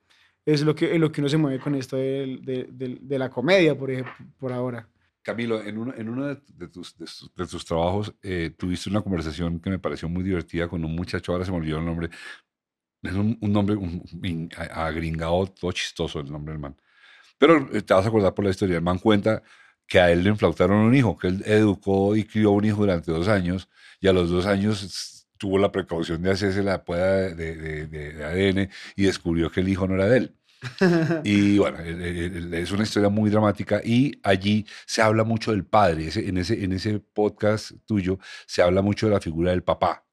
es 0.45 0.61
lo 0.61 0.75
que, 0.75 0.95
en 0.95 1.01
lo 1.01 1.11
que 1.11 1.21
uno 1.21 1.29
se 1.29 1.37
mueve 1.37 1.59
con 1.59 1.75
esto 1.75 1.97
del- 1.97 2.41
de, 2.45 2.67
de- 2.71 2.97
de 3.01 3.19
la 3.19 3.29
comedia, 3.29 3.77
por 3.77 3.91
ejemplo, 3.91 4.13
por 4.39 4.53
ahora. 4.53 4.87
Camilo, 5.21 5.61
en 5.61 5.77
uno, 5.77 5.93
en 5.97 6.07
uno 6.07 6.27
de, 6.27 6.41
de 6.55 6.67
tus, 6.69 6.97
de, 6.97 7.05
tus- 7.05 7.31
de 7.35 7.47
tus 7.47 7.65
trabajos 7.65 8.13
eh, 8.23 8.51
tuviste 8.57 8.89
una 8.89 9.01
conversación 9.01 9.59
que 9.59 9.69
me 9.69 9.79
pareció 9.79 10.07
muy 10.07 10.23
divertida 10.23 10.67
con 10.69 10.85
un 10.85 10.95
muchacho, 10.95 11.33
ahora 11.33 11.43
se 11.43 11.51
me 11.51 11.57
olvidó 11.57 11.79
el 11.79 11.85
nombre. 11.85 12.09
Es 13.03 13.13
un, 13.13 13.37
un 13.41 13.51
nombre 13.53 13.75
un, 13.75 14.03
un- 14.23 14.49
agringado, 14.71 15.47
todo 15.47 15.71
chistoso 15.71 16.19
el 16.19 16.31
nombre 16.31 16.53
del 16.53 16.61
man. 16.61 16.75
Pero 17.37 17.69
eh, 17.73 17.81
te 17.83 17.93
vas 17.93 18.05
a 18.05 18.09
acordar 18.09 18.33
por 18.35 18.45
la 18.45 18.51
historia. 18.51 18.77
El 18.77 18.83
man 18.83 18.99
cuenta 18.99 19.43
que 19.87 19.99
a 19.99 20.11
él 20.11 20.23
le 20.23 20.31
inflautaron 20.31 20.77
un 20.79 20.95
hijo, 20.95 21.17
que 21.17 21.27
él 21.29 21.43
educó 21.45 22.15
y 22.15 22.23
crió 22.25 22.51
un 22.51 22.65
hijo 22.65 22.79
durante 22.79 23.11
dos 23.11 23.27
años 23.27 23.69
y 24.01 24.07
a 24.07 24.13
los 24.13 24.29
dos 24.29 24.45
años 24.47 25.16
tuvo 25.37 25.57
la 25.57 25.71
precaución 25.71 26.21
de 26.21 26.31
hacerse 26.31 26.63
la 26.63 26.83
prueba 26.83 27.05
de, 27.35 27.55
de- 27.87 28.25
ADN 28.25 28.69
y 28.95 29.03
descubrió 29.03 29.51
que 29.51 29.59
el 29.61 29.69
hijo 29.69 29.87
no 29.87 29.95
era 29.95 30.07
de 30.07 30.17
él. 30.17 30.35
Y 31.23 31.57
bueno, 31.59 31.79
el- 31.79 32.01
el- 32.01 32.35
el- 32.37 32.53
es 32.55 32.71
una 32.71 32.83
historia 32.83 33.09
muy 33.09 33.29
dramática 33.29 33.81
y 33.83 34.19
allí 34.23 34.65
se 34.87 35.01
habla 35.01 35.23
mucho 35.23 35.51
del 35.51 35.65
padre. 35.65 36.09
En, 36.15 36.37
ese, 36.37 36.63
en 36.63 36.71
ese 36.73 36.99
podcast 36.99 37.71
tuyo 37.85 38.17
se 38.47 38.61
habla 38.63 38.81
mucho 38.81 39.05
de 39.07 39.13
la 39.13 39.21
figura 39.21 39.51
del 39.51 39.63
papá. 39.63 40.06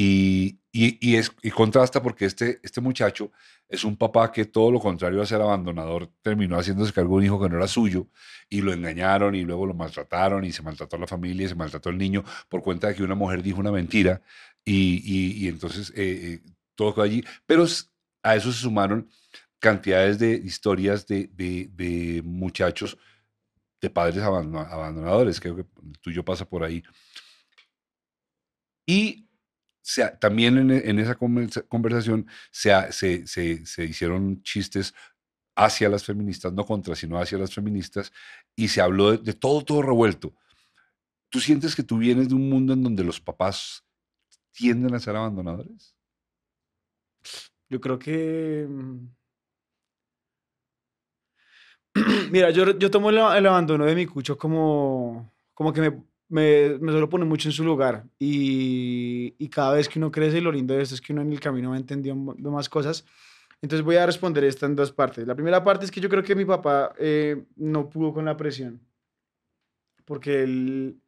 Y, 0.00 0.60
y, 0.70 1.18
y 1.42 1.50
contrasta 1.50 2.00
porque 2.00 2.26
este, 2.26 2.60
este 2.62 2.80
muchacho 2.80 3.32
es 3.68 3.82
un 3.82 3.96
papá 3.96 4.30
que 4.30 4.44
todo 4.44 4.70
lo 4.70 4.78
contrario 4.78 5.20
a 5.20 5.26
ser 5.26 5.40
abandonador 5.40 6.08
terminó 6.22 6.56
haciéndose 6.56 6.92
cargo 6.92 7.14
de 7.14 7.16
un 7.16 7.24
hijo 7.24 7.42
que 7.42 7.48
no 7.48 7.56
era 7.56 7.66
suyo 7.66 8.06
y 8.48 8.60
lo 8.60 8.72
engañaron 8.72 9.34
y 9.34 9.42
luego 9.42 9.66
lo 9.66 9.74
maltrataron 9.74 10.44
y 10.44 10.52
se 10.52 10.62
maltrató 10.62 10.94
a 10.94 11.00
la 11.00 11.08
familia 11.08 11.46
y 11.46 11.48
se 11.48 11.56
maltrató 11.56 11.88
al 11.88 11.98
niño 11.98 12.22
por 12.48 12.62
cuenta 12.62 12.86
de 12.86 12.94
que 12.94 13.02
una 13.02 13.16
mujer 13.16 13.42
dijo 13.42 13.58
una 13.58 13.72
mentira 13.72 14.22
y, 14.64 15.02
y, 15.44 15.48
entonces 15.48 15.90
eh, 15.96 16.44
eh, 16.44 16.50
todo 16.76 16.94
quedó 16.94 17.02
allí. 17.02 17.24
Pero 17.44 17.64
a 18.22 18.36
eso 18.36 18.52
se 18.52 18.60
sumaron 18.60 19.10
cantidades 19.58 20.20
de 20.20 20.30
historias 20.30 21.08
de, 21.08 21.28
de, 21.34 21.70
de 21.72 22.22
muchachos, 22.22 22.96
de 23.80 23.90
padres 23.90 24.22
abandonadores, 24.22 25.40
creo 25.40 25.56
que 25.56 25.62
el 25.62 25.98
tuyo 25.98 26.24
pasa 26.24 26.48
por 26.48 26.62
ahí. 26.62 26.84
Y 28.86 29.27
se 29.88 30.06
también 30.20 30.58
en, 30.58 30.70
en 30.70 30.98
esa 30.98 31.14
conversa- 31.16 31.62
conversación 31.66 32.26
se, 32.50 32.70
se- 32.92 33.64
se 33.64 33.84
hicieron 33.84 34.42
chistes 34.42 34.92
hacia 35.56 35.88
las 35.88 36.04
feministas, 36.04 36.52
no 36.52 36.64
contra, 36.66 36.94
sino 36.94 37.18
hacia 37.18 37.38
las 37.38 37.54
feministas, 37.54 38.12
y 38.54 38.68
se 38.68 38.82
habló 38.82 39.12
de, 39.12 39.18
de 39.18 39.32
todo, 39.32 39.64
todo 39.64 39.80
revuelto. 39.80 40.34
¿Tú 41.30 41.40
sientes 41.40 41.74
que 41.74 41.82
tú 41.82 41.96
vienes 41.98 42.28
de 42.28 42.34
un 42.34 42.50
mundo 42.50 42.74
en 42.74 42.82
donde 42.82 43.02
los 43.02 43.18
papás 43.18 43.82
tienden 44.52 44.94
a 44.94 45.00
ser 45.00 45.16
abandonadores? 45.16 45.96
Yo 47.70 47.80
creo 47.80 47.98
que... 47.98 48.66
mm, 48.68 49.06
Mira, 52.30 52.50
yo, 52.50 52.78
yo 52.78 52.90
tomo 52.90 53.10
el, 53.10 53.16
el 53.16 53.46
abandono 53.46 53.84
de 53.86 53.94
mi 53.94 54.06
cucho 54.06 54.36
como, 54.36 55.32
como 55.54 55.72
que 55.72 55.80
me, 55.80 56.02
me, 56.28 56.78
me 56.78 56.92
suelo 56.92 57.08
poner 57.08 57.26
mucho 57.26 57.48
en 57.48 57.52
su 57.52 57.64
lugar. 57.64 58.04
Y, 58.18 59.34
y 59.38 59.48
cada 59.48 59.72
vez 59.72 59.88
que 59.88 59.98
uno 59.98 60.10
crece, 60.10 60.40
lo 60.40 60.52
lindo 60.52 60.74
de 60.74 60.82
esto 60.82 60.94
es 60.94 61.00
que 61.00 61.12
uno 61.12 61.22
en 61.22 61.32
el 61.32 61.40
camino 61.40 61.70
va 61.70 61.76
entendiendo 61.76 62.50
más 62.50 62.68
cosas. 62.68 63.04
Entonces 63.60 63.84
voy 63.84 63.96
a 63.96 64.06
responder 64.06 64.44
esta 64.44 64.66
en 64.66 64.76
dos 64.76 64.92
partes. 64.92 65.26
La 65.26 65.34
primera 65.34 65.64
parte 65.64 65.84
es 65.84 65.90
que 65.90 66.00
yo 66.00 66.08
creo 66.08 66.22
que 66.22 66.36
mi 66.36 66.44
papá 66.44 66.94
eh, 66.98 67.44
no 67.56 67.88
pudo 67.88 68.12
con 68.12 68.24
la 68.24 68.36
presión. 68.36 68.80
Porque 70.04 70.42
él... 70.42 71.00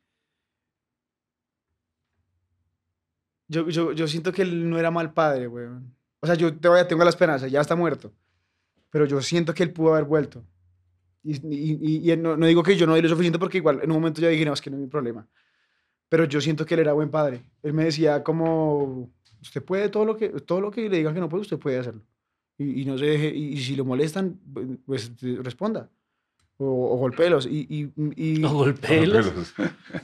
Yo, 3.48 3.68
yo, 3.68 3.92
yo 3.92 4.06
siento 4.06 4.32
que 4.32 4.42
él 4.42 4.68
no 4.68 4.78
era 4.78 4.90
mal 4.90 5.12
padre, 5.12 5.48
weón. 5.48 5.94
O 6.20 6.26
sea, 6.26 6.34
yo 6.34 6.54
todavía 6.56 6.86
tengo 6.86 7.02
la 7.02 7.10
esperanza, 7.10 7.48
ya 7.48 7.60
está 7.60 7.74
muerto. 7.74 8.12
Pero 8.90 9.06
yo 9.06 9.20
siento 9.22 9.54
que 9.54 9.62
él 9.62 9.72
pudo 9.72 9.94
haber 9.94 10.04
vuelto. 10.04 10.44
Y, 11.22 11.34
y- 11.34 12.12
y- 12.12 12.16
no, 12.16 12.36
no 12.36 12.46
digo 12.46 12.62
que 12.62 12.76
yo 12.76 12.86
no 12.86 12.94
di 12.94 13.02
lo 13.02 13.08
suficiente 13.08 13.38
porque 13.38 13.58
igual 13.58 13.80
en 13.82 13.90
un 13.90 13.96
momento 13.98 14.20
yo 14.20 14.28
dije, 14.28 14.44
no, 14.44 14.52
es 14.54 14.60
que 14.60 14.70
no 14.70 14.76
es 14.76 14.82
mi 14.82 14.88
problema. 14.88 15.26
Pero 16.08 16.24
yo 16.24 16.40
siento 16.40 16.64
que 16.66 16.74
él 16.74 16.80
era 16.80 16.92
buen 16.92 17.10
padre. 17.10 17.44
Él 17.62 17.72
me 17.72 17.84
decía 17.84 18.22
como, 18.24 19.10
usted 19.42 19.62
puede 19.62 19.88
todo 19.90 20.04
lo 20.04 20.16
que, 20.16 20.28
todo 20.30 20.60
lo 20.60 20.70
que 20.70 20.88
le 20.88 20.96
digan 20.96 21.14
que 21.14 21.20
no 21.20 21.28
puede, 21.28 21.42
usted 21.42 21.58
puede 21.58 21.78
hacerlo. 21.78 22.02
Y, 22.58 22.82
y 22.82 22.84
no 22.84 22.98
se 22.98 23.04
deje, 23.06 23.28
y, 23.34 23.52
y 23.52 23.56
si 23.62 23.76
lo 23.76 23.84
molestan, 23.84 24.38
pues 24.86 25.12
eh, 25.22 25.38
responda. 25.42 25.88
O, 26.58 26.94
o 26.94 26.96
golpéelos. 26.96 27.46
Y, 27.46 27.66
y, 27.68 27.92
y- 28.16 28.38
No 28.40 28.52
golpeelos. 28.52 29.32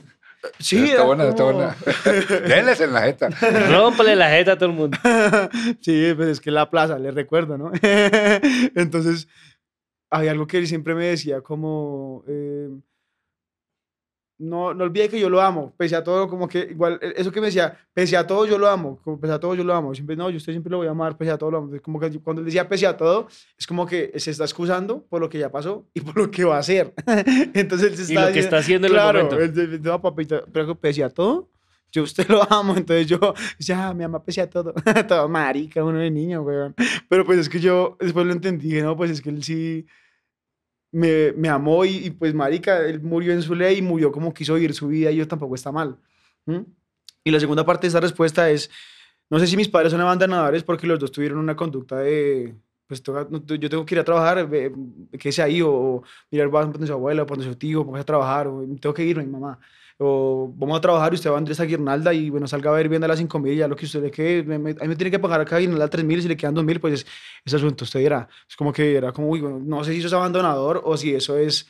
sí, 0.59 0.85
está 0.85 1.03
buena, 1.03 1.27
está 1.29 1.43
como- 1.43 1.53
buena. 1.57 1.75
Denles 2.47 2.79
en 2.81 2.93
la 2.93 3.01
jeta. 3.01 3.29
Rómpale 3.71 4.15
la 4.15 4.29
jeta 4.29 4.53
a 4.53 4.57
todo 4.57 4.69
el 4.69 4.75
mundo. 4.75 4.97
sí, 5.81 6.13
pues 6.15 6.29
es 6.29 6.39
que 6.41 6.51
la 6.51 6.69
plaza, 6.69 6.97
le 6.97 7.11
recuerdo, 7.11 7.57
¿no? 7.57 7.71
Entonces, 8.75 9.27
había 10.09 10.31
algo 10.31 10.47
que 10.47 10.57
él 10.57 10.67
siempre 10.67 10.95
me 10.95 11.05
decía 11.05 11.41
como, 11.41 12.23
eh, 12.27 12.69
no, 14.39 14.71
no 14.75 14.83
olvide 14.83 15.09
que 15.09 15.19
yo 15.19 15.31
lo 15.31 15.41
amo, 15.41 15.73
pese 15.77 15.95
a 15.95 16.03
todo, 16.03 16.27
como 16.27 16.47
que 16.47 16.59
igual, 16.69 16.99
eh, 17.01 17.13
eso 17.17 17.31
que 17.31 17.41
me 17.41 17.47
decía, 17.47 17.75
pese 17.91 18.15
a 18.15 18.27
todo 18.27 18.45
yo 18.45 18.59
lo 18.59 18.67
amo, 18.67 18.99
como 19.03 19.19
pese 19.19 19.33
a 19.33 19.39
todo 19.39 19.55
yo 19.55 19.63
lo 19.63 19.73
amo, 19.73 19.95
siempre, 19.95 20.15
no, 20.15 20.29
yo 20.29 20.37
usted 20.37 20.53
siempre 20.53 20.69
lo 20.69 20.77
voy 20.77 20.85
a 20.87 20.91
amar, 20.91 21.17
pese 21.17 21.31
a 21.31 21.37
todo 21.39 21.49
lo 21.49 21.57
amo, 21.57 21.71
como 21.81 21.99
que 21.99 22.19
cuando 22.19 22.41
él 22.41 22.45
decía 22.45 22.69
pese 22.69 22.85
a 22.85 22.95
todo, 22.95 23.27
es 23.57 23.65
como 23.65 23.87
que 23.87 24.11
se 24.19 24.29
está 24.29 24.43
excusando 24.43 25.03
por 25.07 25.21
lo 25.21 25.27
que 25.29 25.39
ya 25.39 25.51
pasó 25.51 25.87
y 25.93 26.01
por 26.01 26.15
lo 26.15 26.29
que 26.29 26.43
va 26.45 26.57
a 26.57 26.59
hacer. 26.59 26.93
Entonces 27.55 27.91
él 27.91 27.97
se 27.97 28.13
Y 28.13 28.15
está 28.15 28.27
lo 28.27 28.27
que 28.27 28.33
diciendo- 28.33 28.39
está 28.39 28.57
haciendo 28.59 28.87
en 28.87 28.93
el 28.93 28.99
claro, 28.99 29.23
momento. 29.25 29.61
él 29.61 29.81
no, 29.81 30.01
papita, 30.01 30.43
pero 30.53 30.75
pese 30.79 31.03
a 31.03 31.09
todo, 31.09 31.49
yo 31.91 32.01
a 32.01 32.05
usted 32.05 32.27
lo 32.29 32.51
amo, 32.51 32.75
entonces 32.75 33.07
yo, 33.07 33.19
ya, 33.59 33.93
mi 33.93 34.03
ama 34.03 34.23
pese 34.23 34.41
a 34.41 34.49
todo, 34.49 34.73
todo 35.07 35.27
marica, 35.29 35.83
uno 35.83 35.99
de 35.99 36.11
niño, 36.11 36.41
weón. 36.41 36.75
Pero 37.09 37.25
pues 37.25 37.39
es 37.39 37.49
que 37.49 37.59
yo 37.59 37.97
después 37.99 38.25
lo 38.25 38.33
entendí, 38.33 38.81
no, 38.81 38.95
pues 38.95 39.11
es 39.11 39.21
que 39.21 39.29
él 39.29 39.43
sí 39.43 39.85
me, 40.91 41.31
me 41.33 41.49
amó 41.49 41.85
y, 41.85 42.07
y, 42.07 42.11
pues 42.11 42.33
marica, 42.33 42.79
él 42.85 43.01
murió 43.01 43.33
en 43.33 43.41
su 43.41 43.55
ley 43.55 43.77
y 43.77 43.81
murió 43.81 44.11
como 44.11 44.33
quiso 44.33 44.55
vivir 44.55 44.73
su 44.73 44.87
vida 44.87 45.11
y 45.11 45.17
yo 45.17 45.27
tampoco 45.27 45.55
está 45.55 45.71
mal. 45.71 45.97
¿m? 46.45 46.65
Y 47.23 47.31
la 47.31 47.39
segunda 47.39 47.65
parte 47.65 47.87
de 47.87 47.89
esa 47.89 47.99
respuesta 47.99 48.49
es, 48.49 48.69
no 49.29 49.39
sé 49.39 49.47
si 49.47 49.57
mis 49.57 49.67
padres 49.67 49.91
son 49.91 50.01
abandonadores 50.01 50.63
porque 50.63 50.87
los 50.87 50.99
dos 50.99 51.11
tuvieron 51.11 51.39
una 51.39 51.55
conducta 51.55 51.97
de, 51.99 52.55
pues 52.87 53.03
yo 53.03 53.69
tengo 53.69 53.85
que 53.85 53.95
ir 53.95 53.99
a 53.99 54.03
trabajar, 54.03 54.47
ve, 54.47 54.71
quédese 55.19 55.41
ahí, 55.41 55.61
o, 55.61 56.03
mirar 56.31 56.53
va 56.53 56.65
donde 56.65 56.87
su 56.87 56.93
abuela, 56.93 57.25
donde 57.25 57.45
su 57.45 57.55
tío, 57.55 57.83
vamos 57.83 57.99
a 57.99 58.05
trabajar, 58.05 58.47
o 58.47 58.65
tengo 58.79 58.93
que 58.93 59.03
ir, 59.03 59.17
mi 59.17 59.25
mamá. 59.25 59.59
O 59.99 60.53
vamos 60.55 60.77
a 60.77 60.81
trabajar 60.81 61.11
y 61.11 61.15
usted 61.15 61.31
va 61.31 61.35
a 61.35 61.37
Andrés 61.39 61.59
a 61.59 61.63
Guirnalda 61.63 62.13
y 62.13 62.29
bueno, 62.29 62.47
salga 62.47 62.69
a 62.69 62.73
ver 62.73 62.87
viendo 62.87 63.05
a 63.05 63.07
las 63.07 63.17
5 63.17 63.39
mil, 63.39 63.57
ya 63.57 63.67
lo 63.67 63.75
que 63.75 63.85
usted 63.85 64.01
le 64.01 64.11
quede, 64.11 64.43
me, 64.43 64.55
a 64.55 64.59
mí 64.59 64.87
me 64.87 64.95
tiene 64.95 65.09
que 65.09 65.17
pagar 65.17 65.41
acá 65.41 65.57
Guirnalda 65.57 65.89
3 65.89 66.05
mil, 66.05 66.21
si 66.21 66.27
le 66.27 66.37
quedan 66.37 66.53
2 66.53 66.63
mil, 66.63 66.79
pues 66.79 67.05
es, 67.43 67.53
asunto, 67.53 67.83
usted 67.83 68.01
dirá. 68.01 68.27
Es 68.47 68.55
como 68.55 68.71
que 68.71 68.95
era 68.95 69.11
como, 69.11 69.29
uy, 69.29 69.41
no 69.41 69.83
sé 69.83 69.93
si 69.93 69.99
eso 69.99 70.07
es 70.07 70.13
abandonador 70.13 70.81
o 70.85 70.95
si 70.97 71.15
eso 71.15 71.35
es, 71.37 71.67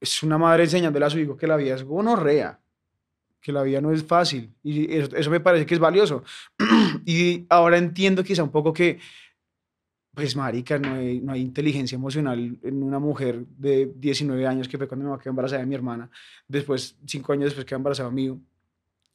es 0.00 0.22
una 0.22 0.38
madre 0.38 0.64
enseñándole 0.64 1.04
a 1.04 1.10
su 1.10 1.18
hijo 1.18 1.36
que 1.36 1.46
la 1.46 1.56
vida 1.56 1.74
es 1.74 1.84
gonorrea, 1.84 2.58
que 3.40 3.52
la 3.52 3.62
vida 3.62 3.82
no 3.82 3.92
es 3.92 4.02
fácil. 4.02 4.54
Y 4.62 4.96
eso, 4.96 5.14
eso 5.14 5.30
me 5.30 5.40
parece 5.40 5.66
que 5.66 5.74
es 5.74 5.80
valioso. 5.80 6.24
y 7.04 7.44
ahora 7.50 7.76
entiendo 7.76 8.24
quizá 8.24 8.42
un 8.42 8.50
poco 8.50 8.72
que, 8.72 8.98
pues, 10.14 10.36
marica, 10.36 10.78
no 10.78 10.94
hay, 10.94 11.20
no 11.20 11.32
hay 11.32 11.40
inteligencia 11.42 11.96
emocional 11.96 12.58
en 12.62 12.82
una 12.82 12.98
mujer 12.98 13.46
de 13.46 13.92
19 13.96 14.46
años 14.46 14.68
que 14.68 14.76
fue 14.78 14.88
cuando 14.88 15.06
mamá 15.06 15.18
quedó 15.20 15.30
embarazada 15.30 15.60
de 15.62 15.66
mi 15.66 15.74
hermana. 15.74 16.10
Después, 16.48 16.98
cinco 17.06 17.32
años 17.32 17.46
después 17.46 17.64
quedó 17.66 17.76
embarazada 17.78 18.10
mío. 18.10 18.40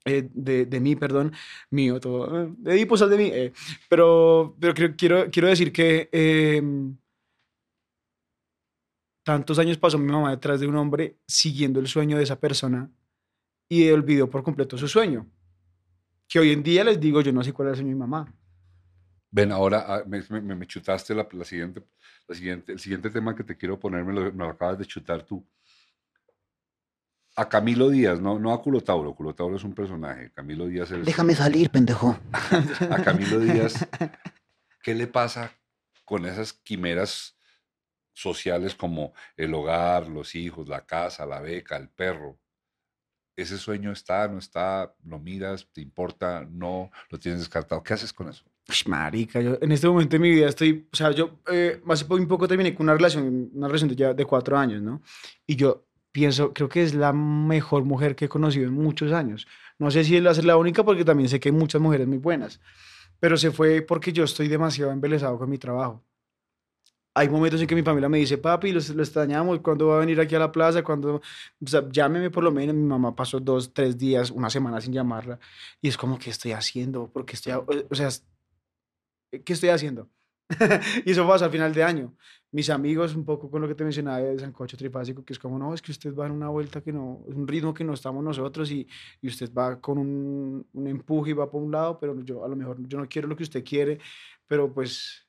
eh, 0.06 0.30
de, 0.34 0.66
de 0.68 0.80
mí, 0.80 0.96
perdón, 0.96 1.34
mío, 1.72 2.00
todo, 2.00 2.44
eh, 2.46 2.54
de 2.58 2.98
sal 2.98 3.10
de 3.10 3.18
mí, 3.18 3.32
eh, 3.34 3.54
pero, 3.90 4.56
pero 4.60 4.74
quiero, 4.98 5.32
quiero 5.32 5.48
decir 5.50 5.72
que 5.74 6.10
em, 6.12 6.98
tantos 9.24 9.60
años 9.60 9.78
pasó 9.78 9.98
mi 9.98 10.12
mamá 10.12 10.32
detrás 10.32 10.60
de 10.60 10.68
un 10.68 10.76
hombre 10.78 11.18
siguiendo 11.28 11.80
el 11.80 11.88
sueño 11.88 12.18
de 12.18 12.24
esa 12.24 12.40
persona 12.40 12.92
y 13.70 13.90
olvidó 13.90 14.30
por 14.30 14.44
completo 14.44 14.78
su 14.78 14.88
sueño. 14.88 15.28
Que 16.28 16.40
hoy 16.40 16.52
en 16.52 16.64
día 16.64 16.84
les 16.84 17.00
digo, 17.00 17.22
yo 17.22 17.32
no 17.34 17.44
sé 17.44 17.54
cuál 17.54 17.70
es 17.70 17.72
el 17.74 17.78
sueño 17.78 17.90
de 17.90 17.96
mi 17.96 18.00
mamá. 18.00 18.34
Ven, 19.36 19.52
ahora 19.52 19.84
ah, 19.86 20.04
me, 20.08 20.24
me- 20.30 20.56
me 20.56 20.66
chutaste 20.66 21.14
la, 21.14 21.28
la 21.30 21.44
siguiente, 21.44 21.84
la 22.26 22.36
siguiente, 22.36 22.72
el 22.72 22.80
siguiente 22.80 23.10
tema 23.10 23.36
que 23.36 23.44
te 23.44 23.58
quiero 23.58 23.78
poner, 23.78 24.06
me 24.06 24.14
lo, 24.14 24.22
me 24.32 24.46
lo 24.46 24.50
acabas 24.52 24.80
de 24.80 24.86
chutar 24.86 25.24
tú. 25.24 25.46
A 27.36 27.50
Camilo 27.50 27.90
Díaz, 27.90 28.22
no, 28.22 28.40
no 28.40 28.54
a 28.54 28.62
Culotauro. 28.62 29.14
Culotauro 29.14 29.58
es 29.58 29.66
un 29.66 29.76
personaje. 29.76 30.32
Camilo 30.32 30.68
Díaz 30.68 30.90
es. 30.92 31.06
Déjame 31.06 31.36
salir, 31.36 31.70
pendejo. 31.70 32.18
A 32.90 33.04
Camilo 33.04 33.42
Díaz, 33.42 33.86
¿Qué 34.82 34.96
le 34.96 35.06
pasa 35.08 35.52
con 36.06 36.26
esas 36.26 36.54
quimeras 36.54 37.38
sociales 38.14 38.74
como 38.74 39.14
el 39.36 39.54
hogar, 39.54 40.08
los 40.08 40.34
hijos, 40.34 40.70
la 40.70 40.86
casa, 40.86 41.26
la 41.26 41.42
beca, 41.42 41.76
el 41.76 41.90
perro? 41.90 42.40
ese 43.36 43.58
sueño 43.58 43.92
está, 43.92 44.30
no 44.30 44.38
está, 44.38 44.96
lo 45.04 45.20
miras, 45.20 45.68
te 45.74 45.82
importa, 45.82 46.48
no, 46.50 46.90
lo 47.10 47.20
tienes 47.20 47.42
descartado. 47.42 47.84
¿Qué 47.84 47.94
haces 47.94 48.14
con 48.14 48.30
eso? 48.30 48.46
Ush, 48.68 48.88
marica, 48.88 49.42
yo 49.42 49.58
en 49.62 49.72
este 49.72 49.88
momento 49.88 50.16
de 50.16 50.20
mi 50.20 50.32
vida 50.32 50.48
estoy, 50.50 50.88
o 50.92 50.96
sea, 50.96 51.12
yo 51.12 51.40
eh, 51.52 51.82
hace 51.88 52.06
poco 52.06 52.48
terminé 52.48 52.74
con 52.74 52.86
una 52.86 52.94
relación, 52.94 53.52
una 53.54 53.68
relación 53.68 53.90
de 53.90 53.96
ya 53.96 54.14
de 54.14 54.26
cuatro 54.26 54.58
años, 54.58 54.82
¿no? 54.82 55.02
Y 55.46 55.56
yo 55.56 55.86
pienso, 56.12 56.54
creo 56.54 56.68
que 56.68 56.82
es 56.82 56.96
la 56.96 57.14
mejor 57.14 57.84
mujer 57.84 58.16
que 58.16 58.26
he 58.26 58.30
conocido 58.30 58.68
en 58.68 58.74
muchos 58.74 59.12
años. 59.12 59.48
No 59.78 59.92
sé 59.92 60.04
si 60.04 60.18
es 60.18 60.24
la, 60.24 60.32
es 60.32 60.44
la 60.44 60.58
única 60.58 60.84
porque 60.84 61.06
también 61.06 61.30
sé 61.30 61.40
que 61.40 61.50
hay 61.50 61.54
muchas 61.56 61.82
mujeres 61.82 62.08
muy 62.08 62.18
buenas, 62.18 62.60
pero 63.20 63.38
se 63.38 63.52
fue 63.52 63.82
porque 63.84 64.12
yo 64.14 64.24
estoy 64.24 64.48
demasiado 64.48 64.92
embelesado 64.92 65.38
con 65.38 65.50
mi 65.50 65.58
trabajo 65.58 66.04
hay 67.18 67.30
momentos 67.30 67.62
en 67.62 67.68
que 67.68 67.76
mi 67.76 67.82
familia 67.82 68.10
me 68.10 68.18
dice, 68.18 68.38
papi, 68.38 68.74
lo, 68.74 68.82
lo 68.94 69.02
extrañamos, 69.02 69.60
¿cuándo 69.62 69.88
va 69.88 69.96
a 69.96 70.00
venir 70.00 70.20
aquí 70.20 70.36
a 70.36 70.40
la 70.40 70.52
plaza? 70.52 70.84
cuando 70.84 71.16
O 71.16 71.68
sea, 71.68 71.88
llámeme 71.90 72.30
por 72.30 72.44
lo 72.44 72.52
menos. 72.52 72.76
Mi 72.76 72.84
mamá 72.84 73.16
pasó 73.16 73.40
dos, 73.40 73.74
tres 73.74 73.98
días, 73.98 74.32
una 74.32 74.50
semana 74.50 74.82
sin 74.82 74.92
llamarla. 74.92 75.40
Y 75.82 75.88
es 75.88 75.98
como, 75.98 76.20
¿qué 76.20 76.30
estoy 76.30 76.52
haciendo? 76.52 77.10
Porque 77.12 77.38
estoy, 77.38 77.54
o 77.54 77.96
sea, 77.96 78.10
¿qué 79.44 79.54
estoy 79.54 79.70
haciendo? 79.70 80.10
y 81.06 81.12
eso 81.12 81.28
pasa 81.28 81.46
al 81.46 81.52
final 81.52 81.74
de 81.74 81.84
año. 81.84 82.16
Mis 82.52 82.70
amigos, 82.70 83.16
un 83.16 83.26
poco 83.26 83.50
con 83.50 83.62
lo 83.62 83.68
que 83.68 83.76
te 83.76 83.84
mencionaba 83.84 84.20
de 84.20 84.40
Sancocho 84.40 84.78
Trifásico, 84.78 85.26
que 85.26 85.34
es 85.34 85.40
como, 85.40 85.58
no, 85.58 85.74
es 85.74 85.82
que 85.82 85.92
usted 85.92 86.16
va 86.16 86.28
en 86.28 86.32
una 86.32 86.50
vuelta 86.50 86.82
que 86.82 86.94
no, 86.94 87.24
es 87.28 87.36
un 87.36 87.48
ritmo 87.48 87.74
que 87.74 87.84
no 87.84 87.94
estamos 87.94 88.24
nosotros 88.24 88.72
y, 88.72 88.88
y 89.22 89.28
usted 89.28 89.52
va 89.54 89.82
con 89.82 89.98
un, 89.98 90.68
un 90.72 90.88
empuje 90.88 91.32
y 91.32 91.34
va 91.34 91.50
por 91.50 91.62
un 91.62 91.72
lado, 91.72 92.00
pero 92.00 92.20
yo 92.22 92.46
a 92.46 92.48
lo 92.48 92.56
mejor 92.56 92.78
yo 92.88 92.98
no 92.98 93.08
quiero 93.08 93.28
lo 93.28 93.36
que 93.36 93.44
usted 93.44 93.64
quiere, 93.64 94.00
pero 94.48 94.72
pues 94.74 95.26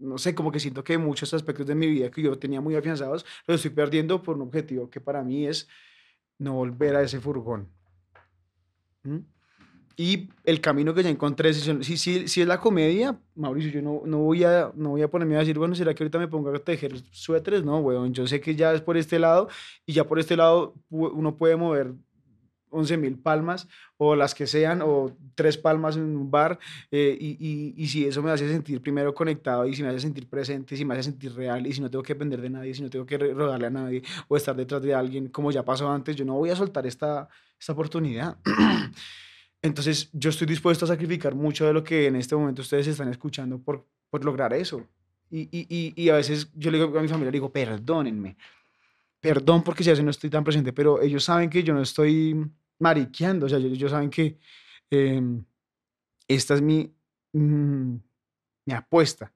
no 0.00 0.16
sé, 0.18 0.34
como 0.34 0.50
que 0.50 0.60
siento 0.60 0.82
que 0.82 0.98
muchos 0.98 1.32
aspectos 1.34 1.66
de 1.66 1.74
mi 1.74 1.86
vida 1.86 2.10
que 2.10 2.22
yo 2.22 2.38
tenía 2.38 2.60
muy 2.60 2.74
afianzados 2.74 3.24
los 3.46 3.56
estoy 3.56 3.70
perdiendo 3.70 4.22
por 4.22 4.36
un 4.36 4.42
objetivo 4.42 4.88
que 4.88 5.00
para 5.00 5.22
mí 5.22 5.46
es 5.46 5.68
no 6.38 6.54
volver 6.54 6.96
a 6.96 7.02
ese 7.02 7.20
furgón. 7.20 7.68
¿Mm? 9.02 9.18
Y 10.02 10.30
el 10.44 10.62
camino 10.62 10.94
que 10.94 11.02
ya 11.02 11.10
encontré, 11.10 11.52
si, 11.52 11.84
si, 11.98 12.26
si, 12.26 12.40
es 12.40 12.48
la 12.48 12.58
comedia, 12.58 13.20
Mauricio, 13.34 13.70
yo 13.70 13.82
no, 13.82 14.00
no, 14.06 14.20
voy 14.20 14.44
a, 14.44 14.72
no 14.74 14.88
voy 14.88 15.02
a 15.02 15.08
ponerme 15.08 15.36
a 15.36 15.40
decir, 15.40 15.58
bueno, 15.58 15.74
¿será 15.74 15.92
que 15.92 16.02
ahorita 16.02 16.18
me 16.18 16.26
pongo 16.26 16.48
a 16.48 16.58
tejer 16.58 16.94
suéteres? 17.10 17.64
No, 17.64 17.80
weón, 17.80 18.14
yo 18.14 18.26
sé 18.26 18.40
que 18.40 18.56
ya 18.56 18.72
es 18.72 18.80
por 18.80 18.96
este 18.96 19.18
lado 19.18 19.50
y 19.84 19.92
ya 19.92 20.04
por 20.04 20.18
este 20.18 20.38
lado 20.38 20.72
uno 20.88 21.36
puede 21.36 21.56
mover 21.56 21.92
11 22.70 22.96
mil 22.96 23.18
palmas 23.18 23.68
o 23.98 24.16
las 24.16 24.34
que 24.34 24.46
sean, 24.46 24.80
o 24.80 25.14
tres 25.34 25.58
palmas 25.58 25.96
en 25.96 26.16
un 26.16 26.30
bar, 26.30 26.58
eh, 26.90 27.14
y, 27.20 27.36
y, 27.38 27.74
y, 27.76 27.86
si 27.88 28.06
eso 28.06 28.22
me 28.22 28.30
hace 28.30 28.48
sentir 28.48 28.80
primero 28.80 29.12
conectado, 29.12 29.66
y 29.66 29.74
si 29.74 29.82
me 29.82 29.90
hace 29.90 30.00
sentir 30.00 30.30
presente, 30.30 30.78
si 30.78 30.86
me 30.86 30.94
hace 30.94 31.02
sentir 31.02 31.34
real, 31.34 31.66
y 31.66 31.74
si 31.74 31.82
no 31.82 31.90
tengo 31.90 32.02
que 32.02 32.14
depender 32.14 32.40
de 32.40 32.48
nadie, 32.48 32.72
si 32.72 32.80
no 32.80 32.88
tengo 32.88 33.04
que 33.04 33.18
rodarle 33.18 33.66
a 33.66 33.70
nadie, 33.70 34.02
o 34.28 34.36
estar 34.38 34.56
detrás 34.56 34.80
de 34.80 34.94
alguien, 34.94 35.28
como 35.28 35.50
ya 35.50 35.62
pasó 35.62 35.90
antes, 35.90 36.16
yo 36.16 36.24
no 36.24 36.36
voy 36.36 36.48
a 36.48 36.56
soltar 36.56 36.86
esta, 36.86 37.28
esta 37.58 37.74
oportunidad. 37.74 38.38
Entonces, 39.62 40.08
yo 40.12 40.30
estoy 40.30 40.46
dispuesto 40.46 40.84
a 40.84 40.88
sacrificar 40.88 41.34
mucho 41.34 41.66
de 41.66 41.72
lo 41.72 41.84
que 41.84 42.06
en 42.06 42.16
este 42.16 42.34
momento 42.34 42.62
ustedes 42.62 42.86
están 42.86 43.08
escuchando 43.08 43.58
por, 43.58 43.86
por 44.08 44.24
lograr 44.24 44.52
eso. 44.54 44.86
Y, 45.30 45.48
y, 45.52 45.92
y, 45.94 46.08
a 46.08 46.16
veces 46.16 46.50
yo 46.54 46.70
le 46.70 46.78
digo 46.78 46.98
a 46.98 47.02
mi 47.02 47.08
familia, 47.08 47.30
digo, 47.30 47.52
perdónenme, 47.52 48.36
perdón 49.20 49.62
porque 49.62 49.84
si 49.84 49.90
a 49.90 49.92
veces 49.92 50.04
no 50.04 50.10
estoy 50.10 50.28
tan 50.28 50.42
presente, 50.42 50.72
pero 50.72 51.00
ellos 51.00 51.22
saben 51.22 51.48
que 51.48 51.62
yo 51.62 51.72
no 51.72 51.82
estoy 51.82 52.50
mariqueando. 52.80 53.46
O 53.46 53.48
sea, 53.48 53.58
ellos, 53.58 53.90
saben 53.90 54.10
que 54.10 54.38
em, 54.90 55.44
esta 56.26 56.54
es 56.54 56.62
mi, 56.62 56.92
mm, 57.32 57.94
mi 58.66 58.74
apuesta. 58.74 59.32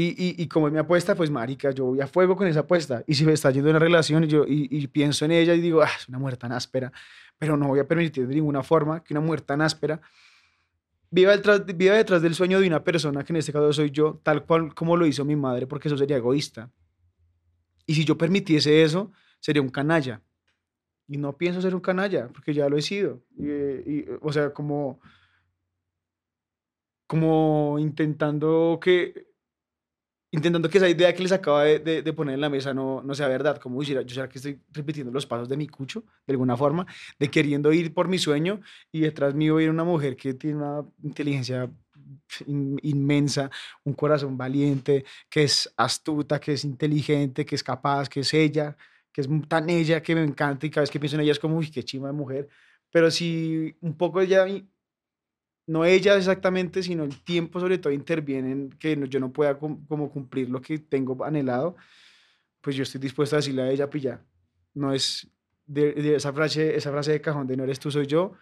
Y, 0.00 0.10
y, 0.10 0.40
y, 0.40 0.46
como 0.46 0.68
es 0.68 0.72
mi 0.72 0.78
apuesta, 0.78 1.16
pues 1.16 1.28
marica, 1.28 1.72
yo 1.72 1.86
voy 1.86 2.00
a 2.00 2.06
fuego 2.06 2.36
con 2.36 2.46
esa 2.46 2.60
apuesta. 2.60 3.02
Y 3.08 3.14
si 3.14 3.26
me 3.26 3.32
está 3.32 3.50
yendo 3.50 3.68
una 3.68 3.80
relación 3.80 4.22
y 4.22 4.28
yo 4.28 4.44
y, 4.46 4.86
pienso 4.86 5.24
en 5.24 5.32
ella 5.32 5.54
y 5.54 5.60
digo, 5.60 5.82
ah, 5.82 5.90
es 5.98 6.08
una 6.08 6.20
muerte 6.20 6.38
tan 6.38 6.52
áspera, 6.52 6.92
pero 7.36 7.56
no 7.56 7.66
voy 7.66 7.80
a 7.80 7.88
permitir 7.88 8.28
de 8.28 8.36
ninguna 8.36 8.62
forma 8.62 9.02
que 9.02 9.12
una 9.12 9.20
muerte 9.20 9.46
tan 9.46 9.60
áspera 9.60 10.00
viva 11.10 11.32
detrás, 11.32 11.66
viva 11.66 11.96
detrás 11.96 12.22
del 12.22 12.36
sueño 12.36 12.60
de 12.60 12.68
una 12.68 12.84
persona, 12.84 13.24
que 13.24 13.32
en 13.32 13.38
este 13.38 13.52
caso 13.52 13.72
soy 13.72 13.90
yo, 13.90 14.20
tal 14.22 14.44
cual 14.46 14.72
como 14.72 14.96
lo 14.96 15.04
hizo 15.04 15.24
mi 15.24 15.34
madre, 15.34 15.66
porque 15.66 15.88
eso 15.88 15.96
sería 15.98 16.18
egoísta. 16.18 16.70
Y 17.84 17.94
si 17.94 18.04
yo 18.04 18.16
permitiese 18.16 18.84
eso, 18.84 19.10
sería 19.40 19.62
un 19.62 19.68
canalla. 19.68 20.22
Y 21.08 21.18
no 21.18 21.36
pienso 21.36 21.60
ser 21.60 21.74
un 21.74 21.80
canalla, 21.80 22.28
porque 22.28 22.54
ya 22.54 22.68
lo 22.68 22.76
he 22.76 22.82
sido. 22.82 23.24
Y, 23.36 24.04
o 24.20 24.32
sea, 24.32 24.52
como, 24.54 25.00
como 27.08 27.80
intentando 27.80 28.78
que 28.80 29.26
intentando 30.30 30.68
que 30.68 30.78
esa 30.78 30.88
idea 30.88 31.14
que 31.14 31.22
les 31.22 31.32
acaba 31.32 31.64
de, 31.64 32.12
poner 32.12 32.34
en 32.34 32.40
la 32.40 32.50
mesa 32.50 32.74
no, 32.74 33.02
sea 33.14 33.28
verdad, 33.28 33.58
como 33.58 33.80
decir, 33.80 34.00
yo 34.00 34.14
será 34.14 34.28
que 34.28 34.38
estoy 34.38 34.60
repitiendo 34.72 35.12
los 35.12 35.26
pasos 35.26 35.48
de 35.48 35.56
mi 35.56 35.68
cucho, 35.68 36.04
de 36.26 36.32
alguna 36.32 36.56
forma, 36.56 36.86
de 37.18 37.30
queriendo 37.30 37.72
ir 37.72 37.94
por 37.94 38.08
mi 38.08 38.18
sueño 38.18 38.60
y 38.92 39.00
detrás 39.00 39.34
mío 39.34 39.60
ir 39.60 39.70
una 39.70 39.84
mujer 39.84 40.16
que 40.16 40.34
tiene 40.34 40.58
una 40.58 40.84
inteligencia 41.02 41.70
inmensa, 42.46 43.50
un 43.84 43.94
corazón 43.94 44.36
valiente, 44.36 45.04
que 45.28 45.44
es 45.44 45.72
astuta, 45.76 46.38
que 46.40 46.52
es 46.52 46.64
inteligente, 46.64 47.44
que 47.44 47.54
es 47.54 47.62
capaz, 47.62 48.08
que 48.08 48.20
es 48.20 48.34
ella, 48.34 48.76
que 49.12 49.22
es 49.22 49.28
tan 49.48 49.68
ella 49.70 50.02
que 50.02 50.14
me 50.14 50.22
encanta 50.22 50.66
y 50.66 50.70
cada 50.70 50.82
vez 50.82 50.90
que 50.90 51.00
pienso 51.00 51.16
en 51.16 51.22
ella 51.22 51.32
es 51.32 51.38
como, 51.38 51.56
uy, 51.56 51.70
qué 51.70 51.82
chima 51.82 52.08
de 52.08 52.12
mujer. 52.14 52.48
Pero 52.90 53.10
si 53.10 53.76
un 53.80 53.96
poco 53.96 54.20
ella, 54.20 54.46
no 55.68 55.84
ella 55.84 56.16
exactamente, 56.16 56.82
sino 56.82 57.04
el 57.04 57.22
tiempo 57.22 57.60
sobre 57.60 57.76
todo 57.76 57.92
interviene 57.92 58.52
en 58.52 58.70
que 58.70 58.98
yo 59.08 59.20
no 59.20 59.32
pueda 59.32 59.58
como 59.58 60.10
cumplir 60.10 60.48
lo 60.48 60.62
que 60.62 60.78
tengo 60.78 61.22
anhelado, 61.22 61.76
pues 62.62 62.74
yo 62.74 62.82
estoy 62.82 63.00
dispuesto 63.00 63.36
a 63.36 63.38
decirle 63.38 63.62
a 63.62 63.70
ella, 63.70 63.88
pilla, 63.90 64.24
no 64.72 64.92
es 64.92 65.30
esa, 65.74 66.32
frase, 66.32 66.74
esa 66.74 66.90
frase 66.90 67.12
de 67.12 67.20
cajón 67.20 67.46
de 67.46 67.56
no 67.56 67.64
eres 67.64 67.78
tú, 67.78 67.90
soy 67.90 68.06
yo, 68.06 68.32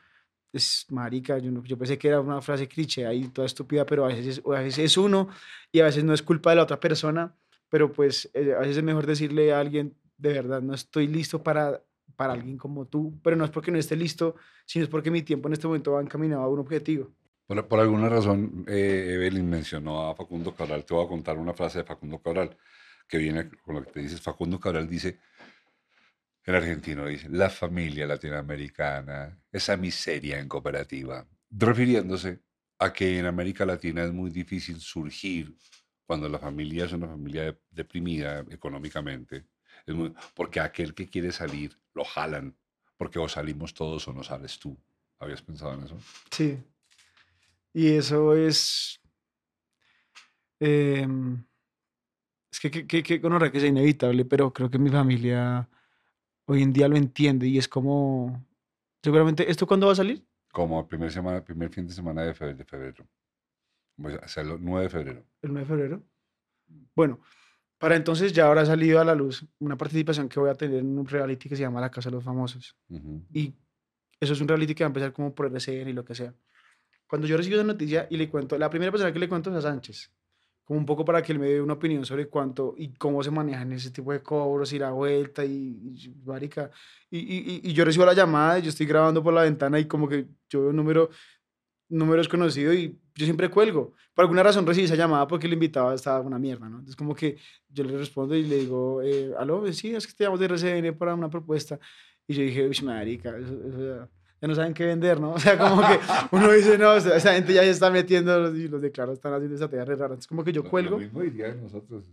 es 0.53 0.87
marica, 0.89 1.39
yo, 1.39 1.51
yo 1.65 1.77
pensé 1.77 1.99
que 1.99 2.09
era 2.09 2.21
una 2.21 2.41
frase 2.41 2.69
cliché 2.69 3.05
ahí, 3.05 3.27
toda 3.29 3.47
estúpida, 3.47 3.85
pero 3.85 4.05
a 4.05 4.09
veces, 4.09 4.41
a 4.47 4.61
veces 4.61 4.79
es 4.79 4.97
uno 4.97 5.29
y 5.73 5.81
a 5.81 5.85
veces 5.87 6.05
no 6.05 6.15
es 6.15 6.23
culpa 6.23 6.51
de 6.51 6.57
la 6.57 6.63
otra 6.63 6.79
persona, 6.79 7.35
pero 7.69 7.93
pues 7.93 8.31
eh, 8.35 8.55
a 8.55 8.61
veces 8.61 8.77
es 8.77 8.83
mejor 8.85 9.05
decirle 9.05 9.53
a 9.53 9.59
alguien, 9.59 9.97
de 10.17 10.33
verdad 10.33 10.63
no 10.63 10.75
estoy 10.75 11.09
listo 11.09 11.43
para, 11.43 11.83
para 12.17 12.33
alguien 12.33 12.57
como 12.57 12.87
tú, 12.87 13.19
pero 13.23 13.37
no 13.37 13.45
es 13.45 13.51
porque 13.51 13.71
no 13.71 13.79
esté 13.79 13.95
listo, 13.97 14.37
sino 14.65 14.85
es 14.85 14.91
porque 14.91 15.11
mi 15.11 15.23
tiempo 15.23 15.49
en 15.49 15.53
este 15.53 15.67
momento 15.67 15.93
va 15.93 16.01
encaminado 16.01 16.43
a 16.43 16.49
un 16.49 16.59
objetivo. 16.59 17.13
Por, 17.47 17.69
por 17.69 17.79
alguna 17.79 18.09
razón, 18.09 18.65
eh, 18.67 19.13
Evelyn 19.15 19.49
mencionó 19.49 20.09
a 20.09 20.17
Facundo 20.17 20.55
Cabral. 20.55 20.85
Te 20.85 20.95
voy 20.95 21.05
a 21.05 21.09
contar 21.09 21.39
una 21.39 21.55
frase 21.55 21.79
de 21.79 21.85
Facundo 21.85 22.21
Cabral 22.21 22.57
que 23.07 23.19
viene 23.19 23.51
con 23.63 23.77
lo 23.77 23.85
que 23.85 23.93
te 23.93 24.01
dices. 24.01 24.21
Facundo 24.21 24.59
Cabral 24.59 24.89
dice, 24.89 25.21
el 26.43 26.55
argentino 26.55 27.07
dice, 27.07 27.29
la 27.29 27.51
familia 27.51 28.07
latinoamericana, 28.07 29.39
esa 29.51 29.77
miseria 29.77 30.39
en 30.39 30.49
cooperativa, 30.49 31.27
refiriéndose 31.51 32.41
a 32.79 32.93
que 32.93 33.19
en 33.19 33.27
América 33.27 33.65
Latina 33.65 34.05
es 34.05 34.13
muy 34.13 34.31
difícil 34.31 34.81
surgir 34.81 35.57
cuando 36.05 36.29
la 36.29 36.39
familia 36.39 36.85
es 36.85 36.93
una 36.93 37.09
familia 37.09 37.59
deprimida 37.71 38.45
económicamente, 38.51 39.47
porque 40.35 40.61
aquel 40.61 40.95
que 40.95 41.09
quiere 41.09 41.33
salir 41.33 41.79
lo 41.95 42.05
jalan, 42.05 42.57
porque 42.97 43.19
o 43.19 43.29
salimos 43.29 43.75
todos 43.75 44.07
o 44.09 44.13
no 44.13 44.23
sales 44.23 44.59
tú. 44.59 44.77
¿Habías 45.19 45.43
pensado 45.43 45.75
en 45.75 45.85
eso? 45.85 45.99
Sí. 46.31 46.59
Y 47.73 47.89
eso 47.93 48.35
es... 48.35 49.01
Em, 50.61 51.45
es 52.51 52.61
que, 52.61 52.71
que, 52.71 52.87
que, 52.87 53.03
que 53.03 53.21
que 53.21 53.59
es 53.59 53.65
inevitable, 53.65 54.25
pero 54.25 54.53
creo 54.53 54.71
que 54.71 54.79
mi 54.79 54.91
familia 54.91 55.69
hoy 56.47 56.63
en 56.63 56.73
día 56.73 56.89
lo 56.89 56.97
entiende 56.97 57.47
y 57.47 57.59
es 57.59 57.69
como... 57.69 58.45
Seguramente, 59.03 59.49
¿esto 59.51 59.67
cuándo 59.67 59.87
va 59.87 59.93
a 59.93 59.97
salir? 59.97 60.25
Como 60.51 60.81
el 60.81 60.87
primer, 60.87 61.13
semana, 61.13 61.45
primer 61.45 61.71
fin 61.71 61.87
de 61.87 61.93
semana 61.93 62.23
de 62.23 62.35
febrero. 62.35 62.59
De 62.59 62.65
febrero. 62.65 63.07
O 63.99 64.29
sea, 64.29 64.43
el 64.43 64.57
9 64.59 64.83
de 64.85 64.91
febrero. 64.91 65.25
¿El 65.43 65.53
9 65.53 65.61
de 65.61 65.67
febrero? 65.67 66.03
Bueno, 66.95 67.21
para 67.79 67.97
entonces 67.97 68.33
ya 68.33 68.47
habrá 68.47 68.65
salido 68.65 69.01
a 69.01 69.05
la 69.05 69.15
luz 69.15 69.45
una 69.59 69.77
participación 69.77 70.29
que 70.29 70.41
voy 70.41 70.51
a 70.51 70.55
tener 70.55 70.81
en 70.81 70.99
un 70.99 71.07
reality 71.07 71.49
que 71.49 71.57
se 71.57 71.63
llama 71.63 71.81
La 71.81 71.91
Casa 71.91 72.09
de 72.09 72.17
los 72.17 72.25
Famosos. 72.25 72.77
Y 73.33 73.55
eso 74.19 74.33
es 74.33 74.41
un 74.41 74.49
reality 74.49 74.75
que 74.75 74.85
va 74.85 74.87
a 74.87 74.91
empezar 74.91 75.13
como 75.13 75.35
por 75.35 75.47
RCN 75.47 75.89
y 75.89 75.93
lo 75.93 76.05
que 76.05 76.15
sea. 76.15 76.35
Cuando 77.07 77.27
yo 77.27 77.37
recibo 77.37 77.57
esa 77.57 77.65
noticia 77.65 78.07
y 78.11 78.17
le 78.17 78.29
cuento, 78.29 78.59
la 78.59 78.71
primera 78.71 78.91
persona 78.91 79.13
que 79.13 79.19
le 79.19 79.29
cuento 79.29 79.51
es 79.51 79.57
a 79.57 79.63
Sánchez, 79.63 80.11
como 80.65 80.81
un 80.81 80.87
poco 80.87 81.05
para 81.05 81.23
que 81.23 81.33
él 81.33 81.39
me 81.39 81.49
dé 81.49 81.61
una 81.61 81.75
opinión 81.75 82.05
sobre 82.05 82.29
cuánto 82.29 82.75
y 82.77 82.95
cómo 82.95 83.23
se 83.23 83.31
manejan 83.31 83.73
ese 83.73 83.91
tipo 83.91 84.13
de 84.13 84.21
cobros 84.21 84.73
y 84.73 84.79
la 84.79 84.91
vuelta 84.91 85.45
y, 85.45 85.51
y 85.51 86.17
Y, 87.11 87.19
y, 87.19 87.61
y, 87.63 87.73
yo 87.73 87.85
recibo 87.85 88.05
la 88.05 88.15
llamada 88.15 88.59
y 88.59 88.63
yo 88.63 88.71
estoy 88.71 88.87
grabando 88.87 89.23
por 89.23 89.33
la 89.33 89.43
ventana 89.43 89.79
y 89.79 89.85
como 89.85 90.09
que 90.09 90.27
yo 90.49 90.63
veo 90.63 90.71
un 90.71 90.77
número 90.77 91.11
número 91.89 92.19
desconocido 92.19 92.73
y 92.73 92.99
yo 93.15 93.25
siempre 93.25 93.49
cuelgo. 93.49 93.93
Por 94.15 94.25
alguna 94.25 94.43
razón 94.43 94.67
recibí 94.67 94.87
esa 94.87 94.97
llamada 94.97 95.27
porque 95.27 95.47
el 95.47 95.53
invitado 95.53 95.93
estaba 95.93 96.21
una 96.21 96.39
mierda, 96.39 96.69
¿no? 96.69 96.83
Es 96.89 96.97
como 96.97 97.15
que 97.15 97.37
yo 97.69 97.85
le 97.85 97.97
respondo 97.97 98.35
y 98.35 98.43
le 98.43 98.57
digo, 98.57 99.01
eh, 99.03 99.33
aló, 99.39 99.71
sí, 99.73 99.95
es 99.95 100.07
que 100.07 100.13
te 100.15 100.25
llamamos 100.25 100.41
de 100.41 100.47
RCN 100.47 100.97
para 100.99 101.15
una 101.15 101.29
propuesta. 101.31 101.79
Y 102.27 102.35
yo 102.35 102.43
dije, 102.43 102.67
uy, 102.67 102.77
marica, 102.83 103.37
eso, 103.39 104.09
ya 104.41 104.49
no 104.49 104.55
saben 104.55 104.75
qué 104.75 104.85
vender, 104.87 105.21
¿no? 105.21 105.31
O 105.35 105.39
sea, 105.39 105.57
como 105.57 105.81
que 105.81 105.99
uno 106.33 106.53
dice, 106.53 106.77
no, 106.77 106.91
o 106.93 107.01
sea, 107.01 107.17
esa 107.17 107.33
gente 107.35 107.53
ya 107.55 107.63
se 107.63 107.71
está 107.71 107.91
metiendo 107.91 108.55
y 108.57 108.69
los 108.69 108.83
de 108.83 108.91
Claro 108.91 109.13
están 109.13 109.33
haciendo 109.33 109.55
estrategias 109.55 109.87
re 109.89 109.97
raras. 109.97 110.19
Es 110.21 110.27
como 110.27 110.43
que 110.45 110.53
yo 110.53 110.65
cuelgo. 110.65 110.97
Lo 110.97 110.99
mismo 111.03 111.21
diría 111.23 111.49
de 111.49 111.61
nosotros. 111.63 112.05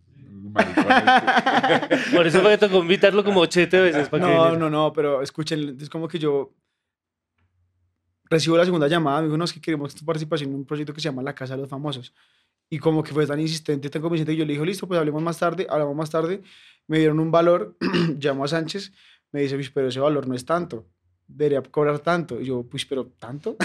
Por 2.14 2.28
eso 2.28 2.42
fue 2.42 2.52
que 2.52 2.58
tocó 2.58 2.80
invitarlo 2.80 3.24
como 3.24 3.40
80 3.42 3.82
veces 3.82 4.10
para 4.10 4.24
que 4.26 4.30
No, 4.32 4.38
viniera. 4.44 4.58
no, 4.60 4.70
no, 4.70 4.94
pero 4.94 5.22
escuchen, 5.22 5.78
es 5.80 5.90
como 5.90 6.08
que 6.08 6.20
yo 6.20 6.52
recibo 8.30 8.58
la 8.58 8.66
segunda 8.66 8.88
llamada, 8.88 9.22
me 9.22 9.28
dijo, 9.28 9.38
no, 9.38 9.46
es 9.46 9.54
que 9.54 9.62
queremos 9.62 9.94
tu 9.96 10.06
participación 10.06 10.50
en 10.50 10.56
un 10.58 10.66
proyecto 10.66 10.94
que 10.94 11.02
se 11.02 11.06
llama 11.06 11.22
La 11.22 11.36
Casa 11.36 11.56
de 11.56 11.62
los 11.62 11.70
Famosos. 11.70 12.14
Y 12.70 12.80
como 12.80 13.04
que 13.04 13.14
fue 13.14 13.28
tan 13.28 13.40
insistente, 13.40 13.90
tan 13.90 14.02
convincente, 14.02 14.36
yo 14.36 14.46
le 14.46 14.54
dije, 14.54 14.66
listo, 14.66 14.88
pues 14.88 15.00
hablemos 15.00 15.22
más 15.22 15.38
tarde, 15.38 15.68
hablamos 15.70 15.96
más 15.96 16.10
tarde, 16.10 16.42
me 16.88 16.98
dieron 17.00 17.20
un 17.20 17.32
valor, 17.32 17.78
llamo 18.20 18.46
a 18.46 18.48
Sánchez, 18.48 18.92
me 19.32 19.42
dice, 19.42 19.56
pues, 19.56 19.70
pero 19.70 19.88
ese 19.88 20.00
valor 20.00 20.28
no 20.28 20.36
es 20.36 20.46
tanto, 20.46 20.88
debería 21.28 21.62
cobrar 21.62 22.00
tanto. 22.00 22.40
Y 22.40 22.46
yo, 22.46 22.64
pues, 22.64 22.86
pero 22.86 23.06
¿tanto? 23.20 23.58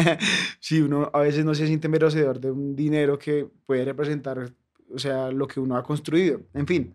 sí, 0.60 0.80
uno 0.80 1.10
a 1.12 1.20
veces 1.20 1.44
no 1.44 1.54
se 1.54 1.66
siente 1.66 1.88
merecedor 1.88 2.40
de 2.40 2.50
un 2.50 2.76
dinero 2.76 3.18
que 3.18 3.48
puede 3.66 3.84
representar, 3.84 4.52
o 4.94 4.98
sea, 4.98 5.30
lo 5.30 5.48
que 5.48 5.58
uno 5.58 5.76
ha 5.76 5.82
construido. 5.82 6.42
En 6.54 6.66
fin 6.66 6.94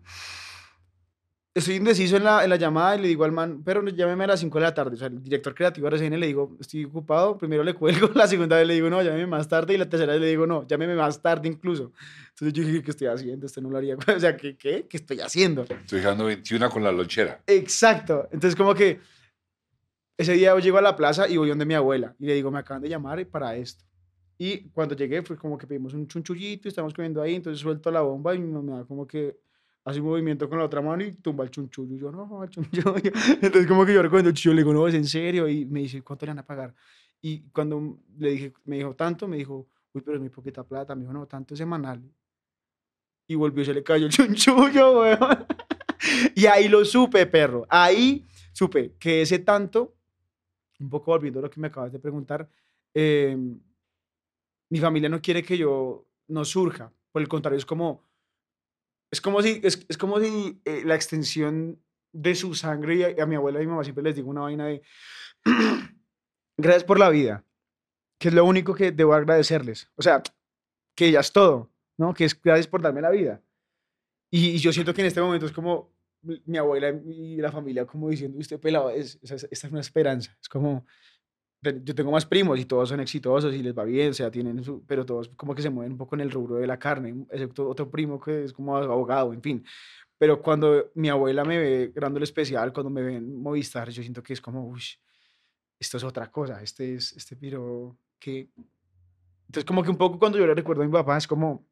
estoy 1.58 1.76
indeciso 1.76 2.16
en 2.16 2.24
la, 2.24 2.42
en 2.42 2.50
la 2.50 2.56
llamada 2.56 2.96
y 2.96 3.02
le 3.02 3.08
digo 3.08 3.24
al 3.24 3.32
man, 3.32 3.62
pero 3.64 3.84
llámeme 3.86 4.24
a 4.24 4.28
las 4.28 4.40
5 4.40 4.58
de 4.58 4.62
la 4.62 4.74
tarde. 4.74 4.94
O 4.94 4.96
sea, 4.96 5.08
el 5.08 5.22
director 5.22 5.54
creativo 5.54 5.88
de 5.88 5.96
RCN 5.96 6.18
le 6.18 6.26
digo, 6.26 6.56
estoy 6.60 6.84
ocupado. 6.84 7.36
Primero 7.38 7.62
le 7.62 7.74
cuelgo, 7.74 8.08
la 8.14 8.26
segunda 8.26 8.56
vez 8.56 8.66
le 8.66 8.74
digo, 8.74 8.88
no, 8.90 9.02
llámeme 9.02 9.26
más 9.26 9.48
tarde. 9.48 9.74
Y 9.74 9.78
la 9.78 9.88
tercera 9.88 10.12
vez 10.12 10.20
le 10.20 10.28
digo, 10.28 10.46
no, 10.46 10.66
llámeme 10.66 10.94
más 10.94 11.20
tarde 11.20 11.48
incluso. 11.48 11.92
Entonces 12.30 12.52
yo 12.52 12.64
dije, 12.64 12.82
¿qué 12.82 12.90
estoy 12.90 13.08
haciendo? 13.08 13.46
Esto 13.46 13.60
no 13.60 13.70
lo 13.70 13.78
haría. 13.78 13.96
O 14.16 14.20
sea, 14.20 14.36
¿qué, 14.36 14.56
qué? 14.56 14.86
¿Qué 14.88 14.96
estoy 14.96 15.20
haciendo? 15.20 15.62
Estoy 15.62 16.00
dejando 16.00 16.24
21 16.24 16.70
con 16.70 16.82
la 16.82 16.90
lonchera. 16.90 17.40
Exacto. 17.46 18.28
Entonces, 18.32 18.56
como 18.56 18.74
que 18.74 19.00
ese 20.16 20.32
día 20.32 20.50
yo 20.50 20.58
llego 20.58 20.78
a 20.78 20.82
la 20.82 20.96
plaza 20.96 21.28
y 21.28 21.36
voy 21.36 21.48
donde 21.48 21.64
mi 21.64 21.74
abuela 21.74 22.14
y 22.18 22.26
le 22.26 22.34
digo, 22.34 22.50
me 22.50 22.58
acaban 22.58 22.82
de 22.82 22.88
llamar 22.88 23.24
para 23.26 23.54
esto. 23.56 23.84
Y 24.36 24.68
cuando 24.70 24.94
llegué, 24.94 25.22
fue 25.22 25.36
como 25.36 25.58
que 25.58 25.66
pedimos 25.66 25.94
un 25.94 26.06
chunchullito 26.06 26.68
y 26.68 26.70
estamos 26.70 26.94
comiendo 26.94 27.20
ahí. 27.20 27.34
Entonces 27.34 27.60
suelto 27.60 27.90
la 27.90 28.00
bomba 28.00 28.34
y 28.34 28.38
mi 28.38 28.52
mamá 28.52 28.84
como 28.86 29.06
que 29.06 29.36
hace 29.88 30.00
un 30.00 30.06
movimiento 30.06 30.48
con 30.48 30.58
la 30.58 30.64
otra 30.66 30.82
mano 30.82 31.02
y 31.02 31.12
tumba 31.12 31.44
el 31.44 31.50
chunchullo. 31.50 31.96
Yo, 31.96 32.12
no, 32.12 32.44
el 32.44 32.50
chunchullo. 32.50 32.94
Entonces, 33.42 33.66
como 33.66 33.86
que 33.86 33.94
yo 33.94 34.02
recuerdo 34.02 34.30
chunchullo, 34.30 34.54
le 34.54 34.60
digo, 34.62 34.72
no, 34.74 34.86
es 34.86 34.94
en 34.94 35.06
serio. 35.06 35.48
Y 35.48 35.64
me 35.64 35.80
dice, 35.80 36.02
¿cuánto 36.02 36.26
le 36.26 36.30
van 36.30 36.40
a 36.40 36.46
pagar? 36.46 36.74
Y 37.22 37.40
cuando 37.50 37.98
le 38.18 38.30
dije, 38.30 38.52
me 38.64 38.76
dijo, 38.76 38.94
tanto, 38.94 39.26
me 39.26 39.38
dijo, 39.38 39.66
uy, 39.92 40.02
pero 40.02 40.16
es 40.16 40.20
muy 40.20 40.28
poquita 40.28 40.62
plata. 40.62 40.94
Me 40.94 41.02
dijo, 41.02 41.12
no, 41.12 41.26
tanto 41.26 41.56
semanal. 41.56 42.02
Y 43.26 43.34
volvió, 43.34 43.64
se 43.64 43.72
le 43.72 43.82
cayó 43.82 44.06
el 44.06 44.12
chunchullo, 44.12 45.00
weón. 45.00 45.46
y 46.34 46.44
ahí 46.46 46.68
lo 46.68 46.84
supe, 46.84 47.24
perro. 47.26 47.66
Ahí 47.70 48.26
supe 48.52 48.94
que 48.98 49.22
ese 49.22 49.38
tanto, 49.38 49.94
un 50.80 50.90
poco 50.90 51.12
volviendo 51.12 51.38
a 51.38 51.42
lo 51.42 51.50
que 51.50 51.60
me 51.60 51.68
acabas 51.68 51.92
de 51.92 51.98
preguntar, 51.98 52.46
eh, 52.92 53.36
mi 54.68 54.78
familia 54.80 55.08
no 55.08 55.22
quiere 55.22 55.42
que 55.42 55.56
yo 55.56 56.06
no 56.28 56.44
surja. 56.44 56.92
Por 57.10 57.22
el 57.22 57.28
contrario, 57.28 57.56
es 57.56 57.64
como, 57.64 58.07
es 59.10 59.20
como 59.20 59.42
si, 59.42 59.60
es, 59.62 59.84
es 59.88 59.98
como 59.98 60.20
si 60.20 60.60
eh, 60.64 60.82
la 60.84 60.94
extensión 60.94 61.82
de 62.12 62.34
su 62.34 62.54
sangre, 62.54 63.14
y 63.16 63.20
a, 63.20 63.26
mi 63.26 63.36
abuela 63.36 63.58
y 63.58 63.62
a 63.62 63.66
mi 63.66 63.70
mamá 63.70 63.84
siempre 63.84 64.04
les 64.04 64.16
digo 64.16 64.30
una 64.30 64.42
vaina 64.42 64.66
de, 64.66 64.82
gracias 66.56 66.84
por 66.84 66.98
la 66.98 67.10
vida, 67.10 67.44
que 68.18 68.28
es 68.28 68.34
lo 68.34 68.44
único 68.44 68.74
que 68.74 68.92
debo 68.92 69.14
agradecerles. 69.14 69.90
O 69.96 70.02
sea, 70.02 70.22
que 70.96 71.10
ya 71.10 71.20
es 71.20 71.32
todo, 71.32 71.70
¿no? 71.96 72.14
Que 72.14 72.24
es 72.24 72.40
gracias 72.40 72.66
por 72.66 72.82
darme 72.82 73.00
la 73.00 73.10
vida. 73.10 73.42
Y, 74.30 74.58
yo 74.58 74.72
siento 74.72 74.92
que 74.92 75.00
en 75.00 75.06
este 75.06 75.20
momento 75.20 75.46
es 75.46 75.52
como 75.52 75.92
mi 76.44 76.58
abuela 76.58 76.90
y 77.06 77.36
la 77.36 77.52
familia 77.52 77.86
como 77.86 78.10
diciendo, 78.10 78.38
usted 78.38 78.60
pelado, 78.60 78.90
es, 78.90 79.18
es- 79.22 79.48
esta 79.50 79.66
es 79.66 79.72
una 79.72 79.80
esperanza. 79.80 80.36
Es 80.40 80.48
como, 80.48 80.84
yo 81.60 81.94
tengo 81.94 82.12
más 82.12 82.24
primos 82.24 82.58
y 82.58 82.64
todos 82.64 82.88
son 82.88 83.00
exitosos 83.00 83.54
y 83.54 83.62
les 83.62 83.76
va 83.76 83.84
bien, 83.84 84.10
o 84.10 84.14
sea, 84.14 84.30
tienen 84.30 84.62
su, 84.62 84.84
pero 84.86 85.04
todos 85.04 85.28
como 85.30 85.54
que 85.54 85.62
se 85.62 85.70
mueven 85.70 85.92
un 85.92 85.98
poco 85.98 86.14
en 86.14 86.20
el 86.20 86.30
rubro 86.30 86.56
de 86.56 86.66
la 86.66 86.78
carne, 86.78 87.26
excepto 87.30 87.68
otro 87.68 87.90
primo 87.90 88.20
que 88.20 88.44
es 88.44 88.52
como 88.52 88.76
abogado, 88.76 89.32
en 89.32 89.42
fin. 89.42 89.64
Pero 90.18 90.40
cuando 90.42 90.90
mi 90.94 91.08
abuela 91.08 91.44
me 91.44 91.58
ve 91.58 91.92
grabando 91.94 92.18
el 92.18 92.24
especial, 92.24 92.72
cuando 92.72 92.90
me 92.90 93.02
ve 93.02 93.16
en 93.16 93.40
Movistar, 93.40 93.90
yo 93.90 94.02
siento 94.02 94.22
que 94.22 94.32
es 94.32 94.40
como, 94.40 94.68
uy, 94.68 94.82
esto 95.78 95.96
es 95.96 96.04
otra 96.04 96.30
cosa, 96.30 96.62
este 96.62 96.94
es, 96.94 97.12
este 97.16 97.36
piro 97.36 97.96
que... 98.18 98.50
Entonces 99.46 99.64
como 99.64 99.82
que 99.82 99.90
un 99.90 99.96
poco 99.96 100.18
cuando 100.18 100.38
yo 100.38 100.46
le 100.46 100.54
recuerdo 100.54 100.82
a 100.82 100.86
mi 100.86 100.92
papá, 100.92 101.16
es 101.16 101.26
como... 101.26 101.66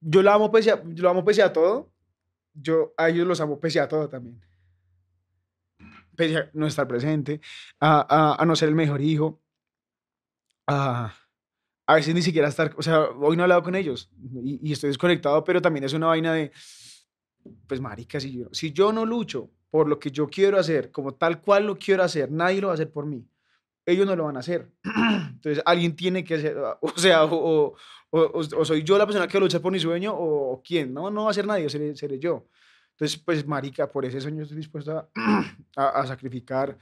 Yo 0.00 0.22
la 0.22 0.34
amo 0.34 0.50
pese 0.50 0.70
a, 0.70 0.82
yo 0.84 1.02
lo 1.02 1.10
amo 1.10 1.24
pese 1.24 1.42
a 1.42 1.52
todo, 1.52 1.92
yo 2.54 2.94
a 2.96 3.08
ellos 3.08 3.26
los 3.26 3.40
amo 3.40 3.58
pese 3.58 3.80
a 3.80 3.88
todo 3.88 4.08
también 4.08 4.47
pese 6.18 6.36
a 6.38 6.50
no 6.54 6.66
estar 6.66 6.86
presente, 6.88 7.40
a, 7.80 8.00
a- 8.34 8.42
a 8.42 8.44
no 8.46 8.56
ser 8.56 8.68
el 8.70 8.74
mejor 8.74 9.00
hijo, 9.00 9.40
a, 10.66 11.14
a 11.86 11.94
veces 11.94 12.14
ni 12.14 12.22
siquiera 12.22 12.48
estar, 12.48 12.74
o 12.76 12.82
sea, 12.82 13.00
hoy 13.20 13.36
no 13.36 13.42
he 13.42 13.44
hablado 13.44 13.62
con 13.62 13.74
ellos 13.74 14.10
y, 14.42 14.60
y 14.68 14.72
estoy 14.72 14.88
desconectado, 14.88 15.44
pero 15.44 15.62
también 15.62 15.84
es 15.84 15.92
una 15.94 16.08
vaina 16.08 16.34
de, 16.34 16.52
pues 17.66 17.80
marica, 17.80 18.20
si 18.20 18.32
yo, 18.38 18.48
si 18.52 18.72
yo 18.72 18.92
no 18.92 19.04
lucho 19.06 19.50
por 19.70 19.88
lo 19.88 19.98
que 19.98 20.10
yo 20.10 20.28
quiero 20.28 20.58
hacer, 20.58 20.90
como 20.90 21.14
tal 21.14 21.40
cual 21.40 21.66
lo 21.66 21.78
quiero 21.78 22.02
hacer, 22.02 22.30
nadie 22.30 22.60
lo 22.60 22.68
va 22.68 22.72
a 22.72 22.74
hacer 22.74 22.90
por 22.90 23.06
mí. 23.06 23.26
Ellos 23.86 24.06
no 24.06 24.16
lo 24.16 24.24
van 24.24 24.36
a 24.36 24.40
hacer. 24.40 24.70
Entonces, 24.84 25.62
alguien 25.66 25.96
tiene 25.96 26.24
que 26.24 26.34
hacer, 26.36 26.56
o 26.58 26.88
sea, 26.96 27.24
o, 27.24 27.36
o- 27.36 27.76
o- 28.10 28.38
o 28.38 28.64
soy 28.64 28.82
yo 28.82 28.96
la 28.98 29.06
persona 29.06 29.28
que 29.28 29.40
lucha 29.40 29.60
por 29.60 29.72
mi 29.72 29.78
sueño, 29.80 30.12
o, 30.16 30.62
quién. 30.62 30.92
No, 30.94 31.10
no 31.10 31.24
va 31.24 31.30
a 31.30 31.34
ser 31.34 31.46
nadie, 31.46 31.68
seré, 31.70 31.94
seré 31.96 32.18
yo. 32.18 32.46
Entonces, 32.98 33.16
pues, 33.24 33.46
marica, 33.46 33.86
por 33.88 34.04
ese 34.04 34.20
sueño 34.20 34.42
estoy 34.42 34.56
dispuesto 34.56 34.98
a, 34.98 35.08
a, 35.76 36.00
a 36.00 36.06
sacrificar, 36.06 36.76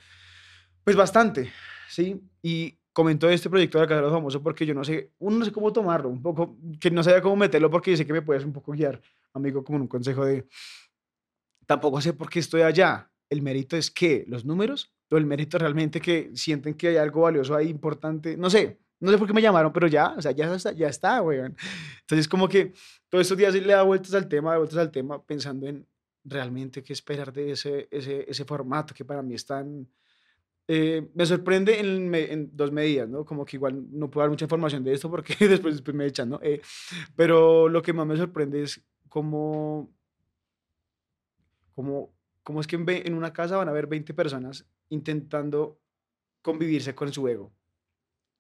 pues, 0.83 0.97
bastante, 0.97 1.53
¿sí? 1.91 2.19
Y 2.41 2.79
comentó 2.95 3.29
este 3.29 3.51
proyecto 3.51 3.79
de 3.79 3.87
la 3.87 4.01
los 4.01 4.11
Famosos 4.11 4.41
porque 4.41 4.65
yo 4.65 4.73
no 4.73 4.83
sé, 4.83 5.13
uno 5.19 5.37
no 5.37 5.45
sé 5.45 5.53
cómo 5.53 5.71
tomarlo, 5.71 6.09
un 6.09 6.23
poco, 6.23 6.57
que 6.81 6.91
no 6.91 7.03
sabía 7.03 7.21
cómo 7.21 7.37
meterlo 7.37 7.71
porque 7.71 7.91
yo 7.91 7.99
sé 7.99 8.07
que 8.07 8.15
me 8.15 8.23
puedes 8.23 8.43
un 8.47 8.55
poco 8.55 8.73
guiar, 8.73 9.03
amigo, 9.35 9.63
como 9.63 9.77
un 9.77 9.89
consejo 9.89 10.25
de, 10.25 10.47
tampoco 11.67 12.01
sé 12.01 12.15
por 12.15 12.31
qué 12.31 12.39
estoy 12.39 12.63
allá. 12.63 13.11
El 13.29 13.43
mérito 13.43 13.77
es 13.77 13.91
que 13.91 14.25
los 14.29 14.47
números, 14.47 14.95
o 15.11 15.19
el 15.19 15.27
mérito 15.27 15.59
realmente 15.59 16.01
que 16.01 16.31
sienten 16.35 16.73
que 16.73 16.89
hay 16.89 16.97
algo 16.97 17.21
valioso 17.21 17.55
ahí 17.55 17.69
importante, 17.69 18.39
no 18.39 18.49
sé, 18.49 18.79
no 19.01 19.11
sé 19.11 19.19
por 19.19 19.27
qué 19.27 19.35
me 19.35 19.43
llamaron, 19.43 19.75
pero 19.75 19.89
ya, 19.89 20.15
o 20.17 20.23
sea, 20.23 20.33
ya 20.33 20.55
está, 20.55 20.73
ya 20.73 20.89
está, 20.89 21.21
weón. 21.21 21.55
Entonces, 22.01 22.27
como 22.27 22.49
que 22.49 22.73
todos 23.11 23.23
estos 23.23 23.37
días 23.37 23.55
le 23.55 23.75
da 23.75 23.83
vueltas 23.83 24.15
al 24.15 24.27
tema, 24.27 24.57
vueltas 24.57 24.79
al 24.79 24.91
tema, 24.91 25.23
pensando 25.23 25.67
en 25.67 25.87
realmente 26.29 26.83
qué 26.83 26.93
esperar 26.93 27.33
de 27.33 27.53
ese, 27.53 27.89
ese, 27.91 28.25
ese 28.29 28.45
formato 28.45 28.95
que 28.95 29.05
para 29.05 29.23
mí 29.23 29.35
es 29.35 29.47
tan... 29.47 29.89
eh, 30.69 31.09
me 31.15 31.27
sorprende 31.27 31.79
en, 31.81 32.57
dos 32.57 32.73
medidas, 32.73 33.09
¿no? 33.09 33.25
Como 33.25 33.45
que 33.45 33.57
igual 33.57 33.85
no 33.91 34.11
puedo 34.11 34.25
dar 34.25 34.31
mucha 34.31 34.45
información 34.47 34.83
de 34.85 34.93
esto 34.95 35.11
porque 35.11 35.35
después, 35.49 35.75
después 35.77 35.95
me 35.97 36.07
echan, 36.07 36.29
¿no? 36.31 36.41
Eh, 36.43 36.61
pero 37.17 37.69
lo 37.69 37.83
que 37.83 37.93
más 37.93 38.07
me 38.07 38.17
sorprende 38.17 38.63
es 38.63 38.85
cómo, 39.09 39.93
cómo, 41.75 42.15
cómo 42.43 42.61
es 42.61 42.67
que 42.67 42.77
en, 42.77 42.89
en 42.89 43.15
una 43.15 43.33
casa 43.33 43.57
van 43.57 43.69
a 43.69 43.71
haber 43.71 43.87
20 43.87 44.15
personas 44.15 44.67
intentando 44.89 45.81
convivirse 46.43 46.95
con 46.95 47.13
su 47.13 47.27
ego 47.29 47.53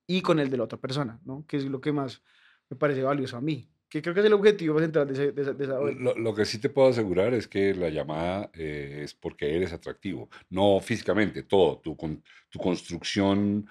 y 0.06 0.22
con 0.22 0.38
el 0.38 0.50
de 0.50 0.56
la 0.56 0.64
otra 0.64 0.78
persona, 0.78 1.20
¿no? 1.24 1.44
Que 1.46 1.56
es 1.58 1.64
lo 1.64 1.80
que 1.80 1.92
más 1.92 2.22
me 2.68 2.76
parece 2.76 3.02
valioso 3.02 3.36
a 3.36 3.40
mí. 3.40 3.68
Que 3.88 4.02
creo 4.02 4.14
que 4.14 4.20
es 4.20 4.26
el 4.26 4.32
objetivo 4.32 4.80
central 4.80 5.06
de, 5.12 5.32
de 5.32 5.42
esa... 5.42 5.52
de 5.52 5.66
Lo, 5.94 6.14
lo 6.16 6.34
que 6.34 6.44
sí 6.44 6.58
te 6.58 6.68
puedo 6.68 6.88
asegurar 6.88 7.32
es 7.34 7.46
que 7.46 7.72
la 7.74 7.88
llamada 7.88 8.50
eh, 8.54 9.02
es 9.04 9.14
porque 9.14 9.54
eres 9.54 9.72
atractivo, 9.72 10.28
no 10.50 10.80
físicamente, 10.80 11.44
todo, 11.44 11.78
tu, 11.78 11.96
con- 11.96 12.22
tu 12.50 12.58
construcción 12.58 13.68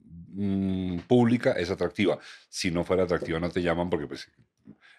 mm, 0.00 0.98
pública 1.08 1.52
es 1.52 1.70
atractiva. 1.70 2.18
Si 2.48 2.70
no 2.70 2.84
fuera 2.84 3.04
atractiva 3.04 3.40
no 3.40 3.50
te 3.50 3.62
llaman 3.62 3.88
porque 3.90 4.06
pues, 4.06 4.30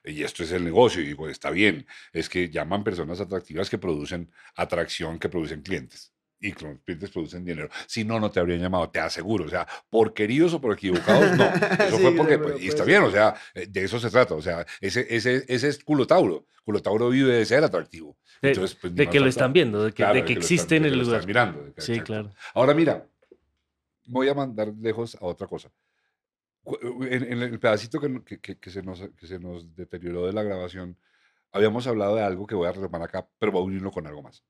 y 0.04 0.24
esto 0.24 0.44
es 0.44 0.52
el 0.54 0.64
negocio, 0.64 1.02
y 1.02 1.06
digo, 1.08 1.28
está 1.30 1.52
bien, 1.52 1.86
es 2.14 2.30
que 2.30 2.50
llaman 2.50 2.84
personas 2.84 3.20
atractivas 3.20 3.70
que 3.70 3.78
producen 3.78 4.32
atracción, 4.56 5.20
que 5.20 5.30
producen 5.30 5.62
clientes. 5.62 6.14
Y 6.40 6.52
que 6.54 6.66
los 6.66 6.80
clientes 6.82 7.10
producen 7.10 7.44
dinero. 7.44 7.68
Si 7.88 8.04
no, 8.04 8.20
no 8.20 8.30
te 8.30 8.40
habrían 8.40 8.60
llamado, 8.62 8.90
te 8.92 9.00
aseguro. 9.00 9.46
O 9.46 9.50
sea, 9.50 9.68
por 9.90 10.14
queridos 10.14 10.54
o 10.54 10.62
por 10.62 10.74
equivocados, 10.74 11.36
no. 11.36 11.46
Eso 11.88 11.98
Sí, 11.98 12.04
fue 12.04 12.12
porque, 12.16 12.38
pues, 12.38 12.62
y 12.62 12.68
está 12.68 12.84
bien, 12.84 13.02
o 13.04 13.10
sea, 13.12 13.34
eh, 13.56 13.66
de 13.68 13.84
eso 13.84 14.00
se 14.00 14.10
trata. 14.12 14.36
O 14.36 14.42
sea, 14.42 14.64
ese, 14.80 15.08
ese, 15.10 15.44
ese 15.48 15.68
es 15.70 15.84
culotauro. 15.84 16.46
Culotauro 16.64 17.10
vive 17.10 17.34
de 17.34 17.46
ser 17.46 17.64
atractivo. 17.64 18.18
De, 18.42 18.50
Entonces, 18.50 18.78
pues, 18.80 18.94
de 18.94 19.10
que 19.10 19.20
lo 19.20 19.28
están 19.28 19.52
viendo, 19.52 19.84
de 19.84 19.90
que, 19.92 19.96
Claro, 19.96 20.14
de 20.14 20.22
que 20.22 20.34
que 20.34 20.40
existe 20.40 20.76
están- 20.76 20.78
en 20.78 20.84
de 20.84 20.90
que 20.90 20.94
el 20.94 21.00
lo 21.00 21.06
lugar. 21.06 21.26
mirando, 21.26 21.64
de 21.64 21.74
que- 21.74 21.82
Sí, 21.82 21.92
exacto. 21.94 22.14
claro. 22.14 22.32
Ahora 22.54 22.74
mira, 22.76 23.08
voy 24.06 24.30
a 24.30 24.34
mandar 24.36 24.68
lejos 24.80 25.16
a 25.16 25.26
otra 25.26 25.48
cosa. 25.48 25.72
Cu- 26.64 26.78
En, 27.10 27.24
en 27.34 27.42
el 27.42 27.60
pedacito 27.60 28.00
que- 28.00 28.40
que 28.40 28.70
se 28.70 28.84
nos, 28.84 29.00
que 29.18 29.26
se 29.26 29.40
nos 29.40 29.74
deterioró 29.76 30.28
de 30.28 30.34
la 30.34 30.44
grabación, 30.44 30.98
habíamos 31.52 31.88
hablado 31.88 32.16
de 32.16 32.22
algo 32.22 32.46
que 32.46 32.54
voy 32.56 32.68
a 32.68 32.74
retomar 32.74 33.02
acá, 33.02 33.28
pero 33.40 33.52
voy 33.54 33.62
a 33.62 33.66
unirlo 33.66 33.92
con 33.92 34.06
algo 34.06 34.22
más. 34.22 34.44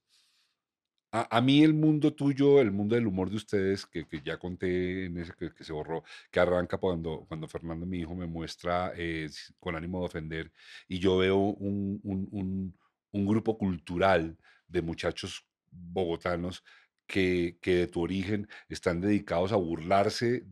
A, 1.29 1.41
mí 1.41 1.63
el 1.63 1.73
mundo 1.73 2.13
tuyo, 2.13 2.59
el 2.61 2.71
mundo 2.71 2.95
del 2.95 3.07
humor 3.07 3.29
de 3.29 3.37
ustedes, 3.37 3.85
que, 3.85 4.07
que 4.07 4.21
ya 4.21 4.37
conté 4.37 5.05
en 5.05 5.17
ese 5.17 5.33
que, 5.33 5.63
se 5.63 5.73
borró, 5.73 6.03
que 6.31 6.39
arranca 6.39 6.77
cuando, 6.77 7.25
cuando 7.27 7.47
Fernando, 7.47 7.85
mi 7.85 7.99
hijo, 7.99 8.13
me 8.15 8.27
muestra 8.27 8.91
eh, 8.95 9.29
con 9.59 9.75
ánimo 9.75 9.99
de 9.99 10.05
ofender, 10.05 10.51
y 10.87 10.99
yo 10.99 11.17
veo 11.17 11.37
un, 11.37 11.99
un- 12.03 12.27
un- 12.31 13.25
grupo 13.25 13.57
cultural 13.57 14.37
de 14.67 14.81
muchachos 14.83 15.45
bogotanos 15.71 16.63
que, 17.07 17.57
que 17.61 17.75
de 17.75 17.87
tu 17.87 18.01
origen 18.01 18.47
están 18.69 19.01
dedicados 19.01 19.51
a 19.51 19.55
burlarse 19.55 20.45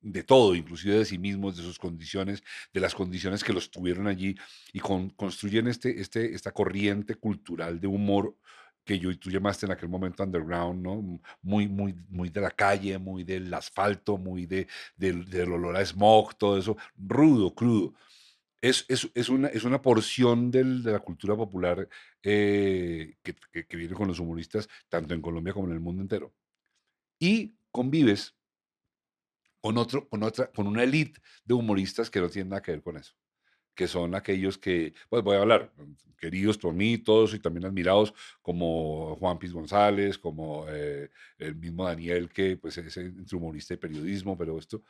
de 0.00 0.22
todo, 0.22 0.54
inclusive 0.54 0.98
de 0.98 1.04
sí 1.06 1.18
mismos, 1.18 1.56
de 1.56 1.62
sus 1.62 1.78
condiciones, 1.78 2.42
de 2.74 2.80
las 2.80 2.94
condiciones 2.94 3.42
que 3.42 3.54
los 3.54 3.70
tuvieron 3.70 4.06
allí, 4.06 4.34
y 4.72 4.80
con- 4.80 5.10
construyen 5.10 5.66
este, 5.66 6.00
este, 6.00 6.34
esta 6.34 6.52
corriente 6.52 7.14
cultural 7.14 7.80
de 7.80 7.86
humor 7.86 8.36
que 8.84 8.98
yo 8.98 9.10
y 9.10 9.16
tú 9.16 9.30
llamaste 9.30 9.66
en 9.66 9.72
aquel 9.72 9.88
momento 9.88 10.22
underground, 10.22 10.82
¿no? 10.82 11.20
Muy, 11.42 11.68
muy, 11.68 11.94
muy 12.08 12.28
de 12.30 12.40
la 12.40 12.50
calle, 12.50 12.98
muy 12.98 13.24
del 13.24 13.52
asfalto, 13.54 14.18
muy 14.18 14.46
de, 14.46 14.66
del, 14.96 15.24
del 15.28 15.52
olor 15.52 15.76
a 15.76 15.84
smog, 15.84 16.36
todo 16.36 16.58
eso, 16.58 16.76
rudo, 16.96 17.54
crudo. 17.54 17.94
Es, 18.60 18.86
es, 18.88 19.10
es 19.14 19.28
una, 19.28 19.48
es 19.48 19.64
una 19.64 19.82
porción 19.82 20.50
del- 20.50 20.82
de 20.82 20.92
la 20.92 21.00
cultura 21.00 21.36
popular 21.36 21.88
eh, 22.22 23.16
que, 23.22 23.34
que- 23.66 23.76
viene 23.76 23.94
con 23.94 24.08
los 24.08 24.18
humoristas, 24.20 24.68
tanto 24.88 25.14
en 25.14 25.20
Colombia 25.22 25.52
como 25.52 25.66
en 25.68 25.74
el 25.74 25.80
mundo 25.80 26.02
entero. 26.02 26.34
Y 27.20 27.56
convives 27.72 28.34
con, 29.60 29.78
otro, 29.78 30.08
con, 30.08 30.22
otra, 30.22 30.50
con 30.52 30.66
una 30.66 30.82
elite 30.84 31.20
de 31.44 31.54
humoristas 31.54 32.10
que 32.10 32.20
no 32.20 32.28
tienen 32.28 32.50
nada 32.50 32.62
que 32.62 32.72
ver 32.72 32.82
con 32.82 32.96
eso, 32.96 33.14
que 33.74 33.88
son 33.88 34.14
aquellos 34.14 34.58
que, 34.58 34.94
pues 35.08 35.22
voy 35.22 35.36
a 35.36 35.40
hablar, 35.40 35.72
queridos 36.18 36.56
por 36.58 36.74
mí, 36.74 36.98
todos 36.98 37.34
y 37.34 37.38
también 37.38 37.66
admirados, 37.66 38.14
como 38.40 39.16
Juan 39.16 39.38
Piz 39.38 39.52
González, 39.52 40.18
como 40.18 40.66
eh, 40.68 41.10
el 41.38 41.54
mismo 41.56 41.84
Daniel, 41.84 42.28
que 42.30 42.56
pues 42.56 42.78
es 42.78 42.96
entre 42.96 43.36
humorista 43.36 43.74
y 43.74 43.78
periodismo, 43.78 44.36
pero 44.38 44.58
esto, 44.58 44.82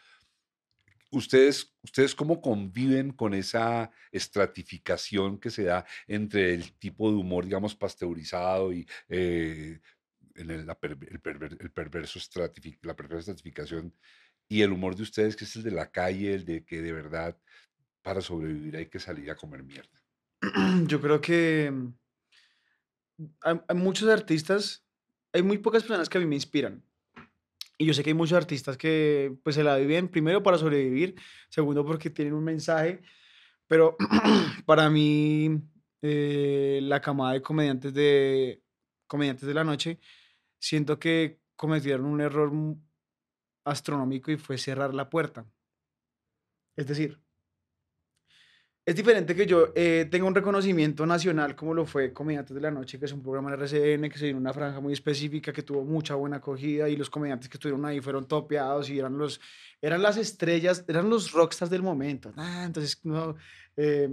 ¿ustedes, 1.11 1.74
¿ustedes 1.82 2.15
cómo 2.15 2.40
conviven 2.40 3.12
con 3.12 3.35
esa 3.35 3.90
estratificación 4.12 5.39
que 5.39 5.51
se 5.51 5.65
da 5.65 5.85
entre 6.06 6.55
el 6.55 6.73
tipo 6.78 7.11
de 7.11 7.16
humor, 7.16 7.44
digamos, 7.44 7.74
pasteurizado 7.74 8.73
y... 8.73 8.86
eh, 9.09 9.81
el, 10.36 10.66
la 10.66 10.74
perverso 10.74 12.19
estratifi- 12.19 12.78
la 12.82 12.97
perversa 12.97 13.31
estratificación 13.31 13.94
y 14.48 14.62
el 14.62 14.73
humor 14.73 14.97
de 14.97 15.05
ustedes, 15.05 15.36
que 15.36 15.44
es 15.44 15.55
el 15.56 15.62
de 15.62 15.70
la 15.70 15.93
calle, 15.93 16.35
el 16.35 16.44
de 16.44 16.65
que 16.65 16.82
de 16.82 16.93
verdad 16.93 17.39
para 18.05 18.20
sobrevivir 18.20 18.76
hay 18.76 18.86
que 18.86 19.01
salir 19.01 19.31
a 19.31 19.35
comer 19.35 19.64
mierda. 19.64 19.98
Yo 20.86 21.01
creo 21.01 21.20
que 21.20 21.72
mm, 21.72 21.94
hay, 23.40 23.76
muchos 23.76 24.09
artistas, 24.09 24.86
hay 25.32 25.43
muy 25.43 25.59
pocas 25.59 25.82
personas 25.82 26.09
que 26.09 26.18
a 26.18 26.20
mí 26.20 26.26
me 26.26 26.35
inspiran. 26.36 26.85
Y 27.76 27.86
yo 27.86 27.94
sé 27.94 28.05
que 28.05 28.10
hay 28.10 28.14
muchos 28.14 28.36
artistas 28.36 28.76
que 28.76 29.36
pues 29.43 29.56
se 29.56 29.64
la 29.64 29.76
viven 29.76 30.09
primero 30.09 30.44
para 30.44 30.59
sobrevivir, 30.59 31.16
segundo 31.48 31.85
porque 31.85 32.09
tienen 32.09 32.35
un 32.35 32.44
mensaje, 32.44 33.02
pero 33.66 33.97
para 34.66 34.89
mí 34.90 35.60
eh, 36.02 36.78
la 36.82 37.01
camada 37.01 37.32
de 37.32 37.43
comediantes 37.43 37.93
de 37.93 38.62
comediantes 39.09 39.48
de 39.48 39.55
la 39.55 39.64
noche 39.64 39.98
siento 40.60 41.01
que 41.01 41.40
cometieron 41.56 42.06
un 42.06 42.20
error 42.20 42.52
mu- 42.52 42.81
astronómico 43.64 44.31
y 44.31 44.36
fue 44.36 44.56
cerrar 44.56 44.94
la 44.94 45.10
puerta. 45.10 45.44
Es 46.76 46.86
decir, 46.86 47.24
es 48.86 48.94
diferente 48.94 49.35
que 49.35 49.47
yo 49.47 49.73
eh, 49.74 50.06
tenga 50.11 50.27
un 50.27 50.35
reconocimiento 50.35 51.06
nacional 51.06 51.56
como 51.56 51.73
lo 51.73 51.86
fue 51.86 52.12
Comediantes 52.12 52.55
de 52.55 52.61
la 52.61 52.70
Noche, 52.70 52.98
que 52.98 53.06
es 53.06 53.12
un 53.12 53.23
programa 53.23 53.48
en 53.48 53.61
RCN 53.61 54.11
que 54.11 54.19
se 54.19 54.27
dio 54.27 54.32
en 54.32 54.36
una 54.36 54.52
franja 54.52 54.78
muy 54.81 54.93
específica, 54.93 55.52
que 55.52 55.62
tuvo 55.62 55.85
mucha 55.85 56.15
buena 56.15 56.36
acogida 56.36 56.89
y 56.89 56.97
los 56.97 57.09
comediantes 57.09 57.48
que 57.48 57.56
estuvieron 57.56 57.85
ahí 57.86 58.01
fueron 58.01 58.27
topeados 58.27 58.90
y 58.90 58.98
eran, 58.98 59.16
los, 59.16 59.40
eran 59.81 60.02
las 60.02 60.19
estrellas, 60.19 60.85
eran 60.86 61.09
los 61.09 61.32
rockstars 61.32 61.70
del 61.70 61.82
momento. 61.82 62.32
Ah, 62.36 62.65
entonces, 62.66 63.01
no, 63.05 63.36
eh, 63.77 64.09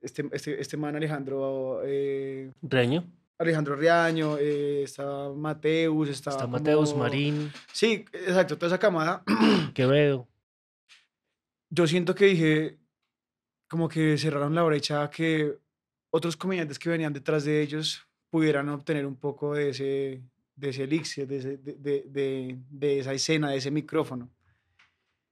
este, 0.00 0.26
este, 0.32 0.60
este 0.60 0.76
man 0.78 0.96
Alejandro, 0.96 1.82
eh, 1.84 2.52
Reño. 2.62 3.04
Alejandro 3.36 3.76
Riaño, 3.76 4.36
eh, 4.38 4.82
está 4.84 5.28
Mateus, 5.28 6.08
está, 6.08 6.30
Está 6.30 6.46
Mateus, 6.46 6.96
Marín, 6.96 7.52
Sí, 7.72 8.04
exacto, 8.12 8.56
toda 8.56 8.68
esa 8.68 8.78
camada. 8.78 9.22
Quevedo. 9.74 10.26
yo 11.70 11.86
siento 11.86 12.14
que 12.14 12.24
dije, 12.24 12.77
como 13.68 13.88
que 13.88 14.16
cerraron 14.18 14.54
la 14.54 14.62
brecha 14.62 15.02
a 15.02 15.10
que 15.10 15.54
otros 16.10 16.36
comediantes 16.36 16.78
que 16.78 16.88
venían 16.88 17.12
detrás 17.12 17.44
de 17.44 17.60
ellos 17.62 18.06
pudieran 18.30 18.68
obtener 18.70 19.06
un 19.06 19.16
poco 19.16 19.54
de 19.54 19.70
ese, 19.70 20.22
de 20.56 20.68
ese 20.70 20.84
elixir, 20.84 21.26
de, 21.26 21.36
ese- 21.38 21.56
de, 21.58 22.04
de- 22.08 22.58
de- 22.70 22.98
esa 23.00 23.12
escena, 23.12 23.50
de 23.50 23.58
ese 23.58 23.70
micrófono. 23.70 24.28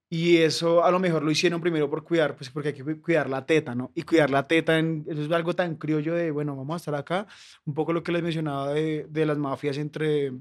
Y 0.09 0.37
eso 0.37 0.85
a 0.85 0.91
lo 0.93 1.01
mejor 1.01 1.25
lo 1.25 1.33
hicieron 1.33 1.61
primero 1.61 1.91
por 1.91 2.05
cuidar, 2.05 2.37
pues 2.37 2.49
porque 2.51 2.69
hay 2.69 2.75
que 2.75 2.85
cu- 2.85 3.01
cuidar 3.03 3.29
la 3.29 3.45
teta, 3.45 3.75
¿no? 3.75 3.91
Y 3.95 4.03
cuidar 4.03 4.31
la 4.31 4.47
teta, 4.47 4.79
en, 4.79 5.05
eso 5.09 5.23
es 5.23 5.33
algo 5.33 5.53
tan 5.55 5.75
criollo 5.77 6.15
de, 6.15 6.31
bueno, 6.31 6.55
vamos 6.55 6.75
a 6.75 6.77
estar 6.77 6.95
acá, 6.95 7.27
un 7.65 7.75
poco 7.75 7.93
lo 7.93 8.03
que 8.05 8.13
les 8.13 8.23
mencionaba 8.23 8.73
de, 8.73 9.09
las 9.27 9.37
mafias 9.37 9.79
entre 9.79 10.33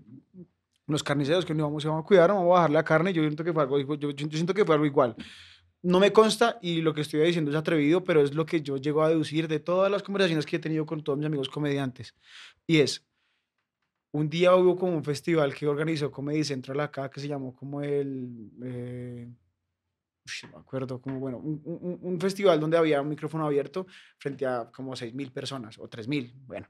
los 0.88 1.02
carniceros, 1.02 1.46
que 1.46 1.56
no 1.56 1.64
vamos, 1.64 1.84
vamos 1.84 2.04
a 2.04 2.08
cuidar, 2.08 2.30
vamos 2.30 2.44
a 2.46 2.48
bajar 2.50 2.70
la 2.70 2.84
carne, 2.84 3.12
yo 3.12 3.24
siento 3.24 3.44
que 3.44 3.52
fue 3.54 3.64
algo, 3.64 3.80
yo- 3.96 4.12
yo 4.12 4.28
siento 4.38 4.54
que 4.54 4.64
fue 4.66 4.76
algo 4.76 4.86
igual. 4.86 5.16
No 5.92 6.00
me 6.00 6.12
consta 6.12 6.58
y 6.62 6.82
lo 6.82 6.94
que 6.94 7.02
estoy 7.02 7.20
diciendo 7.22 7.52
es 7.52 7.58
atrevido, 7.58 8.04
pero 8.04 8.22
es 8.22 8.34
lo 8.34 8.46
que 8.46 8.62
yo 8.62 8.78
llego 8.78 9.04
a 9.04 9.10
deducir 9.10 9.48
de 9.48 9.60
todas 9.60 9.92
las 9.92 10.04
conversaciones 10.04 10.46
que 10.46 10.56
he 10.58 10.60
tenido 10.60 10.86
con 10.86 11.04
todos 11.04 11.18
mis 11.18 11.28
amigos 11.28 11.50
comediantes. 11.50 12.16
Y 12.66 12.80
es, 12.80 13.06
un 14.12 14.30
día 14.30 14.56
hubo 14.56 14.76
como 14.78 14.96
un 14.96 15.04
festival 15.04 15.54
que 15.54 15.68
organizó 15.68 16.10
Comedy 16.12 16.44
Central 16.44 16.80
acá, 16.80 17.10
que 17.10 17.20
se 17.20 17.28
llamó 17.28 17.54
como 17.56 17.82
el... 17.82 18.50
eh, 18.64 19.28
no 20.44 20.50
me 20.50 20.58
acuerdo, 20.58 21.00
como 21.00 21.20
bueno, 21.20 21.38
un, 21.38 21.62
un- 21.66 22.00
un 22.02 22.20
festival 22.20 22.60
donde 22.60 22.78
había 22.78 23.02
un 23.02 23.10
micrófono 23.10 23.46
abierto 23.46 23.86
frente 24.18 24.46
a 24.46 24.72
como 24.72 24.96
6.000 24.96 25.32
personas 25.32 25.78
o 25.78 25.88
3.000, 25.88 26.34
bueno. 26.48 26.68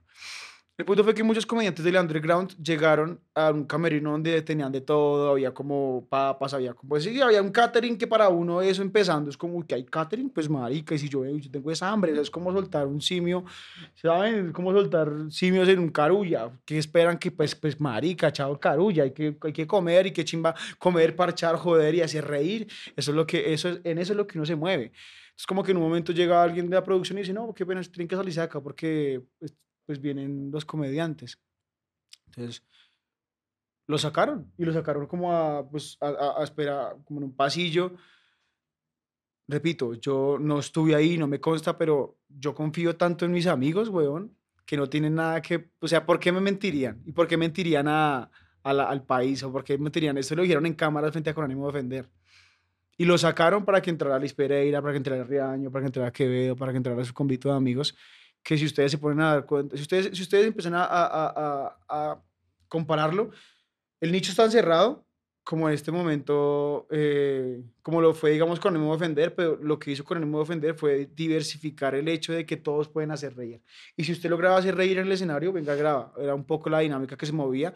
El 0.78 0.84
punto 0.84 1.02
fue 1.02 1.14
que 1.14 1.22
muchos 1.22 1.46
comediantes 1.46 1.82
del 1.82 1.96
underground 1.96 2.54
llegaron 2.62 3.18
a 3.34 3.50
un 3.50 3.64
camerino 3.64 4.10
donde 4.10 4.42
tenían 4.42 4.70
de 4.70 4.82
todo, 4.82 5.30
había 5.30 5.54
como 5.54 6.06
papas, 6.10 6.52
había 6.52 6.74
como, 6.74 6.90
pues 6.90 7.04
sí, 7.04 7.18
había 7.18 7.40
un 7.40 7.50
catering 7.50 7.96
que 7.96 8.06
para 8.06 8.28
uno 8.28 8.60
eso 8.60 8.82
empezando 8.82 9.30
es 9.30 9.38
como 9.38 9.66
que 9.66 9.74
hay 9.74 9.84
catering, 9.84 10.28
pues 10.28 10.50
marica, 10.50 10.94
y 10.94 10.98
si 10.98 11.08
yo, 11.08 11.24
yo 11.24 11.50
tengo 11.50 11.70
esa 11.70 11.90
hambre, 11.90 12.20
es 12.20 12.30
como 12.30 12.52
soltar 12.52 12.86
un 12.86 13.00
simio, 13.00 13.46
¿saben? 13.94 14.48
Es 14.48 14.52
como 14.52 14.70
soltar 14.70 15.10
simios 15.30 15.66
en 15.70 15.78
un 15.78 15.88
carulla, 15.88 16.50
que 16.66 16.76
esperan 16.76 17.16
que 17.16 17.30
pues, 17.30 17.54
pues 17.54 17.80
marica, 17.80 18.30
chao 18.30 18.60
carulla, 18.60 19.04
hay 19.04 19.12
que, 19.12 19.34
hay 19.40 19.52
que 19.54 19.66
comer 19.66 20.08
y 20.08 20.10
que 20.10 20.26
chimba, 20.26 20.54
comer, 20.78 21.16
parchar, 21.16 21.56
joder 21.56 21.94
y 21.94 22.02
hacer 22.02 22.26
reír, 22.26 22.66
eso 22.94 23.12
es 23.12 23.16
lo 23.16 23.26
que, 23.26 23.54
eso 23.54 23.70
es, 23.70 23.80
en 23.82 23.96
eso 23.96 24.12
es 24.12 24.16
lo 24.18 24.26
que 24.26 24.36
uno 24.36 24.44
se 24.44 24.56
mueve. 24.56 24.92
Es 25.38 25.46
como 25.46 25.62
que 25.62 25.70
en 25.70 25.78
un 25.78 25.84
momento 25.84 26.12
llega 26.12 26.42
alguien 26.42 26.68
de 26.68 26.76
la 26.76 26.84
producción 26.84 27.16
y 27.16 27.22
dice, 27.22 27.32
no, 27.32 27.54
qué 27.54 27.64
pena, 27.64 27.80
tienen 27.82 28.08
que 28.08 28.16
salirse 28.16 28.40
de 28.40 28.44
acá 28.44 28.60
porque 28.60 29.22
pues, 29.86 30.00
vienen 30.00 30.50
los 30.50 30.64
comediantes. 30.64 31.38
Entonces, 32.26 32.62
lo 33.86 33.98
sacaron 33.98 34.52
y 34.58 34.64
lo 34.64 34.72
sacaron 34.72 35.06
como 35.06 35.32
a, 35.32 35.68
pues, 35.68 35.96
a, 36.00 36.42
esperar, 36.42 36.96
como 37.04 37.20
en 37.20 37.24
un 37.24 37.36
pasillo. 37.36 37.92
Repito, 39.48 39.94
yo 39.94 40.38
no 40.40 40.58
estuve 40.58 40.94
ahí, 40.94 41.16
no 41.16 41.28
me 41.28 41.40
consta, 41.40 41.78
pero 41.78 42.18
yo 42.28 42.54
confío 42.54 42.96
tanto 42.96 43.24
en 43.24 43.32
mis 43.32 43.46
amigos, 43.46 43.88
weón, 43.88 44.36
que 44.64 44.76
no 44.76 44.88
tienen 44.88 45.14
nada 45.14 45.40
que, 45.40 45.70
o 45.78 45.86
sea, 45.86 46.04
¿por 46.04 46.18
qué 46.18 46.32
me 46.32 46.40
mentirían? 46.40 47.00
¿Y 47.06 47.12
por 47.12 47.28
qué 47.28 47.36
mentirían 47.36 47.86
a, 47.86 48.28
al 48.64 49.04
país? 49.04 49.42
¿O 49.44 49.52
por 49.52 49.62
qué 49.62 49.78
mentirían? 49.78 50.18
Esto 50.18 50.34
lo 50.34 50.42
dijeron 50.42 50.66
en 50.66 50.74
cámaras 50.74 51.12
frente 51.12 51.30
a 51.30 51.34
Con 51.34 51.44
ánimo 51.44 51.62
de 51.62 51.68
ofender. 51.68 52.10
Y 52.98 53.04
lo 53.04 53.16
sacaron 53.18 53.64
para 53.64 53.80
que 53.80 53.90
entrara 53.90 54.18
Liz 54.18 54.32
Pereira, 54.32 54.80
para 54.80 54.92
que 54.92 54.96
entrara 54.96 55.22
Riaño, 55.22 55.70
para 55.70 55.82
que 55.82 55.86
entrara 55.86 56.12
Quevedo, 56.12 56.56
para 56.56 56.72
que 56.72 56.78
entrara 56.78 57.04
su 57.04 57.14
convito 57.14 57.50
de 57.50 57.56
amigos, 57.56 57.94
que 58.46 58.56
si 58.56 58.64
ustedes 58.64 58.92
se 58.92 58.98
ponen 58.98 59.20
a 59.20 59.32
dar 59.34 59.44
cuenta, 59.46 59.74
si 59.76 59.82
ustedes, 59.82 60.16
si 60.16 60.22
ustedes 60.22 60.46
empiezan 60.46 60.74
a, 60.74 60.84
a- 60.84 61.76
a- 61.88 62.22
compararlo, 62.68 63.30
el 64.00 64.12
nicho 64.12 64.30
está 64.30 64.44
encerrado, 64.44 65.04
como 65.42 65.68
en 65.68 65.74
este 65.74 65.90
momento, 65.92 66.86
eh, 66.90 67.62
como 67.82 68.00
lo 68.00 68.14
fue, 68.14 68.30
digamos, 68.30 68.60
con 68.60 68.74
ánimo 68.74 68.90
de 68.90 68.96
ofender, 68.96 69.34
pero 69.34 69.56
lo 69.62 69.78
que 69.78 69.90
hizo 69.92 70.04
con 70.04 70.18
ánimo 70.18 70.38
de 70.38 70.42
ofender 70.42 70.74
fue 70.74 71.06
diversificar 71.14 71.94
el 71.96 72.06
hecho 72.08 72.32
de 72.32 72.44
que 72.46 72.56
todos 72.56 72.88
pueden 72.88 73.10
hacer 73.12 73.36
reír. 73.36 73.62
Y 73.96 74.04
si 74.04 74.12
usted 74.12 74.30
lograba 74.30 74.58
hacer 74.58 74.76
reír 74.76 74.98
en 74.98 75.06
el 75.06 75.12
escenario, 75.12 75.52
venga, 75.52 75.74
graba. 75.74 76.12
Era 76.18 76.34
un 76.34 76.44
poco 76.44 76.68
la 76.70 76.80
dinámica 76.80 77.16
que 77.16 77.26
se 77.26 77.32
movía. 77.32 77.74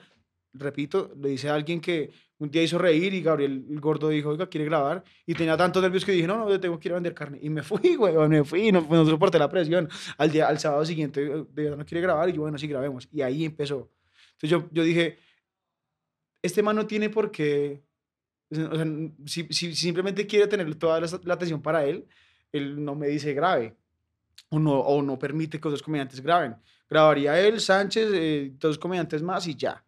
Repito, 0.53 1.13
le 1.21 1.29
dice 1.31 1.49
a 1.49 1.55
alguien 1.55 1.81
que 1.81 2.11
un 2.39 2.51
día 2.51 2.63
hizo 2.63 2.77
reír 2.79 3.15
y 3.15 3.23
Gabriel 3.23 3.65
el 3.71 3.81
gordo 3.81 4.09
dijo, 4.09 4.31
oiga, 4.31 4.49
¿quiere 4.49 4.65
grabar? 4.65 5.05
Y 5.27 5.35
tenía 5.35 5.57
tantos 5.57 5.81
nervios 5.83 6.05
que 6.05 6.11
dije, 6.13 6.27
no, 6.27 6.37
no, 6.39 6.49
yo 6.51 6.59
tengo 6.59 6.79
que 6.81 6.89
ir 6.89 6.93
a 6.93 6.95
vender 6.97 7.15
carne. 7.15 7.39
Y 7.41 7.51
me 7.51 7.63
fui, 7.63 7.95
güey, 7.97 8.15
me 8.29 8.43
fui, 8.45 8.73
no, 8.73 8.81
no 8.91 9.07
soporté 9.07 9.39
la 9.39 9.49
presión. 9.49 9.89
Al, 10.19 10.31
día, 10.33 10.49
al 10.49 10.59
sábado 10.59 10.85
siguiente, 10.85 11.21
de 11.25 11.45
verdad 11.63 11.77
no 11.77 11.85
quiere 11.87 12.01
grabar. 12.03 12.29
Y 12.29 12.33
yo, 12.33 12.41
bueno, 12.43 12.59
sí, 12.59 12.67
grabemos. 12.67 13.09
Y 13.13 13.23
ahí 13.23 13.45
empezó. 13.45 13.91
Entonces 14.33 14.51
yo, 14.51 14.69
yo 14.73 14.83
dije, 14.83 15.19
este 16.43 16.63
man 16.63 16.77
no 16.77 16.87
tiene 16.87 17.11
por 17.11 17.31
qué, 17.31 17.83
si, 18.51 19.47
si- 19.47 19.53
si 19.53 19.75
simplemente 19.75 20.27
quiere 20.27 20.47
tener 20.47 20.75
toda 20.77 21.01
la, 21.01 21.07
la 21.25 21.35
atención 21.35 21.63
para 21.63 21.85
él, 21.85 22.07
él 22.53 22.83
no 22.85 22.95
me 22.95 23.07
dice 23.09 23.33
grave. 23.35 23.77
O 24.49 24.59
no, 24.59 24.81
o 24.81 25.03
no 25.03 25.19
permite 25.19 25.61
que 25.61 25.69
otros 25.69 25.83
comediantes 25.83 26.21
graben. 26.21 26.57
Grabaría 26.89 27.39
él, 27.41 27.61
Sánchez, 27.61 28.11
eh, 28.13 28.53
dos 28.59 28.79
comediantes 28.79 29.23
más 29.23 29.47
y 29.47 29.55
ya. 29.55 29.85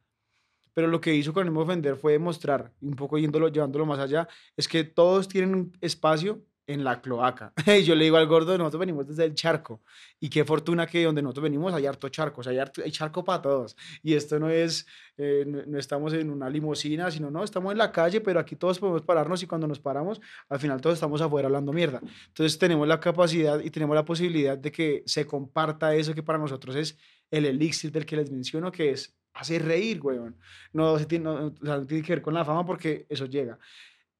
Pero 0.74 0.88
lo 0.88 1.00
que 1.00 1.14
hizo 1.14 1.32
con 1.32 1.52
de 1.52 1.60
ofender 1.60 1.96
fue 1.96 2.12
demostrar, 2.12 2.72
un 2.80 2.94
poco 2.94 3.18
yéndolo, 3.18 3.48
llevándolo 3.48 3.86
más 3.86 3.98
allá, 3.98 4.28
es 4.56 4.68
que 4.68 4.84
todos 4.84 5.28
tienen 5.28 5.54
un 5.54 5.72
espacio 5.80 6.42
en 6.66 6.84
la 6.84 7.00
cloaca. 7.00 7.52
y 7.66 7.82
yo 7.82 7.94
le 7.94 8.04
digo 8.04 8.16
al 8.16 8.26
gordo, 8.26 8.56
nosotros 8.56 8.80
venimos 8.80 9.06
desde 9.06 9.24
el 9.24 9.34
charco. 9.34 9.82
Y 10.20 10.30
qué 10.30 10.44
fortuna 10.44 10.86
que 10.86 11.02
donde 11.04 11.20
nosotros 11.20 11.42
venimos 11.42 11.74
hay 11.74 11.86
harto 11.86 12.08
charco, 12.08 12.40
o 12.40 12.44
sea, 12.44 12.52
hay, 12.52 12.58
harto- 12.58 12.82
hay 12.84 12.90
charco 12.90 13.24
para 13.24 13.42
todos. 13.42 13.76
Y 14.02 14.14
esto 14.14 14.38
no 14.38 14.48
es, 14.48 14.86
eh, 15.16 15.44
no, 15.46 15.58
no 15.66 15.78
estamos 15.78 16.12
en 16.12 16.30
una 16.30 16.48
limusina, 16.48 17.10
sino 17.10 17.30
no, 17.30 17.42
estamos 17.44 17.72
en 17.72 17.78
la 17.78 17.90
calle, 17.92 18.20
pero 18.20 18.38
aquí 18.40 18.56
todos 18.56 18.78
podemos 18.78 19.02
pararnos 19.02 19.42
y 19.42 19.46
cuando 19.46 19.66
nos 19.66 19.80
paramos, 19.80 20.20
al 20.48 20.60
final 20.60 20.80
todos 20.80 20.94
estamos 20.94 21.20
afuera 21.20 21.46
hablando 21.48 21.72
mierda. 21.72 22.00
Entonces 22.28 22.58
tenemos 22.58 22.86
la 22.86 23.00
capacidad 23.00 23.60
y 23.60 23.70
tenemos 23.70 23.94
la 23.96 24.04
posibilidad 24.04 24.56
de 24.56 24.70
que 24.72 25.02
se 25.06 25.26
comparta 25.26 25.94
eso 25.94 26.14
que 26.14 26.22
para 26.22 26.38
nosotros 26.38 26.76
es 26.76 26.96
el 27.30 27.44
elixir 27.46 27.90
del 27.90 28.06
que 28.06 28.16
les 28.16 28.30
menciono, 28.30 28.70
que 28.70 28.90
es 28.90 29.16
hacer 29.34 29.64
reír, 29.64 30.00
weón. 30.02 30.36
No, 30.72 30.98
se 30.98 31.06
tiene, 31.06 31.24
no, 31.24 31.46
o 31.46 31.86
que 31.86 32.02
ver 32.02 32.22
con 32.22 32.34
la 32.34 32.44
fama 32.44 32.64
porque 32.64 33.06
eso 33.09 33.26
llega. 33.26 33.59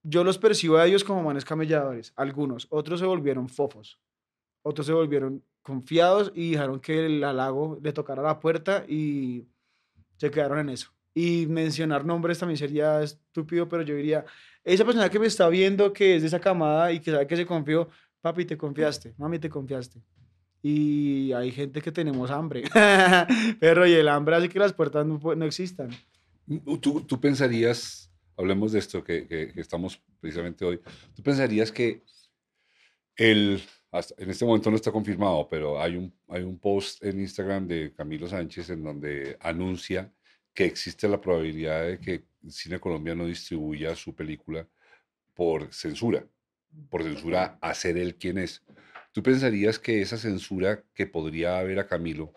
Yo 0.03 0.25
los 0.25 0.39
percibo 0.39 0.79
a 0.79 0.87
ellos 0.87 1.05
como 1.05 1.23
manes 1.23 1.45
camelladores, 1.45 2.13
algunos. 2.17 2.67
Otros 2.71 3.01
se 3.01 3.07
volvieron 3.07 3.49
fofos. 3.49 4.01
Otros 4.63 4.87
se 4.87 4.93
volvieron 4.93 5.45
confiados 5.63 6.33
y 6.35 6.53
dejaron 6.53 6.81
que 6.81 7.07
el 7.07 7.23
halago 7.23 7.79
le 7.83 7.93
tocara 7.93 8.23
la 8.23 8.41
puerta 8.41 8.85
y 8.89 9.47
se 10.17 10.31
quedaron 10.31 10.59
en 10.59 10.71
eso. 10.71 10.93
Y 11.15 11.47
mencionar 11.47 12.05
nombres 12.05 12.39
también 12.39 12.57
sería 12.57 13.03
estúpido, 13.03 13.69
pero 13.69 13.83
yo 13.83 13.95
diría, 13.95 14.25
esa 14.65 14.85
persona 14.85 15.11
que 15.11 15.19
me 15.19 15.27
está 15.27 15.49
viendo, 15.49 15.93
que 15.93 16.17
es 16.17 16.23
de 16.23 16.29
esa 16.29 16.41
camada 16.41 16.91
y 16.93 17.01
que 17.01 17.11
sabe 17.11 17.27
que 17.27 17.37
se 17.37 17.47
confió, 17.47 17.89
papi, 18.21 18.45
te 18.45 18.57
confiaste, 18.57 19.15
mami, 19.19 19.39
te 19.39 19.51
confiaste. 19.51 20.01
Y 20.63 21.33
hay 21.33 21.51
gente 21.51 21.81
que 21.83 21.91
tenemos 21.91 22.31
hambre, 22.31 22.63
pero 23.61 23.87
y 23.87 23.93
el 23.93 24.09
hambre 24.09 24.37
hace 24.37 24.49
que 24.49 24.59
las 24.61 24.73
puertas 24.73 25.05
no, 25.05 25.19
no 25.35 25.45
existan. 25.45 25.91
¿Tú, 26.81 27.01
tú 27.03 27.21
pensarías, 27.21 28.13
hablemos 28.37 28.73
de 28.73 28.79
esto 28.79 29.03
que, 29.03 29.27
que- 29.27 29.53
estamos 29.57 30.01
precisamente 30.21 30.65
hoy, 30.65 30.81
tú 31.17 31.23
pensarías 31.23 31.73
que 31.73 32.03
el, 33.17 33.61
en 34.19 34.31
este 34.31 34.45
momento 34.45 34.71
no 34.71 34.77
está 34.77 34.93
confirmado, 34.93 35.49
pero 35.49 35.81
hay 35.81 35.97
un, 35.97 36.15
hay 36.29 36.43
un 36.43 36.59
post 36.59 37.03
en 37.05 37.21
Instagram 37.21 37.67
de 37.67 37.93
Camilo 37.95 38.29
Sánchez 38.29 38.71
en 38.71 38.85
donde 38.85 39.37
anuncia 39.41 40.13
que 40.55 40.65
existe 40.65 41.09
la 41.09 41.21
probabilidad 41.21 41.87
de 41.87 41.99
que 41.99 42.25
Cine 42.49 42.79
Colombia 42.79 43.15
no 43.15 43.27
distribuya 43.27 43.95
su 43.97 44.15
película 44.15 44.67
por 45.35 45.73
censura, 45.73 46.25
por 46.91 47.03
censura 47.03 47.59
a 47.61 47.75
ser 47.75 47.97
él 47.97 48.17
quien 48.17 48.39
es. 48.39 48.63
¿Tú 49.13 49.23
pensarías 49.23 49.79
que 49.79 50.01
esa 50.01 50.17
censura 50.17 50.85
que 50.95 51.07
podría 51.07 51.59
haber 51.59 51.79
a 51.79 51.87
Camilo, 51.87 52.33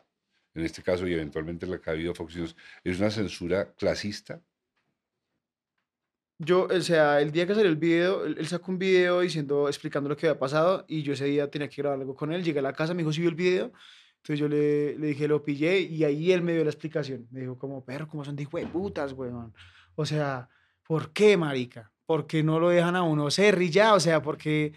en 0.53 0.65
este 0.65 0.84
caso 0.84 1.07
y 1.07 1.14
eventualmente 1.14 1.65
la 1.65 1.80
que 1.80 1.89
ha 1.89 1.93
habido 1.93 2.11
a 2.11 2.15
Fox 2.15 2.35
News, 2.35 2.56
es 2.84 2.99
una 2.99 3.10
censura 3.10 3.73
clasista? 3.76 4.41
Yo, 6.38 6.68
o 6.69 6.81
sea, 6.81 7.22
el 7.22 7.31
día 7.31 7.47
que 7.47 7.56
salió 7.56 7.69
el 7.69 7.77
video, 7.77 8.26
él, 8.26 8.45
sacó 8.47 8.72
un 8.72 8.77
video 8.77 9.22
diciendo, 9.22 9.69
explicando 9.69 10.10
lo 10.10 10.18
que 10.18 10.27
había 10.27 10.38
pasado 10.38 10.84
y 10.89 11.02
yo 11.02 11.14
ese 11.14 11.26
día 11.26 11.49
tenía 11.49 11.69
que 11.69 11.81
grabar 11.81 11.99
algo 11.99 12.14
con 12.14 12.34
él. 12.34 12.43
Llegué 12.43 12.60
a 12.60 12.61
la 12.61 12.73
casa, 12.73 12.93
me 12.93 13.03
dijo, 13.03 13.14
¿sí 13.14 13.22
vio 13.22 13.30
el 13.30 13.35
video? 13.35 13.72
Entonces 14.18 14.39
yo 14.39 14.49
le, 14.49 14.97
le 14.99 15.07
dije, 15.07 15.30
lo 15.30 15.41
pillé 15.43 15.80
y 15.80 16.03
ahí 16.03 16.34
él 16.34 16.41
me 16.41 16.53
dio 16.53 16.64
la 16.65 16.72
explicación. 16.72 17.26
Me 17.31 17.41
dijo 17.41 17.57
como, 17.57 17.85
perro, 17.85 18.10
¿cómo 18.10 18.26
son 18.26 18.35
de 18.35 18.45
putas, 18.47 19.14
weón? 19.14 19.53
O 19.95 20.06
sea, 20.06 20.49
¿por 20.84 21.14
qué, 21.14 21.38
marica? 21.38 21.93
¿Por 22.06 22.27
qué 22.27 22.43
no 22.43 22.60
lo 22.60 22.69
dejan 22.69 22.97
a 22.97 23.03
uno 23.03 23.31
ser 23.31 23.57
ya? 23.69 23.93
O 23.93 23.99
sea, 24.02 24.22
porque, 24.22 24.73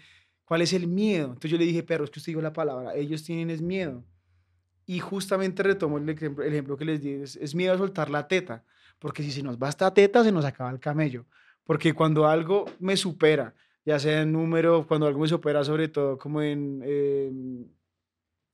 ¿cuál 0.49 0.63
es 0.63 0.73
el 0.73 0.87
miedo? 0.87 1.27
Entonces 1.27 1.51
yo 1.51 1.59
le 1.59 1.65
dije, 1.65 1.83
perro, 1.83 2.05
es 2.05 2.11
que 2.11 2.19
usted 2.19 2.31
dijo 2.31 2.41
la 2.41 2.53
palabra, 2.53 2.95
ellos 2.95 3.23
tienen 3.23 3.51
es 3.51 3.61
miedo. 3.61 4.03
Y 4.87 4.99
justamente 4.99 5.63
retomo 5.63 5.99
el 5.99 6.09
ejemplo, 6.09 6.43
el 6.45 6.53
ejemplo 6.53 6.77
que 6.77 6.85
les 6.85 7.01
di, 7.01 7.11
es, 7.13 7.55
miedo 7.55 7.73
a 7.73 7.77
soltar 7.79 8.09
la 8.09 8.27
teta, 8.27 8.65
porque 8.99 9.23
si 9.23 9.31
se 9.31 9.43
nos 9.43 9.57
va 9.57 9.69
esta 9.69 9.93
teta, 9.93 10.23
se 10.23 10.31
nos 10.31 10.45
acaba 10.45 10.71
el 10.71 10.79
camello. 10.79 11.25
Porque 11.65 11.93
cuando 11.93 12.27
algo 12.27 12.65
me 12.79 12.97
supera, 12.97 13.55
ya 13.85 13.99
sea 13.99 14.23
en 14.23 14.33
número, 14.33 14.87
cuando 14.87 15.07
algo 15.07 15.21
me 15.21 15.27
supera 15.29 15.63
sobre 15.63 15.89
todo 15.89 16.17
como 16.17 16.41
en, 16.41 16.81
em, 16.83 17.67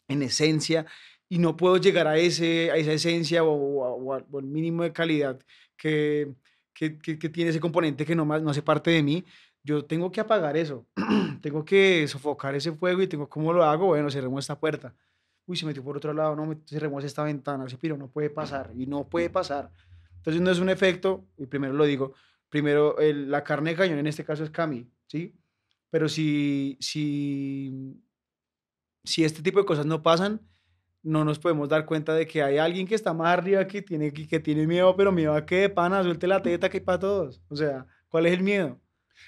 en 0.08 0.22
esencia, 0.24 0.86
y 1.30 1.40
no 1.40 1.56
puedo 1.58 1.78
llegar 1.78 2.08
a, 2.08 2.18
ese, 2.18 2.72
a 2.72 2.78
esa 2.78 2.94
esencia 2.94 3.44
o, 3.44 3.50
o 3.52 3.96
o 4.06 4.14
al 4.40 4.46
mínimo 4.46 4.84
de 4.84 4.94
calidad 4.94 5.40
que, 5.78 6.34
que, 6.74 6.98
que- 7.00 7.30
tiene 7.30 7.50
ese 7.52 7.60
componente 7.60 8.06
que 8.06 8.16
no, 8.16 8.26
no 8.26 8.50
hace 8.52 8.62
parte 8.62 8.92
de 8.92 9.04
mí, 9.04 9.26
yo 9.66 9.84
tengo 9.84 10.12
que 10.12 10.22
apagar 10.22 10.56
eso, 10.56 10.86
tengo 11.42 11.66
que 11.66 12.08
sofocar 12.08 12.56
ese 12.56 12.72
fuego 12.72 13.02
y 13.02 13.08
tengo, 13.08 13.28
¿cómo 13.28 13.52
lo 13.52 13.64
hago? 13.66 13.88
Bueno, 13.88 14.10
cerremos 14.12 14.44
esta 14.44 14.60
puerta. 14.60 14.94
Uy, 15.48 15.58
se 15.58 15.66
metió 15.66 15.84
por 15.84 15.98
otro 15.98 16.14
lado, 16.14 16.36
no, 16.36 16.56
cerremos 16.66 17.04
esta 17.04 17.24
ventana, 17.24 17.66
ese 17.66 17.78
piro 17.78 17.98
no 17.98 18.08
puede 18.10 18.30
pasar 18.30 18.72
y 18.76 18.86
no 18.86 19.08
puede 19.10 19.30
pasar. 19.30 19.72
Entonces 20.18 20.42
no 20.42 20.52
es 20.52 20.60
un 20.60 20.70
efecto, 20.70 21.26
y 21.38 21.46
primero 21.48 21.74
lo 21.74 21.86
digo, 21.86 22.14
primero 22.50 22.98
el- 23.00 23.30
la 23.30 23.44
carne 23.44 23.72
de 23.72 23.76
cañón 23.76 24.00
en 24.00 24.08
este 24.08 24.24
caso 24.24 24.44
es 24.44 24.50
Cami, 24.52 24.88
¿sí? 25.08 25.36
Pero 25.90 26.10
si, 26.10 26.78
si, 26.80 28.02
si 29.04 29.24
este 29.24 29.42
tipo 29.42 29.60
de 29.60 29.66
cosas 29.66 29.86
no 29.86 30.02
pasan, 30.02 30.42
no 31.04 31.24
nos 31.24 31.38
podemos 31.38 31.70
dar 31.70 31.86
cuenta 31.86 32.14
de 32.16 32.26
que 32.26 32.42
hay 32.42 32.58
alguien 32.58 32.88
que 32.88 32.96
está 32.96 33.14
más 33.14 33.28
arriba 33.38 33.68
que 33.68 33.82
tiene, 33.84 34.12
que, 34.12 34.40
tiene 34.40 34.66
miedo, 34.66 34.96
pero 34.96 35.12
miedo 35.12 35.36
a 35.36 35.46
que 35.46 35.58
de 35.58 35.70
pana 35.70 36.02
suelte 36.04 36.26
la 36.28 36.42
teta 36.42 36.70
que 36.70 36.82
para 36.82 37.00
todos. 37.00 37.42
O 37.48 37.56
sea, 37.56 37.86
¿cuál 38.10 38.26
es 38.26 38.34
el 38.34 38.42
miedo? 38.42 38.80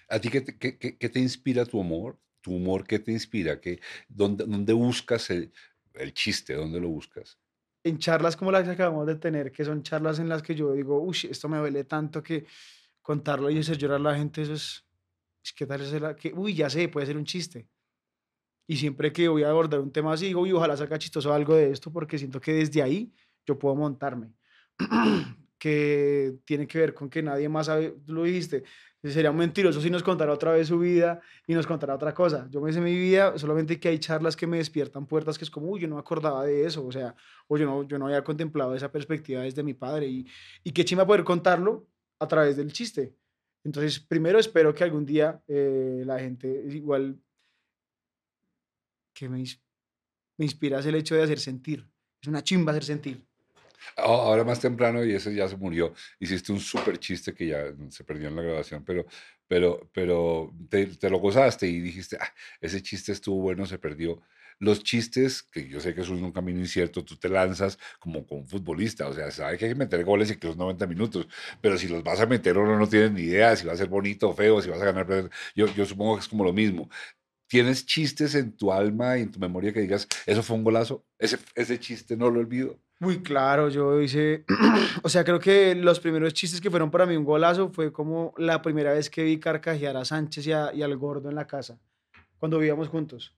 ¿A 0.09 0.19
ti 0.19 0.29
qué 0.29 0.41
te, 0.41 0.57
qué- 0.57 0.77
qué- 0.77 0.97
qué 0.97 1.19
inspira 1.19 1.65
tu 1.65 1.79
humor? 1.79 2.19
¿Tu 2.41 2.53
humor 2.53 2.85
qué 2.85 2.99
te 2.99 3.11
inspira? 3.11 3.59
¿Qué, 3.59 3.79
dónde, 4.07 4.73
buscas 4.73 5.29
el, 5.29 5.51
chiste? 6.13 6.53
¿Dónde 6.53 6.79
lo 6.79 6.89
buscas? 6.89 7.37
En 7.83 7.97
charlas 7.97 8.35
como 8.35 8.51
las 8.51 8.63
que 8.63 8.71
acabamos 8.71 9.07
de 9.07 9.15
tener, 9.15 9.51
que 9.51 9.63
son 9.65 9.83
charlas 9.83 10.19
en 10.19 10.29
las 10.29 10.41
que 10.41 10.55
yo 10.55 10.73
digo, 10.73 11.01
uy, 11.01 11.17
esto 11.29 11.47
me 11.49 11.57
duele 11.57 11.83
tanto 11.83 12.21
que 12.21 12.45
contarlo 13.01 13.49
y 13.49 13.59
hacer 13.59 13.77
llorar 13.77 13.99
a 13.99 14.03
la 14.03 14.15
gente, 14.17 14.41
eso 14.41 14.53
es, 14.53 14.83
que 15.55 15.65
tal 15.65 15.81
es 15.81 15.91
la, 16.01 16.15
que, 16.15 16.33
uy, 16.33 16.53
ya 16.53 16.69
sé, 16.69 16.89
puede 16.89 17.07
ser 17.07 17.17
un 17.17 17.25
chiste. 17.25 17.67
Y 18.67 18.75
siempre 18.75 19.13
que 19.13 19.29
voy 19.29 19.43
a 19.43 19.49
abordar 19.49 19.79
un 19.79 19.91
tema 19.91 20.11
así, 20.13 20.25
digo, 20.25 20.41
uy, 20.41 20.51
ojalá 20.51 20.75
salga 20.75 20.99
chistoso 20.99 21.33
algo 21.33 21.55
de 21.55 21.71
esto, 21.71 21.91
porque 21.91 22.17
siento 22.17 22.41
que 22.41 22.51
desde 22.53 22.81
ahí 22.81 23.13
yo 23.45 23.57
puedo 23.57 23.75
montarme. 23.75 24.33
que 25.57 26.35
tiene 26.45 26.67
que 26.67 26.79
ver 26.79 26.93
con 26.93 27.09
que 27.09 27.21
nadie 27.23 27.49
más 27.49 27.67
sabe, 27.67 27.95
lo 28.05 28.23
dijiste, 28.23 28.63
sería 29.03 29.31
un 29.31 29.37
mentiroso 29.37 29.81
si 29.81 29.89
nos 29.89 30.03
contara 30.03 30.33
otra 30.33 30.51
vez 30.51 30.67
su 30.67 30.79
vida 30.79 31.21
y 31.45 31.53
nos 31.53 31.67
contara 31.67 31.95
otra 31.95 32.13
cosa. 32.13 32.47
Yo 32.49 32.61
me 32.61 32.73
sé 32.73 32.81
mi 32.81 32.95
vida, 32.95 33.37
solamente 33.37 33.79
que 33.79 33.89
hay 33.89 33.99
charlas 33.99 34.35
que 34.35 34.47
me 34.47 34.57
despiertan 34.57 35.05
puertas 35.05 35.37
que 35.37 35.45
es 35.45 35.51
como, 35.51 35.67
uy, 35.67 35.81
yo 35.81 35.87
no 35.87 35.95
me 35.95 36.01
acordaba 36.01 36.45
de 36.45 36.65
eso, 36.65 36.85
o 36.85 36.91
sea, 36.91 37.15
o 37.47 37.57
yo 37.57 37.65
no, 37.65 37.83
yo 37.87 37.97
no 37.97 38.07
había 38.07 38.23
contemplado 38.23 38.75
esa 38.75 38.91
perspectiva 38.91 39.41
desde 39.41 39.63
mi 39.63 39.73
padre 39.73 40.07
y, 40.07 40.27
y 40.63 40.71
qué 40.71 40.85
chima 40.85 41.05
poder 41.05 41.23
contarlo 41.23 41.87
a 42.19 42.27
través 42.27 42.57
del 42.57 42.71
chiste. 42.73 43.15
Entonces, 43.63 43.99
primero 43.99 44.39
espero 44.39 44.73
que 44.73 44.83
algún 44.83 45.05
día 45.05 45.41
eh, 45.47 46.03
la 46.05 46.19
gente 46.19 46.47
igual 46.69 47.19
que 49.13 49.27
me, 49.27 49.43
me 50.37 50.45
inspira 50.45 50.79
es 50.79 50.85
el 50.85 50.95
hecho 50.95 51.15
de 51.15 51.23
hacer 51.23 51.39
sentir. 51.39 51.85
Es 52.21 52.27
una 52.27 52.43
chimba 52.43 52.71
hacer 52.71 52.85
sentir. 52.85 53.26
A- 53.95 54.01
Ahora 54.03 54.43
más 54.43 54.59
temprano, 54.59 55.03
y 55.05 55.13
ese 55.13 55.33
ya 55.35 55.47
se 55.47 55.57
murió, 55.57 55.93
hiciste 56.19 56.51
un 56.51 56.59
súper 56.59 56.97
chiste 56.99 57.33
que 57.33 57.47
ya 57.47 57.63
se 57.89 58.03
perdió 58.03 58.27
en 58.29 58.35
la 58.35 58.41
grabación, 58.41 58.83
pero, 58.85 59.05
pero, 59.47 59.89
pero 59.93 60.53
te, 60.69 61.09
lo 61.09 61.19
gozaste 61.19 61.67
y 61.67 61.79
dijiste, 61.81 62.17
"Ah, 62.19 62.33
ese 62.61 62.81
chiste 62.81 63.11
estuvo 63.11 63.41
bueno, 63.41 63.65
se 63.65 63.77
perdió. 63.79 64.21
Los 64.59 64.83
chistes, 64.83 65.43
que 65.43 65.67
yo 65.69 65.79
sé 65.79 65.93
que 65.93 66.01
eso 66.01 66.15
es 66.15 66.21
un 66.21 66.31
camino 66.31 66.59
incierto, 66.59 67.05
tú 67.05 67.15
te 67.15 67.29
lanzas 67.29 67.77
como 67.99 68.25
con 68.25 68.39
un 68.39 68.47
futbolista, 68.47 69.07
o 69.07 69.13
sea, 69.13 69.29
sabe 69.29 69.55
que 69.57 69.65
hay 69.65 69.71
que 69.71 69.75
meter 69.77 70.03
goles 70.03 70.31
y 70.31 70.37
que 70.37 70.47
los 70.47 70.57
90 70.57 70.87
minutos, 70.87 71.27
pero 71.61 71.77
si 71.77 71.87
los 71.87 72.03
vas 72.03 72.19
a 72.21 72.25
meter 72.25 72.57
uno 72.57 72.77
no 72.77 72.87
tienes 72.89 73.11
ni 73.11 73.21
idea 73.21 73.55
si 73.55 73.67
va 73.67 73.73
a 73.73 73.77
ser 73.77 73.87
bonito 73.87 74.29
o 74.29 74.33
feo, 74.33 74.59
si 74.61 74.69
vas 74.69 74.81
a 74.81 74.85
ganar. 74.85 75.29
Yo, 75.55 75.67
yo 75.75 75.85
supongo 75.85 76.15
que 76.15 76.21
es 76.21 76.27
como 76.27 76.43
lo 76.43 76.53
mismo. 76.53 76.89
¿Tienes 77.47 77.85
chistes 77.85 78.35
en 78.35 78.57
tu 78.57 78.71
alma 78.73 79.17
y 79.17 79.23
en 79.23 79.31
tu 79.31 79.39
memoria 79.39 79.73
que 79.73 79.81
digas, 79.81 80.07
eso 80.25 80.43
fue 80.43 80.57
un 80.57 80.63
golazo? 80.65 81.05
Ese 81.19 81.79
chiste 81.79 82.17
no 82.17 82.29
lo 82.29 82.39
olvido. 82.41 82.79
Muy 82.99 83.21
claro, 83.21 83.69
yo 83.69 84.01
hice, 84.01 84.43
o 85.03 85.09
sea, 85.09 85.23
creo 85.23 85.39
que 85.39 85.75
los 85.75 85.99
primeros 85.99 86.33
chistes 86.33 86.59
que 86.59 86.71
fueron 86.71 86.89
para 86.89 87.05
mí 87.05 87.15
un 87.15 87.23
golazo 87.25 87.69
fue 87.69 87.91
como 87.91 88.33
la 88.37 88.61
primera 88.61 88.93
vez 88.93 89.09
que 89.09 89.23
vi 89.23 89.37
carcajear 89.39 89.95
a 89.97 90.03
Sánchez 90.05 90.47
y, 90.47 90.51
a- 90.51 90.73
y 90.73 90.81
al 90.81 90.97
gordo 90.97 91.29
en 91.29 91.35
la 91.35 91.45
casa, 91.45 91.79
cuando 92.39 92.57
vivíamos 92.57 92.87
juntos. 92.87 93.35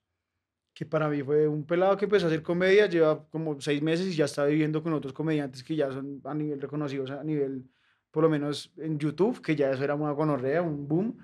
Que 0.73 0.85
para 0.85 1.09
mí 1.09 1.21
fue 1.23 1.45
un 1.45 1.65
pelado 1.65 1.97
que 1.97 2.05
empezó 2.05 2.27
a 2.27 2.29
hacer 2.29 2.41
comedia, 2.41 2.85
lleva 2.87 3.27
como 3.29 3.59
seis 3.59 3.81
meses 3.81 4.07
y 4.07 4.15
ya 4.15 4.25
está 4.25 4.45
viviendo 4.45 4.81
con 4.81 4.93
otros 4.93 5.11
comediantes 5.11 5.61
que 5.61 5.75
ya 5.75 5.91
son 5.91 6.21
a 6.23 6.33
nivel 6.33 6.61
reconocidos, 6.61 7.11
a 7.11 7.21
nivel, 7.21 7.65
por 8.11 8.23
lo 8.23 8.29
menos 8.29 8.71
en 8.77 8.97
YouTube, 8.97 9.41
que 9.41 9.57
ya 9.57 9.71
eso 9.71 9.83
era 9.83 9.95
una 9.95 10.11
gonorrea, 10.11 10.61
un 10.61 10.87
boom. 10.87 11.17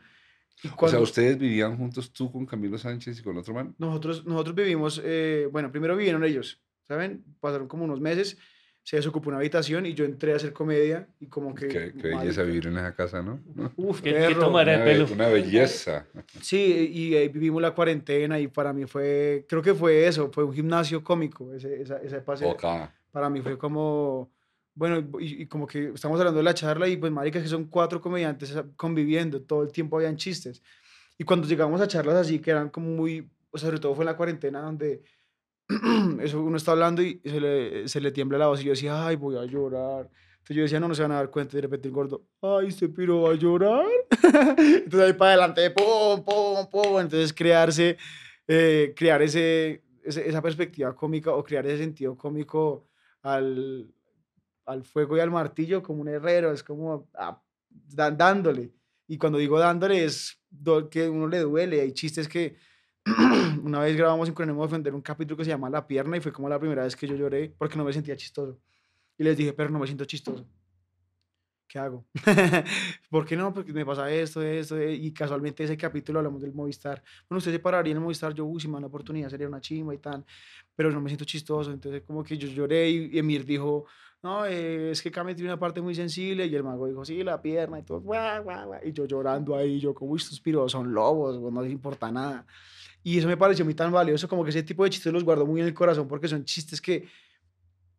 Y 0.61 0.67
O 0.67 0.69
sea, 0.71 0.75
cuando- 0.75 1.01
ustedes 1.03 1.37
vivían 1.37 1.77
juntos 1.77 2.11
tú 2.11 2.29
con 2.29 2.45
Camilo 2.45 2.77
Sánchez 2.77 3.19
y 3.19 3.23
con 3.23 3.37
otro 3.37 3.53
man. 3.53 3.73
nosotros, 3.77 4.25
nosotros 4.25 4.55
vivimos, 4.55 5.01
eh, 5.05 5.47
bueno, 5.49 5.71
primero 5.71 5.95
vivieron 5.95 6.25
ellos, 6.25 6.59
¿saben? 6.87 7.23
Pasaron 7.39 7.67
como 7.67 7.83
unos 7.85 7.99
meses, 7.99 8.37
se 8.83 8.97
desocupó 8.97 9.29
una 9.29 9.39
habitación 9.39 9.85
y 9.87 9.93
yo 9.95 10.05
entré 10.05 10.33
a 10.33 10.35
hacer 10.35 10.53
comedia 10.53 11.07
y 11.19 11.25
como 11.25 11.55
que... 11.55 11.67
Qué, 11.67 11.93
qué 11.99 12.09
belleza 12.09 12.43
vivir 12.43 12.67
en 12.67 12.77
esa 12.77 12.93
casa, 12.93 13.23
¿no? 13.23 13.39
Uf, 13.77 13.99
Qué- 14.01 14.13
qué 14.13 14.19
perro. 14.19 14.41
tomar- 14.41 14.65
Para 14.67 14.75
Una, 14.77 14.91
el 14.91 14.99
be- 14.99 15.05
pelo. 15.05 15.15
una 15.15 15.27
belleza. 15.29 16.05
Sí, 16.41 16.91
y 16.93 17.15
ahí 17.15 17.27
vivimos 17.29 17.61
la 17.61 17.71
cuarentena 17.71 18.39
y 18.39 18.47
para 18.47 18.73
mí 18.73 18.85
fue, 18.85 19.45
creo 19.49 19.61
que 19.63 19.73
fue 19.73 20.05
eso, 20.05 20.29
fue 20.31 20.43
un 20.43 20.53
gimnasio 20.53 21.03
cómico, 21.03 21.51
ese, 21.53 21.81
esa, 21.81 21.97
esa 21.97 22.23
pase- 22.23 22.45
Oca. 22.45 22.93
para 23.11 23.27
mí 23.29 23.41
fue 23.41 23.57
como, 23.57 24.31
bueno, 24.75 25.03
y, 25.19 25.41
y 25.41 25.45
como 25.47 25.65
que 25.65 25.89
estamos 25.95 26.19
hablando 26.19 26.37
de 26.37 26.43
la 26.43 26.53
charla 26.53 26.87
y 26.87 26.97
pues 26.97 27.11
marica 27.11 27.41
que 27.41 27.47
son 27.47 27.65
cuatro 27.65 27.99
comediantes 27.99 28.53
conviviendo, 28.75 29.41
todo 29.41 29.63
el 29.63 29.71
tiempo 29.71 29.97
habían 29.97 30.15
chistes. 30.17 30.61
Y 31.17 31.23
cuando 31.23 31.47
llegamos 31.47 31.81
a 31.81 31.87
charlas 31.87 32.17
así, 32.17 32.37
que 32.37 32.51
eran 32.51 32.69
como 32.69 32.89
muy, 32.89 33.27
o 33.49 33.57
sea, 33.57 33.69
sobre 33.69 33.79
todo 33.79 33.95
fue 33.95 34.03
en 34.03 34.07
la 34.11 34.17
cuarentena, 34.17 34.61
donde 34.61 35.01
eso 36.21 36.41
uno 36.41 36.57
está 36.57 36.71
hablando 36.71 37.01
y 37.01 37.21
se 37.23 37.39
le, 37.41 37.87
se 37.87 38.01
le 38.01 38.11
tiembla 38.11 38.37
la 38.37 38.47
voz 38.47 38.61
y 38.61 38.65
yo 38.65 38.71
decía, 38.71 39.05
ay, 39.05 39.15
voy 39.15 39.37
a 39.37 39.45
llorar. 39.45 40.09
Entonces 40.33 40.57
yo 40.57 40.63
decía, 40.63 40.79
no, 40.79 40.87
no 40.87 40.93
se 40.95 41.01
van 41.01 41.11
a 41.11 41.15
dar 41.15 41.31
cuenta. 41.31 41.53
Y 41.53 41.57
de 41.57 41.61
repente 41.63 41.87
el 41.87 41.93
gordo, 41.93 42.27
ay, 42.41 42.67
este 42.67 42.87
piro 42.89 43.23
va 43.23 43.31
a 43.31 43.35
llorar. 43.35 43.85
Entonces 44.57 44.99
ahí 45.01 45.13
para 45.13 45.31
adelante, 45.31 45.71
pum, 45.71 46.23
pum, 46.23 46.69
pum. 46.69 46.99
Entonces 46.99 47.33
crearse, 47.33 47.97
eh, 48.47 48.93
crear 48.95 49.21
ese, 49.23 49.83
ese- 50.03 50.27
esa 50.29 50.41
perspectiva 50.41 50.95
cómica 50.95 51.31
o 51.33 51.43
crear 51.43 51.65
ese 51.65 51.79
sentido 51.79 52.15
cómico 52.15 52.87
al, 53.23 53.91
al 54.65 54.83
fuego 54.83 55.17
y 55.17 55.19
al 55.19 55.31
martillo 55.31 55.81
como 55.81 56.01
un 56.01 56.09
herrero, 56.09 56.51
es 56.51 56.63
como 56.63 57.09
ah, 57.15 57.41
dándole. 57.69 58.71
Y 59.07 59.17
cuando 59.17 59.39
digo 59.39 59.57
dándole 59.59 60.03
es 60.05 60.39
que 60.91 61.09
uno 61.09 61.27
le 61.27 61.39
duele. 61.39 61.81
Hay 61.81 61.91
chistes 61.93 62.27
que 62.27 62.55
una 63.63 63.81
vez 63.81 63.95
grabamos 63.95 64.27
en 64.27 64.33
Cronemo 64.33 64.63
Defender 64.63 64.93
un 64.93 65.01
capítulo 65.01 65.37
que 65.37 65.43
se 65.43 65.51
llama 65.51 65.69
La 65.69 65.85
Pierna 65.85 66.17
y 66.17 66.21
fue 66.21 66.31
como 66.31 66.49
la 66.49 66.59
primera 66.59 66.83
vez 66.83 66.95
que 66.95 67.07
yo 67.07 67.15
lloré 67.15 67.53
porque 67.57 67.77
no 67.77 67.83
me 67.83 67.93
sentía 67.93 68.15
chistoso. 68.15 68.59
Y 69.17 69.23
les 69.23 69.37
dije, 69.37 69.53
pero 69.53 69.69
no 69.69 69.79
me 69.79 69.85
siento 69.85 70.05
chistoso. 70.05 70.45
¿Qué 71.67 71.79
hago? 71.79 72.05
¿Por 73.09 73.25
qué 73.25 73.35
no? 73.35 73.53
Porque 73.53 73.73
me 73.73 73.85
pasa 73.85 74.11
esto, 74.11 74.41
esto, 74.41 74.77
eh, 74.77 74.93
y 74.93 75.11
casualmente 75.11 75.63
ese 75.63 75.77
capítulo 75.77 76.19
hablamos 76.19 76.41
del 76.41 76.53
Movistar. 76.53 77.01
Bueno, 77.29 77.39
usted 77.39 77.51
se 77.51 77.59
pararía 77.59 77.91
en 77.91 77.97
el 77.97 78.03
Movistar, 78.03 78.33
yo, 78.33 78.45
uy, 78.45 78.59
si 78.59 78.67
me 78.67 78.73
da 78.73 78.79
una 78.79 78.87
oportunidad, 78.87 79.29
sería 79.29 79.47
una 79.47 79.61
chimba 79.61 79.93
y 79.93 79.97
tal, 79.97 80.25
pero 80.75 80.91
no 80.91 81.01
me 81.01 81.09
siento 81.09 81.25
chistoso. 81.25 81.71
Entonces, 81.71 82.03
como 82.03 82.23
que 82.23 82.37
yo 82.37 82.47
lloré 82.47 82.89
y, 82.89 83.17
Emir 83.17 83.45
dijo, 83.45 83.85
no, 84.21 84.45
eh, 84.45 84.91
es 84.91 85.01
que 85.01 85.11
Kame 85.11 85.33
tiene 85.33 85.49
una 85.49 85.59
parte 85.59 85.81
muy 85.81 85.95
sensible, 85.95 86.45
y 86.45 86.55
el 86.55 86.63
mago 86.63 86.87
dijo, 86.87 87.03
sí, 87.03 87.23
la 87.23 87.41
pierna 87.41 87.79
y 87.79 87.83
todo, 87.83 88.01
guau, 88.01 88.43
guau, 88.43 88.67
guau", 88.67 88.79
y 88.83 88.91
yo 88.91 89.05
llorando 89.05 89.55
ahí, 89.55 89.79
yo, 89.79 89.93
como, 89.93 90.11
uy, 90.11 90.19
estos 90.19 90.39
piros 90.39 90.71
son 90.71 90.93
lobos, 90.93 91.39
no 91.39 91.61
les 91.61 91.71
importa 91.71 92.11
nada. 92.11 92.45
Y 93.07 93.19
eso 93.19 93.27
me 93.27 93.37
pareció 93.37 93.63
muy 93.63 93.75
tan 93.75 93.91
valioso, 93.91 94.27
como 94.27 94.43
que 94.43 94.49
ese 94.49 94.63
tipo 94.63 94.83
de 94.83 94.89
chistes 94.89 95.13
los 95.13 95.23
guardo 95.23 95.45
muy 95.45 95.61
en 95.61 95.67
el 95.67 95.75
corazón, 95.75 96.07
porque 96.07 96.27
son 96.27 96.43
chistes 96.43 96.81
que, 96.81 97.07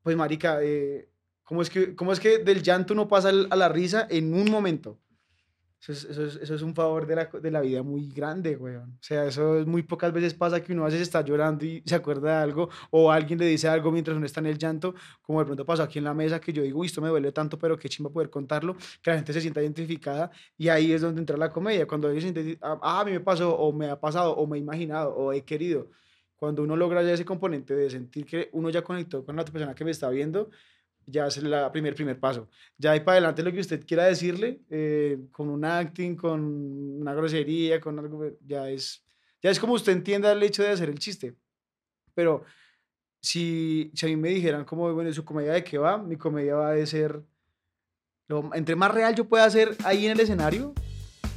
pues, 0.02 0.16
marica, 0.16 0.58
eh, 0.64 1.08
¿cómo, 1.44 1.62
es 1.62 1.70
que, 1.70 1.94
¿cómo 1.94 2.12
es 2.12 2.18
que 2.18 2.38
del 2.38 2.60
llanto 2.60 2.92
uno 2.92 3.06
pasa 3.06 3.28
a 3.28 3.54
la 3.54 3.68
risa 3.68 4.08
en 4.10 4.34
un 4.34 4.50
momento? 4.50 4.98
Eso 5.80 5.92
es, 5.92 6.04
eso 6.04 6.24
es, 6.24 6.36
eso 6.36 6.54
es 6.54 6.62
un 6.62 6.74
favor 6.74 7.06
de 7.06 7.14
la, 7.14 7.26
de 7.26 7.50
la 7.50 7.60
vida 7.60 7.82
muy 7.82 8.08
grande, 8.08 8.56
weón. 8.56 8.92
O 8.94 9.02
sea, 9.02 9.26
eso 9.26 9.58
es 9.58 9.66
muy 9.66 9.82
pocas 9.82 10.12
veces 10.12 10.34
pasa 10.34 10.60
que 10.62 10.72
uno 10.72 10.82
a 10.82 10.86
veces 10.86 11.02
está 11.02 11.20
llorando 11.20 11.64
y 11.64 11.82
se 11.84 11.94
acuerda 11.94 12.38
de 12.38 12.42
algo, 12.42 12.68
o 12.90 13.12
alguien 13.12 13.38
le 13.38 13.46
dice 13.46 13.68
algo 13.68 13.92
mientras 13.92 14.16
uno 14.16 14.26
está 14.26 14.40
en 14.40 14.46
el 14.46 14.58
llanto, 14.58 14.94
como 15.22 15.38
de 15.40 15.44
pronto 15.44 15.64
pasó 15.66 15.82
aquí 15.82 15.98
en 15.98 16.04
la 16.04 16.14
mesa, 16.14 16.40
que 16.40 16.52
yo 16.52 16.62
digo, 16.62 16.80
uy, 16.80 16.86
esto 16.86 17.00
me 17.00 17.08
duele 17.08 17.30
tanto, 17.30 17.58
pero 17.58 17.78
qué 17.78 17.88
chimba 17.88 18.10
poder 18.10 18.30
contarlo, 18.30 18.74
que 19.02 19.10
la 19.10 19.16
gente 19.16 19.32
se 19.32 19.40
sienta 19.40 19.62
identificada, 19.62 20.30
y 20.56 20.68
ahí 20.68 20.92
es 20.92 21.02
donde 21.02 21.20
entra 21.20 21.36
la 21.36 21.50
comedia, 21.50 21.86
cuando 21.86 22.10
ellos 22.10 22.22
sienten, 22.22 22.58
ah, 22.62 22.78
ah, 22.82 23.00
a 23.00 23.04
mí 23.04 23.12
me 23.12 23.20
pasó, 23.20 23.54
o 23.56 23.72
me 23.72 23.88
ha 23.88 24.00
pasado, 24.00 24.34
o 24.34 24.46
me 24.46 24.56
he 24.56 24.60
imaginado, 24.60 25.14
o 25.14 25.32
he 25.32 25.44
querido. 25.44 25.90
Cuando 26.36 26.62
uno 26.62 26.76
logra 26.76 27.02
ya 27.02 27.12
ese 27.12 27.24
componente 27.24 27.74
de 27.74 27.88
sentir 27.90 28.26
que 28.26 28.50
uno 28.52 28.70
ya 28.70 28.82
conectó 28.82 29.24
con 29.24 29.36
la 29.36 29.42
otra 29.42 29.52
persona 29.52 29.74
que 29.74 29.84
me 29.84 29.90
está 29.90 30.10
viendo, 30.10 30.50
ya 31.06 31.26
es 31.28 31.36
el 31.36 31.54
primer, 31.72 31.94
primer 31.94 32.18
paso. 32.18 32.48
Ya 32.76 32.90
ahí 32.92 33.00
para 33.00 33.12
adelante 33.12 33.42
lo 33.42 33.52
que 33.52 33.60
usted 33.60 33.84
quiera 33.86 34.04
decirle, 34.04 34.60
eh, 34.68 35.18
con 35.30 35.48
un 35.48 35.64
acting, 35.64 36.16
con 36.16 36.40
una 37.00 37.14
grosería, 37.14 37.80
con 37.80 37.98
algo, 37.98 38.24
ya 38.44 38.68
es, 38.68 39.04
ya 39.42 39.50
es 39.50 39.58
como 39.60 39.74
usted 39.74 39.92
entienda 39.92 40.32
el 40.32 40.42
hecho 40.42 40.62
de 40.62 40.70
hacer 40.70 40.88
el 40.88 40.98
chiste. 40.98 41.34
Pero 42.14 42.44
si, 43.20 43.90
si 43.94 44.06
a 44.06 44.08
mí 44.08 44.16
me 44.16 44.30
dijeran 44.30 44.64
como, 44.64 44.92
bueno, 44.92 45.12
su 45.12 45.24
comedia 45.24 45.52
de 45.52 45.64
qué 45.64 45.78
va, 45.78 45.96
mi 45.98 46.16
comedia 46.16 46.54
va 46.56 46.72
a 46.72 46.86
ser, 46.86 47.22
lo, 48.28 48.50
entre 48.54 48.74
más 48.76 48.92
real 48.92 49.14
yo 49.14 49.28
pueda 49.28 49.44
hacer 49.44 49.76
ahí 49.84 50.06
en 50.06 50.12
el 50.12 50.20
escenario, 50.20 50.74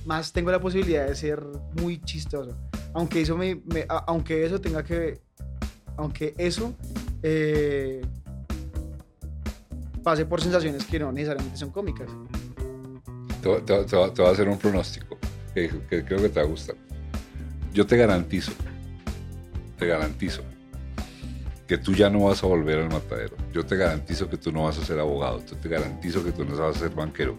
más 0.05 0.33
tengo 0.33 0.51
la 0.51 0.59
posibilidad 0.59 1.05
de 1.07 1.15
ser 1.15 1.43
muy 1.81 2.01
chistoso. 2.01 2.57
Aunque 2.93 3.21
eso, 3.21 3.37
me, 3.37 3.55
me- 3.65 3.85
aunque 4.07 4.43
eso 4.45 4.59
tenga 4.59 4.83
que, 4.83 5.19
aunque 5.97 6.33
eso 6.37 6.73
eh, 7.21 8.01
pase 10.09 10.25
por 10.25 10.41
sensaciones 10.41 10.85
que 10.85 10.97
no 10.99 11.11
necesariamente 11.11 11.55
son 11.57 11.69
cómicas. 11.71 12.07
Te, 13.43 13.47
voy- 13.47 13.61
te 13.61 13.73
voy- 13.73 13.85
te 13.85 13.95
voy- 13.95 14.11
te 14.11 14.21
voy 14.23 14.29
a 14.31 14.33
hacer 14.33 14.49
un 14.49 14.57
pronóstico 14.57 15.17
que, 15.53 15.69
que 15.87 16.03
creo 16.03 16.19
que 16.19 16.29
te 16.29 16.39
va 16.39 16.45
a 16.45 16.49
gustar. 16.49 16.75
Yo 17.73 17.85
te 17.85 17.95
garantizo, 17.95 18.51
te 19.77 19.85
garantizo 19.85 20.41
que 21.67 21.77
tú 21.77 21.93
ya 21.93 22.09
no 22.09 22.23
vas 22.25 22.43
a 22.43 22.47
volver 22.47 22.79
al 22.79 22.89
matadero. 22.89 23.35
Yo 23.53 23.63
te 23.63 23.75
garantizo 23.75 24.27
que 24.27 24.37
tú 24.37 24.51
no 24.51 24.63
vas 24.63 24.79
a 24.79 24.83
ser 24.83 24.97
abogado. 24.99 25.45
Yo 25.45 25.55
te 25.57 25.69
garantizo 25.69 26.23
que 26.23 26.31
tú 26.31 26.43
no 26.43 26.57
vas 26.57 26.75
a 26.75 26.79
ser 26.79 26.89
banquero. 26.89 27.37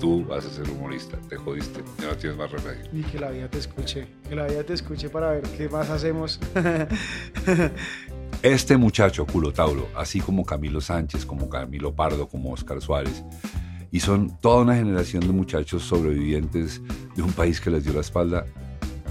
Tú 0.00 0.24
vas 0.24 0.46
a 0.46 0.50
ser 0.50 0.70
humorista. 0.70 1.18
Te 1.28 1.36
jodiste. 1.36 1.82
Ya 2.00 2.06
no 2.06 2.16
tienes 2.16 2.38
más 2.38 2.50
remedio. 2.50 2.88
Y 2.92 3.02
que 3.02 3.18
la 3.20 3.28
vida 3.30 3.48
te 3.50 3.58
escuche, 3.58 4.06
que 4.26 4.34
la 4.34 4.46
vida 4.46 4.64
te 4.64 4.72
escuche 4.72 5.10
para 5.10 5.32
ver 5.32 5.42
qué 5.58 5.68
más 5.68 5.90
hacemos. 5.90 6.40
Este 8.42 8.76
muchacho, 8.76 9.26
Culotauro, 9.26 9.88
así 9.96 10.20
como 10.20 10.44
Camilo 10.44 10.80
Sánchez, 10.80 11.26
como 11.26 11.48
Camilo 11.48 11.92
Pardo, 11.92 12.28
como 12.28 12.52
Oscar 12.52 12.80
Suárez, 12.80 13.24
y 13.90 13.98
son 13.98 14.38
toda 14.38 14.62
una 14.62 14.76
generación 14.76 15.26
de 15.26 15.32
muchachos 15.32 15.82
sobrevivientes 15.82 16.80
de 17.16 17.22
un 17.22 17.32
país 17.32 17.60
que 17.60 17.70
les 17.70 17.82
dio 17.82 17.92
la 17.94 18.00
espalda. 18.00 18.46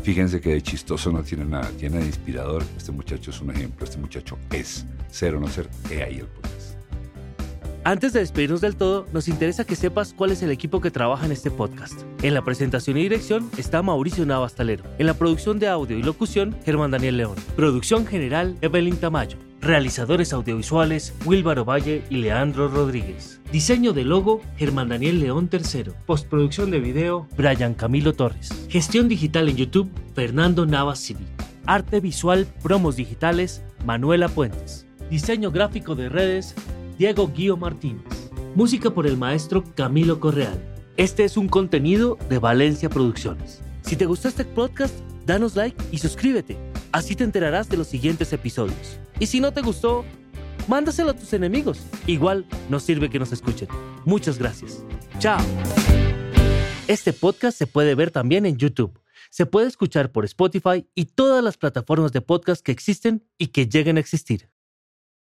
Fíjense 0.01 0.39
que 0.39 0.51
de 0.51 0.61
chistoso 0.61 1.11
no 1.11 1.23
tiene 1.23 1.43
nada, 1.43 1.69
tiene 1.77 1.99
de 1.99 2.05
inspirador. 2.05 2.63
Este 2.77 2.93
muchacho 2.93 3.31
es 3.31 3.41
un 3.41 3.51
ejemplo, 3.51 3.83
este 3.83 3.97
muchacho 3.97 4.37
es 4.49 4.85
ser 5.09 5.35
o 5.35 5.41
no 5.41 5.49
ser, 5.49 5.69
he 5.91 6.03
ahí 6.03 6.19
el 6.19 6.27
podcast. 6.27 6.56
Antes 7.87 8.11
de 8.11 8.19
despedirnos 8.19 8.59
del 8.59 8.75
todo, 8.75 9.07
nos 9.13 9.29
interesa 9.29 9.63
que 9.63 9.77
sepas 9.77 10.13
cuál 10.13 10.31
es 10.31 10.43
el 10.43 10.51
equipo 10.51 10.81
que 10.81 10.91
trabaja 10.91 11.25
en 11.25 11.31
este 11.31 11.49
podcast. 11.49 12.01
En 12.21 12.33
la 12.33 12.43
presentación 12.43 12.97
y 12.97 13.03
dirección 13.03 13.49
está 13.57 13.81
Mauricio 13.81 14.25
Navastalero. 14.25 14.83
En 14.97 15.05
la 15.05 15.13
producción 15.13 15.57
de 15.57 15.69
audio 15.69 15.97
y 15.97 16.03
locución, 16.03 16.53
Germán 16.65 16.91
Daniel 16.91 17.15
León. 17.15 17.35
Producción 17.55 18.05
general, 18.05 18.57
Evelyn 18.59 18.97
Tamayo. 18.97 19.37
Realizadores 19.61 20.33
audiovisuales, 20.33 21.13
Wilbaro 21.23 21.63
Valle 21.63 22.03
y 22.09 22.17
Leandro 22.17 22.67
Rodríguez. 22.67 23.39
Diseño 23.53 23.93
de 23.93 24.03
logo, 24.03 24.41
Germán 24.57 24.89
Daniel 24.89 25.21
León 25.21 25.49
III. 25.49 25.93
Postproducción 26.05 26.71
de 26.71 26.81
video, 26.81 27.25
Brian 27.37 27.73
Camilo 27.73 28.11
Torres. 28.11 28.49
Gestión 28.67 29.07
digital 29.07 29.47
en 29.47 29.55
YouTube, 29.55 29.89
Fernando 30.13 30.65
Navas 30.65 30.99
Civil. 30.99 31.27
Arte 31.65 32.01
visual, 32.01 32.47
promos 32.61 32.97
digitales, 32.97 33.63
Manuela 33.85 34.27
Puentes. 34.27 34.85
Diseño 35.09 35.51
gráfico 35.51 35.95
de 35.95 36.09
redes, 36.09 36.53
Diego 36.97 37.31
Guío 37.31 37.57
Martínez. 37.57 38.31
Música 38.55 38.89
por 38.89 39.05
el 39.05 39.17
maestro 39.17 39.63
Camilo 39.75 40.19
Correal. 40.19 40.59
Este 40.97 41.25
es 41.25 41.37
un 41.37 41.47
contenido 41.47 42.17
de 42.27 42.39
Valencia 42.39 42.89
Producciones. 42.89 43.61
Si 43.83 43.95
te 43.95 44.07
gustó 44.07 44.29
este 44.29 44.45
podcast, 44.45 44.95
danos 45.23 45.55
like 45.55 45.77
y 45.91 45.99
suscríbete. 45.99 46.57
Así 46.91 47.15
te 47.15 47.23
enterarás 47.23 47.69
de 47.69 47.77
los 47.77 47.85
siguientes 47.85 48.33
episodios. 48.33 48.99
Y 49.19 49.27
si 49.27 49.39
no 49.39 49.53
te 49.53 49.61
gustó, 49.61 50.05
mándaselo 50.67 51.11
a 51.11 51.13
tus 51.13 51.33
enemigos. 51.33 51.81
Igual 52.07 52.47
nos 52.67 52.81
sirve 52.81 53.11
que 53.11 53.19
nos 53.19 53.31
escuchen. 53.31 53.67
Muchas 54.03 54.39
gracias. 54.39 54.83
Chao. 55.19 55.39
Este 56.87 57.13
podcast 57.13 57.59
se 57.59 57.67
puede 57.67 57.93
ver 57.93 58.09
también 58.09 58.47
en 58.47 58.57
YouTube. 58.57 58.99
Se 59.29 59.45
puede 59.45 59.67
escuchar 59.67 60.11
por 60.11 60.25
Spotify 60.25 60.87
y 60.95 61.05
todas 61.05 61.43
las 61.43 61.57
plataformas 61.57 62.11
de 62.11 62.21
podcast 62.21 62.63
que 62.63 62.71
existen 62.71 63.23
y 63.37 63.47
que 63.47 63.67
lleguen 63.67 63.97
a 63.97 63.99
existir. 63.99 64.49